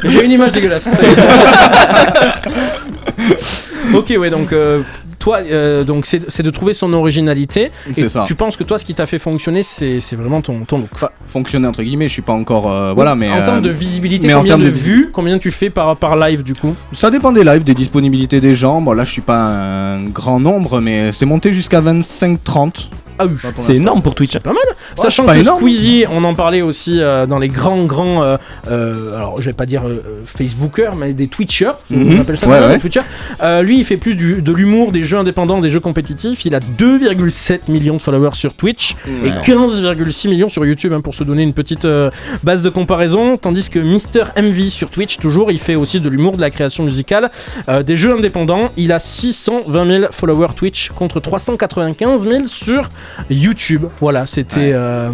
J'ai 0.04 0.24
une 0.24 0.32
image 0.32 0.52
dégueulasse. 0.52 0.88
ça 0.88 1.02
y 1.02 1.06
est. 1.06 1.16
ok, 3.94 4.14
ouais, 4.18 4.30
donc 4.30 4.52
euh, 4.52 4.82
toi, 5.18 5.38
euh, 5.44 5.84
donc 5.84 6.06
c'est 6.06 6.42
de 6.42 6.50
trouver 6.50 6.72
son 6.72 6.92
originalité. 6.92 7.70
C'est 7.92 8.08
ça. 8.08 8.24
Tu 8.26 8.34
penses 8.34 8.56
que 8.56 8.64
toi, 8.64 8.78
ce 8.78 8.84
qui 8.84 8.94
t'a 8.94 9.06
fait 9.06 9.18
fonctionner, 9.18 9.62
c'est 9.62 10.00
vraiment 10.16 10.40
ton, 10.40 10.60
ton 10.60 10.78
look. 10.78 10.88
Enfin, 10.92 11.10
fonctionner 11.26 11.66
entre 11.68 11.82
guillemets, 11.82 12.08
je 12.08 12.12
suis 12.14 12.22
pas 12.22 12.32
encore. 12.32 12.70
euh, 12.70 12.92
voilà, 12.92 13.14
mais. 13.14 13.30
en 13.30 13.42
termes 13.42 13.62
de 13.62 13.70
visibilité, 13.70 14.26
mais 14.26 14.34
en 14.34 14.38
combien 14.40 14.58
de, 14.58 14.64
de 14.64 14.68
vues, 14.70 15.10
combien 15.12 15.38
tu 15.38 15.50
fais 15.50 15.70
par, 15.70 15.96
par 15.96 16.16
live 16.16 16.42
du 16.42 16.54
coup? 16.54 16.74
Ça 16.92 17.10
dépend 17.10 17.32
des 17.32 17.44
lives, 17.44 17.64
des 17.64 17.74
disponibilités 17.74 18.40
des 18.40 18.54
gens. 18.54 18.80
Bon, 18.80 18.92
là, 18.92 19.04
je 19.04 19.12
suis 19.12 19.22
pas 19.22 19.38
un 19.38 20.04
grand 20.04 20.40
nombre, 20.40 20.80
mais 20.80 21.12
c'est 21.12 21.26
monté 21.26 21.52
jusqu'à 21.52 21.80
25-30 21.80 22.88
Ah 23.22 23.26
oui, 23.26 23.36
C'est 23.54 23.76
énorme 23.76 24.02
pour 24.02 24.14
Twitch. 24.14 24.38
pas 24.38 24.52
mal. 24.52 24.62
Sachant 24.96 25.24
pas 25.24 25.34
que 25.34 25.40
énorme. 25.40 25.58
Squeezie, 25.60 26.04
on 26.10 26.24
en 26.24 26.34
parlait 26.34 26.62
aussi 26.62 27.00
euh, 27.00 27.26
dans 27.26 27.38
les 27.38 27.48
grands, 27.48 27.84
grands, 27.84 28.22
euh, 28.22 28.36
euh, 28.70 29.14
alors 29.16 29.40
je 29.40 29.46
vais 29.46 29.52
pas 29.52 29.66
dire 29.66 29.82
Facebookers, 30.24 30.96
mais 30.96 31.12
des 31.12 31.28
Twitchers, 31.28 31.72
Mhm. 31.90 32.16
on 32.16 32.20
appelle 32.20 32.38
ça 32.38 32.46
Ouais, 32.48 32.78
Twitchers. 32.78 33.02
Lui, 33.62 33.78
il 33.78 33.84
fait 33.84 33.96
plus 33.96 34.14
du- 34.16 34.42
de 34.42 34.52
l'humour, 34.52 34.92
des 34.92 35.04
jeux 35.04 35.18
indépendants, 35.18 35.60
des 35.60 35.70
jeux 35.70 35.80
compétitifs. 35.80 36.44
Il 36.44 36.54
a 36.54 36.60
2,7 36.60 37.68
millions 37.68 37.96
de 37.96 38.00
followers 38.02 38.34
sur 38.34 38.54
Twitch 38.54 38.96
et 39.06 39.28
Ouais. 39.28 39.40
15,6 39.44 40.28
millions 40.28 40.48
sur 40.48 40.64
YouTube, 40.64 40.92
hein, 40.92 41.00
pour 41.00 41.14
se 41.14 41.24
donner 41.24 41.42
une 41.42 41.52
petite 41.52 41.86
base 42.42 42.62
de 42.62 42.68
comparaison. 42.70 43.36
Tandis 43.36 43.68
que 43.70 43.78
Mister 43.78 44.24
MV 44.36 44.68
sur 44.70 44.90
Twitch, 44.90 45.18
toujours, 45.18 45.50
il 45.50 45.58
fait 45.58 45.74
aussi 45.74 46.00
de 46.00 46.08
l'humour, 46.08 46.36
de 46.36 46.40
la 46.40 46.50
création 46.50 46.84
musicale, 46.84 47.30
des 47.84 47.96
jeux 47.96 48.12
indépendants. 48.12 48.70
Il 48.76 48.92
a 48.92 48.98
620 48.98 49.86
000 49.86 50.04
followers 50.10 50.54
Twitch 50.56 50.90
contre 50.90 51.20
395 51.20 52.26
000 52.26 52.46
sur 52.46 52.90
YouTube. 53.28 53.84
Voilà, 54.00 54.26
c'était. 54.26 54.72
euh, 54.74 55.10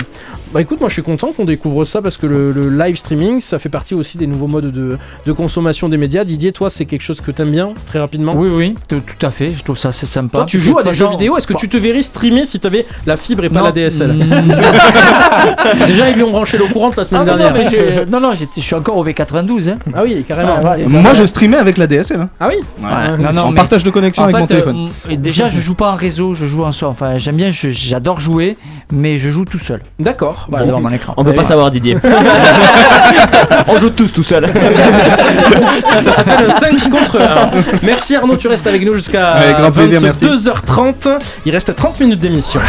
Bah 0.53 0.61
écoute, 0.61 0.79
moi 0.81 0.89
je 0.89 0.95
suis 0.95 1.03
content 1.03 1.33
qu'on 1.37 1.45
découvre 1.45 1.85
ça 1.85 2.01
parce 2.01 2.17
que 2.17 2.27
le, 2.27 2.53
le 2.53 2.71
live 2.71 2.97
streaming, 2.97 3.41
ça 3.41 3.59
fait 3.59 3.69
partie 3.69 3.95
aussi 3.95 4.17
des 4.17 4.29
nouveaux 4.29 4.47
modes 4.47 4.71
de, 4.71 4.97
de 5.27 5.33
consommation 5.33 5.89
des 5.89 5.97
médias. 5.97 6.23
Didier, 6.25 6.53
toi, 6.53 6.71
c'est 6.71 6.85
quelque 6.87 7.01
chose 7.03 7.21
que 7.21 7.31
t'aimes 7.33 7.51
bien, 7.51 7.75
très 7.87 7.99
rapidement? 7.99 8.33
Oui, 8.35 8.49
oui, 8.49 8.75
tout 8.89 9.03
à 9.23 9.31
fait. 9.31 9.53
Je 9.53 9.63
trouve 9.65 9.77
ça 9.77 9.89
assez 9.89 10.07
sympa. 10.07 10.39
Toi, 10.39 10.47
tu 10.47 10.59
joues 10.61 10.79
à 10.79 10.83
des 10.85 10.95
jeux 10.95 11.09
vidéo? 11.09 11.37
Est-ce 11.37 11.47
que 11.49 11.55
tu 11.55 11.69
te 11.69 11.77
verrais 11.77 12.03
streamer 12.03 12.45
si 12.45 12.61
t'avais 12.61 12.87
la 13.07 13.17
fibre 13.17 13.45
et 13.45 13.49
pas 13.49 13.59
Non. 13.59 13.65
la 13.67 13.73
DSL. 13.73 14.15
Déjà, 15.87 16.11
ils 16.11 16.15
lui 16.17 16.23
ont 16.23 16.31
branché 16.31 16.57
l'eau 16.59 16.69
courante 16.73 16.97
la 16.97 17.03
Ah, 17.03 17.05
semaine 17.05 17.25
non, 17.27 17.33
non, 17.33 17.39
dernière. 17.39 18.07
non, 18.09 18.21
non, 18.21 18.31
je 18.33 18.61
suis 18.61 18.75
encore 18.75 18.97
au 18.97 19.05
V92. 19.05 19.71
Hein. 19.71 19.75
Ah 19.95 20.03
oui, 20.05 20.25
carrément. 20.27 20.57
Ah, 20.65 20.77
Moi, 20.87 21.15
je 21.15 21.25
streamais 21.27 21.57
avec 21.59 21.77
la 21.77 21.87
DSL. 21.87 22.21
hein. 22.21 22.29
Ah 22.41 22.49
oui 22.49 22.55
Ouais. 22.81 22.87
Ouais. 22.89 23.19
Non, 23.19 23.33
non, 23.33 23.43
en 23.43 23.51
mais- 23.51 23.57
partage 23.57 23.83
de 23.83 23.91
connexion 23.91 24.23
En 24.23 24.27
avec 24.27 24.37
fait, 24.37 24.41
mon 24.43 24.47
téléphone. 24.47 24.89
euh, 25.11 25.17
déjà, 25.17 25.49
je 25.49 25.61
joue 25.61 25.75
pas 25.75 25.91
en 25.91 25.97
réseau, 25.97 26.35
je 26.35 26.47
joue 26.47 26.63
en 26.65 26.73
soi. 26.73 26.89
Enfin, 26.89 27.19
j'aime 27.19 27.37
bien, 27.37 27.51
j'adore 27.51 28.21
jouer, 28.21 28.57
mais 28.93 29.18
je 29.18 29.30
joue 29.30 29.45
tout 29.45 29.59
seul. 29.59 29.82
D'accord. 29.99 30.47
Voilà, 30.51 30.64
Bon. 30.64 30.70
devant 30.72 30.82
mon 30.89 30.93
écran. 30.95 31.14
On 31.16 31.24
peut 31.24 31.32
pas 31.34 31.45
savoir 31.45 31.70
Didier. 31.70 31.97
On 33.68 33.78
joue 33.78 33.91
tous 33.91 34.12
tout 34.12 34.22
seul. 34.22 34.47
Ça 36.01 36.12
s'appelle 36.12 36.53
5 36.53 36.89
contre 36.89 37.20
1. 37.20 37.51
Merci 37.82 38.16
Arnaud, 38.16 38.37
tu 38.37 38.49
restes 38.49 38.66
avec 38.66 38.84
nous 38.84 38.95
jusqu'à 38.95 39.32
Avec 39.32 39.57
grand 39.57 39.70
plaisir, 39.72 39.99
merci. 40.03 40.24
22h30. 40.26 41.18
Il 41.47 41.53
reste 41.53 41.74
30 41.74 42.01
minutes 42.01 42.20
d'émission. 42.20 42.61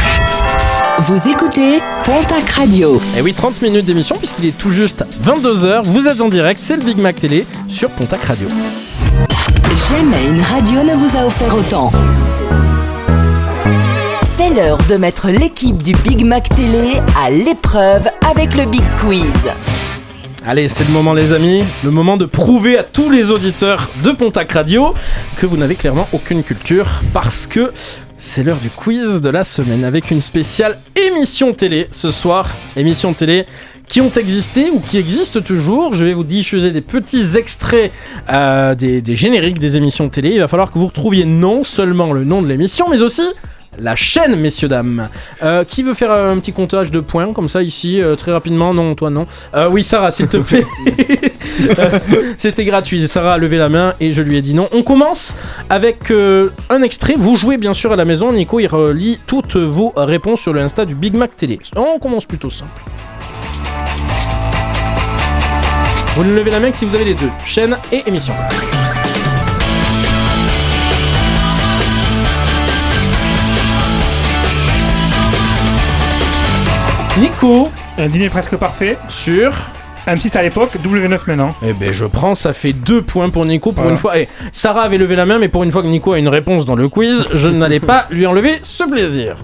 Vous 1.00 1.28
écoutez 1.28 1.80
Pontac 2.04 2.50
Radio. 2.58 3.00
Et 3.18 3.22
oui, 3.22 3.34
30 3.34 3.62
minutes 3.62 3.86
d'émission 3.86 4.16
puisqu'il 4.18 4.46
est 4.48 4.58
tout 4.58 4.72
juste 4.72 5.06
22h. 5.24 5.84
Vous 5.84 6.08
êtes 6.08 6.22
en 6.22 6.30
direct, 6.30 6.60
c'est 6.64 6.76
le 6.78 6.84
Big 6.84 6.98
Mac 6.98 7.20
Télé 7.20 7.46
sur 7.68 7.90
Pontac 7.92 8.24
Radio. 8.24 8.48
Jamais 9.90 10.26
une 10.28 10.42
radio 10.42 10.82
ne 10.82 10.94
vous 10.96 11.18
a 11.18 11.26
offert 11.26 11.56
autant. 11.56 11.92
C'est 14.38 14.54
l'heure 14.54 14.78
de 14.88 14.98
mettre 14.98 15.30
l'équipe 15.30 15.82
du 15.82 15.94
Big 15.94 16.24
Mac 16.24 16.48
Télé 16.50 17.02
à 17.20 17.32
l'épreuve 17.32 18.08
avec 18.30 18.56
le 18.56 18.70
Big 18.70 18.84
Quiz. 19.00 19.50
Allez, 20.46 20.68
c'est 20.68 20.84
le 20.84 20.94
moment 20.94 21.16
les 21.16 21.34
amis, 21.34 21.64
le 21.84 21.90
moment 21.90 22.18
de 22.18 22.26
prouver 22.26 22.78
à 22.78 22.84
tous 22.84 23.10
les 23.10 23.32
auditeurs 23.32 23.90
de 24.04 24.12
Pontac 24.12 24.52
Radio 24.52 24.94
que 25.38 25.48
vous 25.48 25.58
n'avez 25.58 25.74
clairement 25.74 26.08
aucune 26.14 26.44
culture 26.44 27.02
parce 27.16 27.48
que 27.48 27.74
c'est 28.20 28.44
l'heure 28.44 28.60
du 28.60 28.70
quiz 28.70 29.22
de 29.22 29.30
la 29.32 29.44
semaine 29.44 29.84
avec 29.84 30.12
une 30.12 30.22
spéciale 30.22 30.78
émission 30.96 31.54
télé 31.56 31.88
ce 31.92 32.12
soir, 32.12 32.48
émission 32.76 33.14
télé 33.14 33.48
qui 33.88 34.02
ont 34.02 34.12
existé 34.12 34.70
ou 34.70 34.80
qui 34.80 35.00
existent 35.00 35.42
toujours. 35.42 35.96
Je 35.96 36.06
vais 36.06 36.14
vous 36.14 36.24
diffuser 36.24 36.70
des 36.70 36.82
petits 36.82 37.38
extraits 37.38 37.92
euh, 38.30 38.76
des, 38.76 39.02
des 39.02 39.16
génériques 39.16 39.58
des 39.58 39.78
émissions 39.78 40.10
télé. 40.10 40.30
Il 40.30 40.40
va 40.42 40.48
falloir 40.48 40.70
que 40.70 40.78
vous 40.78 40.88
retrouviez 40.88 41.26
non 41.26 41.64
seulement 41.64 42.14
le 42.14 42.24
nom 42.24 42.44
de 42.44 42.48
l'émission, 42.48 42.88
mais 42.88 43.02
aussi 43.02 43.24
la 43.80 43.96
chaîne, 43.96 44.36
messieurs, 44.36 44.68
dames. 44.68 45.10
Euh, 45.44 45.64
qui 45.64 45.84
veut 45.84 45.94
faire 45.94 46.12
un 46.12 46.38
petit 46.40 46.54
comptage 46.54 46.92
de 46.92 47.00
points 47.00 47.34
comme 47.34 47.48
ça 47.48 47.62
ici, 47.62 48.02
euh, 48.02 48.16
très 48.16 48.32
rapidement? 48.32 48.74
Non, 48.74 48.96
toi 48.96 49.10
non. 49.10 49.28
Euh, 49.54 49.70
oui, 49.70 49.84
Sarah, 49.84 50.12
s'il 50.12 50.28
te 50.28 50.38
plaît. 50.38 50.66
C'était 52.38 52.66
gratuit. 52.66 53.08
Sarah 53.08 53.34
a 53.34 53.38
levé 53.38 53.58
la 53.58 53.70
main 53.70 53.94
et 54.00 54.12
je 54.12 54.22
lui 54.22 54.38
ai 54.38 54.42
dit 54.42 54.54
non. 54.54 54.70
On 54.72 54.84
commence 54.84 55.36
avec 55.70 56.12
un 56.12 56.82
extrait. 56.82 57.16
Vous 57.18 57.36
jouez 57.36 57.58
bien 57.58 57.74
sûr 57.74 57.92
à 57.92 57.96
la 57.96 58.06
maison. 58.06 58.32
Nico, 58.32 58.60
il 58.60 58.68
relit 58.68 59.20
toutes 59.28 59.56
vos 59.56 59.94
réponses 59.96 60.42
sur 60.42 60.54
le 60.54 60.62
Insta 60.62 60.86
du 60.86 60.96
Big 60.96 61.16
Mac 61.16 61.36
Télé. 61.36 61.60
On 61.76 62.00
commence 62.00 62.26
plutôt 62.26 62.50
simple. 62.50 62.82
Vous 66.16 66.24
ne 66.24 66.34
levez 66.34 66.50
la 66.50 66.60
main 66.60 66.72
que 66.72 66.78
si 66.78 66.86
vous 66.86 66.96
avez 66.96 67.06
les 67.06 67.14
deux, 67.14 67.30
chaîne 67.46 67.78
et 67.92 68.02
émission. 68.08 68.34
Nico. 77.20 77.70
Un 77.98 78.08
dîner 78.08 78.30
presque 78.30 78.56
parfait. 78.58 78.98
Sur 79.10 79.52
M6 80.08 80.38
à 80.38 80.44
l'époque, 80.44 80.72
W9 80.84 81.10
maintenant. 81.28 81.56
Eh 81.66 81.74
ben 81.74 81.92
je 81.92 82.06
prends, 82.06 82.36
ça 82.36 82.54
fait 82.54 82.74
deux 82.74 83.02
points 83.02 83.30
pour 83.30 83.46
Nico 83.46 83.72
pour 83.72 83.84
Voilà. 83.84 83.92
une 83.92 83.98
fois. 83.98 84.18
Eh, 84.20 84.28
Sarah 84.54 84.84
avait 84.84 84.98
levé 84.98 85.16
la 85.16 85.26
main, 85.26 85.38
mais 85.40 85.50
pour 85.50 85.64
une 85.64 85.72
fois 85.72 85.82
que 85.82 85.88
Nico 85.88 86.14
a 86.14 86.20
une 86.20 86.28
réponse 86.30 86.66
dans 86.66 86.76
le 86.76 86.88
quiz, 86.90 87.26
je 87.34 87.50
n'allais 87.50 87.80
pas 87.80 88.06
lui 88.10 88.26
enlever 88.28 88.60
ce 88.64 88.84
plaisir. 88.84 89.36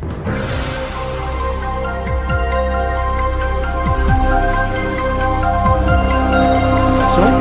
Attention. 7.00 7.32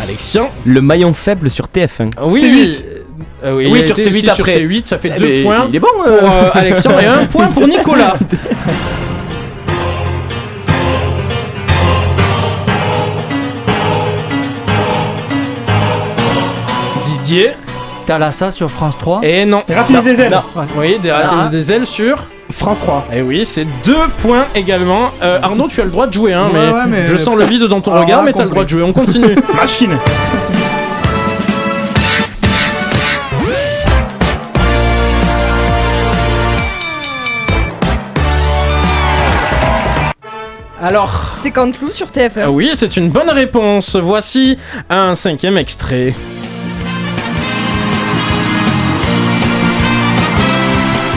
Alexien. 0.00 0.48
Le 0.64 0.80
maillon 0.80 1.12
faible 1.14 1.50
sur 1.50 1.66
TF1. 1.66 2.10
Oui, 2.22 2.40
C8. 2.42 2.95
Euh, 3.44 3.54
oui, 3.54 3.82
sur 3.86 3.96
C8 3.96 4.08
aussi 4.08 4.28
après. 4.30 4.52
Sur 4.52 4.60
C8, 4.62 4.86
ça 4.86 4.98
fait 4.98 5.12
Eh 5.14 5.18
deux 5.18 5.26
ben, 5.26 5.44
points 5.44 5.66
il 5.68 5.76
est 5.76 5.80
bon, 5.80 5.88
euh. 6.06 6.18
pour 6.20 6.30
euh, 6.30 6.48
Alexandre 6.54 7.00
et 7.00 7.06
un 7.06 7.24
point 7.26 7.46
pour 7.48 7.66
Nicolas. 7.66 8.16
Didier. 17.04 17.52
Thalassa 18.06 18.50
sur 18.52 18.70
France 18.70 18.96
3. 18.98 19.20
Et 19.24 19.44
non. 19.44 19.62
Racine 19.68 19.96
Non. 19.96 20.02
des 20.02 20.20
ailes. 20.20 20.30
Non. 20.30 20.62
Oui, 20.76 20.98
des 21.02 21.10
racines 21.10 21.38
Ah. 21.42 21.48
des 21.48 21.72
ailes 21.72 21.86
sur. 21.86 22.16
France 22.50 22.78
3. 22.78 23.06
Et 23.12 23.22
oui, 23.22 23.44
c'est 23.44 23.66
deux 23.84 24.06
points 24.18 24.44
également. 24.54 25.10
Euh, 25.20 25.40
Arnaud, 25.42 25.66
tu 25.68 25.80
as 25.80 25.84
le 25.84 25.90
droit 25.90 26.06
de 26.06 26.12
jouer, 26.12 26.32
hein, 26.32 26.46
Ouais, 26.52 26.60
mais, 26.60 26.72
ouais, 26.72 26.86
mais- 26.88 27.06
je 27.08 27.16
sens 27.16 27.36
le 27.36 27.44
vide 27.44 27.64
dans 27.64 27.80
ton 27.80 27.90
Alors 27.90 28.04
regard, 28.04 28.22
mais 28.22 28.32
t'as 28.32 28.44
le 28.44 28.50
droit 28.50 28.62
de 28.62 28.68
jouer. 28.68 28.82
On 28.84 28.92
continue. 28.92 29.34
Machine. 29.54 29.98
Alors. 40.86 41.32
C'est 41.42 41.50
Canteloup 41.50 41.90
sur 41.90 42.06
TF1. 42.06 42.42
Ah 42.44 42.50
oui, 42.52 42.70
c'est 42.74 42.96
une 42.96 43.10
bonne 43.10 43.28
réponse. 43.28 43.96
Voici 43.96 44.56
un 44.88 45.16
cinquième 45.16 45.58
extrait. 45.58 46.14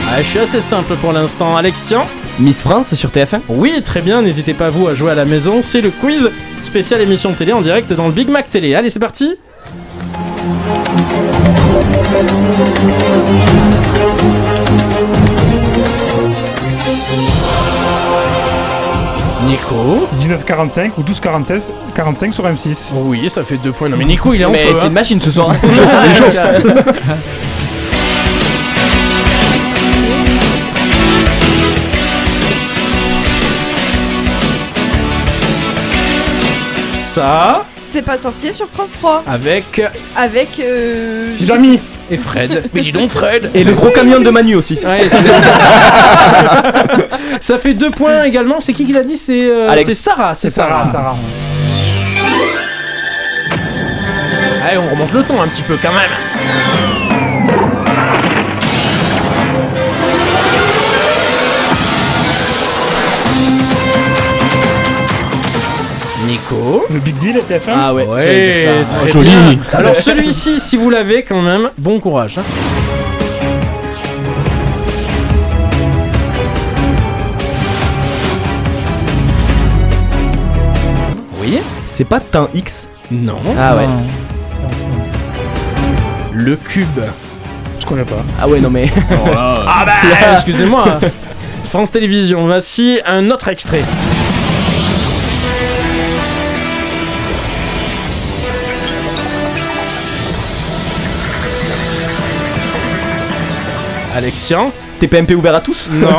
Ah, 0.08 0.22
je 0.22 0.26
suis 0.26 0.40
assez 0.40 0.60
simple 0.60 0.96
pour 0.96 1.12
l'instant. 1.12 1.56
Alexien 1.56 2.02
Miss 2.40 2.62
France 2.62 2.96
sur 2.96 3.10
TF1 3.10 3.42
Oui, 3.48 3.80
très 3.84 4.00
bien. 4.00 4.22
N'hésitez 4.22 4.54
pas 4.54 4.70
vous 4.70 4.88
à 4.88 4.94
jouer 4.94 5.12
à 5.12 5.14
la 5.14 5.24
maison. 5.24 5.62
C'est 5.62 5.80
le 5.80 5.90
quiz 5.90 6.28
spécial 6.64 7.00
émission 7.00 7.32
télé 7.32 7.52
en 7.52 7.60
direct 7.60 7.92
dans 7.92 8.06
le 8.06 8.12
Big 8.12 8.28
Mac 8.28 8.50
Télé. 8.50 8.74
Allez, 8.74 8.90
c'est 8.90 8.98
parti. 8.98 9.36
Nico 19.50 20.06
1945 20.16 20.96
ou 20.96 21.00
1245 21.00 21.72
45 21.92 22.32
sur 22.34 22.44
M6. 22.44 22.90
Oui, 22.94 23.28
ça 23.28 23.42
fait 23.42 23.56
deux 23.56 23.72
points. 23.72 23.88
Non, 23.88 23.96
mais 23.96 24.04
Nico, 24.04 24.32
il 24.32 24.42
est 24.42 24.44
en 24.44 24.52
Mais 24.52 24.58
feu. 24.58 24.74
c'est 24.76 24.82
hein. 24.82 24.86
une 24.86 24.92
machine 24.92 25.20
ce 25.20 25.32
soir. 25.32 25.52
Ça, 37.04 37.64
C'est 37.86 38.02
pas 38.02 38.16
sorcier 38.16 38.52
sur 38.52 38.68
France 38.68 38.92
3. 38.92 39.24
avec 39.26 39.82
Avec. 40.16 40.60
Euh, 40.60 41.34
Jamy. 41.40 41.80
Et 42.10 42.16
Fred. 42.16 42.64
Mais 42.74 42.80
dis 42.80 42.92
donc, 42.92 43.10
Fred 43.10 43.50
Et 43.54 43.64
le 43.64 43.74
gros 43.74 43.90
camion 43.90 44.20
de 44.20 44.30
Manu 44.30 44.56
aussi. 44.56 44.78
Ouais, 44.84 45.08
Ça 47.40 47.58
fait 47.58 47.74
deux 47.74 47.90
points 47.90 48.24
également. 48.24 48.60
C'est 48.60 48.72
qui 48.72 48.84
qui 48.84 48.92
l'a 48.92 49.02
dit? 49.02 49.16
C'est 49.16 49.44
euh, 49.44 49.74
c'est 49.84 49.94
Sarah. 49.94 50.34
C'est 50.34 50.50
Sarah. 50.50 50.90
Sarah. 50.92 51.16
Allez, 54.66 54.78
on 54.78 54.90
remonte 54.90 55.12
le 55.12 55.22
ton 55.22 55.40
un 55.40 55.48
petit 55.48 55.62
peu 55.62 55.76
quand 55.80 55.92
même. 55.92 56.79
Le 66.92 66.98
Big 67.00 67.16
Deal 67.18 67.36
était 67.36 67.58
TF1 67.58 67.70
Ah 67.74 67.94
ouais, 67.94 68.06
Ouais, 68.06 68.22
j'allais 68.24 68.62
dire 68.82 68.90
ça. 68.90 68.96
très 68.98 69.10
Joli. 69.12 69.28
bien. 69.30 69.58
Alors 69.78 69.96
celui-ci, 69.96 70.60
si 70.60 70.76
vous 70.76 70.90
l'avez 70.90 71.22
quand 71.22 71.42
même, 71.42 71.70
bon 71.78 72.00
courage. 72.00 72.38
hein. 72.38 72.42
Oui. 81.40 81.58
C'est 81.86 82.04
pas 82.04 82.20
Temps 82.20 82.48
X 82.54 82.88
Non. 83.10 83.38
Ah 83.58 83.76
ouais. 83.76 83.86
Le 86.32 86.56
cube. 86.56 86.86
Je 87.80 87.86
connais 87.86 88.04
pas. 88.04 88.22
Ah 88.40 88.48
ouais, 88.48 88.60
non 88.60 88.70
mais. 88.70 88.88
Ah 89.36 89.84
bah, 89.86 89.92
excusez-moi. 90.34 91.00
France 91.64 91.90
Télévisions, 91.90 92.46
voici 92.46 92.98
un 93.06 93.30
autre 93.30 93.48
extrait. 93.48 93.82
Alexian 104.20 104.70
TPMP 105.00 105.34
ouvert 105.34 105.54
à 105.54 105.60
tous? 105.60 105.88
Non. 105.90 106.18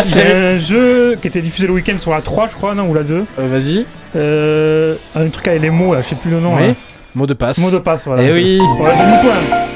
C'est 0.00 0.32
un 0.32 0.58
jeu 0.58 1.16
qui 1.20 1.26
était 1.26 1.40
diffusé 1.42 1.66
le 1.66 1.72
week-end 1.72 1.98
sur 1.98 2.12
la 2.12 2.20
3, 2.20 2.46
je 2.50 2.54
crois, 2.54 2.72
non 2.76 2.88
Ou 2.88 2.94
la 2.94 3.02
2 3.02 3.24
Euh, 3.40 3.48
Vas-y. 3.48 3.84
Euh, 4.14 4.94
un 5.16 5.28
truc 5.28 5.48
avec 5.48 5.60
les 5.62 5.70
mots, 5.70 5.92
là, 5.92 6.02
je 6.02 6.06
sais 6.06 6.14
plus 6.14 6.30
le 6.30 6.38
nom. 6.38 6.54
Oui. 6.54 6.72
Mot 7.16 7.26
de 7.26 7.34
passe. 7.34 7.58
Mot 7.58 7.72
de 7.72 7.78
passe, 7.78 8.06
voilà. 8.06 8.22
Eh 8.22 8.32
oui. 8.32 8.60
Voilà, 8.78 8.94
demi-point. 8.94 9.66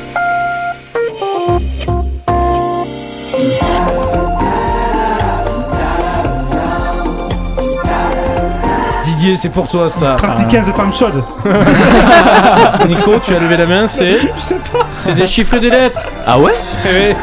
Didier, 9.20 9.36
c'est 9.36 9.50
pour 9.50 9.68
toi 9.68 9.90
ça. 9.90 10.14
35 10.16 10.66
de 10.66 10.72
femmes 10.72 10.92
chaudes. 10.94 11.22
Ah. 11.44 12.78
Nico, 12.88 13.12
tu 13.22 13.34
as 13.34 13.38
levé 13.38 13.58
la 13.58 13.66
main, 13.66 13.86
c'est. 13.86 14.12
Je 14.36 14.40
sais 14.40 14.54
pas. 14.72 14.86
C'est 14.90 15.14
des 15.14 15.26
chiffres 15.26 15.52
et 15.54 15.60
des 15.60 15.68
lettres. 15.68 16.00
Ah 16.26 16.38
ouais 16.38 16.54
oui. 16.86 17.14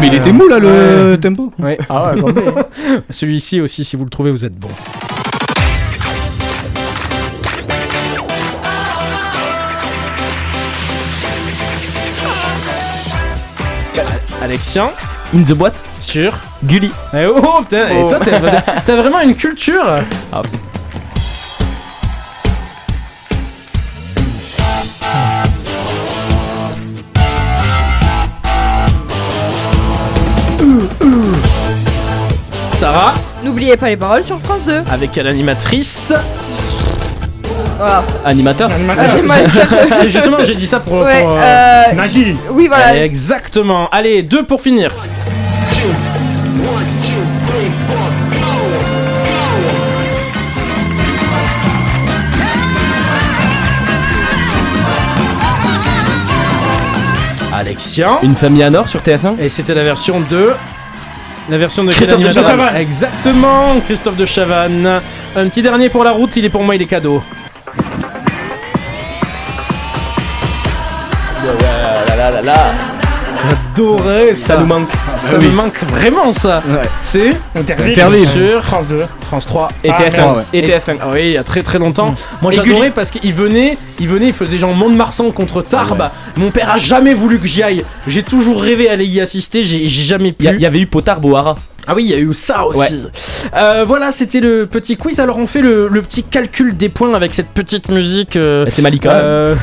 Mais 0.00 0.06
il 0.06 0.14
était 0.14 0.32
mou 0.32 0.48
là 0.48 0.58
le 0.58 1.18
tempo 1.20 1.52
Ouais. 1.58 1.76
Ah 1.90 2.12
ouais. 2.14 2.22
Celui-ci 3.10 3.60
aussi, 3.60 3.84
si 3.84 3.96
vous 3.96 4.04
le 4.04 4.10
trouvez, 4.10 4.30
vous 4.30 4.46
êtes 4.46 4.58
bon. 4.58 4.68
Alexian 14.42 14.90
In 15.34 15.42
the 15.42 15.52
boîte 15.52 15.82
sur 16.00 16.32
Gulli. 16.64 16.92
Eh 17.14 17.26
oh 17.26 17.60
putain, 17.60 17.88
et 17.88 18.02
Oh. 18.02 18.08
toi 18.08 18.18
t'as 18.22 18.80
t'as 18.84 18.96
vraiment 18.96 19.20
une 19.20 19.34
culture 19.34 19.82
Ah. 20.32 20.42
Sarah, 32.92 33.14
N'oubliez 33.42 33.78
pas 33.78 33.88
les 33.88 33.96
paroles 33.96 34.22
sur 34.22 34.38
France 34.42 34.64
2. 34.66 34.82
avec 34.92 35.16
l'animatrice. 35.16 36.12
Voilà. 37.78 38.04
Animateur 38.22 38.70
Animateur. 38.70 39.16
C'est 39.98 40.10
justement, 40.10 40.44
j'ai 40.44 40.54
dit 40.54 40.66
ça 40.66 40.78
pour. 40.78 40.98
Ouais, 40.98 41.22
pour, 41.22 41.32
euh, 41.32 41.40
euh, 41.42 41.92
Nagui. 41.94 42.36
Oui, 42.50 42.68
voilà. 42.68 43.02
Exactement. 43.02 43.88
Allez, 43.88 44.22
deux 44.22 44.44
pour 44.44 44.60
finir. 44.60 44.94
Alexian. 57.54 58.18
Une 58.22 58.36
famille 58.36 58.62
à 58.62 58.68
Nord 58.68 58.90
sur 58.90 59.00
TF1 59.00 59.38
Et 59.40 59.48
c'était 59.48 59.72
la 59.72 59.82
version 59.82 60.20
de. 60.20 60.50
La 61.48 61.58
version 61.58 61.84
de 61.84 61.92
Christophe 61.92 62.20
de 62.20 62.30
Chavannes. 62.30 62.76
Exactement, 62.76 63.80
Christophe 63.86 64.16
de 64.16 64.26
Chavannes. 64.26 65.00
Un 65.36 65.48
petit 65.48 65.62
dernier 65.62 65.88
pour 65.88 66.04
la 66.04 66.12
route, 66.12 66.36
il 66.36 66.44
est 66.44 66.50
pour 66.50 66.62
moi, 66.62 66.76
il 66.76 66.82
est 66.82 66.86
cadeau. 66.86 67.22
là 71.44 72.16
là 72.16 72.30
là 72.30 72.40
là 72.42 72.91
J'adorais 73.48 74.34
ça. 74.34 74.46
Ça 74.54 74.56
nous 74.58 74.66
manque. 74.66 74.88
Ça 75.20 75.32
Ah 75.34 75.36
oui. 75.40 75.46
me 75.46 75.52
manque 75.52 75.82
vraiment 75.84 76.30
ça. 76.32 76.62
C'est 77.00 77.30
Interville. 77.54 78.26
Sur 78.26 78.62
France 78.62 78.86
2. 78.88 79.04
France 79.28 79.46
3 79.46 79.68
Et 79.84 79.90
Ah, 79.90 79.98
TF1. 80.02 80.16
merde. 80.16 80.44
Et 80.52 80.62
TF1. 80.62 80.96
Ah 81.00 81.06
oui, 81.12 81.20
il 81.24 81.32
y 81.32 81.38
a 81.38 81.44
très 81.44 81.62
très 81.62 81.78
longtemps. 81.78 82.14
Moi 82.42 82.52
Et 82.52 82.56
j'adorais 82.56 82.90
parce 82.90 83.10
qu'il 83.10 83.32
venait, 83.32 83.76
il 83.98 84.08
venait, 84.08 84.28
il 84.28 84.32
faisait 84.34 84.58
genre 84.58 84.74
Mont-de-Marsan 84.74 85.30
contre 85.30 85.62
Tarbes. 85.62 86.08
Mon 86.36 86.50
père 86.50 86.70
a 86.72 86.78
jamais 86.78 87.14
voulu 87.14 87.38
que 87.38 87.46
j'y 87.46 87.62
aille. 87.62 87.84
J'ai 88.06 88.22
toujours 88.22 88.60
rêvé 88.62 88.88
aller 88.88 89.06
y 89.06 89.20
assister, 89.20 89.62
j'ai 89.62 89.86
jamais 89.88 90.32
pu. 90.32 90.44
Il 90.44 90.60
y, 90.60 90.64
a- 90.64 90.68
avait 90.68 90.80
eu 90.80 90.86
Potard 90.86 91.20
Boara. 91.20 91.56
Ah 91.88 91.94
oui, 91.96 92.04
il 92.04 92.10
y 92.10 92.14
a 92.14 92.18
eu 92.18 92.32
ça 92.32 92.64
aussi. 92.64 93.02
Euh, 93.56 93.84
voilà, 93.84 94.12
c'était 94.12 94.38
le 94.40 94.66
petit 94.66 94.96
quiz. 94.96 95.18
Alors 95.18 95.38
on 95.38 95.46
fait 95.48 95.62
le, 95.62 95.88
le 95.88 96.00
petit 96.02 96.22
calcul 96.22 96.76
des 96.76 96.88
points 96.88 97.12
avec 97.14 97.34
cette 97.34 97.48
petite 97.48 97.88
musique. 97.88 98.36
euh, 98.36 98.66
C'est 98.68 98.82
Malika. 98.82 99.10
euh, 99.10 99.54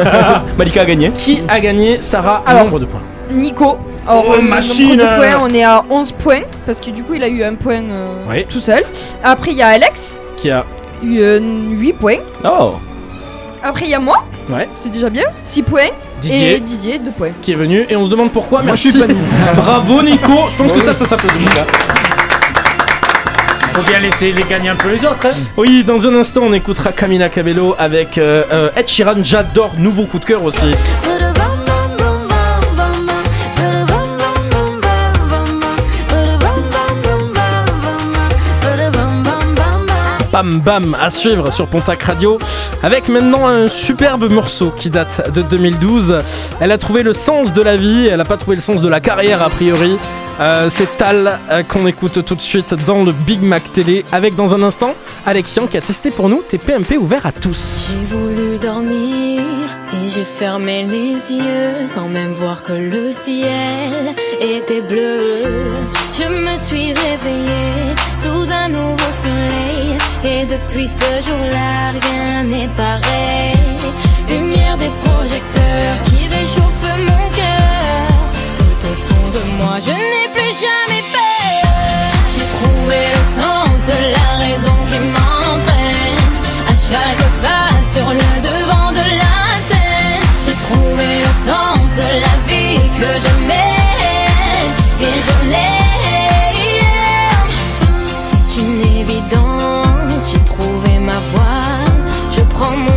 Malika 0.58 0.82
a 0.82 0.84
gagné. 0.86 1.10
qui 1.18 1.42
a 1.48 1.60
gagné 1.60 2.00
Sarah 2.00 2.42
Alors, 2.46 2.64
nombre 2.64 2.80
de 2.80 2.86
points. 2.86 3.02
Nico. 3.30 3.76
Alors, 4.08 4.24
Oh, 4.28 4.34
euh, 4.34 4.40
machine 4.42 4.96
de 4.96 5.02
points, 5.02 5.40
on 5.42 5.52
est 5.52 5.64
à 5.64 5.82
11 5.90 6.12
points. 6.12 6.42
Parce 6.64 6.80
que 6.80 6.90
du 6.90 7.02
coup, 7.02 7.14
il 7.14 7.22
a 7.24 7.28
eu 7.28 7.42
un 7.42 7.54
point 7.54 7.82
euh, 7.82 8.22
Oui. 8.30 8.46
tout 8.48 8.60
seul. 8.60 8.82
Après, 9.24 9.50
il 9.50 9.56
y 9.56 9.62
a 9.62 9.68
Alex. 9.68 10.18
Qui 10.36 10.50
a 10.50 10.64
eu, 11.02 11.18
euh, 11.20 11.40
8 11.70 11.92
points. 11.94 12.18
Oh 12.44 12.74
Après, 13.64 13.84
il 13.86 13.90
y 13.90 13.94
a 13.94 13.98
moi. 14.00 14.24
Ouais. 14.48 14.68
C'est 14.76 14.90
déjà 14.90 15.10
bien. 15.10 15.24
6 15.42 15.62
points. 15.62 15.90
Didier. 16.22 16.54
Et 16.56 16.60
Didier, 16.60 16.98
2 16.98 17.10
points. 17.10 17.30
qui 17.42 17.52
est 17.52 17.56
venu 17.56 17.84
et 17.90 17.96
on 17.96 18.04
se 18.04 18.10
demande 18.10 18.30
pourquoi. 18.30 18.60
Moi, 18.60 18.66
Merci. 18.72 18.90
je 18.92 18.98
suis 18.98 19.08
pas 19.08 19.52
Bravo 19.56 20.02
Nico. 20.02 20.32
Je 20.50 20.56
pense 20.56 20.72
que 20.72 20.80
ça, 20.80 20.94
ça 20.94 21.04
s'applaudit. 21.04 21.44
Faut 23.74 23.82
bien 23.90 23.98
laisser 23.98 24.32
les 24.32 24.42
gagner 24.44 24.70
un 24.70 24.76
peu 24.76 24.88
les 24.90 25.04
autres. 25.04 25.26
Hein. 25.26 25.36
Oui, 25.58 25.84
dans 25.84 26.06
un 26.06 26.14
instant, 26.14 26.42
on 26.44 26.52
écoutera 26.54 26.92
Camila 26.92 27.28
Cabello 27.28 27.74
avec 27.78 28.16
euh, 28.16 28.44
euh, 28.50 28.70
Ed 28.74 28.88
Sheeran. 28.88 29.16
J'adore, 29.22 29.72
nouveau 29.76 30.04
coup 30.04 30.18
de 30.18 30.24
cœur 30.24 30.42
aussi. 30.44 30.70
Bam 40.36 40.60
Bam 40.60 40.94
à 41.00 41.08
suivre 41.08 41.50
sur 41.50 41.66
Pontac 41.66 42.02
Radio 42.02 42.36
avec 42.82 43.08
maintenant 43.08 43.46
un 43.46 43.68
superbe 43.68 44.30
morceau 44.30 44.70
qui 44.70 44.90
date 44.90 45.32
de 45.32 45.40
2012. 45.40 46.18
Elle 46.60 46.72
a 46.72 46.76
trouvé 46.76 47.02
le 47.02 47.14
sens 47.14 47.54
de 47.54 47.62
la 47.62 47.78
vie, 47.78 48.08
elle 48.08 48.20
a 48.20 48.26
pas 48.26 48.36
trouvé 48.36 48.56
le 48.56 48.60
sens 48.60 48.82
de 48.82 48.88
la 48.90 49.00
carrière 49.00 49.40
a 49.40 49.48
priori. 49.48 49.96
Euh, 50.38 50.68
c'est 50.68 50.98
Tal 50.98 51.38
euh, 51.50 51.62
qu'on 51.62 51.86
écoute 51.86 52.22
tout 52.22 52.34
de 52.34 52.42
suite 52.42 52.74
dans 52.86 53.02
le 53.02 53.12
Big 53.12 53.40
Mac 53.40 53.72
Télé 53.72 54.04
avec 54.12 54.34
dans 54.34 54.54
un 54.54 54.62
instant 54.62 54.94
Alexian 55.24 55.68
qui 55.68 55.78
a 55.78 55.80
testé 55.80 56.10
pour 56.10 56.28
nous 56.28 56.42
tes 56.46 56.58
PMP 56.58 56.98
ouverts 56.98 57.24
à 57.24 57.32
tous. 57.32 57.92
J'ai 57.92 58.14
voulu 58.14 58.58
dormir 58.58 59.40
et 59.94 60.10
j'ai 60.10 60.24
fermé 60.24 60.82
les 60.82 61.32
yeux 61.32 61.86
sans 61.86 62.08
même 62.08 62.32
voir 62.32 62.62
que 62.62 62.74
le 62.74 63.10
ciel 63.10 64.14
était 64.38 64.82
bleu. 64.82 65.16
Je 66.12 66.28
me 66.28 66.58
suis 66.58 66.92
réveillée 66.92 67.94
sous 68.26 68.52
un 68.52 68.68
nouveau 68.68 69.12
soleil 69.26 69.88
et 70.24 70.46
depuis 70.46 70.88
ce 70.88 71.10
jour-là 71.26 71.92
rien 72.06 72.42
n'est 72.42 72.72
pareil. 72.84 73.58
Lumière 74.28 74.76
des 74.76 74.92
projecteurs 75.04 75.96
qui 76.06 76.20
réchauffent 76.36 76.94
mon 77.10 77.24
cœur. 77.40 78.06
Tout 78.60 78.80
au 78.90 78.94
fond 79.06 79.26
de 79.36 79.42
moi, 79.58 79.76
je 79.86 79.94
n'ai 80.10 80.28
plus 80.36 80.54
jamais 80.66 81.04
peur. 81.16 81.66
J'ai 82.34 82.48
trouvé 82.56 82.98
le 83.16 83.24
sens 83.40 83.76
de 83.92 83.98
la 84.16 84.28
raison 84.44 84.76
qui 84.90 84.98
m'entraîne. 85.14 86.22
À 86.72 86.74
chaque 86.88 87.26
pas 87.46 87.72
sur 87.94 88.08
le 88.20 88.30
devant 88.48 88.90
de 89.00 89.06
la 89.22 89.38
scène, 89.68 90.24
j'ai 90.44 90.58
trouvé 90.66 91.08
le 91.26 91.32
sens 91.48 91.86
de 92.02 92.08
la 92.24 92.34
vie 92.48 92.86
que 93.00 93.10
je 93.24 93.32
mène. 93.50 94.70
Et 95.06 95.16
je 95.28 95.50
l'aime. 95.52 95.85
Je 102.30 102.40
prends 102.42 102.76
mon 102.76 102.95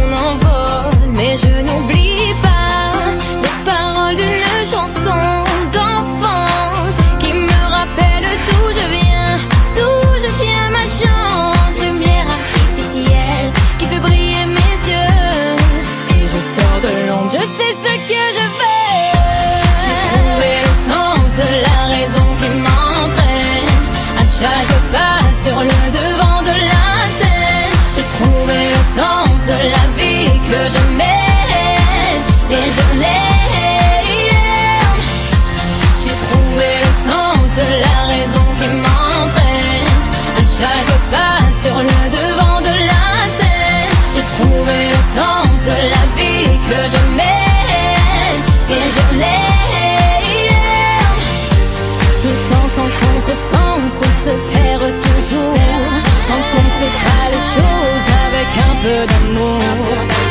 peu 58.81 59.05
d'amour. 59.11 59.61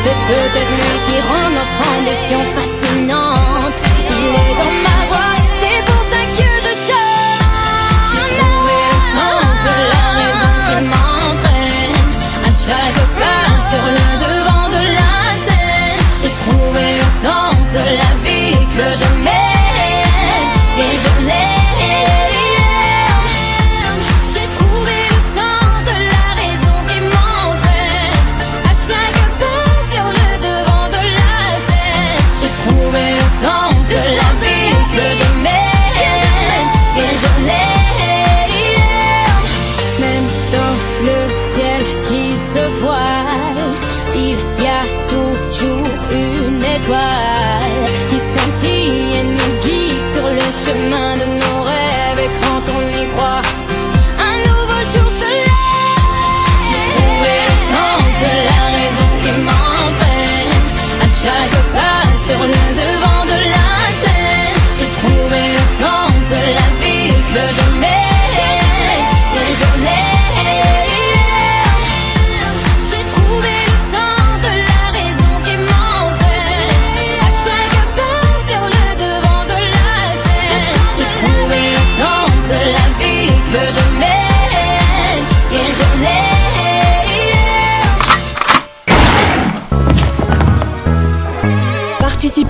C'est 0.03 0.19
peut-être 0.29 0.73
lui 0.81 0.95
qui 1.05 1.17
rend 1.27 1.49
notre 1.57 1.79
ambition 1.97 2.39
fascinante. 2.55 3.77
Il 4.09 4.25
est 4.43 4.55
dans 4.59 4.75
ma 4.85 4.98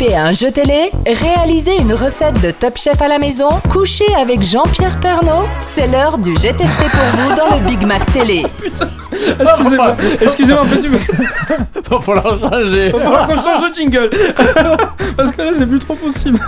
À 0.02 0.28
un 0.28 0.32
jeu 0.32 0.50
télé, 0.50 0.92
réalisez 1.06 1.78
une 1.78 1.94
recette 1.94 2.42
de 2.42 2.52
Top 2.52 2.78
Chef 2.78 3.02
à 3.02 3.10
la 3.10 3.20
maison, 3.20 3.50
couchez 3.70 4.06
avec 4.18 4.42
Jean-Pierre 4.42 4.98
Pernaud. 5.02 5.46
C'est 5.60 5.88
l'heure 5.88 6.18
du 6.18 6.36
J'ai 6.42 6.54
testé 6.54 6.86
pour 6.86 7.22
vous 7.22 7.34
dans 7.36 7.54
le 7.54 7.68
Big 7.68 7.86
Mac 7.86 8.06
Télé. 8.14 8.46
Excusez-moi, 9.42 9.98
excusez-moi, 10.22 10.66
petit 10.72 10.88
peu. 10.88 10.98
Va 11.92 12.00
falloir 12.00 12.40
changer. 12.40 12.92
Va 12.92 13.00
falloir 13.00 13.28
qu'on 13.28 13.36
change 13.36 13.70
de 13.70 13.76
jingle. 13.76 14.10
Parce 15.18 15.32
que 15.32 15.42
là, 15.42 15.52
c'est 15.58 15.68
plus 15.68 15.80
trop 15.80 15.96
possible. 15.96 16.40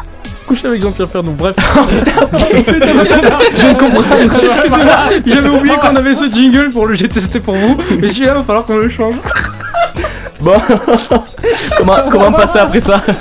Coucher 0.47 0.67
avec 0.67 0.81
Jean-Pierre 0.81 1.09
Pernaud, 1.09 1.31
bref. 1.31 1.55
Je 3.53 3.73
comprends. 3.73 4.17
Excusez-moi, 4.23 4.79
j'avais 5.25 5.49
oublié 5.49 5.75
qu'on 5.75 5.95
avait 5.97 6.13
ce 6.13 6.31
jingle 6.31 6.71
pour 6.71 6.87
le 6.87 6.93
J'ai 6.95 7.09
testé 7.09 7.41
pour 7.41 7.55
vous. 7.55 7.75
Mais 7.99 8.07
celui-là, 8.07 8.35
va 8.35 8.43
falloir 8.43 8.65
qu'on 8.65 8.77
le 8.77 8.87
change. 8.89 9.15
Bon, 10.41 10.53
comment, 11.77 11.95
comment 12.09 12.31
passer 12.31 12.59
après 12.59 12.80
ça? 12.80 13.01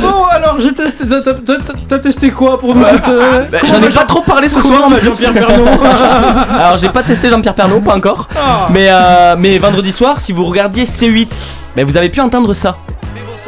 Bon, 0.00 0.24
alors 0.30 0.56
j'ai 0.60 0.72
testé. 0.72 1.06
t'as- 1.06 1.20
t'as- 1.20 1.34
T'as 1.34 1.72
t'as 1.88 1.98
testé 1.98 2.30
quoi 2.30 2.58
pour 2.58 2.74
nous 2.74 2.84
cette. 2.84 3.08
euh, 3.08 3.44
Bah, 3.50 3.58
J'en 3.66 3.82
ai 3.82 3.88
pas 3.90 4.04
trop 4.04 4.20
parlé 4.22 4.48
ce 4.48 4.60
soir, 4.62 4.88
mais 4.90 5.00
Jean-Pierre 5.00 5.32
Pernaud. 5.32 5.64
Alors 6.58 6.78
j'ai 6.78 6.88
pas 6.88 7.02
testé 7.02 7.30
Jean-Pierre 7.30 7.54
Pernaud, 7.54 7.80
pas 7.80 7.94
encore. 7.96 8.28
Ah. 8.36 8.66
Mais, 8.70 8.88
euh, 8.90 9.36
mais 9.38 9.58
vendredi 9.58 9.92
soir, 9.92 10.20
si 10.20 10.32
vous 10.32 10.44
regardiez 10.44 10.84
C8, 10.84 11.28
bah, 11.76 11.84
vous 11.84 11.96
avez 11.96 12.08
pu 12.08 12.20
entendre 12.20 12.52
ça. 12.54 12.76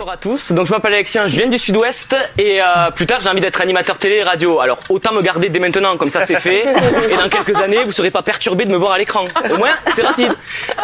Bonsoir 0.08 0.16
à 0.16 0.22
tous, 0.22 0.52
donc 0.52 0.66
je 0.66 0.72
m'appelle 0.72 0.94
Alexien, 0.94 1.28
je 1.28 1.36
viens 1.36 1.48
du 1.48 1.58
sud-ouest 1.58 2.16
et 2.38 2.62
euh, 2.62 2.90
plus 2.92 3.06
tard 3.06 3.18
j'ai 3.22 3.28
envie 3.28 3.42
d'être 3.42 3.60
animateur 3.60 3.98
télé 3.98 4.16
et 4.16 4.22
radio. 4.22 4.58
Alors 4.58 4.78
autant 4.88 5.12
me 5.12 5.20
garder 5.20 5.50
dès 5.50 5.58
maintenant, 5.58 5.98
comme 5.98 6.10
ça 6.10 6.22
c'est 6.22 6.40
fait. 6.40 6.62
Et 7.10 7.14
dans 7.14 7.28
quelques 7.28 7.54
années, 7.62 7.82
vous 7.84 7.92
serez 7.92 8.10
pas 8.10 8.22
perturbé 8.22 8.64
de 8.64 8.72
me 8.72 8.78
voir 8.78 8.92
à 8.92 8.98
l'écran. 8.98 9.24
Au 9.52 9.58
moins, 9.58 9.68
c'est 9.94 10.00
rapide. 10.00 10.32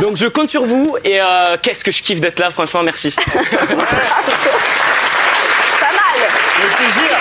Donc 0.03 0.19
je 0.19 0.27
compte 0.27 0.51
sur 0.51 0.65
vous 0.65 0.99
et 1.07 1.23
euh, 1.23 1.57
qu'est-ce 1.63 1.83
que 1.83 1.91
je 1.91 2.03
kiffe 2.03 2.21
d'être 2.21 2.39
là, 2.39 2.51
franchement, 2.51 2.83
merci. 2.83 3.17
Pas 3.33 3.39
mal. 3.39 3.47
Le 6.61 6.69
plaisir 6.77 7.17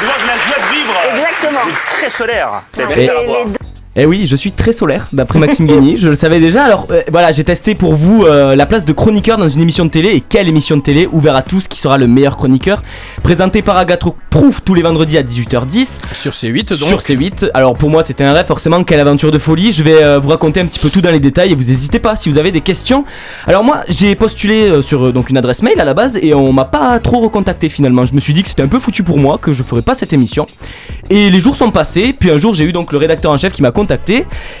de 0.00 0.06
voir 0.06 0.16
de 0.16 0.26
la 0.28 0.34
joie 0.34 0.58
de 0.62 0.68
vivre. 0.76 0.94
Exactement. 1.10 1.62
Il 1.66 1.72
est 1.72 1.98
très 1.98 2.08
solaire. 2.08 2.62
Voir. 2.76 3.48
Eh 4.00 4.06
oui, 4.06 4.28
je 4.28 4.36
suis 4.36 4.52
très 4.52 4.72
solaire, 4.72 5.08
d'après 5.12 5.40
Maxime 5.40 5.66
Guény, 5.66 5.96
je 5.96 6.06
le 6.06 6.14
savais 6.14 6.38
déjà. 6.38 6.62
Alors 6.62 6.86
euh, 6.92 7.02
voilà, 7.10 7.32
j'ai 7.32 7.42
testé 7.42 7.74
pour 7.74 7.96
vous 7.96 8.26
euh, 8.26 8.54
la 8.54 8.64
place 8.64 8.84
de 8.84 8.92
chroniqueur 8.92 9.38
dans 9.38 9.48
une 9.48 9.60
émission 9.60 9.84
de 9.84 9.90
télé. 9.90 10.10
Et 10.10 10.20
quelle 10.20 10.46
émission 10.46 10.76
de 10.76 10.82
télé 10.82 11.08
Ouvert 11.10 11.34
à 11.34 11.42
tous, 11.42 11.66
qui 11.66 11.80
sera 11.80 11.98
le 11.98 12.06
meilleur 12.06 12.36
chroniqueur 12.36 12.84
Présenté 13.24 13.60
par 13.60 13.76
Agathe 13.76 14.04
Prouf 14.30 14.62
tous 14.64 14.74
les 14.74 14.82
vendredis 14.82 15.18
à 15.18 15.24
18h10. 15.24 15.98
Sur 16.14 16.30
C8 16.30 16.68
donc. 16.68 16.78
Sur 16.78 17.00
C8. 17.00 17.50
Alors 17.54 17.74
pour 17.74 17.90
moi, 17.90 18.04
c'était 18.04 18.22
un 18.22 18.32
rêve, 18.32 18.46
forcément, 18.46 18.84
quelle 18.84 19.00
aventure 19.00 19.32
de 19.32 19.38
folie. 19.40 19.72
Je 19.72 19.82
vais 19.82 20.00
euh, 20.00 20.20
vous 20.20 20.28
raconter 20.28 20.60
un 20.60 20.66
petit 20.66 20.78
peu 20.78 20.90
tout 20.90 21.00
dans 21.00 21.10
les 21.10 21.18
détails 21.18 21.50
et 21.50 21.56
vous 21.56 21.64
n'hésitez 21.64 21.98
pas 21.98 22.14
si 22.14 22.30
vous 22.30 22.38
avez 22.38 22.52
des 22.52 22.60
questions. 22.60 23.04
Alors 23.48 23.64
moi, 23.64 23.80
j'ai 23.88 24.14
postulé 24.14 24.80
sur 24.80 25.12
donc 25.12 25.28
une 25.28 25.38
adresse 25.38 25.60
mail 25.60 25.80
à 25.80 25.84
la 25.84 25.94
base 25.94 26.20
et 26.22 26.34
on 26.34 26.52
m'a 26.52 26.66
pas 26.66 27.00
trop 27.00 27.18
recontacté 27.18 27.68
finalement. 27.68 28.06
Je 28.06 28.14
me 28.14 28.20
suis 28.20 28.32
dit 28.32 28.44
que 28.44 28.48
c'était 28.48 28.62
un 28.62 28.68
peu 28.68 28.78
foutu 28.78 29.02
pour 29.02 29.18
moi, 29.18 29.38
que 29.42 29.52
je 29.52 29.64
ferais 29.64 29.82
pas 29.82 29.96
cette 29.96 30.12
émission. 30.12 30.46
Et 31.10 31.30
les 31.30 31.40
jours 31.40 31.56
sont 31.56 31.72
passés, 31.72 32.14
puis 32.16 32.30
un 32.30 32.38
jour 32.38 32.54
j'ai 32.54 32.62
eu 32.62 32.70
donc 32.70 32.92
le 32.92 32.98
rédacteur 32.98 33.32
en 33.32 33.38
chef 33.38 33.52
qui 33.52 33.62
m'a 33.62 33.72
contacté 33.72 33.87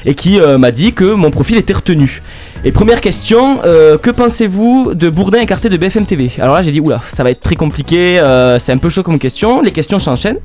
et 0.04 0.14
qui 0.14 0.40
euh, 0.40 0.58
m'a 0.58 0.70
dit 0.70 0.92
que 0.92 1.04
mon 1.04 1.30
profil 1.30 1.56
était 1.56 1.72
retenu. 1.72 2.22
Et 2.64 2.72
première 2.72 3.00
question, 3.00 3.60
euh, 3.64 3.98
que 3.98 4.10
pensez-vous 4.10 4.94
de 4.94 5.10
Bourdin 5.10 5.40
écarté 5.40 5.68
de 5.68 5.76
BFM 5.76 6.06
TV 6.06 6.30
Alors 6.40 6.54
là 6.54 6.62
j'ai 6.62 6.72
dit 6.72 6.80
oula, 6.80 7.00
ça 7.08 7.22
va 7.22 7.30
être 7.30 7.40
très 7.40 7.54
compliqué, 7.54 8.18
euh, 8.18 8.58
c'est 8.58 8.72
un 8.72 8.78
peu 8.78 8.90
chaud 8.90 9.02
comme 9.02 9.18
question, 9.18 9.62
les 9.62 9.70
questions 9.70 9.98
s'enchaînent. 9.98 10.40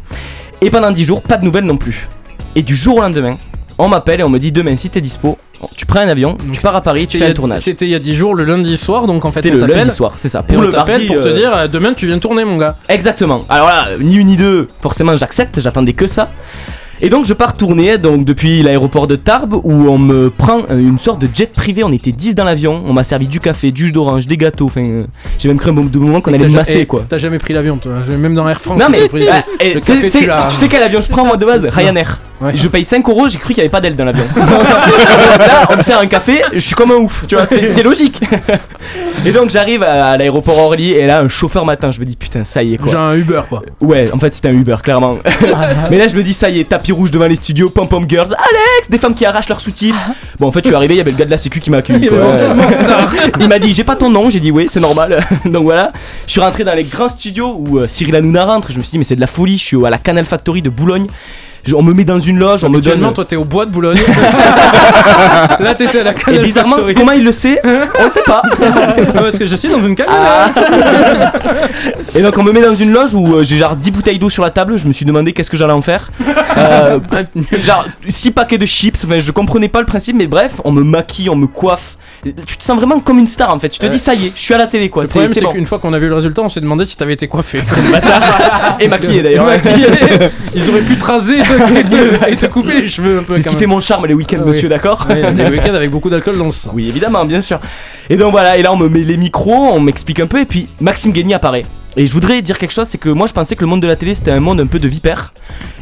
Et 0.62 0.70
pendant 0.70 0.92
10 0.92 1.04
jours, 1.04 1.22
pas 1.22 1.38
de 1.38 1.46
nouvelles 1.46 1.66
non 1.66 1.78
plus. 1.78 2.08
Et 2.56 2.62
du 2.62 2.76
jour 2.76 2.98
au 2.98 3.02
lendemain, 3.02 3.38
on 3.78 3.90
m'appelle 3.90 4.20
et 4.20 4.24
on 4.24 4.30
me 4.30 4.38
dit 4.38 4.52
demain 4.52 4.78
si 4.78 4.90
t'es 4.90 5.02
dispo, 5.02 5.40
tu 5.76 5.86
prends 5.86 6.02
un 6.02 6.08
avion, 6.08 6.38
tu 6.52 6.62
pars 6.62 6.76
à 6.76 6.82
Paris, 6.82 7.08
tu 7.08 7.18
fais 7.18 7.26
un 7.26 7.34
tournage. 7.34 7.60
C'était 7.60 7.86
il 7.86 7.92
y 7.92 7.96
a 7.96 8.00
10 8.00 8.16
jours, 8.16 8.36
le 8.36 8.44
lundi 8.44 8.78
soir, 8.78 9.08
donc 9.08 9.26
en 9.26 9.30
fait 9.30 9.42
C'était 9.42 9.56
on 9.56 9.66
le 9.66 9.74
lundi 9.74 9.92
soir, 9.92 10.14
c'est 10.18 10.30
ça. 10.30 10.46
Et 10.48 10.54
Pour 10.54 10.60
on 10.60 10.68
le 10.68 10.72
mardi, 10.72 11.06
pour 11.08 11.20
te 11.20 11.30
dire 11.30 11.68
demain 11.68 11.94
tu 11.94 12.06
viens 12.06 12.20
tourner 12.20 12.46
mon 12.46 12.58
gars. 12.58 12.78
Exactement. 12.90 13.44
Alors 13.50 13.68
là, 13.68 13.88
ni 14.00 14.16
une 14.16 14.28
ni 14.28 14.38
deux, 14.38 14.68
forcément 14.82 15.18
j'accepte, 15.18 15.60
j'attendais 15.60 15.94
que 15.94 16.06
ça. 16.06 16.30
Et 17.06 17.10
donc 17.10 17.26
je 17.26 17.34
pars 17.34 17.58
tourner 17.58 17.98
donc 17.98 18.24
depuis 18.24 18.64
l'aéroport 18.64 19.08
de 19.08 19.18
Tarbes 19.18 19.56
où 19.62 19.90
on 19.90 19.98
me 19.98 20.30
prend 20.30 20.62
euh, 20.72 20.80
une 20.80 20.98
sorte 20.98 21.20
de 21.20 21.28
jet 21.34 21.52
privé, 21.52 21.84
on 21.84 21.92
était 21.92 22.14
10 22.14 22.34
dans 22.34 22.46
l'avion, 22.46 22.82
on 22.88 22.94
m'a 22.94 23.04
servi 23.04 23.28
du 23.28 23.42
café, 23.42 23.72
du 23.72 23.88
jus 23.88 23.92
d'orange, 23.92 24.26
des 24.26 24.38
gâteaux, 24.38 24.68
enfin 24.68 24.86
euh, 24.86 25.04
j'ai 25.38 25.50
même 25.50 25.60
cru 25.60 25.72
un 25.72 25.74
moment 25.74 26.22
qu'on 26.22 26.34
allait 26.34 26.48
me 26.48 26.54
masser 26.54 26.86
quoi. 26.86 27.04
T'as 27.10 27.18
jamais 27.18 27.40
pris 27.40 27.54
l'avion 27.54 27.76
toi, 27.76 27.92
même 28.18 28.36
dans 28.36 28.48
Air 28.48 28.62
France. 28.62 28.80
Non 28.80 28.86
mais 28.90 29.10
pris- 29.10 29.28
ah, 29.30 29.44
eh, 29.60 29.74
le 29.74 29.82
tu 29.82 29.88
sais- 29.88 29.94
café, 29.96 30.06
tu 30.06 30.12
sais- 30.12 30.20
tu 30.20 30.26
l'as- 30.28 30.48
tu 30.50 30.56
sais 30.56 30.68
quel 30.70 30.82
avion 30.82 31.02
je 31.02 31.10
prends 31.10 31.26
moi 31.26 31.36
de 31.36 31.46
base 31.46 31.66
Ryanair. 31.66 32.22
Je 32.56 32.68
paye 32.68 32.84
5 32.84 33.08
euros, 33.08 33.30
j'ai 33.30 33.38
cru 33.38 33.54
qu'il 33.54 33.62
n'y 33.62 33.66
avait 33.66 33.70
pas 33.72 33.80
d'aile 33.80 33.96
dans 33.96 34.04
l'avion. 34.04 34.26
Là, 34.36 35.66
on 35.72 35.78
me 35.78 35.82
sert 35.82 35.98
un 36.00 36.08
café, 36.08 36.42
je 36.52 36.60
suis 36.60 36.76
comme 36.76 36.92
un 36.92 36.96
ouf, 36.96 37.24
tu 37.26 37.36
vois, 37.36 37.46
c'est 37.46 37.84
logique. 37.84 38.20
Et 39.26 39.32
donc 39.32 39.50
j'arrive 39.50 39.84
à, 39.84 40.18
l'aéroport 40.18 40.58
Orly 40.58 40.92
et 40.92 41.06
là 41.06 41.22
un 41.22 41.30
chauffeur 41.30 41.66
m'attend, 41.66 41.92
je 41.92 42.00
me 42.02 42.06
dis 42.06 42.18
putain 42.18 42.44
ça 42.44 42.62
y 42.62 42.74
est 42.74 42.78
quoi. 42.78 42.92
J'ai 42.92 42.98
un 42.98 43.16
Uber 43.16 43.42
quoi. 43.48 43.62
Ouais, 43.80 44.10
en 44.12 44.20
fait 44.20 44.34
c'était 44.34 44.50
un 44.50 44.54
Uber 44.54 44.76
clairement. 44.84 45.18
Mais 45.90 45.98
là 45.98 46.08
je 46.10 46.16
me 46.18 46.24
dis 46.24 46.34
ça 46.34 46.50
y 46.50 46.60
est, 46.60 46.66
tapis 46.66 46.92
rouge 46.94 47.12
devant 47.12 47.28
les 47.28 47.36
studios, 47.36 47.70
pom 47.70 47.88
pom 47.88 48.06
girls, 48.08 48.34
Alex, 48.34 48.90
des 48.90 48.98
femmes 48.98 49.16
qui 49.16 49.26
arrachent 49.26 49.50
leurs 49.50 49.62
soutifs. 49.62 49.96
Bon 50.40 50.48
en 50.48 50.52
fait 50.52 50.62
je 50.64 50.68
suis 50.68 50.76
arrivé, 50.76 50.96
il 50.96 50.98
y 50.98 51.02
avait 51.02 51.12
le 51.12 51.18
gars 51.18 51.26
de 51.26 51.32
la 51.32 51.38
sécu 51.38 51.60
qui 51.60 51.70
m'a 51.70 51.78
accueilli. 51.78 52.08
quoi. 52.08 52.20
Il 53.40 53.48
m'a 53.48 53.60
dit 53.60 53.74
j'ai 53.74 53.84
pas 53.84 53.96
ton 53.96 54.10
nom, 54.10 54.30
j'ai 54.30 54.40
dit 54.40 54.52
oui 54.52 54.68
c'est 54.70 54.80
normal. 54.80 55.26
Donc 55.46 55.64
voilà, 55.64 55.92
je 56.26 56.32
suis 56.32 56.42
rentré 56.42 56.64
dans 56.64 56.74
les 56.74 56.84
grands 56.84 57.10
studios 57.10 57.56
où 57.58 57.80
euh, 57.80 57.88
Cyril 57.88 58.16
Hanouna 58.16 58.46
rentre, 58.46 58.72
je 58.72 58.78
me 58.78 58.84
suis 58.84 58.92
dit 58.92 58.98
mais 58.98 59.04
c'est 59.04 59.16
de 59.16 59.22
la 59.22 59.28
folie, 59.28 59.58
je 59.58 59.64
suis 59.64 59.86
à 59.86 59.90
la 59.90 59.98
Canal 59.98 60.26
Factory 60.26 60.62
de 60.62 60.70
Boulogne. 60.70 61.08
On 61.74 61.82
me 61.82 61.94
met 61.94 62.04
dans 62.04 62.20
une 62.20 62.40
loge, 62.40 62.64
on 62.66 62.70
me 62.70 62.82
donne. 62.82 63.14
Toi 63.14 63.24
t'es 63.26 63.38
au 63.38 63.46
bois 63.46 63.66
de 63.66 63.72
Boulogne. 63.72 63.98
Là 65.60 65.74
t'étais 65.76 66.02
à 66.02 66.04
la 66.04 66.14
Et 66.32 66.40
bizarrement, 66.40 66.76
Factory. 66.76 66.94
comment 66.94 67.12
il 67.14 67.24
le 67.24 67.32
sait? 67.32 67.62
On 68.00 68.10
sait 68.10 68.24
pas. 68.26 68.42
Ah, 69.16 69.22
parce 69.22 69.38
que 69.38 69.46
je 69.46 69.56
suis 69.56 69.70
dans 69.70 69.82
une 69.82 69.96
camionnette. 69.96 70.20
Ah. 70.26 71.32
Et 72.16 72.22
donc 72.22 72.38
on 72.38 72.44
me 72.44 72.52
met 72.52 72.62
dans 72.62 72.76
une 72.76 72.92
loge 72.92 73.14
où 73.14 73.36
euh, 73.36 73.44
j'ai 73.44 73.58
genre 73.58 73.76
10 73.76 73.92
bouteilles 73.92 74.20
d'eau 74.20 74.30
sur 74.30 74.44
la 74.44 74.50
table, 74.50 74.78
je 74.78 74.88
me 74.88 74.94
suis 74.94 75.06
demandé 75.06 75.34
qu'est-ce 75.34 75.50
que 75.50 75.58
j'allais 75.58 75.74
en 75.74 75.82
faire. 75.82 76.10
Euh, 76.58 77.00
genre 77.60 77.86
6 78.08 78.32
paquets 78.32 78.58
de 78.58 78.66
chips, 78.66 79.04
enfin 79.06 79.20
je 79.20 79.32
comprenais 79.32 79.68
pas 79.68 79.80
le 79.80 79.86
principe 79.86 80.16
mais 80.16 80.28
bref, 80.28 80.54
on 80.64 80.72
me 80.72 80.84
maquille, 80.84 81.30
on 81.30 81.36
me 81.36 81.48
coiffe. 81.48 81.98
Tu 82.32 82.58
te 82.58 82.64
sens 82.64 82.78
vraiment 82.78 83.00
comme 83.00 83.20
une 83.20 83.28
star 83.28 83.54
en 83.54 83.60
fait. 83.60 83.70
Tu 83.70 83.80
te 83.80 83.86
Ouais. 83.86 83.92
dis 83.92 84.00
ça 84.00 84.14
y 84.14 84.28
est, 84.28 84.32
je 84.36 84.42
suis 84.42 84.54
à 84.54 84.58
la 84.58 84.68
télé 84.68 84.90
quoi. 84.90 85.04
Le 85.04 85.10
problème, 85.10 85.34
c'est 85.34 85.42
bon. 85.42 85.52
qu'une 85.52 85.66
fois 85.66 85.80
qu'on 85.80 85.92
a 85.94 86.00
vu 86.00 86.08
le 86.08 86.16
résultat, 86.16 86.42
on 86.42 86.50
s'est 86.50 86.62
demandé 86.62 86.86
si 86.86 86.96
t'avais 86.98 87.14
été 87.14 87.28
coiffé. 87.28 87.62
Et 88.80 88.88
maquillé 88.88 89.22
d'ailleurs. 89.22 89.52
Et 89.52 89.58
maquillé. 89.58 89.88
Ils 90.56 90.70
auraient 90.70 90.82
pu 90.82 90.96
te 90.98 91.04
raser 91.04 91.40
et 91.40 91.44
te, 91.44 91.80
et 91.80 91.84
te- 91.84 92.30
et 92.32 92.36
te 92.36 92.46
couper 92.48 92.82
les 92.82 92.88
cheveux 92.88 93.20
un 93.20 93.24
peu. 93.24 93.34
C'est 93.34 93.42
ce 93.44 93.48
qui 93.48 93.54
même. 93.56 93.60
fait 93.62 93.68
mon 93.68 93.80
charme 93.82 94.06
les 94.06 94.14
week-ends, 94.14 94.38
Ah 94.42 94.46
monsieur, 94.48 94.68
oui. 94.68 94.70
d'accord 94.74 95.06
Ouais, 95.10 95.32
Des 95.34 95.44
week-ends 95.50 95.74
avec 95.74 95.92
beaucoup 95.92 96.10
d'alcool 96.10 96.38
dans 96.38 96.46
le 96.46 96.52
sang. 96.52 96.72
Oui, 96.74 96.88
évidemment, 96.90 97.26
bien 97.26 97.42
sûr. 97.42 97.60
Et 98.10 98.16
donc 98.18 98.32
voilà, 98.32 98.58
et 98.58 98.62
là 98.64 98.72
on 98.74 98.78
me 98.78 98.88
met 98.90 99.00
les 99.02 99.18
micros, 99.18 99.70
on 99.72 99.80
m'explique 99.80 100.20
un 100.20 100.28
peu, 100.28 100.40
et 100.40 100.46
puis 100.46 100.68
Maxime 100.82 101.12
Guény 101.12 101.34
apparaît. 101.34 101.66
Et 101.96 102.08
je 102.08 102.14
voudrais 102.14 102.42
dire 102.42 102.58
quelque 102.58 102.72
chose, 102.72 102.88
c'est 102.88 102.98
que 102.98 103.10
moi 103.10 103.28
je 103.28 103.34
pensais 103.34 103.56
que 103.56 103.62
le 103.62 103.68
monde 103.68 103.82
de 103.82 103.88
la 103.88 103.96
télé 103.96 104.16
c'était 104.16 104.32
un 104.32 104.40
monde 104.40 104.60
un 104.60 104.66
peu 104.66 104.80
de 104.80 104.88
vipère. 104.88 105.34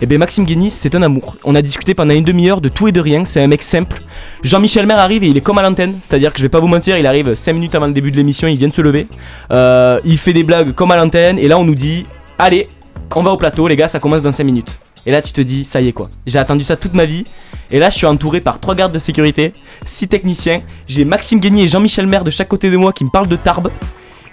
Et 0.02 0.06
bien 0.06 0.18
Maxime 0.18 0.44
Guény 0.44 0.70
c'est 0.70 0.94
un 0.94 1.02
amour. 1.02 1.38
On 1.44 1.56
a 1.56 1.62
discuté 1.62 1.94
pendant 1.94 2.14
une 2.14 2.24
demi-heure 2.24 2.60
de 2.60 2.68
tout 2.68 2.88
et 2.88 2.92
de 2.92 3.00
rien, 3.00 3.24
c'est 3.24 3.42
un 3.42 3.48
mec 3.48 3.64
simple. 3.64 4.02
Jean-Michel 4.44 4.86
Maire 4.86 5.00
arrive 5.00 5.24
et 5.24 5.28
il 5.28 5.38
est 5.38 5.42
comme 5.42 5.58
à 5.58 5.62
l'antenne, 5.62 6.00
c'est-à-dire 6.02 6.34
que 6.34 6.40
je 6.40 6.44
vais 6.44 6.50
pas 6.50 6.60
vous 6.60 6.68
mentir, 6.68 6.98
il 6.98 7.08
arrive 7.08 7.36
5 7.36 7.54
minutes 7.54 7.76
avant 7.76 7.88
le 7.88 7.94
début 7.94 8.12
de 8.12 8.18
l'émission, 8.18 8.48
il 8.48 8.58
vient 8.58 8.68
de 8.68 8.74
se 8.74 8.82
lever. 8.82 9.08
Euh, 9.52 10.00
il 10.04 10.18
fait 10.18 10.34
des 10.34 10.44
blagues 10.44 10.74
comme 10.74 10.92
à 10.92 10.98
l'antenne, 10.98 11.40
et 11.40 11.48
là 11.48 11.58
on 11.58 11.64
nous 11.64 11.76
dit 11.76 12.06
Allez, 12.38 12.68
on 13.16 13.24
va 13.24 13.32
au 13.32 13.38
plateau, 13.38 13.68
les 13.68 13.78
gars, 13.78 13.88
ça 13.88 14.00
commence 14.00 14.22
dans 14.22 14.32
5 14.32 14.44
minutes. 14.44 14.78
Et 15.06 15.12
là 15.12 15.22
tu 15.22 15.32
te 15.32 15.42
dis, 15.42 15.66
ça 15.66 15.82
y 15.82 15.88
est 15.88 15.94
quoi, 15.94 16.10
j'ai 16.28 16.40
attendu 16.40 16.64
ça 16.64 16.76
toute 16.76 16.94
ma 16.94 17.06
vie. 17.06 17.26
Et 17.72 17.80
là 17.80 17.90
je 17.90 17.96
suis 17.96 18.06
entouré 18.06 18.42
par 18.42 18.60
trois 18.60 18.76
gardes 18.76 18.92
de 18.92 19.00
sécurité, 19.00 19.54
six 19.86 20.08
techniciens, 20.08 20.62
j'ai 20.88 21.06
Maxime 21.06 21.40
Guény 21.40 21.64
et 21.64 21.68
Jean-Michel 21.68 22.06
Maire 22.06 22.24
de 22.24 22.30
chaque 22.32 22.50
côté 22.50 22.70
de 22.70 22.78
moi 22.78 22.92
qui 22.92 23.06
me 23.06 23.10
parlent 23.10 23.30
de 23.30 23.36
Tarbes. 23.38 23.72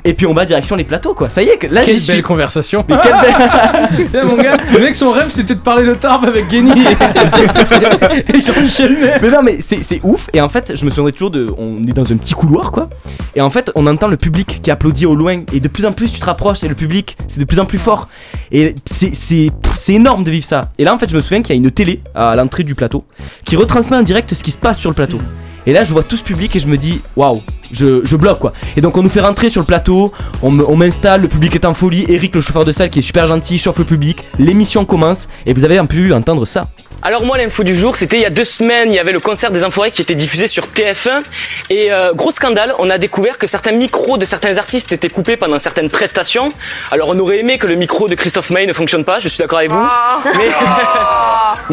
Et 0.05 0.15
puis 0.15 0.27
on 0.27 0.33
va 0.35 0.45
direction 0.45 0.77
les 0.77 0.85
plateaux 0.85 1.13
quoi, 1.15 1.29
ça 1.29 1.43
y 1.43 1.49
est, 1.49 1.63
là 1.71 1.83
suis. 1.99 2.13
belle 2.13 2.23
conversation. 2.23 2.85
Mais 2.89 2.97
quelle 3.03 3.13
belle- 3.21 4.09
Eh, 4.15 4.25
mon 4.25 4.37
gars, 4.37 4.57
le 4.73 4.79
mec, 4.81 4.95
son 4.95 5.11
rêve 5.11 5.29
c'était 5.29 5.55
de 5.55 5.61
parler 5.61 5.85
de 5.85 5.95
Tarbes 5.95 6.25
avec 6.25 6.49
Guény 6.49 6.71
et, 6.73 8.33
et 8.37 8.41
Jean-Michel. 8.41 8.97
Mais 9.21 9.31
non 9.31 9.43
mais 9.43 9.59
c'est 9.61 9.83
c'est 9.83 10.01
ouf. 10.03 10.29
Et 10.33 10.41
en 10.41 10.49
fait 10.49 10.73
je 10.75 10.85
me 10.85 10.91
souviendrai 10.91 11.13
toujours 11.13 11.31
de 11.31 11.47
on 11.59 11.77
est 11.79 11.93
dans 11.93 12.11
un 12.13 12.17
petit 12.17 12.35
couloir 12.35 12.71
quoi. 12.73 12.89
Et 13.35 13.41
en 13.41 13.51
fait 13.51 13.71
on 13.75 13.87
entend 13.87 14.09
le 14.09 14.17
public 14.17 14.61
qui 14.63 14.71
applaudit 14.71 15.07
au 15.07 15.15
loin. 15.15 15.43
Et 15.53 15.61
de 15.61 15.69
plus 15.69 15.85
en 15.87 15.93
plus 15.93 16.13
tu 16.13 16.21
te 16.21 16.25
rapproches 16.27 16.63
et 16.65 16.69
le 16.69 16.75
public 16.75 17.17
c'est 17.29 17.41
de 17.41 17.45
plus 17.45 17.59
en 17.61 17.65
plus 17.67 17.79
fort. 17.79 18.09
Et 18.53 18.75
c'est 18.91 19.15
c'est 19.15 19.51
pff, 19.63 19.75
c'est 19.77 19.95
énorme 19.95 20.25
de 20.25 20.31
vivre 20.31 20.47
ça. 20.47 20.63
Et 20.79 20.85
là 20.85 20.95
en 20.95 20.99
fait 20.99 21.11
je 21.11 21.17
me 21.17 21.21
souviens 21.21 21.43
qu'il 21.43 21.55
y 21.55 21.59
a 21.59 21.63
une 21.63 21.71
télé 21.71 22.01
à 22.15 22.35
l'entrée 22.37 22.63
du 22.65 22.75
plateau 22.75 23.05
qui 23.45 23.57
retransmet 23.57 23.97
en 23.97 24.03
direct 24.03 24.33
ce 24.35 24.43
qui 24.43 24.51
se 24.53 24.59
passe 24.59 24.79
sur 24.79 24.91
le 24.91 24.95
plateau. 24.95 25.19
Et 25.67 25.73
là 25.73 25.85
je 25.85 25.93
vois 25.93 26.03
tout 26.03 26.17
ce 26.17 26.23
public 26.23 26.55
et 26.57 26.59
je 26.59 26.67
me 26.69 26.77
dis 26.77 27.01
waouh 27.17 27.43
je, 27.73 28.01
je 28.05 28.17
bloque 28.17 28.39
quoi. 28.39 28.53
Et 28.77 28.81
donc 28.81 28.97
on 28.97 29.03
nous 29.03 29.11
fait 29.11 29.21
rentrer 29.21 29.51
sur 29.51 29.61
le 29.61 29.67
plateau 29.67 30.13
on 30.43 30.77
m'installe 30.77 31.23
le 31.23 31.29
public 31.29 31.55
est 31.55 31.65
en 31.65 31.75
folie 31.75 32.05
Eric 32.09 32.35
le 32.35 32.41
chauffeur 32.41 32.65
de 32.65 32.73
salle 32.73 32.91
qui 32.91 33.01
est 33.01 33.03
super 33.03 33.27
gentil 33.27 33.59
chauffe 33.59 33.79
le 33.79 33.85
public 33.85 34.25
l'émission 34.39 34.85
commence 34.85 35.29
et 35.47 35.53
vous 35.53 35.65
avez 35.65 35.79
pu 35.89 36.13
entendre 36.13 36.47
ça. 36.47 36.67
Alors 37.01 37.23
moi 37.23 37.39
l'info 37.39 37.63
du 37.63 37.77
jour 37.77 37.95
c'était 37.97 38.17
il 38.17 38.23
y 38.23 38.27
a 38.27 38.31
deux 38.31 38.45
semaines 38.45 38.93
il 38.93 38.95
y 38.95 38.99
avait 38.99 39.13
le 39.13 39.21
concert 39.21 39.51
des 39.51 39.65
Enfoirés 39.65 39.93
qui 39.93 40.03
était 40.03 40.17
diffusé 40.17 40.49
sur 40.49 40.65
TF1 40.65 41.21
et 41.71 41.93
euh, 41.93 42.13
gros 42.13 42.33
scandale 42.33 42.75
on 42.81 42.91
a 42.91 42.99
découvert 42.99 43.39
que 43.39 43.49
certains 43.49 43.73
micros 43.73 44.19
de 44.19 44.25
certains 44.25 44.57
artistes 44.59 44.91
étaient 44.91 45.09
coupés 45.09 45.37
pendant 45.37 45.59
certaines 45.59 45.89
prestations. 45.89 46.45
Alors 46.91 47.11
on 47.13 47.19
aurait 47.21 47.39
aimé 47.39 47.59
que 47.59 47.67
le 47.67 47.77
micro 47.77 48.09
de 48.09 48.15
Christophe 48.15 48.51
May 48.51 48.67
ne 48.67 48.73
fonctionne 48.73 49.05
pas 49.05 49.21
je 49.21 49.29
suis 49.29 49.39
d'accord 49.39 49.59
avec 49.59 49.73
vous. 49.73 49.87
Mais, 50.37 50.49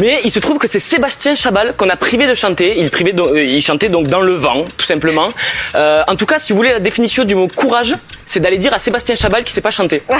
mais 0.00 0.18
il 0.24 0.30
se 0.30 0.38
trouve 0.38 0.58
que 0.58 0.68
c'est 0.68 0.80
Sébastien 0.80 1.34
Chabal 1.34 1.74
qu'on 1.76 1.88
a 1.88 1.96
privé 1.96 2.26
de 2.26 2.34
chanter. 2.34 2.78
Il, 2.78 2.86
euh, 2.86 3.42
il 3.42 3.62
chantait 3.62 3.88
donc 3.88 4.06
dans 4.06 4.20
le 4.20 4.34
vent 4.34 4.62
tout 4.78 4.86
simplement. 4.86 5.28
Euh, 5.74 5.85
en 6.08 6.16
tout 6.16 6.26
cas 6.26 6.38
si 6.38 6.52
vous 6.52 6.56
voulez 6.58 6.72
la 6.72 6.80
définition 6.80 7.24
du 7.24 7.34
mot 7.34 7.46
courage 7.56 7.92
c'est 8.26 8.40
d'aller 8.40 8.58
dire 8.58 8.74
à 8.74 8.78
Sébastien 8.78 9.14
Chabal 9.14 9.44
qui 9.44 9.52
sait 9.52 9.60
pas 9.60 9.70
chanter 9.70 10.02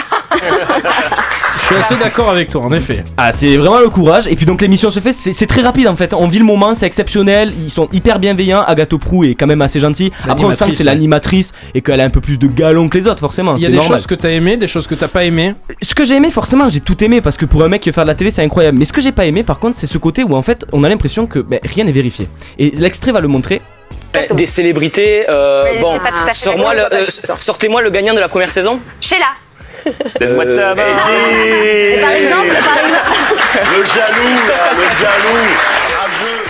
Je 1.68 1.74
suis 1.74 1.82
assez 1.82 1.97
d'accord 1.97 2.30
avec 2.30 2.48
toi, 2.48 2.62
en 2.64 2.70
effet. 2.70 3.05
Ah, 3.16 3.32
c'est 3.32 3.56
vraiment 3.56 3.80
le 3.80 3.88
courage. 3.88 4.28
Et 4.28 4.36
puis 4.36 4.47
donc 4.47 4.62
l'émission 4.62 4.93
se 4.93 5.01
fait, 5.01 5.12
c'est 5.12 5.32
c'est 5.32 5.48
très 5.48 5.62
rapide 5.62 5.88
en 5.88 5.97
fait. 5.97 6.14
On 6.14 6.28
vit 6.28 6.38
le 6.38 6.44
moment, 6.44 6.74
c'est 6.74 6.86
exceptionnel. 6.86 7.52
Ils 7.60 7.70
sont 7.70 7.88
hyper 7.93 8.20
bienveillants. 8.20 8.62
Agathe 8.62 8.94
Prou 8.97 9.24
est 9.24 9.34
quand 9.34 9.48
même 9.48 9.62
assez 9.62 9.80
gentille. 9.80 10.12
Après, 10.28 10.44
on 10.44 10.52
sent 10.52 10.70
que 10.70 10.76
L'animatrice, 10.76 10.76
c'est 10.76 10.84
ouais. 10.84 10.94
l'animatrice 10.94 11.52
et 11.74 11.80
qu'elle 11.82 12.01
a 12.01 12.05
un 12.05 12.10
peu 12.10 12.20
plus 12.20 12.38
de 12.38 12.47
galon 12.47 12.88
que 12.88 12.97
les 12.97 13.09
autres, 13.09 13.18
forcément. 13.18 13.56
Il 13.56 13.62
y 13.62 13.64
a 13.64 13.66
c'est 13.66 13.72
des 13.72 13.78
normal. 13.78 13.98
choses 13.98 14.06
que 14.06 14.14
t'as 14.14 14.30
aimé, 14.30 14.56
des 14.56 14.68
choses 14.68 14.86
que 14.86 14.94
t'as 14.94 15.09
pas 15.09 15.24
aimé. 15.24 15.55
Ce 15.82 15.93
que 15.94 16.05
j'ai 16.05 16.14
aimé, 16.14 16.30
forcément, 16.30 16.68
j'ai 16.68 16.80
tout 16.80 17.02
aimé 17.02 17.20
parce 17.20 17.36
que 17.36 17.47
pour 17.47 17.64
un 17.64 17.68
mec 17.68 17.82
qui 17.82 17.88
veut 17.88 17.94
faire 17.94 18.05
de 18.05 18.10
la 18.10 18.14
télé, 18.14 18.30
c'est 18.30 18.44
incroyable. 18.44 18.78
Mais 18.78 18.84
ce 18.84 18.93
que 18.93 19.01
j'ai 19.01 19.12
pas 19.12 19.26
aimé, 19.26 19.43
par 19.43 19.59
contre, 19.59 19.76
c'est 19.76 19.88
ce 19.88 19.98
côté 19.98 20.22
où 20.22 20.36
en 20.36 20.43
fait, 20.43 20.64
on 20.72 20.84
a 20.84 20.88
l'impression 20.88 21.26
que 21.26 21.40
ben, 21.40 21.59
rien 21.64 21.82
n'est 21.82 21.90
vérifié. 21.93 22.28
Et 22.60 22.70
l'extrait 22.70 23.10
va 23.10 23.18
le 23.18 23.28
montrer. 23.28 23.60
Euh, 24.16 24.34
Des 24.34 24.47
célébrités. 24.47 25.24
euh, 25.28 25.64
Oui, 25.72 25.78
bon, 25.80 25.98
sors-moi 26.32 26.74
le- 26.74 26.93
euh, 26.94 27.05
sortez-moi 27.40 27.82
le 27.82 27.90
gagnant 27.90 28.14
de 28.14 28.20
la 28.20 28.28
première 28.28 28.51
saison. 28.51 28.80
Sheila. 29.01 29.26
Donne-moi 30.20 30.44
ta 30.47 30.74
main. 30.74 30.82
Et 31.44 31.98
par 32.01 32.10
exemple, 32.10 32.48
par 32.48 32.78
exemple. 32.78 33.06
Le 33.76 33.84
jaloux, 33.84 34.38
là, 34.48 34.70
le 34.76 34.84
jaloux. 35.01 35.47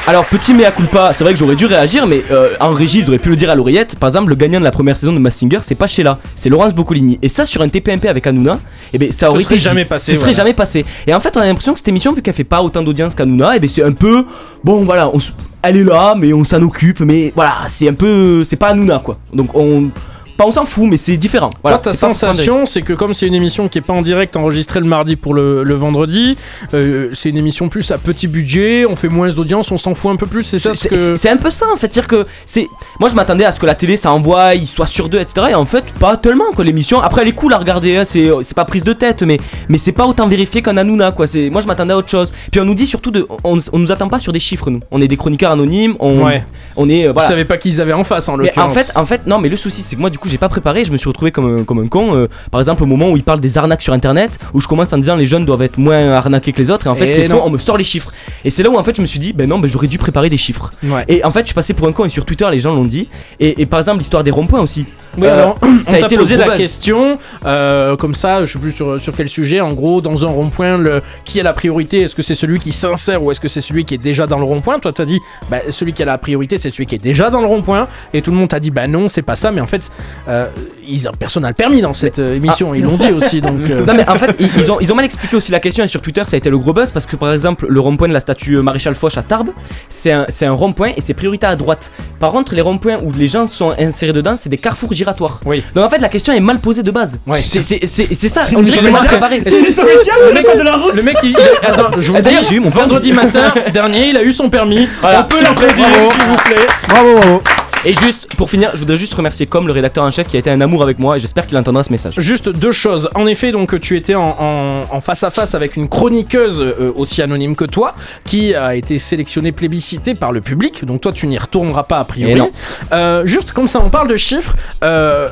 Alors, 0.08 0.24
petit 0.24 0.54
mea 0.54 0.70
culpa, 0.70 1.12
c'est 1.12 1.24
vrai 1.24 1.32
que 1.32 1.38
j'aurais 1.38 1.56
dû 1.56 1.66
réagir, 1.66 2.06
mais 2.06 2.22
euh, 2.30 2.50
en 2.60 2.72
régie, 2.72 3.00
ils 3.00 3.08
auraient 3.08 3.18
pu 3.18 3.28
le 3.28 3.34
dire 3.34 3.50
à 3.50 3.56
l'oreillette. 3.56 3.96
Par 3.96 4.08
exemple, 4.08 4.28
le 4.28 4.36
gagnant 4.36 4.60
de 4.60 4.64
la 4.64 4.70
première 4.70 4.96
saison 4.96 5.12
de 5.12 5.18
Mass 5.18 5.34
Singer, 5.34 5.58
c'est 5.62 5.74
pas 5.74 5.88
Sheila, 5.88 6.20
c'est 6.36 6.48
Laurence 6.48 6.72
Boccolini. 6.72 7.18
Et 7.22 7.28
ça, 7.28 7.44
sur 7.44 7.60
un 7.60 7.68
TPMP 7.68 8.06
avec 8.08 8.24
Hanouna, 8.24 8.60
eh 8.92 8.98
ben, 8.98 9.10
ça 9.10 9.28
aurait 9.28 9.42
été 9.42 9.56
dit. 9.56 9.60
jamais 9.60 9.84
passé, 9.84 10.12
Ce 10.14 10.20
serait 10.20 10.32
jamais 10.32 10.52
passé. 10.54 10.84
Et 11.08 11.14
en 11.14 11.18
fait, 11.18 11.36
on 11.36 11.40
a 11.40 11.46
l'impression 11.46 11.72
que 11.72 11.80
cette 11.80 11.88
émission, 11.88 12.12
vu 12.12 12.22
qu'elle 12.22 12.34
fait 12.34 12.44
pas 12.44 12.62
autant 12.62 12.82
d'audience 12.82 13.16
qu'Hanouna, 13.16 13.56
et 13.56 13.58
ben, 13.58 13.68
c'est 13.68 13.82
un 13.82 13.90
peu. 13.90 14.24
Bon, 14.62 14.84
voilà, 14.84 15.08
on 15.12 15.18
elle 15.62 15.78
est 15.78 15.84
là, 15.84 16.14
mais 16.16 16.32
on 16.32 16.44
s'en 16.44 16.62
occupe, 16.62 17.00
mais 17.00 17.32
voilà, 17.34 17.62
c'est 17.66 17.88
un 17.88 17.94
peu. 17.94 18.44
C'est 18.44 18.54
pas 18.54 18.68
Hanouna, 18.68 19.00
quoi. 19.00 19.18
Donc, 19.32 19.56
on. 19.56 19.90
Pas 20.36 20.44
on 20.46 20.50
s'en 20.52 20.64
fout, 20.64 20.84
mais 20.88 20.96
c'est 20.96 21.16
différent. 21.16 21.50
Voilà, 21.62 21.78
Toi, 21.78 21.92
ta 21.92 21.96
sensation, 21.98 22.66
c'est 22.66 22.82
que 22.82 22.92
comme 22.92 23.14
c'est 23.14 23.26
une 23.26 23.34
émission 23.34 23.68
qui 23.68 23.78
est 23.78 23.82
pas 23.82 23.92
en 23.94 24.02
direct, 24.02 24.36
enregistrée 24.36 24.80
le 24.80 24.86
mardi 24.86 25.16
pour 25.16 25.32
le, 25.34 25.62
le 25.64 25.74
vendredi, 25.74 26.36
euh, 26.74 27.10
c'est 27.14 27.30
une 27.30 27.38
émission 27.38 27.68
plus 27.68 27.90
à 27.90 27.98
petit 27.98 28.26
budget, 28.26 28.84
on 28.86 28.96
fait 28.96 29.08
moins 29.08 29.28
d'audience, 29.30 29.70
on 29.72 29.76
s'en 29.78 29.94
fout 29.94 30.10
un 30.10 30.16
peu 30.16 30.26
plus, 30.26 30.42
c'est 30.42 30.58
ça 30.58 30.74
ce 30.74 30.80
C'est- 30.80 30.88
que. 30.90 31.28
Un 31.28 31.36
peu 31.38 31.50
ça 31.50 31.66
en 31.72 31.76
fait, 31.76 31.88
dire 31.88 32.06
que 32.06 32.24
c'est. 32.44 32.68
Moi 33.00 33.08
je 33.08 33.14
m'attendais 33.14 33.44
à 33.44 33.52
ce 33.52 33.58
que 33.58 33.66
la 33.66 33.74
télé 33.74 33.96
ça 33.96 34.12
envoie, 34.12 34.54
il 34.54 34.66
soit 34.66 34.86
sur 34.86 35.08
deux, 35.08 35.18
etc. 35.20 35.48
Et 35.50 35.54
en 35.54 35.64
fait, 35.64 35.84
pas 35.98 36.16
tellement 36.16 36.52
quoi. 36.54 36.64
L'émission, 36.64 37.00
après 37.00 37.22
elle 37.22 37.28
est 37.28 37.32
cool 37.32 37.52
à 37.52 37.58
regarder, 37.58 37.96
hein, 37.96 38.04
c'est 38.04 38.28
c'est 38.42 38.54
pas 38.54 38.64
prise 38.64 38.84
de 38.84 38.92
tête, 38.92 39.22
mais, 39.22 39.38
mais 39.68 39.78
c'est 39.78 39.92
pas 39.92 40.06
autant 40.06 40.28
vérifié 40.28 40.62
qu'un 40.62 40.76
Hanouna 40.76 41.12
quoi. 41.12 41.26
C'est- 41.26 41.50
Moi 41.50 41.60
je 41.62 41.66
m'attendais 41.66 41.92
à 41.94 41.96
autre 41.96 42.08
chose. 42.10 42.32
Puis 42.52 42.60
on 42.60 42.64
nous 42.64 42.74
dit 42.74 42.86
surtout 42.86 43.10
de. 43.10 43.26
On, 43.44 43.58
on 43.72 43.78
nous 43.78 43.90
attend 43.92 44.08
pas 44.08 44.18
sur 44.18 44.32
des 44.32 44.38
chiffres 44.38 44.70
nous. 44.70 44.80
On 44.90 45.00
est 45.00 45.08
des 45.08 45.16
chroniqueurs 45.16 45.50
anonymes, 45.52 45.96
on, 45.98 46.22
Ouais. 46.24 46.44
on 46.76 46.88
est. 46.88 47.06
euh, 47.08 47.12
Je 47.16 47.20
savais 47.26 47.44
pas 47.44 47.56
qui 47.58 47.70
ils 47.70 47.80
avaient 47.80 47.92
en 47.92 48.04
face 48.04 48.28
en 48.28 48.36
en 48.38 48.68
fait, 48.68 48.92
en 48.96 49.04
fait, 49.06 49.26
non, 49.26 49.38
mais 49.38 49.48
le 49.48 49.56
souci, 49.56 49.82
c'est 49.82 49.96
que 49.96 50.00
moi, 50.00 50.10
du 50.10 50.18
coup, 50.18 50.25
j'ai 50.28 50.38
pas 50.38 50.48
préparé. 50.48 50.84
Je 50.84 50.92
me 50.92 50.96
suis 50.96 51.08
retrouvé 51.08 51.30
comme 51.32 51.58
un, 51.60 51.64
comme 51.64 51.78
un 51.80 51.86
con. 51.86 52.14
euh, 52.16 52.28
par 52.50 52.60
exemple, 52.60 52.82
au 52.82 52.86
moment 52.86 53.10
où 53.10 53.16
il 53.16 53.22
parle 53.22 53.40
des 53.40 53.58
arnaques 53.58 53.82
sur 53.82 53.92
Internet, 53.92 54.38
où 54.54 54.60
je 54.60 54.68
commence 54.68 54.92
en 54.92 54.98
disant 54.98 55.16
les 55.16 55.26
jeunes 55.26 55.44
doivent 55.46 55.62
être 55.62 55.78
moins 55.78 56.12
arnaqués 56.12 56.52
que 56.52 56.60
les 56.60 56.70
autres. 56.70 56.86
Et 56.86 56.90
en 56.90 56.94
fait, 56.94 57.12
c'est 57.12 57.28
faux. 57.28 57.40
On 57.44 57.50
me 57.50 57.58
sort 57.58 57.76
les 57.78 57.84
chiffres. 57.84 58.10
Et 58.44 58.50
c'est 58.50 58.62
là 58.62 58.70
où 58.70 58.76
en 58.76 58.84
fait, 58.84 58.96
je 58.96 59.00
me 59.02 59.06
suis 59.06 59.18
dit, 59.18 59.32
ben 59.32 59.48
non, 59.48 59.58
ben 59.58 59.68
j'aurais 59.68 59.86
dû 59.88 59.98
préparer 59.98 60.28
des 60.30 60.36
chiffres. 60.36 60.70
Ouais. 60.84 61.04
Et 61.08 61.24
en 61.24 61.30
fait, 61.30 61.40
je 61.40 61.46
suis 61.46 61.54
passé 61.54 61.74
pour 61.74 61.86
un 61.88 61.92
con. 61.92 62.04
Et 62.04 62.08
sur 62.08 62.24
Twitter, 62.24 62.46
les 62.50 62.58
gens 62.58 62.74
l'ont 62.74 62.84
dit. 62.84 63.08
Et, 63.40 63.60
et 63.62 63.66
par 63.66 63.80
exemple, 63.80 63.98
l'histoire 63.98 64.24
des 64.24 64.30
ronds-points 64.30 64.60
aussi. 64.60 64.86
Oui, 65.18 65.26
Euh, 65.26 65.32
alors, 65.32 65.56
on 65.62 65.82
ça 65.82 65.96
a 65.96 66.00
été 66.00 66.16
posé 66.16 66.36
la 66.36 66.56
question, 66.56 67.18
euh, 67.44 67.96
comme 67.96 68.14
ça, 68.14 68.44
je 68.44 68.52
sais 68.52 68.58
plus 68.58 68.72
sur, 68.72 69.00
sur 69.00 69.14
quel 69.16 69.28
sujet, 69.28 69.60
en 69.60 69.72
gros, 69.72 70.00
dans 70.00 70.26
un 70.26 70.28
rond-point, 70.28 70.76
le, 70.76 71.02
qui 71.24 71.40
a 71.40 71.42
la 71.42 71.52
priorité? 71.54 72.02
Est-ce 72.02 72.14
que 72.14 72.22
c'est 72.22 72.34
celui 72.34 72.60
qui 72.60 72.72
s'insère 72.72 73.22
ou 73.22 73.30
est-ce 73.30 73.40
que 73.40 73.48
c'est 73.48 73.60
celui 73.62 73.84
qui 73.84 73.94
est 73.94 73.98
déjà 73.98 74.26
dans 74.26 74.38
le 74.38 74.44
rond-point? 74.44 74.78
Toi, 74.78 74.92
t'as 74.92 75.04
dit, 75.06 75.20
bah, 75.50 75.58
celui 75.70 75.92
qui 75.94 76.02
a 76.02 76.06
la 76.06 76.18
priorité, 76.18 76.58
c'est 76.58 76.70
celui 76.70 76.84
qui 76.86 76.94
est 76.96 77.02
déjà 77.02 77.30
dans 77.30 77.40
le 77.40 77.46
rond-point, 77.46 77.88
et 78.12 78.20
tout 78.22 78.30
le 78.30 78.36
monde 78.36 78.48
t'a 78.50 78.60
dit, 78.60 78.70
bah 78.70 78.86
non, 78.88 79.08
c'est 79.08 79.22
pas 79.22 79.36
ça, 79.36 79.50
mais 79.52 79.60
en 79.62 79.66
fait, 79.66 79.90
euh, 80.28 80.46
ils, 80.86 81.08
personne 81.18 81.42
n'a 81.42 81.48
le 81.48 81.54
permis 81.54 81.80
dans 81.80 81.94
cette 81.94 82.18
euh, 82.18 82.34
émission, 82.36 82.74
ils 82.74 82.82
l'ont 82.82 82.96
dit 82.96 83.12
aussi, 83.12 83.40
donc... 83.40 83.60
euh, 83.70 83.84
Non 83.86 83.94
mais 83.94 84.08
en 84.08 84.16
fait 84.16 84.34
ils, 84.38 84.48
ils 84.58 84.70
ont, 84.72 84.78
ils 84.80 84.92
ont 84.92 84.94
mal 84.94 85.04
expliqué 85.04 85.36
aussi 85.36 85.52
la 85.52 85.60
question 85.60 85.84
et 85.84 85.88
sur 85.88 86.00
Twitter 86.00 86.22
ça 86.26 86.34
a 86.34 86.38
été 86.38 86.50
le 86.50 86.58
gros 86.58 86.72
buzz 86.72 86.90
parce 86.90 87.06
que 87.06 87.16
par 87.16 87.32
exemple 87.32 87.66
le 87.68 87.80
rond-point 87.80 88.08
de 88.08 88.12
la 88.12 88.20
statue 88.20 88.56
Maréchal 88.58 88.94
Foch 88.94 89.16
à 89.16 89.22
Tarbes 89.22 89.50
c'est 89.88 90.12
un, 90.12 90.26
c'est 90.28 90.46
un 90.46 90.52
rond-point 90.52 90.90
et 90.96 91.00
c'est 91.00 91.14
priorité 91.14 91.46
à 91.46 91.56
droite. 91.56 91.90
Par 92.20 92.32
contre 92.32 92.54
les 92.54 92.60
ronds-points 92.62 92.98
où 93.02 93.12
les 93.12 93.26
gens 93.26 93.46
sont 93.46 93.72
insérés 93.78 94.12
dedans 94.12 94.36
c'est 94.36 94.48
des 94.48 94.58
carrefours 94.58 94.92
giratoires. 94.92 95.40
Oui. 95.44 95.62
Donc 95.74 95.84
en 95.84 95.90
fait 95.90 95.98
la 95.98 96.08
question 96.08 96.32
est 96.32 96.40
mal 96.40 96.58
posée 96.60 96.82
de 96.82 96.90
base. 96.90 97.18
Ouais. 97.26 97.40
C'est 97.40 97.62
c'est- 97.62 97.86
c'est- 97.86 98.14
c'est 98.14 98.28
ça, 98.28 98.44
C'est 98.44 98.56
on 98.56 98.60
dirait 98.62 98.76
que 98.78 98.82
c'est 98.84 98.90
mal 98.90 99.06
préparé. 99.06 99.40
Ou 99.40 99.44
le 99.44 100.34
mec, 100.34 100.56
de 100.56 100.62
la 100.62 100.76
route 100.76 100.94
le 100.94 101.02
mec, 101.02 101.16
il, 101.22 101.30
il- 101.30 101.36
attends, 101.66 101.90
je 101.98 102.10
vous 102.10 102.16
Ah, 102.18 102.22
d'ailleurs, 102.22 102.42
j'ai 102.42 102.56
eu 102.56 102.60
mon 102.60 102.70
vendredi 102.70 103.12
matin 103.12 103.52
dernier, 103.72 104.08
il 104.10 104.16
a 104.16 104.22
eu 104.22 104.32
son 104.32 104.48
permis. 104.48 104.88
Voilà. 105.00 105.20
On 105.20 105.24
peut 105.28 105.42
l'applaudir, 105.42 105.84
s'il 105.84 106.26
vous 106.26 106.36
plaît. 106.44 106.66
Bravo, 106.88 107.14
bravo. 107.16 107.42
Et 107.88 107.94
juste 107.94 108.26
pour 108.36 108.50
finir, 108.50 108.70
je 108.74 108.80
voudrais 108.80 108.96
juste 108.96 109.14
remercier 109.14 109.46
comme 109.46 109.68
le 109.68 109.72
rédacteur 109.72 110.02
en 110.02 110.10
chef 110.10 110.26
qui 110.26 110.34
a 110.34 110.40
été 110.40 110.50
un 110.50 110.60
amour 110.60 110.82
avec 110.82 110.98
moi 110.98 111.16
et 111.16 111.20
j'espère 111.20 111.46
qu'il 111.46 111.56
entendra 111.56 111.84
ce 111.84 111.92
message. 111.92 112.14
Juste 112.18 112.48
deux 112.48 112.72
choses. 112.72 113.08
En 113.14 113.26
effet, 113.28 113.52
donc 113.52 113.78
tu 113.80 113.96
étais 113.96 114.16
en, 114.16 114.24
en- 114.40 114.82
en 114.90 115.00
face 115.00 115.22
à 115.22 115.30
face 115.30 115.54
avec 115.54 115.76
une 115.76 115.88
chroniqueuse 115.88 116.60
euh, 116.60 116.92
aussi 116.96 117.22
anonyme 117.22 117.54
que 117.54 117.64
toi, 117.64 117.94
qui 118.24 118.54
a 118.56 118.74
été 118.74 118.98
sélectionnée 118.98 119.52
plébiscitée 119.52 120.16
par 120.16 120.32
le 120.32 120.40
public. 120.40 120.84
Donc 120.84 121.00
toi, 121.00 121.12
tu 121.12 121.28
n'y 121.28 121.38
retourneras 121.38 121.84
pas 121.84 121.98
a 121.98 122.04
priori. 122.04 122.34
non. 122.34 122.50
Euh, 122.92 123.24
juste 123.24 123.52
comme 123.52 123.68
ça, 123.68 123.80
on 123.80 123.88
parle 123.88 124.08
de 124.08 124.16
chiffres. 124.16 124.56
euh, 124.82 125.28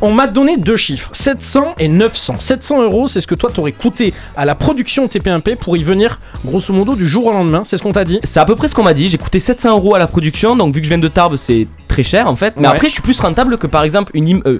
on 0.00 0.12
m'a 0.12 0.26
donné 0.26 0.56
deux 0.56 0.76
chiffres, 0.76 1.10
700 1.12 1.76
et 1.78 1.88
900. 1.88 2.36
700 2.38 2.82
euros, 2.82 3.06
c'est 3.06 3.20
ce 3.20 3.26
que 3.26 3.34
toi 3.34 3.50
t'aurais 3.52 3.72
coûté 3.72 4.12
à 4.36 4.44
la 4.44 4.54
production 4.54 5.06
TP1P 5.06 5.56
pour 5.56 5.76
y 5.76 5.82
venir, 5.82 6.20
grosso 6.44 6.72
modo, 6.72 6.94
du 6.94 7.06
jour 7.06 7.26
au 7.26 7.32
lendemain. 7.32 7.62
C'est 7.64 7.76
ce 7.76 7.82
qu'on 7.82 7.92
t'a 7.92 8.04
dit. 8.04 8.20
C'est 8.24 8.40
à 8.40 8.44
peu 8.44 8.54
près 8.56 8.68
ce 8.68 8.74
qu'on 8.74 8.82
m'a 8.82 8.94
dit. 8.94 9.08
J'ai 9.08 9.18
coûté 9.18 9.40
700 9.40 9.70
euros 9.70 9.94
à 9.94 9.98
la 9.98 10.06
production, 10.06 10.56
donc 10.56 10.74
vu 10.74 10.80
que 10.80 10.84
je 10.84 10.90
viens 10.90 10.98
de 10.98 11.08
Tarbes, 11.08 11.36
c'est 11.36 11.66
très 11.96 12.02
cher 12.02 12.26
en 12.28 12.36
fait. 12.36 12.52
Mais 12.56 12.68
Ouais. 12.68 12.74
après, 12.74 12.88
je 12.88 12.92
suis 12.94 13.02
plus 13.02 13.18
rentable 13.20 13.56
que 13.56 13.66
par 13.66 13.82
exemple 13.82 14.10
une, 14.14 14.42
euh, 14.46 14.58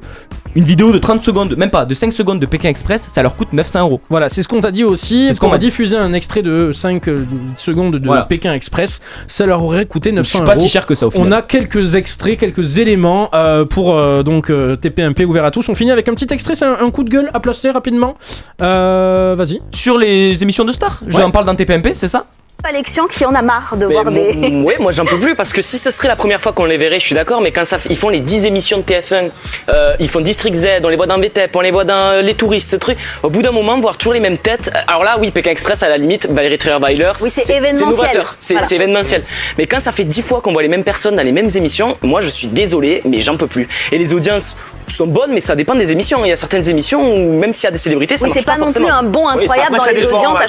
une 0.55 0.65
vidéo 0.65 0.91
de 0.91 0.97
30 0.99 1.23
secondes, 1.23 1.55
même 1.57 1.69
pas, 1.71 1.85
de 1.85 1.95
5 1.95 2.13
secondes 2.15 2.41
de 2.41 2.47
Pékin 2.47 2.71
Express, 2.71 3.09
ça 3.11 3.23
leur 3.23 3.37
coûte 3.37 3.53
900 3.53 3.81
euros. 3.81 4.01
Voilà, 4.09 4.29
c'est 4.31 4.41
ce 4.43 4.49
qu'on 4.49 4.61
t'a 4.63 4.71
dit 4.71 4.85
aussi. 4.85 5.27
C'est 5.29 5.35
ce 5.35 5.41
qu'on 5.41 5.51
m'a 5.51 5.59
dit. 5.59 5.67
diffuser 5.67 5.97
un 5.97 6.13
extrait 6.15 6.41
de 6.43 6.73
5 6.73 7.09
euh, 7.09 7.25
secondes 7.57 7.97
de 7.97 8.07
Voilà. 8.07 8.23
Pékin 8.23 8.55
Express. 8.55 9.01
Ça 9.29 9.45
leur 9.45 9.63
aurait 9.63 9.85
coûté 9.85 10.13
900 10.13 10.31
Je 10.31 10.37
suis 10.39 10.47
pas 10.47 10.55
euros. 10.55 10.63
si 10.63 10.69
cher 10.69 10.87
que 10.87 10.95
ça, 10.95 11.09
au 11.09 11.11
final. 11.11 11.29
On 11.29 11.33
a 11.33 11.43
quelques 11.43 11.95
extraits, 11.95 12.39
quelques 12.39 12.79
éléments 12.79 13.29
euh, 13.35 13.65
pour 13.67 13.95
donc 14.25 14.51
TPMP 14.81 15.25
ouvert 15.27 15.45
à 15.45 15.51
tous. 15.51 15.69
On 15.69 15.75
finit 15.75 15.91
avec 15.91 16.09
un 16.09 16.15
petit 16.15 16.33
extrait, 16.33 16.55
c'est 16.55 16.65
un, 16.65 16.79
un 16.81 16.91
coup 16.91 17.05
de 17.05 17.11
gueule 17.11 17.31
à 17.35 17.41
placer 17.41 17.71
rapidement. 17.71 18.15
Vas-y. 18.59 19.61
Sur 19.75 19.99
les 19.99 20.43
émissions 20.43 20.65
de 20.65 20.73
stars, 20.73 21.03
je 21.07 21.19
Ouais. 21.19 21.23
en 21.23 21.31
parle 21.31 21.45
dans 21.45 21.55
TPMP, 21.55 21.93
c'est 21.95 22.09
ça? 22.09 22.25
Alexian 22.65 23.07
qui 23.07 23.25
en 23.25 23.35
a 23.35 23.43
marre 23.43 23.77
de 23.77 23.87
Mais 23.87 23.93
voir 23.95 24.11
des. 24.11 24.33
ouais, 24.67 24.77
moi 24.81 24.91
j'en 24.91 25.05
peux 25.05 25.19
plus 25.21 25.37
parce 25.37 25.53
que 25.53 25.63
si 25.63 25.79
ce 25.79 25.91
serait 25.93 26.09
la 26.09 26.17
première 26.17 26.41
fois 26.41 26.53
qu'on 26.53 26.65
les 26.65 26.77
verrait, 26.77 26.99
je 26.99 27.07
suis 27.07 27.15
d'accord, 27.15 27.41
mais 27.41 27.53
quand 27.53 27.65
ça, 27.65 27.79
ils 27.89 27.97
font 27.97 28.09
les 28.09 28.19
10 28.19 28.45
émissions 28.47 28.79
de 28.79 28.83
TF1, 28.83 29.31
euh, 29.69 29.95
ils 30.01 30.09
font 30.09 30.21
District 30.21 30.55
Z, 30.57 30.67
on 30.83 30.89
les 30.89 30.97
voit 30.97 31.07
dans 31.07 31.17
VTEP, 31.19 31.55
on 31.55 31.61
les 31.61 31.71
voit 31.71 31.85
dans 31.85 31.95
euh, 32.15 32.23
Les 32.23 32.35
Touristes, 32.35 32.73
ce 32.73 32.77
truc, 32.77 32.99
au 33.23 33.31
bout 33.31 33.43
d'un 33.43 33.53
moment, 33.53 33.79
voir 33.79 33.97
toujours 33.99 34.15
les 34.15 34.21
mêmes 34.21 34.39
têtes. 34.39 34.71
euh, 34.75 34.79
Alors 34.89 35.05
là, 35.05 35.17
oui, 35.21 35.31
Pékin 35.31 35.51
Express, 35.53 35.83
à 35.85 35.89
la 35.89 35.97
limite, 35.97 36.27
Valérie 36.29 36.59
Trierweiler, 36.59 37.13
Oui, 37.21 37.31
c'est 37.31 37.49
événementiel. 37.49 38.25
c'est 38.41 38.55
Voilà. 38.55 38.69
événementiel. 38.73 39.23
Mais 39.59 39.67
quand 39.67 39.79
ça 39.81 39.93
fait 39.93 40.05
10 40.05 40.23
fois 40.23 40.41
qu'on 40.41 40.53
voit 40.53 40.63
les 40.63 40.69
mêmes 40.69 40.85
personnes 40.85 41.15
dans 41.15 41.23
les 41.23 41.33
mêmes 41.33 41.51
émissions, 41.55 41.97
moi 42.03 42.21
je 42.21 42.29
suis 42.29 42.49
désolé, 42.49 43.01
mais 43.05 43.21
j'en 43.21 43.37
peux 43.37 43.47
plus. 43.47 43.69
Et 43.93 43.99
les 43.99 44.13
audiences 44.13 44.57
sont 44.89 45.07
bonnes, 45.07 45.33
mais 45.33 45.41
ça 45.41 45.55
dépend 45.55 45.75
des 45.77 45.93
émissions. 45.93 46.25
Il 46.25 46.29
y 46.29 46.33
a 46.33 46.37
certaines 46.37 46.69
émissions 46.69 47.01
où 47.03 47.39
même 47.39 47.53
s'il 47.53 47.65
y 47.65 47.69
a 47.69 47.73
des 47.73 47.79
célébrités, 47.79 48.17
ça 48.17 48.25
Oui, 48.27 48.31
c'est 48.35 48.45
pas 48.45 48.57
non 48.57 48.65
forcément. 48.65 48.87
plus 48.87 48.95
un 48.95 49.03
bon 49.05 49.27
Oui, 49.37 49.45
incroyable 49.45 49.77
dans 49.77 49.85
ça 49.85 49.93
les 49.93 50.01
dépend, 50.01 50.17
audiences. 50.19 50.39
ouais. 50.41 50.47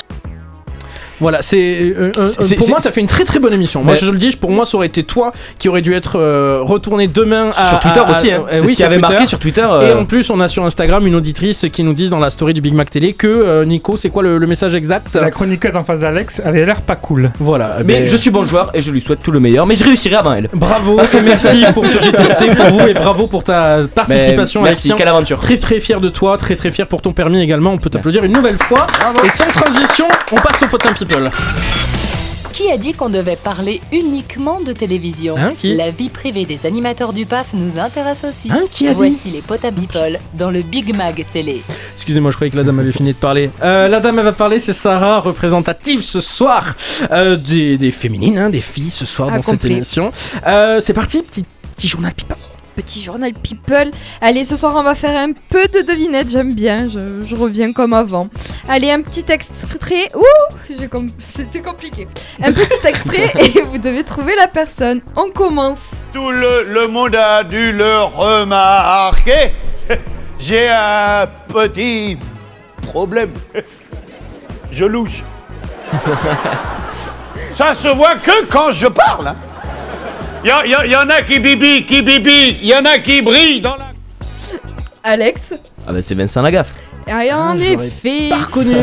Voilà, 1.20 1.42
c'est 1.42 1.58
euh, 1.98 2.12
euh, 2.18 2.32
C'est- 2.42 2.56
pour 2.56 2.70
moi 2.70 2.80
ça 2.80 2.92
fait 2.92 3.02
une 3.02 3.08
très 3.08 3.24
très 3.24 3.40
bonne 3.40 3.54
émission. 3.54 3.84
Moi 3.84 3.94
Mais- 3.94 4.00
je 4.00 4.12
le 4.12 4.18
dis, 4.18 4.36
pour 4.36 4.52
moi 4.52 4.66
ça 4.66 4.78
aurait 4.78 4.88
été 4.88 5.04
toi 5.04 5.32
qui 5.60 5.68
aurait 5.70 5.82
dû 5.82 5.94
être 5.94 6.18
euh, 6.20 6.60
retourné 6.62 7.08
demain 7.08 7.50
à, 7.56 7.70
Sur 7.70 7.80
Twitter 7.80 8.00
à- 8.00 8.04
à- 8.04 8.12
aussi, 8.12 8.32
hein. 8.32 8.44
euh, 8.44 8.50
C'est 8.52 8.60
oui, 8.62 8.66
ce 8.68 8.68
qui 8.72 8.76
sur 8.78 8.86
avait 8.86 8.96
Twitter. 8.98 9.14
marqué 9.14 9.28
sur 9.28 9.40
Twitter, 9.40 9.62
Et 9.82 9.86
euh, 9.86 10.00
en 10.00 10.06
plus 10.06 10.30
on 10.30 10.40
a 10.40 10.48
sur 10.48 10.64
Instagram 10.66 11.06
une 11.08 11.16
auditrice 11.16 11.66
qui 11.72 11.84
nous 11.84 11.94
dit 11.94 12.10
dans 12.10 12.20
la 12.20 12.30
story 12.30 12.54
du 12.54 12.62
Big 12.62 12.74
Mac 12.74 12.90
Télé 12.90 13.14
que 13.14 13.28
euh, 13.28 13.66
Nico, 13.66 13.98
c'est 13.98 14.10
quoi 14.10 14.24
le, 14.24 14.38
le 14.38 14.48
message 14.48 14.76
exact? 14.76 15.16
La 15.16 15.32
chroniqueuse 15.32 15.76
en 15.76 15.84
face 15.84 16.00
d'Alex 16.00 16.42
avait 16.46 16.66
l'air 16.66 16.82
pas 16.82 16.96
cool. 16.96 17.32
Voilà. 17.40 17.78
Mais 17.80 18.02
ben, 18.02 18.06
je 18.08 18.16
suis 18.16 18.30
bon 18.30 18.46
joueur 18.46 18.70
et 18.74 18.82
je 18.82 18.92
lui 18.92 19.02
souhaite 19.02 19.20
tout 19.24 19.32
le 19.32 19.40
meilleur, 19.40 19.66
mais 19.66 19.76
je 19.76 19.84
réussirai 19.84 20.16
avant 20.16 20.34
elle. 20.34 20.48
Bravo 20.54 21.00
et 21.02 21.22
merci 21.22 21.64
pour 21.74 21.86
ce 21.86 21.98
GTST 21.98 22.56
pour 22.56 22.66
vous 22.80 22.88
et 22.88 22.94
bravo 22.94 23.28
pour 23.28 23.44
ta 23.44 23.80
participation 23.94 24.62
Mais 24.62 24.70
merci, 24.70 24.88
Alexien. 24.90 24.96
quelle 24.98 25.08
aventure. 25.08 25.40
Très 25.40 25.58
très 25.58 25.80
fier 25.80 26.00
de 26.00 26.10
toi, 26.10 26.38
très 26.38 26.56
très 26.56 26.72
fier 26.72 26.88
pour 26.88 27.02
ton 27.02 27.12
permis 27.14 27.42
également. 27.42 27.72
On 27.72 27.78
peut 27.78 27.90
t'applaudir 27.90 28.24
une 28.24 28.34
nouvelle 28.34 28.58
fois. 28.58 28.86
Et 29.26 29.30
sans 29.30 29.48
transition, 29.48 30.06
on 30.32 30.36
passe 30.36 30.62
au 30.64 30.68
potin 30.68 30.94
people. 31.08 31.30
Qui 32.54 32.72
a 32.72 32.78
dit 32.78 32.94
qu'on 32.94 33.10
devait 33.10 33.36
parler 33.36 33.82
uniquement 33.92 34.60
de 34.60 34.72
télévision 34.74 35.36
Hein, 35.38 35.52
qui 35.62 35.76
La 35.76 35.92
vie 35.92 36.10
privée 36.10 36.46
des 36.46 36.66
animateurs 36.66 37.14
du 37.14 37.28
PAF 37.28 37.54
nous 37.54 37.78
intéresse 37.78 38.26
aussi. 38.28 38.50
Hein, 38.52 38.62
qui 38.72 38.88
a 38.88 38.92
dit 38.92 38.98
Voici 38.98 39.30
les 39.30 39.42
potas 39.42 39.72
people 39.72 40.20
dans 40.34 40.50
le 40.50 40.64
Big 40.64 40.96
Mag 40.96 41.24
Télé. 41.32 41.62
Excusez-moi, 41.96 42.32
je 42.32 42.36
croyais 42.38 42.50
que 42.50 42.58
la 42.58 42.64
dame 42.64 42.80
avait 42.80 42.92
fini 42.92 43.12
de 43.12 43.18
parler. 43.18 43.52
Euh, 43.62 43.88
la 43.88 44.00
dame, 44.00 44.18
elle 44.18 44.26
va 44.26 44.32
parler, 44.32 44.58
c'est 44.58 44.74
Sarah, 44.74 45.20
représentative 45.20 46.02
ce 46.02 46.20
soir 46.20 46.76
euh, 47.12 47.36
des, 47.36 47.78
des 47.78 47.92
féminines, 47.92 48.38
hein, 48.40 48.50
des 48.50 48.62
filles 48.62 48.92
ce 48.92 49.06
soir 49.06 49.30
dans 49.30 49.42
cette 49.44 49.64
émission. 49.66 50.12
Euh, 50.48 50.80
c'est 50.80 50.94
parti, 50.94 51.22
petit, 51.22 51.46
petit 51.76 51.88
journal 51.88 52.14
people. 52.14 52.38
Petit 52.78 53.02
journal 53.02 53.34
People. 53.34 53.90
Allez, 54.22 54.44
ce 54.46 54.56
soir, 54.56 54.74
on 54.78 54.84
va 54.84 54.94
faire 54.94 55.18
un 55.18 55.32
peu 55.34 55.68
de 55.68 55.82
devinette. 55.82 56.30
J'aime 56.30 56.54
bien, 56.54 56.88
je, 56.88 57.24
je 57.24 57.36
reviens 57.36 57.74
comme 57.74 57.92
avant. 57.92 58.30
Allez, 58.70 58.92
un 58.92 59.02
petit 59.02 59.26
extrait. 59.30 60.12
Ouh, 60.16 60.88
com- 60.88 61.10
c'était 61.36 61.60
compliqué. 61.62 62.08
Un 62.42 62.54
petit 62.54 62.88
extrait 62.88 63.34
et 63.56 63.62
vous 63.64 63.80
devez 63.80 64.04
trouver 64.04 64.36
la 64.36 64.48
personne. 64.48 65.02
On 65.16 65.32
commence. 65.32 65.90
Tout 66.14 66.30
le, 66.30 66.66
le 66.72 66.88
monde 66.88 67.16
a 67.16 67.44
dû 67.44 67.72
le 67.72 68.04
remarquer. 68.04 69.54
J'ai 70.40 70.70
un 70.70 71.26
petit 71.48 72.16
problème. 72.84 73.32
Je 74.72 74.86
louche. 74.86 75.24
Ça 77.52 77.74
se 77.74 77.88
voit 77.88 78.16
que 78.18 78.46
quand 78.46 78.72
je 78.72 78.86
parle. 78.88 79.34
Il 80.48 80.50
y, 80.50 80.54
a- 80.54 80.66
y 80.66 80.74
a- 80.76 80.86
y 80.86 80.96
en 80.96 81.10
a 81.10 81.22
qui 81.24 81.40
bibi, 81.40 81.86
qui 81.86 82.02
bibi, 82.02 82.58
il 82.62 82.68
y 82.68 82.74
en 82.74 82.86
a 82.86 83.00
qui 83.00 83.22
brillent 83.22 83.60
dans 83.60 83.76
la... 83.76 83.92
Alex. 85.04 85.54
Ah 85.86 85.92
bah 85.92 86.02
c'est 86.02 86.16
Vincent 86.16 86.42
Lagaffe. 86.42 86.70
Et 87.06 87.34
en 87.34 87.58
effet. 87.58 88.30
Pas 88.30 88.38
reconnu. 88.38 88.76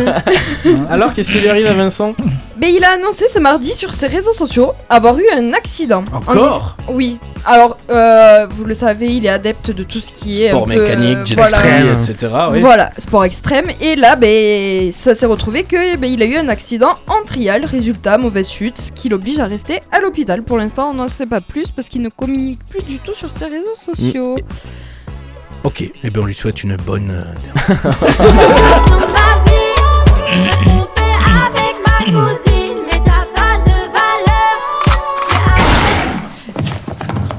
Alors, 0.90 1.14
qu'est-ce 1.14 1.32
qui 1.32 1.40
lui 1.40 1.48
arrive 1.48 1.66
à 1.66 1.72
Vincent? 1.72 2.14
Mais 2.56 2.72
il 2.72 2.84
a 2.84 2.90
annoncé 2.90 3.26
ce 3.28 3.38
mardi 3.38 3.70
sur 3.70 3.94
ses 3.94 4.06
réseaux 4.06 4.32
sociaux 4.32 4.72
avoir 4.88 5.18
eu 5.18 5.24
un 5.36 5.52
accident. 5.52 6.04
En 6.12 6.18
Encore 6.18 6.76
Oui. 6.88 7.18
Alors, 7.46 7.76
euh, 7.90 8.46
vous 8.48 8.64
le 8.64 8.74
savez, 8.74 9.16
il 9.16 9.26
est 9.26 9.30
adepte 9.30 9.70
de 9.70 9.82
tout 9.82 10.00
ce 10.00 10.12
qui 10.12 10.42
est 10.42 10.48
Sport 10.48 10.64
un 10.64 10.66
mécanique, 10.66 11.18
euh, 11.18 11.26
jet 11.26 11.34
voilà. 11.34 11.58
ski, 11.58 12.12
etc. 12.12 12.32
oui. 12.52 12.60
Voilà, 12.60 12.90
sport 12.96 13.24
extrême. 13.24 13.66
Et 13.80 13.96
là, 13.96 14.16
ben, 14.16 14.90
ça 14.92 15.14
s'est 15.14 15.26
retrouvé 15.26 15.64
que 15.64 15.96
ben, 15.96 16.10
il 16.10 16.22
a 16.22 16.26
eu 16.26 16.36
un 16.36 16.48
accident 16.48 16.94
en 17.06 17.22
trial. 17.24 17.64
Résultat, 17.64 18.16
mauvaise 18.16 18.50
chute, 18.50 18.78
ce 18.78 18.92
qui 18.92 19.08
l'oblige 19.08 19.40
à 19.40 19.46
rester 19.46 19.80
à 19.92 20.00
l'hôpital. 20.00 20.42
Pour 20.42 20.56
l'instant, 20.56 20.90
on 20.90 20.94
n'en 20.94 21.08
sait 21.08 21.26
pas 21.26 21.40
plus 21.40 21.70
parce 21.70 21.88
qu'il 21.88 22.02
ne 22.02 22.08
communique 22.08 22.60
plus 22.68 22.82
du 22.82 22.98
tout 22.98 23.14
sur 23.14 23.32
ses 23.32 23.46
réseaux 23.46 23.74
sociaux. 23.74 24.36
Ok, 25.64 25.82
et 25.82 26.10
bien 26.10 26.22
on 26.22 26.26
lui 26.26 26.34
souhaite 26.34 26.62
une 26.62 26.76
bonne. 26.76 27.24
avec 32.06 32.14
ma 32.14 32.20
cousine, 32.20 32.78
mais 32.86 33.00
t'as 33.04 33.24
pas 33.34 33.58
de 33.64 33.70
valeur. 33.92 34.58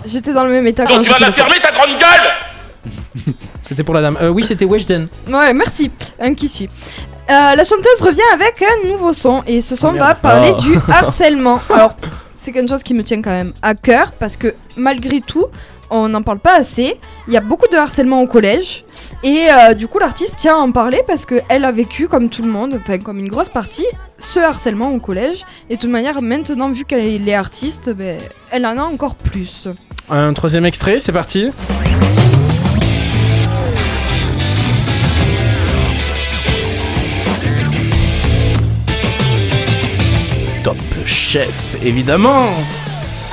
J'étais 0.06 0.34
dans 0.34 0.44
le 0.46 0.52
même 0.52 0.68
état 0.68 0.86
Donc 0.86 0.98
quand 0.98 1.04
tu 1.04 1.10
vas 1.12 1.20
la 1.20 1.32
fermer 1.32 1.60
ta 1.62 1.72
grande 1.72 1.98
gueule 2.00 3.34
C'était 3.64 3.84
pour 3.84 3.96
la 3.96 4.02
dame. 4.02 4.18
Euh, 4.22 4.30
oui, 4.30 4.44
c'était 4.44 4.66
Weshden. 4.66 5.08
Ouais, 5.28 5.54
merci. 5.54 5.90
Un 6.20 6.34
qui 6.36 6.48
suit. 6.48 6.70
Euh, 7.30 7.56
la 7.56 7.64
chanteuse 7.64 8.00
revient 8.02 8.22
avec 8.34 8.62
un 8.62 8.88
nouveau 8.88 9.12
son 9.14 9.44
et 9.48 9.60
ce 9.62 9.76
son 9.76 9.94
Oh, 9.96 9.98
va 9.98 10.14
parler 10.14 10.54
Oh. 10.56 10.62
du 10.62 10.78
harcèlement. 10.92 11.60
Alors, 11.74 11.96
c'est 12.36 12.52
quelque 12.52 12.70
chose 12.70 12.84
qui 12.84 12.94
me 12.94 13.02
tient 13.04 13.24
quand 13.24 13.32
même 13.32 13.54
à 13.64 13.74
cœur 13.74 14.12
parce 14.12 14.38
que 14.38 14.54
malgré 14.78 15.22
tout, 15.22 15.46
on 15.90 16.10
n'en 16.10 16.22
parle 16.22 16.40
pas 16.40 16.57
assez. 16.57 16.99
Il 17.28 17.34
y 17.34 17.38
a 17.38 17.41
beaucoup 17.41 17.68
de 17.68 17.76
harcèlement 17.76 18.22
au 18.22 18.28
collège 18.28 18.86
et 19.24 19.48
euh, 19.49 19.74
du 19.74 19.88
coup, 19.88 19.99
l'artiste 19.99 20.36
tient 20.36 20.56
à 20.56 20.60
en 20.60 20.72
parler 20.72 21.02
parce 21.06 21.26
qu'elle 21.26 21.66
a 21.66 21.72
vécu, 21.72 22.07
comme 22.07 22.30
tout 22.30 22.44
le 22.44 22.49
monde, 22.49 22.80
enfin 22.80 22.98
comme 22.98 23.20
une 23.20 23.28
grosse 23.28 23.49
partie, 23.49 23.86
ce 24.18 24.40
harcèlement 24.40 24.91
au 24.91 24.99
collège. 24.99 25.44
Et 25.70 25.76
de 25.76 25.82
toute 25.82 25.90
manière, 25.90 26.22
maintenant, 26.22 26.70
vu 26.70 26.86
qu'elle 26.86 27.28
est 27.28 27.34
artiste, 27.34 27.90
ben, 27.90 28.18
elle 28.52 28.66
en 28.66 28.78
a 28.78 28.84
encore 28.84 29.16
plus. 29.16 29.68
Un 30.10 30.34
troisième 30.34 30.66
extrait, 30.66 30.99
c'est 30.99 31.12
parti. 31.12 31.52
Top 40.64 40.78
Chef, 41.06 41.84
évidemment. 41.84 42.49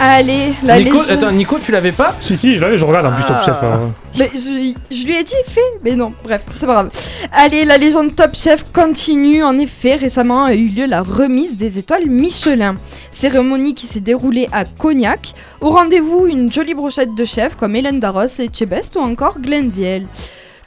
Allez, 0.00 0.52
la 0.64 0.78
Nico, 0.78 0.96
légende- 0.98 1.10
attends, 1.10 1.30
Nico, 1.32 1.58
tu 1.60 1.70
l'avais 1.70 1.92
pas 1.92 2.16
Si, 2.20 2.36
si, 2.36 2.56
je 2.56 2.60
l'avais, 2.60 2.76
je 2.76 2.84
regarde 2.84 3.06
en 3.06 3.12
plus 3.12 3.24
Top 3.24 3.36
Ah. 3.38 3.44
Chef. 3.44 3.56
euh. 3.62 3.76
Mais 4.18 4.28
je, 4.34 4.74
je 4.94 5.06
lui 5.06 5.14
ai 5.16 5.22
dit 5.22 5.32
fait, 5.46 5.60
mais 5.84 5.94
non, 5.94 6.12
bref, 6.24 6.42
c'est 6.56 6.66
pas 6.66 6.72
grave. 6.72 6.90
Allez, 7.32 7.64
la 7.64 7.78
légende 7.78 8.16
Top 8.16 8.34
Chef 8.34 8.64
continue. 8.72 9.44
En 9.44 9.56
effet, 9.58 9.94
récemment 9.94 10.44
a 10.44 10.54
eu 10.54 10.66
lieu 10.68 10.86
la 10.86 11.02
remise 11.02 11.56
des 11.56 11.78
étoiles 11.78 12.06
Michelin. 12.06 12.74
Cérémonie 13.12 13.74
qui 13.74 13.86
s'est 13.86 14.00
déroulée 14.00 14.48
à 14.50 14.64
Cognac. 14.64 15.34
Au 15.60 15.70
rendez-vous, 15.70 16.26
une 16.26 16.52
jolie 16.52 16.74
brochette 16.74 17.14
de 17.14 17.24
chefs 17.24 17.54
comme 17.56 17.76
Hélène 17.76 18.00
Darros 18.00 18.26
et 18.40 18.48
Chebest 18.52 18.96
ou 18.96 19.00
encore 19.00 19.38
Glenn 19.40 19.70
Viel. 19.70 20.06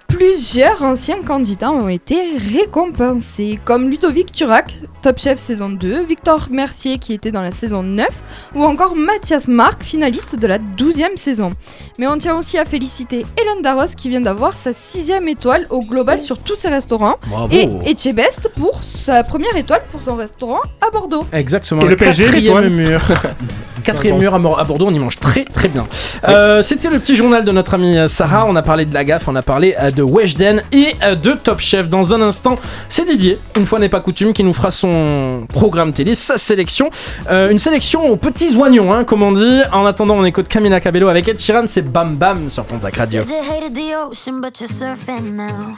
Plusieurs 0.07 0.81
anciens 0.83 1.21
candidats 1.23 1.71
ont 1.71 1.89
été 1.89 2.37
récompensés, 2.53 3.59
comme 3.65 3.89
Ludovic 3.89 4.31
Turac, 4.31 4.73
Top 5.01 5.19
Chef 5.19 5.39
saison 5.39 5.69
2, 5.69 6.03
Victor 6.03 6.47
Mercier 6.51 6.99
qui 6.99 7.13
était 7.13 7.31
dans 7.31 7.41
la 7.41 7.51
saison 7.51 7.83
9, 7.83 8.07
ou 8.55 8.63
encore 8.63 8.95
Mathias 8.95 9.47
Marc, 9.47 9.83
finaliste 9.83 10.37
de 10.39 10.47
la 10.47 10.59
12e 10.59 11.17
saison. 11.17 11.51
Mais 11.99 12.07
on 12.07 12.17
tient 12.17 12.37
aussi 12.37 12.57
à 12.57 12.65
féliciter 12.65 13.25
Hélène 13.41 13.61
Darros 13.61 13.93
qui 13.97 14.09
vient 14.09 14.21
d'avoir 14.21 14.57
sa 14.57 14.73
sixième 14.73 15.27
étoile 15.27 15.67
au 15.69 15.81
global 15.81 16.19
sur 16.19 16.37
tous 16.37 16.55
ses 16.55 16.69
restaurants, 16.69 17.15
Bravo. 17.27 17.53
et 17.53 17.67
Etchebest 17.89 18.49
pour 18.57 18.83
sa 18.83 19.23
première 19.23 19.55
étoile 19.57 19.83
pour 19.91 20.01
son 20.01 20.15
restaurant 20.15 20.61
à 20.85 20.91
Bordeaux. 20.91 21.25
Exactement. 21.33 21.81
Et 21.81 21.87
le 21.89 21.95
PSG, 21.95 22.29
mur. 22.69 23.01
Quatrième 23.85 24.17
mur 24.17 24.33
à, 24.33 24.39
Bordeaux, 24.39 24.87
on 24.87 24.93
y 24.93 24.97
mange 24.97 25.19
très 25.19 25.45
très 25.45 25.67
bien. 25.67 25.85
Euh, 26.27 26.63
C'était 26.63 26.89
le 26.89 26.97
petit 26.99 27.15
journal 27.15 27.45
de 27.45 27.51
notre 27.51 27.75
amie 27.75 27.97
euh, 27.97 28.07
Sarah. 28.07 28.45
On 28.47 28.55
a 28.55 28.63
parlé 28.63 28.85
de 28.85 28.93
la 28.93 29.03
gaffe, 29.03 29.27
on 29.27 29.35
a 29.35 29.43
parlé 29.43 29.75
euh, 29.79 29.91
de 29.91 30.01
Weshden 30.01 30.63
et 30.71 30.95
de 31.15 31.33
Top 31.33 31.59
Chef. 31.59 31.87
Dans 31.87 32.13
un 32.13 32.21
instant, 32.21 32.55
c'est 32.89 33.05
Didier, 33.05 33.39
une 33.55 33.67
fois 33.67 33.77
n'est 33.77 33.89
pas 33.89 33.99
coutume, 33.99 34.33
qui 34.33 34.43
nous 34.43 34.53
fera 34.53 34.71
son 34.71 35.45
programme 35.53 35.93
télé, 35.93 36.15
sa 36.15 36.39
sélection. 36.39 36.89
Euh, 37.29 37.51
une 37.51 37.59
sélection 37.59 38.09
aux 38.09 38.15
petits 38.15 38.55
oignons, 38.57 38.91
hein, 38.91 39.03
comme 39.03 39.21
on 39.21 39.31
dit. 39.31 39.61
En 39.71 39.85
attendant, 39.85 40.15
on 40.15 40.25
écoute 40.25 40.47
Camila 40.47 40.79
Cabello 40.79 41.07
avec 41.07 41.27
Ed 41.27 41.39
Sheeran, 41.39 41.65
c'est 41.67 41.83
Bam 41.83 42.15
Bam 42.15 42.49
sur 42.49 42.65
Pontac 42.65 42.95
Radio. 42.95 43.23
Said 43.25 43.35
you 43.35 43.53
hated 43.53 43.75
the 43.75 43.95
ocean, 43.95 44.41
but 44.41 44.59
you're 44.59 44.67
surfing 44.67 45.33
now. 45.35 45.77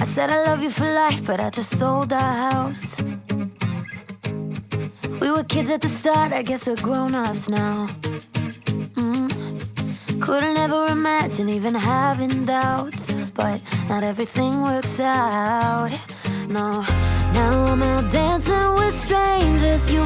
I 0.00 0.04
said 0.04 0.30
I 0.30 0.48
love 0.48 0.62
you 0.62 0.70
for 0.70 0.84
life, 0.84 1.22
but 1.26 1.40
I 1.40 1.50
just 1.50 1.76
sold 1.76 2.12
our 2.12 2.50
house. 2.52 2.98
We 5.22 5.30
were 5.30 5.44
kids 5.44 5.70
at 5.70 5.80
the 5.80 5.88
start, 5.88 6.32
I 6.32 6.42
guess 6.42 6.66
we're 6.66 6.74
grown 6.74 7.14
ups 7.14 7.48
now. 7.48 7.86
Mm. 8.96 10.20
Couldn't 10.20 10.58
ever 10.58 10.86
imagine 10.86 11.48
even 11.48 11.76
having 11.76 12.44
doubts, 12.44 13.12
but 13.32 13.60
not 13.88 14.02
everything 14.02 14.62
works 14.62 14.98
out. 14.98 15.92
No, 16.48 16.84
now 17.38 17.66
I'm 17.70 17.82
out 17.84 18.10
dancing 18.10 18.74
with 18.74 18.96
strangers. 18.96 19.92
You 19.92 20.04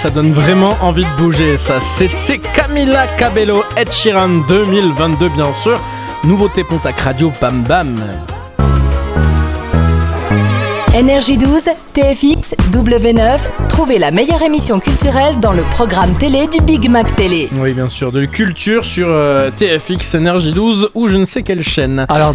ça 0.00 0.08
donne 0.08 0.32
vraiment 0.32 0.78
envie 0.80 1.04
de 1.04 1.22
bouger, 1.22 1.58
ça. 1.58 1.78
C'était 1.78 2.38
Camila 2.38 3.06
Cabello, 3.18 3.62
Ed 3.76 3.92
Sheeran 3.92 4.46
2022, 4.48 5.28
bien 5.28 5.52
sûr. 5.52 5.78
Nouveauté 6.24 6.64
Pontac 6.64 6.98
Radio, 7.00 7.30
bam 7.38 7.62
bam. 7.64 8.00
Énergie 10.96 11.36
12, 11.36 11.68
TFX, 11.92 12.54
W9, 12.72 13.38
trouvez 13.68 13.98
la 13.98 14.10
meilleure 14.10 14.42
émission 14.42 14.80
culturelle 14.80 15.38
dans 15.38 15.52
le 15.52 15.62
programme 15.64 16.14
télé 16.14 16.46
du 16.46 16.64
Big 16.64 16.88
Mac 16.88 17.14
Télé. 17.14 17.50
Oui, 17.58 17.74
bien 17.74 17.90
sûr, 17.90 18.10
de 18.10 18.24
culture 18.24 18.86
sur 18.86 19.06
euh, 19.08 19.50
TFX 19.54 20.14
Énergie 20.14 20.52
12 20.52 20.92
ou 20.94 21.08
je 21.08 21.18
ne 21.18 21.26
sais 21.26 21.42
quelle 21.42 21.62
chaîne. 21.62 22.06
Alors, 22.08 22.34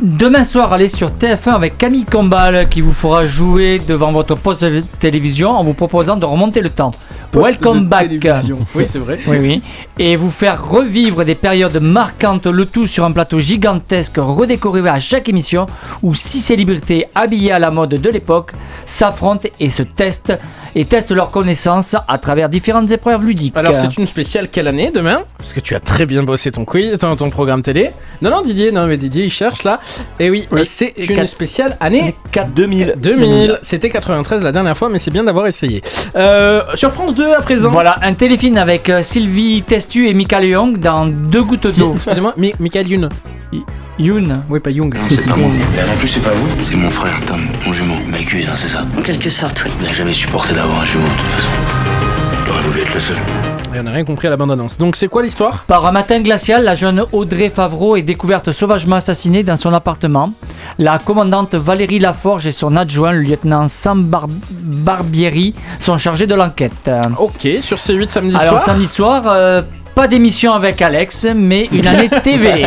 demain 0.00 0.44
soir, 0.44 0.72
allez 0.72 0.88
sur 0.88 1.10
TF1 1.10 1.50
avec 1.50 1.78
Camille 1.78 2.04
Combal 2.04 2.68
qui 2.68 2.80
vous 2.80 2.92
fera 2.92 3.26
jouer 3.26 3.80
devant 3.86 4.12
votre 4.12 4.36
poste 4.36 4.64
de 4.64 4.80
télévision 5.00 5.50
en 5.50 5.64
vous 5.64 5.74
proposant 5.74 6.16
de 6.16 6.24
remonter 6.24 6.60
le 6.60 6.70
temps. 6.70 6.90
Welcome 7.34 7.84
de 7.84 7.88
back. 7.88 8.08
télévision. 8.08 8.60
Oui, 8.74 8.84
c'est 8.86 8.98
vrai. 8.98 9.18
Oui, 9.26 9.36
oui. 9.40 9.62
Et 9.98 10.16
vous 10.16 10.30
faire 10.30 10.66
revivre 10.68 11.24
des 11.24 11.34
périodes 11.34 11.76
marquantes, 11.80 12.46
le 12.46 12.66
tout 12.66 12.86
sur 12.86 13.04
un 13.04 13.12
plateau 13.12 13.38
gigantesque 13.38 14.16
redécoré 14.16 14.86
à 14.88 14.98
chaque 15.00 15.28
émission 15.28 15.66
où 16.02 16.14
six 16.14 16.40
célébrités 16.40 17.06
habillées 17.14 17.52
à 17.52 17.58
la 17.58 17.70
mode 17.70 17.90
de 17.90 18.08
l'époque 18.10 18.52
s'affrontent 18.86 19.48
et 19.60 19.70
se 19.70 19.82
testent 19.82 20.38
et 20.74 20.84
testent 20.84 21.10
leurs 21.12 21.30
connaissances 21.30 21.96
à 22.06 22.18
travers 22.18 22.48
différentes 22.48 22.90
épreuves 22.92 23.24
ludiques. 23.24 23.56
Alors, 23.56 23.74
c'est 23.74 23.96
une 23.98 24.06
spéciale 24.06 24.48
quelle 24.48 24.68
année 24.68 24.90
demain? 24.94 25.22
Parce 25.38 25.52
que 25.52 25.60
tu 25.60 25.74
as 25.74 25.80
très 25.80 26.06
bien 26.06 26.22
bossé 26.22 26.52
ton 26.52 26.64
quiz, 26.64 26.96
ton, 26.98 27.16
ton 27.16 27.30
programme 27.30 27.62
télé. 27.62 27.90
Non, 28.22 28.30
non, 28.30 28.42
Didier, 28.42 28.70
non, 28.70 28.86
mais 28.86 28.96
Didier, 28.96 29.24
il 29.24 29.30
cherche 29.30 29.64
là. 29.64 29.80
Et 30.20 30.30
oui, 30.30 30.46
Oui. 30.52 30.64
c'est 30.64 30.94
une 30.96 31.26
spéciale 31.26 31.76
année 31.80 32.14
2000. 32.54 32.94
2000. 32.98 33.58
C'était 33.62 33.88
93 33.88 34.42
la 34.44 34.52
dernière 34.52 34.76
fois, 34.76 34.88
mais 34.88 34.98
c'est 34.98 35.10
bien 35.10 35.24
d'avoir 35.24 35.46
essayé. 35.46 35.82
Euh, 36.16 36.62
sur 36.74 36.92
France 36.92 37.14
2 37.18 37.32
à 37.32 37.40
présent. 37.40 37.70
Voilà, 37.70 37.96
un 38.02 38.14
téléfilm 38.14 38.56
avec 38.58 38.88
euh, 38.88 39.02
Sylvie 39.02 39.62
Testu 39.62 40.08
et 40.08 40.14
Michael 40.14 40.44
Young 40.46 40.78
dans 40.78 41.06
Deux 41.06 41.42
gouttes 41.42 41.76
d'eau. 41.76 41.92
Excusez-moi, 41.96 42.32
Mi- 42.36 42.52
Michael 42.60 42.86
Youn. 42.88 43.08
Youn. 43.98 44.40
Oui, 44.48 44.60
pas 44.60 44.70
Young. 44.70 44.94
C'est 45.08 45.26
pas 45.26 45.34
moi. 45.34 45.48
non 45.48 45.96
plus, 45.98 46.06
c'est 46.06 46.20
pas 46.20 46.30
vous. 46.30 46.46
C'est 46.60 46.76
mon 46.76 46.88
frère, 46.88 47.18
Tom, 47.26 47.40
mon 47.66 47.72
jumeau. 47.72 47.94
Il 48.04 48.10
m'accuse, 48.12 48.46
hein, 48.48 48.52
c'est 48.54 48.68
ça 48.68 48.84
En 48.96 49.02
quelque 49.02 49.28
sorte, 49.30 49.62
oui. 49.64 49.72
Il 49.80 49.86
n'a 49.88 49.92
jamais 49.92 50.12
supporté 50.12 50.54
d'avoir 50.54 50.80
un 50.80 50.84
jumeau, 50.84 51.08
de 51.08 51.18
toute 51.18 51.26
façon. 51.26 51.48
Il 52.46 52.52
aurait 52.52 52.62
voulu 52.62 52.80
être 52.82 52.94
le 52.94 53.00
seul. 53.00 53.16
Et 53.74 53.80
on 53.80 53.82
n'a 53.82 53.90
rien 53.90 54.04
compris 54.04 54.28
à 54.28 54.30
la 54.30 54.36
bande-annonce. 54.36 54.78
Donc, 54.78 54.94
c'est 54.94 55.08
quoi 55.08 55.22
l'histoire? 55.24 55.64
Par 55.66 55.84
un 55.84 55.90
matin 55.92 56.20
glacial, 56.20 56.62
la 56.62 56.76
jeune 56.76 57.04
Audrey 57.12 57.50
Favreau 57.50 57.96
est 57.96 58.02
découverte 58.02 58.52
sauvagement 58.52 58.96
assassinée 58.96 59.42
dans 59.42 59.56
son 59.56 59.74
appartement. 59.74 60.32
La 60.78 60.98
commandante 60.98 61.54
Valérie 61.54 61.98
Laforge 61.98 62.46
et 62.46 62.52
son 62.52 62.76
adjoint, 62.76 63.12
le 63.12 63.20
lieutenant 63.20 63.66
Sam 63.68 64.04
Bar- 64.04 64.28
Barbieri, 64.50 65.54
sont 65.78 65.98
chargés 65.98 66.26
de 66.26 66.34
l'enquête. 66.34 66.90
Ok, 67.18 67.48
sur 67.60 67.78
C8 67.78 68.10
samedi 68.10 68.34
Alors, 68.36 68.48
soir. 68.48 68.60
samedi 68.62 68.86
soir, 68.86 69.24
euh, 69.26 69.62
pas 69.98 70.06
d'émission 70.06 70.52
avec 70.52 70.80
Alex, 70.80 71.26
mais 71.34 71.68
une 71.72 71.84
année 71.88 72.08
TV. 72.22 72.64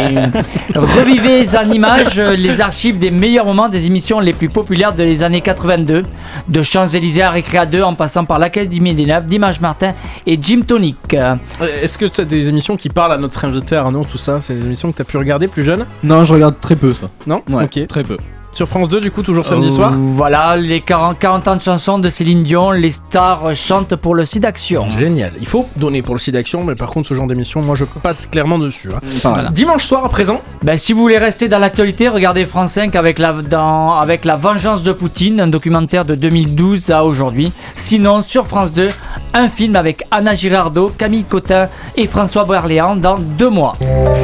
Revivez 0.75 1.55
en 1.57 1.71
images 1.71 2.19
les 2.19 2.59
archives 2.59 2.99
des 2.99 3.09
meilleurs 3.09 3.45
moments 3.45 3.69
des 3.69 3.85
émissions 3.85 4.19
les 4.19 4.33
plus 4.33 4.49
populaires 4.49 4.93
de 4.93 5.01
les 5.03 5.23
années 5.23 5.39
82, 5.39 6.03
de 6.49 6.61
Champs-Élysées 6.61 7.21
à 7.21 7.29
Récréa 7.29 7.65
2 7.65 7.83
en 7.83 7.95
passant 7.95 8.25
par 8.25 8.37
l'Académie 8.37 8.93
des 8.93 9.05
Neufs, 9.05 9.25
Dimanche 9.27 9.61
Martin 9.61 9.93
et 10.27 10.37
Jim 10.41 10.63
Tonic. 10.67 11.13
Euh, 11.13 11.35
Est-ce 11.81 11.97
que 11.97 12.05
tu 12.05 12.19
as 12.19 12.25
des 12.25 12.49
émissions 12.49 12.75
qui 12.75 12.89
parlent 12.89 13.13
à 13.13 13.17
notre 13.17 13.45
invité 13.45 13.77
Arnaud, 13.77 14.03
tout 14.03 14.17
ça? 14.17 14.41
C'est 14.41 14.55
des 14.55 14.65
émissions 14.65 14.91
que 14.91 14.97
tu 14.97 15.01
as 15.01 15.05
pu 15.05 15.15
regarder 15.15 15.47
plus 15.47 15.63
jeune? 15.63 15.85
Non, 16.03 16.25
je 16.25 16.33
regarde 16.33 16.55
très 16.59 16.75
peu 16.75 16.93
ça. 16.93 17.09
Non? 17.27 17.43
Ouais, 17.49 17.63
Ok. 17.63 17.87
très 17.87 18.03
peu. 18.03 18.17
Sur 18.53 18.67
France 18.67 18.89
2 18.89 18.99
du 18.99 19.11
coup 19.11 19.23
toujours 19.23 19.45
samedi 19.45 19.69
Euh, 19.69 19.71
soir. 19.71 19.93
Voilà, 19.95 20.57
les 20.57 20.81
40, 20.81 21.17
40 21.17 21.47
ans 21.47 21.55
de 21.55 21.61
chansons 21.61 21.99
de 21.99 22.09
Céline 22.09 22.43
Dion, 22.43 22.71
les 22.71 22.91
stars 22.91 23.55
chantent 23.55 23.95
pour 23.95 24.13
le 24.13 24.25
site 24.25 24.43
d'action. 24.43 24.87
Génial. 24.89 25.31
Il 25.39 25.47
faut 25.47 25.67
donner 25.77 26.01
pour 26.01 26.15
le 26.15 26.19
site 26.19 26.33
d'action, 26.33 26.63
mais 26.63 26.75
par 26.75 26.89
contre 26.89 27.07
ce 27.07 27.13
genre 27.13 27.27
d'émission, 27.27 27.61
moi 27.61 27.75
je 27.75 27.85
passe 27.85 28.25
clairement 28.25 28.59
dessus. 28.59 28.89
hein. 29.25 29.45
Dimanche 29.51 29.85
soir 29.85 30.03
à 30.05 30.09
présent. 30.09 30.41
Ben, 30.63 30.77
si 30.77 30.93
vous 30.93 30.99
voulez 31.01 31.17
rester 31.17 31.47
dans 31.47 31.59
l'actualité, 31.59 32.09
regardez 32.09 32.45
France 32.45 32.73
5 32.73 32.95
avec 32.95 33.19
la, 33.19 33.33
dans- 33.33 33.95
avec 33.95 34.25
la 34.25 34.35
Vengeance 34.35 34.83
de 34.83 34.91
Poutine, 34.91 35.39
un 35.39 35.47
documentaire 35.47 36.05
de 36.05 36.15
2012 36.15 36.91
à 36.91 37.03
aujourd'hui. 37.05 37.51
Sinon, 37.75 38.21
sur 38.21 38.45
France 38.47 38.73
2, 38.73 38.89
un 39.33 39.47
film 39.49 39.75
avec 39.77 40.03
Anna 40.11 40.35
Girardot, 40.35 40.91
Camille 40.97 41.23
Cotin 41.23 41.67
et 41.95 42.05
François 42.07 42.43
Berléand 42.43 42.95
dans 42.97 43.17
deux 43.17 43.49
mois. 43.49 43.75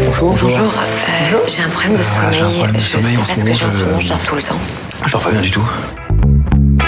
Bonjour. 0.06 0.32
Bonjour. 0.32 0.50
Euh, 0.60 1.38
j'ai 1.48 1.64
un 1.64 1.70
problème 1.70 1.94
de 1.96 2.02
sommeil. 2.02 2.34
j'ai 2.34 2.44
un 2.44 2.50
problème 2.50 2.76
de 2.76 2.80
je 2.80 2.86
sommeil 2.86 3.06
sais 3.14 3.18
en 3.18 3.68
pas 3.68 3.72
ce 3.74 3.80
moment, 3.80 4.00
tout 4.26 4.36
le 4.36 4.42
temps. 4.42 4.60
Je 5.06 5.12
dors 5.12 5.22
pas 5.22 5.32
bien 5.32 5.42
du 5.42 5.52
tout. 5.52 5.64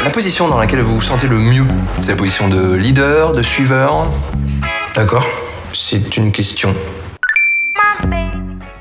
La 0.03 0.09
position 0.09 0.47
dans 0.47 0.57
laquelle 0.57 0.81
vous 0.81 0.95
vous 0.95 1.01
sentez 1.01 1.27
le 1.27 1.37
mieux, 1.37 1.65
c'est 2.01 2.11
la 2.11 2.17
position 2.17 2.47
de 2.47 2.73
leader, 2.73 3.31
de 3.31 3.43
suiveur. 3.43 4.07
D'accord. 4.95 5.25
C'est 5.73 6.17
une 6.17 6.31
question. 6.31 6.73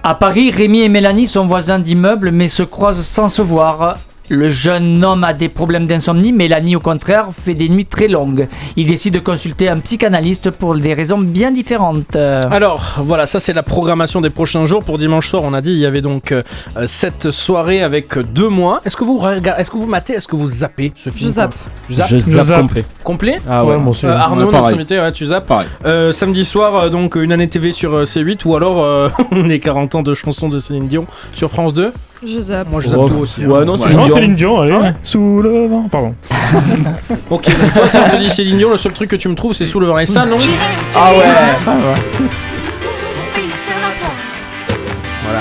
À 0.02 0.14
Paris, 0.14 0.50
Rémi 0.50 0.82
et 0.82 0.88
Mélanie 0.88 1.26
sont 1.26 1.44
voisins 1.44 1.78
d'immeuble 1.78 2.30
mais 2.30 2.48
se 2.48 2.62
croisent 2.62 3.02
sans 3.02 3.28
se 3.28 3.42
voir. 3.42 3.98
Le 4.30 4.48
jeune 4.48 5.02
homme 5.05 5.24
a 5.24 5.32
des 5.32 5.48
problèmes 5.48 5.86
d'insomnie, 5.86 6.32
Mélanie 6.32 6.76
au 6.76 6.80
contraire 6.80 7.28
fait 7.32 7.55
des 7.55 7.68
nuits 7.68 7.86
très 7.86 8.09
longues. 8.09 8.46
Il 8.76 8.86
décide 8.86 9.14
de 9.14 9.18
consulter 9.20 9.68
un 9.68 9.78
psychanalyste 9.78 10.50
pour 10.50 10.74
des 10.74 10.92
raisons 10.92 11.18
bien 11.18 11.50
différentes. 11.50 12.14
Alors 12.16 12.96
voilà, 12.98 13.26
ça 13.26 13.40
c'est 13.40 13.52
la 13.55 13.62
programmation 13.62 14.20
des 14.20 14.30
prochains 14.30 14.66
jours. 14.66 14.84
Pour 14.84 14.98
dimanche 14.98 15.28
soir, 15.28 15.42
on 15.44 15.55
a 15.55 15.60
dit 15.62 15.72
il 15.72 15.78
y 15.78 15.86
avait 15.86 16.02
donc 16.02 16.32
euh, 16.32 16.42
euh, 16.76 16.84
cette 16.86 17.30
soirée 17.30 17.82
avec 17.82 18.18
deux 18.18 18.48
mois. 18.48 18.80
Est-ce 18.84 18.96
que 18.96 19.05
vous 19.05 19.18
regardez, 19.18 19.60
est-ce 19.62 19.70
que 19.70 19.76
vous 19.78 19.86
matez, 19.86 20.12
est-ce 20.14 20.28
que 20.28 20.36
vous 20.36 20.48
zappez 20.48 20.92
ce 20.94 21.09
film 21.10 21.28
Je 21.30 21.34
zappe. 21.34 21.55
Je 21.88 21.94
zappe 22.20 22.44
zappe. 22.44 22.60
complet. 22.60 22.84
Complet 23.05 23.40
Ah 23.48 23.64
ouais. 23.64 23.76
Aussi. 23.76 24.05
Euh, 24.06 24.14
Arnaud, 24.16 24.46
Ouais, 24.48 24.52
notre 24.52 24.68
invité, 24.74 24.98
ouais, 25.00 25.12
tu 25.12 25.24
zappes. 25.26 25.46
Pareil. 25.46 25.66
Euh, 25.86 26.12
samedi 26.12 26.44
soir, 26.44 26.76
euh, 26.76 26.88
donc 26.90 27.14
une 27.16 27.32
année 27.32 27.48
TV 27.48 27.72
sur 27.72 27.94
euh, 27.94 28.05
C8 28.05 28.40
ou 28.44 28.55
alors 28.56 28.82
euh, 28.84 29.09
les 29.32 29.59
40 29.60 29.94
ans 29.94 30.02
de 30.02 30.12
chansons 30.14 30.48
de 30.50 30.59
Céline 30.59 30.86
Dion 30.88 31.06
sur 31.32 31.50
France 31.50 31.72
2. 31.72 31.92
Je 32.27 32.40
zappe. 32.40 32.69
Moi 32.70 32.81
je 32.81 32.89
zappe 32.89 33.01
Oh, 33.03 33.09
tout 33.09 33.15
aussi. 33.16 33.43
hein. 33.45 33.49
Ouais, 33.49 33.65
non, 33.65 33.74
Ouais. 33.74 33.78
c'est 33.82 33.95
Non. 33.95 34.09
Céline 34.09 34.35
Dion, 34.35 34.61
allez. 34.61 34.73
Ah 34.73 34.81
ouais 34.81 34.95
Sous 35.03 35.40
le 35.43 35.66
vent. 35.69 35.89
Pardon. 35.90 36.15
Ok, 37.31 37.45
donc 37.47 37.74
toi 37.74 37.89
si 37.89 37.97
on 37.99 38.09
te 38.09 38.16
dit 38.16 38.31
Céline 38.31 38.59
Dion, 38.59 38.70
le 38.70 38.77
seul 38.77 38.93
truc 38.93 39.11
que 39.11 39.16
tu 39.16 39.28
me 39.28 39.35
trouves 39.35 39.53
c'est 39.53 39.66
sous 39.66 39.78
le 39.81 39.86
vent. 39.86 39.99
Et 39.99 40.07
ça 40.07 40.24
non 40.27 40.36
Ah 40.97 41.12
ouais. 41.12 41.24
Voilà. 45.24 45.40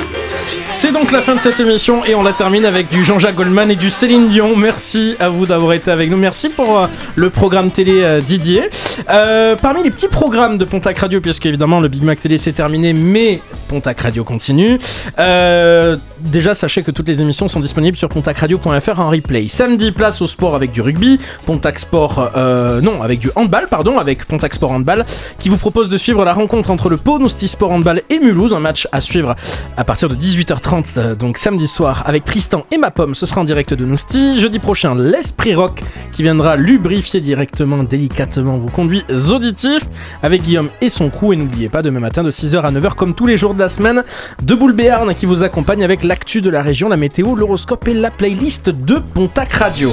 C'est 0.71 0.91
donc 0.91 1.11
la 1.11 1.21
fin 1.21 1.33
de 1.33 1.39
cette 1.39 1.59
émission 1.59 2.03
et 2.05 2.13
on 2.13 2.21
la 2.21 2.33
termine 2.33 2.63
avec 2.65 2.89
du 2.89 3.03
Jean-Jacques 3.03 3.35
Goldman 3.35 3.71
et 3.71 3.75
du 3.75 3.89
Céline 3.89 4.27
Dion. 4.29 4.55
Merci 4.55 5.15
à 5.19 5.29
vous 5.29 5.47
d'avoir 5.47 5.73
été 5.73 5.89
avec 5.89 6.11
nous. 6.11 6.17
Merci 6.17 6.49
pour 6.49 6.77
euh, 6.77 6.85
le 7.15 7.29
programme 7.31 7.71
télé 7.71 8.03
euh, 8.03 8.21
Didier. 8.21 8.69
Euh, 9.09 9.55
parmi 9.55 9.81
les 9.81 9.89
petits 9.89 10.07
programmes 10.09 10.57
de 10.59 10.65
Pontac 10.65 10.99
Radio, 10.99 11.19
puisque 11.19 11.47
évidemment 11.47 11.79
le 11.79 11.87
Big 11.87 12.03
Mac 12.03 12.19
télé 12.19 12.37
c'est 12.37 12.51
terminé, 12.51 12.93
mais 12.93 13.41
Pontac 13.67 13.99
Radio 13.99 14.23
continue. 14.23 14.79
Euh, 15.19 15.97
déjà, 16.19 16.55
sachez 16.55 16.83
que 16.83 16.91
toutes 16.91 17.07
les 17.07 17.21
émissions 17.21 17.47
sont 17.47 17.59
disponibles 17.59 17.97
sur 17.97 18.09
pontacradio.fr 18.09 18.99
en 18.99 19.09
replay. 19.09 19.47
Samedi, 19.47 19.91
place 19.91 20.21
au 20.21 20.27
sport 20.27 20.55
avec 20.55 20.71
du 20.71 20.81
rugby. 20.81 21.19
Pontac 21.45 21.79
Sport, 21.79 22.31
euh, 22.35 22.81
non, 22.81 23.01
avec 23.01 23.19
du 23.19 23.29
handball, 23.35 23.67
pardon, 23.67 23.97
avec 23.97 24.25
Pontac 24.25 24.53
Sport 24.53 24.71
Handball, 24.71 25.05
qui 25.39 25.49
vous 25.49 25.57
propose 25.57 25.89
de 25.89 25.97
suivre 25.97 26.23
la 26.25 26.33
rencontre 26.33 26.71
entre 26.71 26.89
le 26.89 26.97
Pau 26.97 27.19
Nousti 27.19 27.47
Sport 27.47 27.71
Handball 27.71 28.01
et 28.09 28.19
Mulhouse, 28.19 28.53
un 28.53 28.59
match 28.59 28.87
à 28.91 29.01
suivre 29.01 29.35
à 29.75 29.83
partir 29.83 30.09
de 30.09 30.15
18h30, 30.15 30.97
euh, 30.97 31.15
donc 31.15 31.37
samedi 31.37 31.67
soir, 31.67 32.03
avec 32.05 32.25
Tristan 32.25 32.65
et 32.71 32.77
ma 32.77 32.91
pomme. 32.91 33.15
Ce 33.15 33.25
sera 33.25 33.41
en 33.41 33.43
direct 33.43 33.73
de 33.73 33.85
Nousti. 33.85 34.39
Jeudi 34.39 34.59
prochain, 34.59 34.95
l'Esprit 34.95 35.55
Rock 35.55 35.81
qui 36.11 36.23
viendra 36.23 36.55
lubrifier 36.55 37.21
directement, 37.21 37.83
délicatement 37.83 38.57
vos 38.57 38.69
conduits 38.69 39.03
auditifs 39.31 39.85
avec 40.23 40.43
Guillaume 40.43 40.69
et 40.81 40.89
son 40.89 41.09
crew. 41.09 41.33
Et 41.33 41.35
n'oubliez 41.35 41.69
pas, 41.69 41.81
demain 41.81 41.99
matin 41.99 42.23
de 42.23 42.31
6h 42.31 42.61
à 42.61 42.71
9h, 42.71 42.95
comme 42.95 43.13
tous 43.13 43.25
les 43.25 43.37
jours 43.37 43.53
de 43.57 43.63
la 43.63 43.69
semaine, 43.69 44.03
de 44.41 44.55
Boule 44.55 44.73
Béarn 44.73 45.13
qui 45.15 45.25
vous 45.25 45.43
accompagne 45.43 45.83
avec 45.83 46.03
l'actu 46.03 46.41
de 46.41 46.49
la 46.49 46.61
région, 46.61 46.87
la 46.89 46.95
météo, 46.97 47.35
l'horoscope 47.35 47.87
et 47.87 47.93
la 47.93 48.11
playlist 48.11 48.69
de 48.69 48.95
Pontac 49.13 49.51
Radio. 49.53 49.91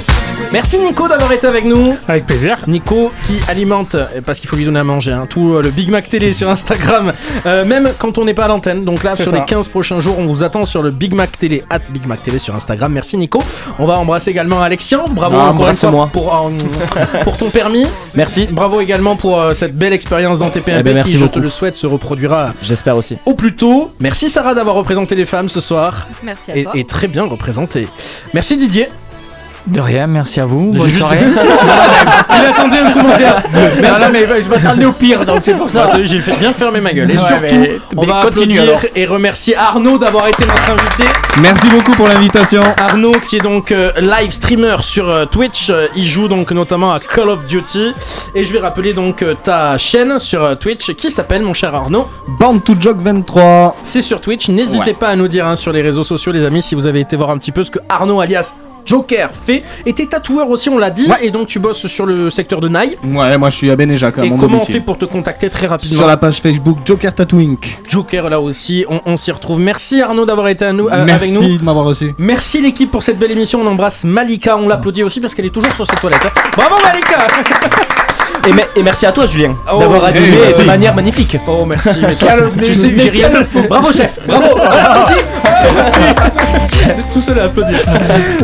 Merci 0.53 0.77
Nico 0.77 1.07
d'avoir 1.07 1.31
été 1.31 1.47
avec 1.47 1.65
nous. 1.65 1.95
Avec 2.07 2.25
plaisir. 2.27 2.57
Nico 2.67 3.11
qui 3.27 3.33
alimente, 3.49 3.97
parce 4.25 4.39
qu'il 4.39 4.47
faut 4.49 4.55
lui 4.55 4.65
donner 4.65 4.79
à 4.79 4.83
manger, 4.83 5.11
hein, 5.11 5.25
tout 5.29 5.53
euh, 5.55 5.61
le 5.61 5.69
Big 5.71 5.89
Mac 5.89 6.07
Télé 6.07 6.31
sur 6.33 6.49
Instagram, 6.49 7.13
euh, 7.45 7.65
même 7.65 7.89
quand 7.97 8.17
on 8.17 8.25
n'est 8.25 8.33
pas 8.33 8.45
à 8.45 8.47
l'antenne. 8.47 8.85
Donc 8.85 9.03
là, 9.03 9.15
sur 9.15 9.31
ça. 9.31 9.37
les 9.37 9.43
15 9.45 9.67
prochains 9.67 9.99
jours, 9.99 10.19
on 10.19 10.27
vous 10.27 10.43
attend 10.43 10.65
sur 10.65 10.81
le 10.83 10.91
Big 10.91 11.13
Mac 11.13 11.37
Télé, 11.37 11.63
at 11.69 11.79
Big 11.89 12.05
Mac 12.05 12.21
Télé 12.23 12.37
sur 12.39 12.53
Instagram. 12.55 12.91
Merci 12.93 13.17
Nico. 13.17 13.43
On 13.79 13.85
va 13.87 13.95
embrasser 13.97 14.29
également 14.31 14.61
Alexian. 14.61 15.05
Bravo 15.09 15.35
Ah, 15.39 15.49
encore 15.51 15.67
une 15.69 15.75
fois 15.75 15.89
embrasse-moi. 15.89 16.09
pour, 16.13 16.35
euh, 16.35 17.21
pour 17.23 17.37
ton 17.37 17.49
permis. 17.49 17.85
Merci. 18.15 18.47
Bravo 18.51 18.79
également 18.81 19.15
pour 19.15 19.39
euh, 19.41 19.53
cette 19.53 19.75
belle 19.75 19.93
expérience 19.93 20.39
dans 20.39 20.49
TPMP 20.49 20.77
Eh 20.79 20.83
ben, 20.83 20.93
merci 20.93 21.11
qui, 21.11 21.17
je 21.17 21.23
beaucoup. 21.23 21.39
te 21.39 21.43
le 21.43 21.49
souhaite, 21.49 21.75
se 21.75 21.87
reproduira 21.87 22.51
J'espère 22.61 22.95
aussi. 22.97 23.17
au 23.25 23.33
plus 23.33 23.54
Merci 23.99 24.29
Sarah 24.29 24.53
d'avoir 24.53 24.75
représenté 24.75 25.15
les 25.15 25.25
femmes 25.25 25.49
ce 25.49 25.61
soir. 25.61 26.07
Merci 26.23 26.51
à 26.51 26.55
Et, 26.57 26.63
toi. 26.63 26.71
et 26.75 26.83
très 26.85 27.07
bien 27.07 27.23
représenté. 27.23 27.87
Merci 28.33 28.57
Didier. 28.57 28.87
De 29.67 29.79
rien, 29.81 30.05
merci 30.05 30.39
à 30.39 30.45
vous. 30.45 30.73
Bonne 30.73 30.89
soirée. 30.91 31.17
Il 32.37 32.45
attendait 32.45 32.77
un 32.77 32.91
commentaire. 32.91 33.41
non, 33.53 33.89
non, 33.89 34.09
mais 34.11 34.27
je 34.43 34.49
m'attendais 34.49 34.85
au 34.85 34.91
pire, 34.91 35.25
donc 35.25 35.39
c'est 35.41 35.55
pour 35.57 35.69
ça. 35.71 35.85
Attends, 35.85 35.97
J'ai 36.03 36.19
fait 36.19 36.37
bien 36.37 36.53
fermer 36.53 36.81
ma 36.81 36.93
gueule. 36.93 37.09
Et 37.09 37.13
Ouais, 37.17 37.19
surtout, 37.27 37.55
mais- 37.55 37.77
on 37.97 38.01
mais 38.01 38.07
va 38.07 38.21
continue, 38.21 38.59
applaudir 38.59 38.61
alors. 38.63 38.81
et 38.95 39.05
remercier 39.05 39.55
Arnaud 39.55 39.97
d'avoir 39.97 40.27
été 40.27 40.45
notre 40.45 40.69
invité. 40.69 41.03
Merci 41.41 41.67
beaucoup 41.69 41.93
pour 41.93 42.07
l'invitation. 42.07 42.61
Arnaud 42.77 43.13
qui 43.27 43.37
est 43.37 43.41
donc 43.41 43.71
euh, 43.71 43.91
live 43.99 44.29
streamer 44.31 44.75
sur 44.81 45.09
euh, 45.09 45.25
Twitch. 45.25 45.69
Euh, 45.71 45.87
il 45.95 46.05
joue 46.05 46.27
donc 46.27 46.51
notamment 46.51 46.93
à 46.93 46.99
Call 46.99 47.29
of 47.29 47.45
Duty. 47.47 47.91
Et 48.35 48.43
je 48.43 48.53
vais 48.53 48.59
rappeler 48.59 48.93
donc 48.93 49.23
euh, 49.23 49.33
ta 49.43 49.77
chaîne 49.79 50.19
sur 50.19 50.43
euh, 50.43 50.53
Twitch 50.55 50.93
qui 50.93 51.09
s'appelle 51.09 51.41
mon 51.41 51.55
cher 51.55 51.73
Arnaud. 51.73 52.07
Band 52.39 52.59
to 52.59 52.75
Joke 52.79 52.97
23. 52.99 53.77
C'est 53.81 54.01
sur 54.01 54.21
Twitch. 54.21 54.47
N'hésitez 54.49 54.85
Ouais. 54.91 54.93
pas 54.93 55.07
à 55.07 55.15
nous 55.15 55.27
dire 55.27 55.47
hein, 55.47 55.55
sur 55.55 55.71
les 55.71 55.81
réseaux 55.81 56.03
sociaux, 56.03 56.31
les 56.31 56.43
amis, 56.45 56.61
si 56.61 56.75
vous 56.75 56.85
avez 56.85 56.99
été 56.99 57.15
voir 57.15 57.31
un 57.31 57.37
petit 57.39 57.51
peu 57.51 57.63
ce 57.63 57.71
que 57.71 57.79
Arnaud 57.89 58.19
alias 58.21 58.53
Joker 58.85 59.29
fait. 59.33 59.63
Et 59.85 59.93
t'es 59.93 60.05
tatoueur 60.05 60.49
aussi, 60.49 60.69
on 60.69 60.77
l'a 60.77 60.89
dit. 60.91 61.07
Ouais. 61.07 61.25
Et 61.25 61.31
donc 61.31 61.47
tu 61.47 61.59
bosses 61.59 61.87
sur 61.87 62.05
le 62.05 62.29
secteur 62.29 62.61
de 62.61 62.67
Naï. 62.69 62.97
Ouais, 63.03 63.37
moi 63.37 63.49
je 63.49 63.57
suis 63.57 63.71
à 63.71 63.75
Bénéjac, 63.75 64.17
à 64.19 64.25
Et 64.25 64.29
comment 64.29 64.57
on 64.57 64.65
fait 64.65 64.79
pour 64.79 64.97
te 64.97 65.05
contacter 65.05 65.49
très 65.49 65.67
rapidement 65.67 65.97
Sur 65.97 66.07
la 66.07 66.17
page 66.17 66.41
Facebook 66.41 66.77
Joker 66.85 67.13
Tattoo 67.13 67.37
Inc. 67.39 67.79
Joker 67.89 68.29
là 68.29 68.39
aussi, 68.39 68.85
on, 68.89 69.01
on 69.05 69.17
s'y 69.17 69.31
retrouve. 69.31 69.59
Merci 69.59 70.01
Arnaud 70.01 70.25
d'avoir 70.25 70.47
été 70.47 70.65
à 70.65 70.73
nous, 70.73 70.87
euh, 70.87 71.03
Merci 71.05 71.29
avec 71.29 71.31
nous. 71.33 71.57
de 71.57 71.63
m'avoir 71.63 71.85
reçu. 71.85 72.13
Merci 72.17 72.61
l'équipe 72.61 72.91
pour 72.91 73.03
cette 73.03 73.17
belle 73.19 73.31
émission. 73.31 73.61
On 73.61 73.67
embrasse 73.67 74.03
Malika, 74.03 74.57
on 74.57 74.67
l'applaudit 74.67 75.03
aussi 75.03 75.19
parce 75.19 75.33
qu'elle 75.35 75.45
est 75.45 75.49
toujours 75.49 75.71
sur 75.73 75.85
ses 75.87 75.95
toilettes. 75.95 76.25
hein. 76.25 76.41
Bravo 76.55 76.75
Malika 76.83 77.17
Et, 78.47 78.53
me- 78.53 78.59
et 78.79 78.83
merci 78.83 79.05
à 79.05 79.11
toi, 79.11 79.25
Julien, 79.25 79.55
Oh, 79.71 79.79
d'avoir 79.79 80.05
animé 80.05 80.37
de 80.57 80.63
manière 80.63 80.93
magnifique. 80.95 81.37
Oh 81.47 81.65
merci. 81.65 81.89
mais 82.01 82.15
toi, 82.15 82.29
tu 82.63 82.73
sais, 82.75 82.87
mais 82.95 82.99
j'ai 83.03 83.09
rien. 83.09 83.29
calme. 83.29 83.45
Bravo 83.67 83.91
chef. 83.91 84.19
Bravo. 84.27 84.57
Tout 87.11 87.21
seul 87.21 87.39
à 87.39 87.45
applaudir. 87.45 87.79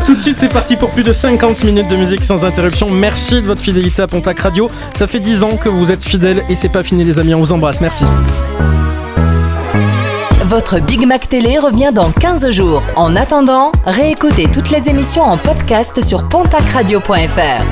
Tout 0.04 0.16
de 0.16 0.20
suite, 0.20 0.38
c'est 0.40 0.52
parti 0.52 0.76
pour 0.76 0.90
plus 0.90 1.04
de 1.04 1.12
50 1.12 1.64
minutes 1.64 1.88
de 1.88 1.96
musique 1.96 2.24
sans 2.24 2.44
interruption. 2.44 2.90
Merci 2.90 3.36
de 3.42 3.48
votre 3.48 3.62
fidélité 3.62 4.02
à 4.02 4.08
Pontac 4.08 4.40
Radio. 4.40 4.70
Ça 4.96 5.06
fait 5.08 5.20
10 5.20 5.44
ans 5.44 5.58
que 5.58 5.70
vous 5.70 5.92
êtes 5.92 6.04
fidèles 6.04 6.44
et 6.50 6.56
c'est 6.56 6.70
pas 6.70 6.82
fini 6.84 7.04
les 7.04 7.20
amis. 7.20 7.36
On 7.36 7.40
vous 7.40 7.52
embrasse. 7.52 7.80
Merci. 7.82 8.06
Votre 10.46 10.80
Big 10.80 11.06
Mac 11.06 11.30
Télé 11.30 11.60
revient 11.60 11.92
dans 11.94 12.12
15 12.12 12.50
jours. 12.52 12.82
En 12.96 13.16
attendant, 13.16 13.72
réécoutez 13.86 14.48
toutes 14.52 14.70
les 14.72 14.90
émissions 14.90 15.24
en 15.24 15.38
podcast 15.38 16.04
sur 16.04 16.28
pontacradio.fr. 16.28 17.64